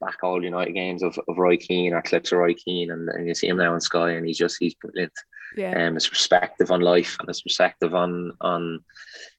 back 0.00 0.18
all 0.22 0.42
United 0.42 0.72
games 0.72 1.02
of, 1.02 1.18
of 1.28 1.38
Roy 1.38 1.56
Keane 1.56 1.92
or 1.92 2.02
clips 2.02 2.32
of 2.32 2.38
Roy 2.38 2.54
Keane, 2.54 2.90
and, 2.90 3.08
and 3.08 3.26
you 3.26 3.34
see 3.34 3.48
him 3.48 3.56
now 3.58 3.74
on 3.74 3.80
Sky, 3.80 4.12
and 4.12 4.26
he's 4.26 4.38
just 4.38 4.56
he's 4.58 4.74
brilliant. 4.74 5.12
Yeah. 5.56 5.86
Um, 5.86 5.94
his 5.94 6.08
perspective 6.08 6.70
on 6.70 6.80
life 6.80 7.16
and 7.18 7.28
his 7.28 7.42
perspective 7.42 7.94
on 7.94 8.32
on 8.40 8.84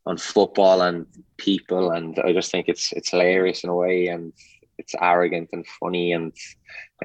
on 0.05 0.18
football 0.18 0.82
and 0.82 1.05
people, 1.38 1.91
and 1.91 2.18
I 2.20 2.34
just 2.34 2.51
think 2.51 2.68
it's 2.68 2.91
it's 2.93 3.12
hilarious 3.12 3.64
in 3.64 3.70
a 3.70 3.76
way, 3.76 4.08
and 4.08 4.34
it's 4.78 4.95
arrogant 4.99 5.49
and 5.53 5.66
funny, 5.80 6.14
and 6.14 6.34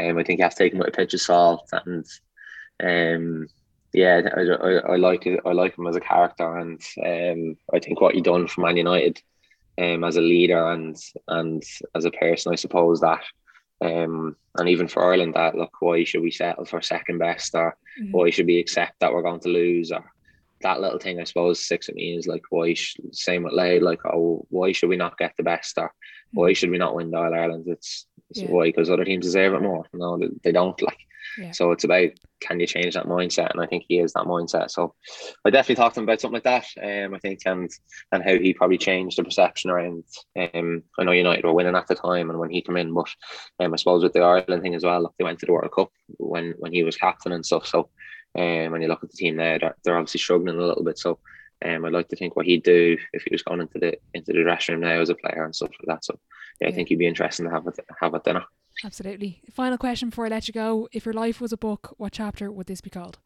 um, 0.00 0.18
I 0.18 0.22
think 0.22 0.38
you 0.38 0.44
have 0.44 0.54
to 0.54 0.58
take 0.58 0.72
him 0.72 0.78
with 0.78 0.88
a 0.88 0.92
pinch 0.92 1.14
of 1.14 1.20
salt, 1.20 1.68
and 1.72 2.06
um, 2.82 3.48
yeah, 3.92 4.22
I, 4.34 4.40
I, 4.40 4.72
I 4.92 4.96
like 4.96 5.26
it. 5.26 5.40
I 5.44 5.52
like 5.52 5.76
him 5.76 5.86
as 5.86 5.96
a 5.96 6.00
character, 6.00 6.56
and 6.56 6.80
um, 7.04 7.56
I 7.74 7.78
think 7.78 8.00
what 8.00 8.14
he 8.14 8.20
done 8.20 8.46
for 8.46 8.62
Man 8.62 8.76
United, 8.76 9.20
um, 9.78 10.04
as 10.04 10.16
a 10.16 10.20
leader 10.20 10.70
and 10.70 10.96
and 11.28 11.62
as 11.94 12.04
a 12.04 12.10
person, 12.10 12.52
I 12.52 12.56
suppose 12.56 13.00
that 13.00 13.22
um, 13.82 14.36
and 14.58 14.68
even 14.68 14.88
for 14.88 15.04
Ireland, 15.04 15.34
that 15.34 15.56
look, 15.56 15.80
why 15.80 16.04
should 16.04 16.22
we 16.22 16.30
settle 16.30 16.64
for 16.64 16.80
second 16.80 17.18
best, 17.18 17.54
or 17.54 17.76
mm-hmm. 18.00 18.12
why 18.12 18.30
should 18.30 18.46
we 18.46 18.58
accept 18.58 19.00
that 19.00 19.12
we're 19.12 19.22
going 19.22 19.40
to 19.40 19.48
lose, 19.48 19.90
or 19.90 20.04
that 20.62 20.80
little 20.80 20.98
thing, 20.98 21.20
I 21.20 21.24
suppose, 21.24 21.60
sticks 21.60 21.88
with 21.88 21.96
me 21.96 22.16
is 22.16 22.26
like, 22.26 22.42
why? 22.50 22.74
Sh- 22.74 22.96
same 23.12 23.42
with 23.44 23.52
Louth, 23.52 23.82
like, 23.82 24.04
oh, 24.04 24.46
why 24.50 24.72
should 24.72 24.88
we 24.88 24.96
not 24.96 25.18
get 25.18 25.34
the 25.36 25.42
best, 25.42 25.78
or 25.78 25.92
why 26.32 26.48
mm-hmm. 26.48 26.54
should 26.54 26.70
we 26.70 26.78
not 26.78 26.94
win 26.94 27.10
the 27.10 27.18
All 27.18 27.34
Ireland? 27.34 27.64
It's, 27.66 28.06
it's 28.30 28.40
yeah. 28.40 28.50
why 28.50 28.66
because 28.66 28.90
other 28.90 29.04
teams 29.04 29.24
deserve 29.24 29.54
it 29.54 29.62
more. 29.62 29.84
No, 29.92 30.18
they 30.42 30.52
don't. 30.52 30.80
Like, 30.80 30.98
yeah. 31.38 31.52
So 31.52 31.72
it's 31.72 31.84
about 31.84 32.10
can 32.40 32.58
you 32.58 32.66
change 32.66 32.94
that 32.94 33.06
mindset, 33.06 33.50
and 33.52 33.60
I 33.60 33.66
think 33.66 33.84
he 33.86 33.98
is 33.98 34.12
that 34.12 34.24
mindset. 34.24 34.70
So 34.70 34.94
I 35.44 35.50
definitely 35.50 35.76
talked 35.76 35.94
to 35.94 36.00
him 36.00 36.04
about 36.04 36.20
something 36.20 36.40
like 36.44 36.64
that. 36.76 37.04
Um, 37.06 37.14
I 37.14 37.18
think 37.18 37.40
and 37.46 37.70
and 38.10 38.22
how 38.22 38.36
he 38.36 38.52
probably 38.52 38.78
changed 38.78 39.18
the 39.18 39.24
perception 39.24 39.70
around. 39.70 40.04
Um, 40.38 40.82
I 40.98 41.04
know 41.04 41.12
United 41.12 41.44
were 41.44 41.52
winning 41.52 41.76
at 41.76 41.86
the 41.86 41.94
time, 41.94 42.30
and 42.30 42.38
when 42.38 42.50
he 42.50 42.62
came 42.62 42.76
in, 42.76 42.92
but 42.92 43.08
um, 43.60 43.72
I 43.72 43.76
suppose 43.76 44.02
with 44.02 44.12
the 44.12 44.20
Ireland 44.20 44.62
thing 44.62 44.74
as 44.74 44.84
well, 44.84 45.14
they 45.18 45.24
went 45.24 45.38
to 45.40 45.46
the 45.46 45.52
World 45.52 45.72
Cup 45.74 45.90
when 46.18 46.54
when 46.58 46.72
he 46.72 46.82
was 46.82 46.96
captain 46.96 47.32
and 47.32 47.46
stuff. 47.46 47.66
So 47.66 47.88
um, 48.38 48.72
when 48.72 48.82
you 48.82 48.88
look 48.88 49.02
at 49.02 49.10
the 49.10 49.16
team 49.16 49.36
there, 49.36 49.58
they're, 49.58 49.76
they're 49.84 49.96
obviously 49.96 50.20
struggling 50.20 50.56
a 50.56 50.62
little 50.62 50.84
bit. 50.84 50.98
So 50.98 51.18
um, 51.64 51.84
I'd 51.84 51.92
like 51.92 52.08
to 52.08 52.16
think 52.16 52.36
what 52.36 52.46
he'd 52.46 52.62
do 52.62 52.96
if 53.12 53.22
he 53.22 53.30
was 53.32 53.42
going 53.42 53.60
into 53.60 53.78
the 53.78 53.96
into 54.14 54.32
the 54.32 54.42
dressing 54.42 54.74
room 54.74 54.84
now 54.84 55.00
as 55.00 55.10
a 55.10 55.14
player 55.14 55.44
and 55.44 55.54
stuff 55.54 55.70
like 55.80 55.96
that. 55.96 56.04
So 56.04 56.18
yeah, 56.60 56.66
yeah. 56.66 56.72
I 56.72 56.74
think 56.74 56.88
he'd 56.88 56.98
be 56.98 57.06
interesting 57.06 57.46
to 57.46 57.52
have 57.52 57.66
it 57.66 57.78
have 58.00 58.14
at 58.14 58.24
dinner. 58.24 58.44
Absolutely. 58.84 59.42
Final 59.52 59.78
question 59.78 60.08
before 60.08 60.26
I 60.26 60.30
let 60.30 60.48
you 60.48 60.54
go: 60.54 60.88
If 60.92 61.04
your 61.04 61.14
life 61.14 61.40
was 61.40 61.52
a 61.52 61.56
book, 61.56 61.94
what 61.98 62.12
chapter 62.12 62.50
would 62.50 62.66
this 62.66 62.80
be 62.80 62.90
called? 62.90 63.18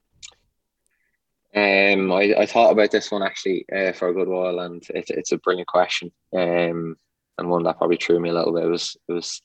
Um, 1.54 2.12
I, 2.12 2.34
I 2.36 2.46
thought 2.46 2.72
about 2.72 2.90
this 2.90 3.10
one 3.10 3.22
actually 3.22 3.64
uh, 3.74 3.92
for 3.92 4.08
a 4.08 4.14
good 4.14 4.28
while, 4.28 4.58
and 4.60 4.84
it's 4.90 5.10
it's 5.10 5.32
a 5.32 5.38
brilliant 5.38 5.68
question. 5.68 6.12
Um, 6.36 6.96
and 7.38 7.50
one 7.50 7.62
that 7.64 7.78
probably 7.78 7.96
threw 7.96 8.18
me 8.20 8.30
a 8.30 8.34
little 8.34 8.52
bit. 8.52 8.64
It 8.64 8.68
was 8.70 8.96
it 9.08 9.12
was 9.12 9.40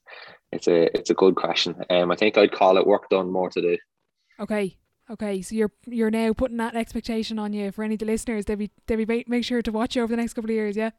it's 0.51 0.68
a 0.68 0.95
it's 0.97 1.09
a 1.09 1.16
good 1.16 1.36
question. 1.36 1.76
Um, 1.89 2.12
I 2.12 2.16
think 2.16 2.38
I'd 2.38 2.51
call 2.51 2.78
it 2.78 2.88
work 2.88 3.09
done, 3.09 3.32
more 3.32 3.49
to 3.49 3.62
do. 3.62 3.78
Okay, 4.39 4.78
Okay, 5.12 5.41
so 5.41 5.55
you're 5.55 5.72
you're 5.86 6.09
now 6.09 6.32
putting 6.32 6.57
that 6.57 6.76
expectation 6.76 7.38
on 7.38 7.51
you 7.51 7.72
for 7.74 7.84
any 7.84 7.95
of 7.95 7.99
the 7.99 8.05
listeners. 8.05 8.45
They 8.45 8.55
be 8.55 8.72
they 8.88 8.95
be 8.95 9.26
make 9.28 9.43
sure 9.43 9.62
to 9.62 9.72
watch 9.72 9.95
you 9.95 10.03
over 10.03 10.12
the 10.12 10.18
next 10.18 10.34
couple 10.34 10.49
of 10.49 10.55
years. 10.55 10.78
Yeah. 10.78 10.91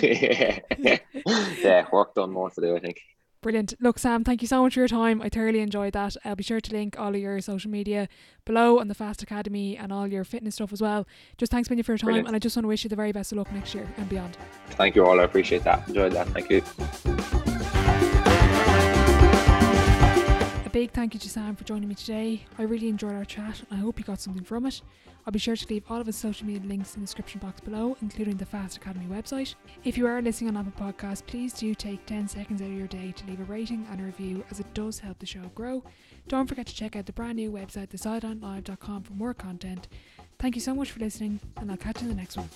yeah. 0.00 0.60
yeah, 1.62 1.86
work 1.92 2.14
done 2.14 2.32
more 2.32 2.48
to 2.50 2.60
do. 2.60 2.74
I 2.74 2.80
think. 2.80 3.00
Brilliant. 3.42 3.74
Look, 3.80 3.98
Sam, 3.98 4.22
thank 4.22 4.42
you 4.42 4.48
so 4.48 4.62
much 4.62 4.74
for 4.74 4.80
your 4.80 4.88
time. 4.88 5.22
I 5.22 5.30
thoroughly 5.30 5.60
enjoyed 5.60 5.94
that. 5.94 6.14
I'll 6.24 6.36
be 6.36 6.42
sure 6.42 6.60
to 6.60 6.72
link 6.72 6.98
all 6.98 7.14
of 7.14 7.20
your 7.20 7.40
social 7.40 7.70
media 7.70 8.08
below 8.44 8.80
on 8.80 8.88
the 8.88 8.94
Fast 8.94 9.22
Academy 9.22 9.78
and 9.78 9.92
all 9.92 10.06
your 10.06 10.24
fitness 10.24 10.56
stuff 10.56 10.74
as 10.74 10.82
well. 10.82 11.06
Just 11.38 11.50
thanks, 11.50 11.70
Minnie, 11.70 11.82
for 11.82 11.92
your 11.92 11.98
time. 11.98 12.06
Brilliant. 12.06 12.26
And 12.28 12.36
I 12.36 12.38
just 12.38 12.54
want 12.56 12.64
to 12.64 12.68
wish 12.68 12.84
you 12.84 12.90
the 12.90 12.96
very 12.96 13.12
best 13.12 13.32
of 13.32 13.38
luck 13.38 13.50
next 13.52 13.74
year 13.74 13.88
and 13.96 14.08
beyond. 14.10 14.36
Thank 14.70 14.94
you 14.94 15.06
all. 15.06 15.20
I 15.20 15.24
appreciate 15.24 15.64
that. 15.64 15.88
Enjoyed 15.88 16.12
that. 16.12 16.28
Thank 16.28 16.50
you. 16.50 17.66
Big 20.72 20.92
thank 20.92 21.14
you 21.14 21.20
to 21.20 21.28
Sam 21.28 21.56
for 21.56 21.64
joining 21.64 21.88
me 21.88 21.96
today. 21.96 22.44
I 22.56 22.62
really 22.62 22.88
enjoyed 22.88 23.14
our 23.14 23.24
chat 23.24 23.58
and 23.58 23.66
I 23.72 23.82
hope 23.82 23.98
you 23.98 24.04
got 24.04 24.20
something 24.20 24.44
from 24.44 24.66
it. 24.66 24.82
I'll 25.26 25.32
be 25.32 25.40
sure 25.40 25.56
to 25.56 25.66
leave 25.68 25.82
all 25.90 26.00
of 26.00 26.06
his 26.06 26.14
social 26.14 26.46
media 26.46 26.62
links 26.64 26.94
in 26.94 27.00
the 27.00 27.06
description 27.06 27.40
box 27.40 27.60
below, 27.60 27.96
including 28.00 28.36
the 28.36 28.46
Fast 28.46 28.76
Academy 28.76 29.06
website. 29.06 29.56
If 29.82 29.98
you 29.98 30.06
are 30.06 30.22
listening 30.22 30.56
on 30.56 30.64
Apple 30.64 30.92
Podcasts, 30.92 31.26
please 31.26 31.52
do 31.52 31.74
take 31.74 32.06
10 32.06 32.28
seconds 32.28 32.62
out 32.62 32.68
of 32.68 32.74
your 32.74 32.86
day 32.86 33.12
to 33.16 33.26
leave 33.26 33.40
a 33.40 33.44
rating 33.44 33.84
and 33.90 34.00
a 34.00 34.04
review 34.04 34.44
as 34.50 34.60
it 34.60 34.72
does 34.72 35.00
help 35.00 35.18
the 35.18 35.26
show 35.26 35.42
grow. 35.56 35.82
Don't 36.28 36.46
forget 36.46 36.66
to 36.68 36.74
check 36.74 36.94
out 36.94 37.06
the 37.06 37.12
brand 37.12 37.36
new 37.36 37.50
website, 37.50 37.88
thesidelinelive.com, 37.88 39.02
for 39.02 39.12
more 39.14 39.34
content. 39.34 39.88
Thank 40.38 40.54
you 40.54 40.60
so 40.60 40.74
much 40.74 40.92
for 40.92 41.00
listening, 41.00 41.40
and 41.56 41.70
I'll 41.70 41.76
catch 41.76 42.00
you 42.00 42.08
in 42.08 42.16
the 42.16 42.20
next 42.20 42.36
one. 42.36 42.48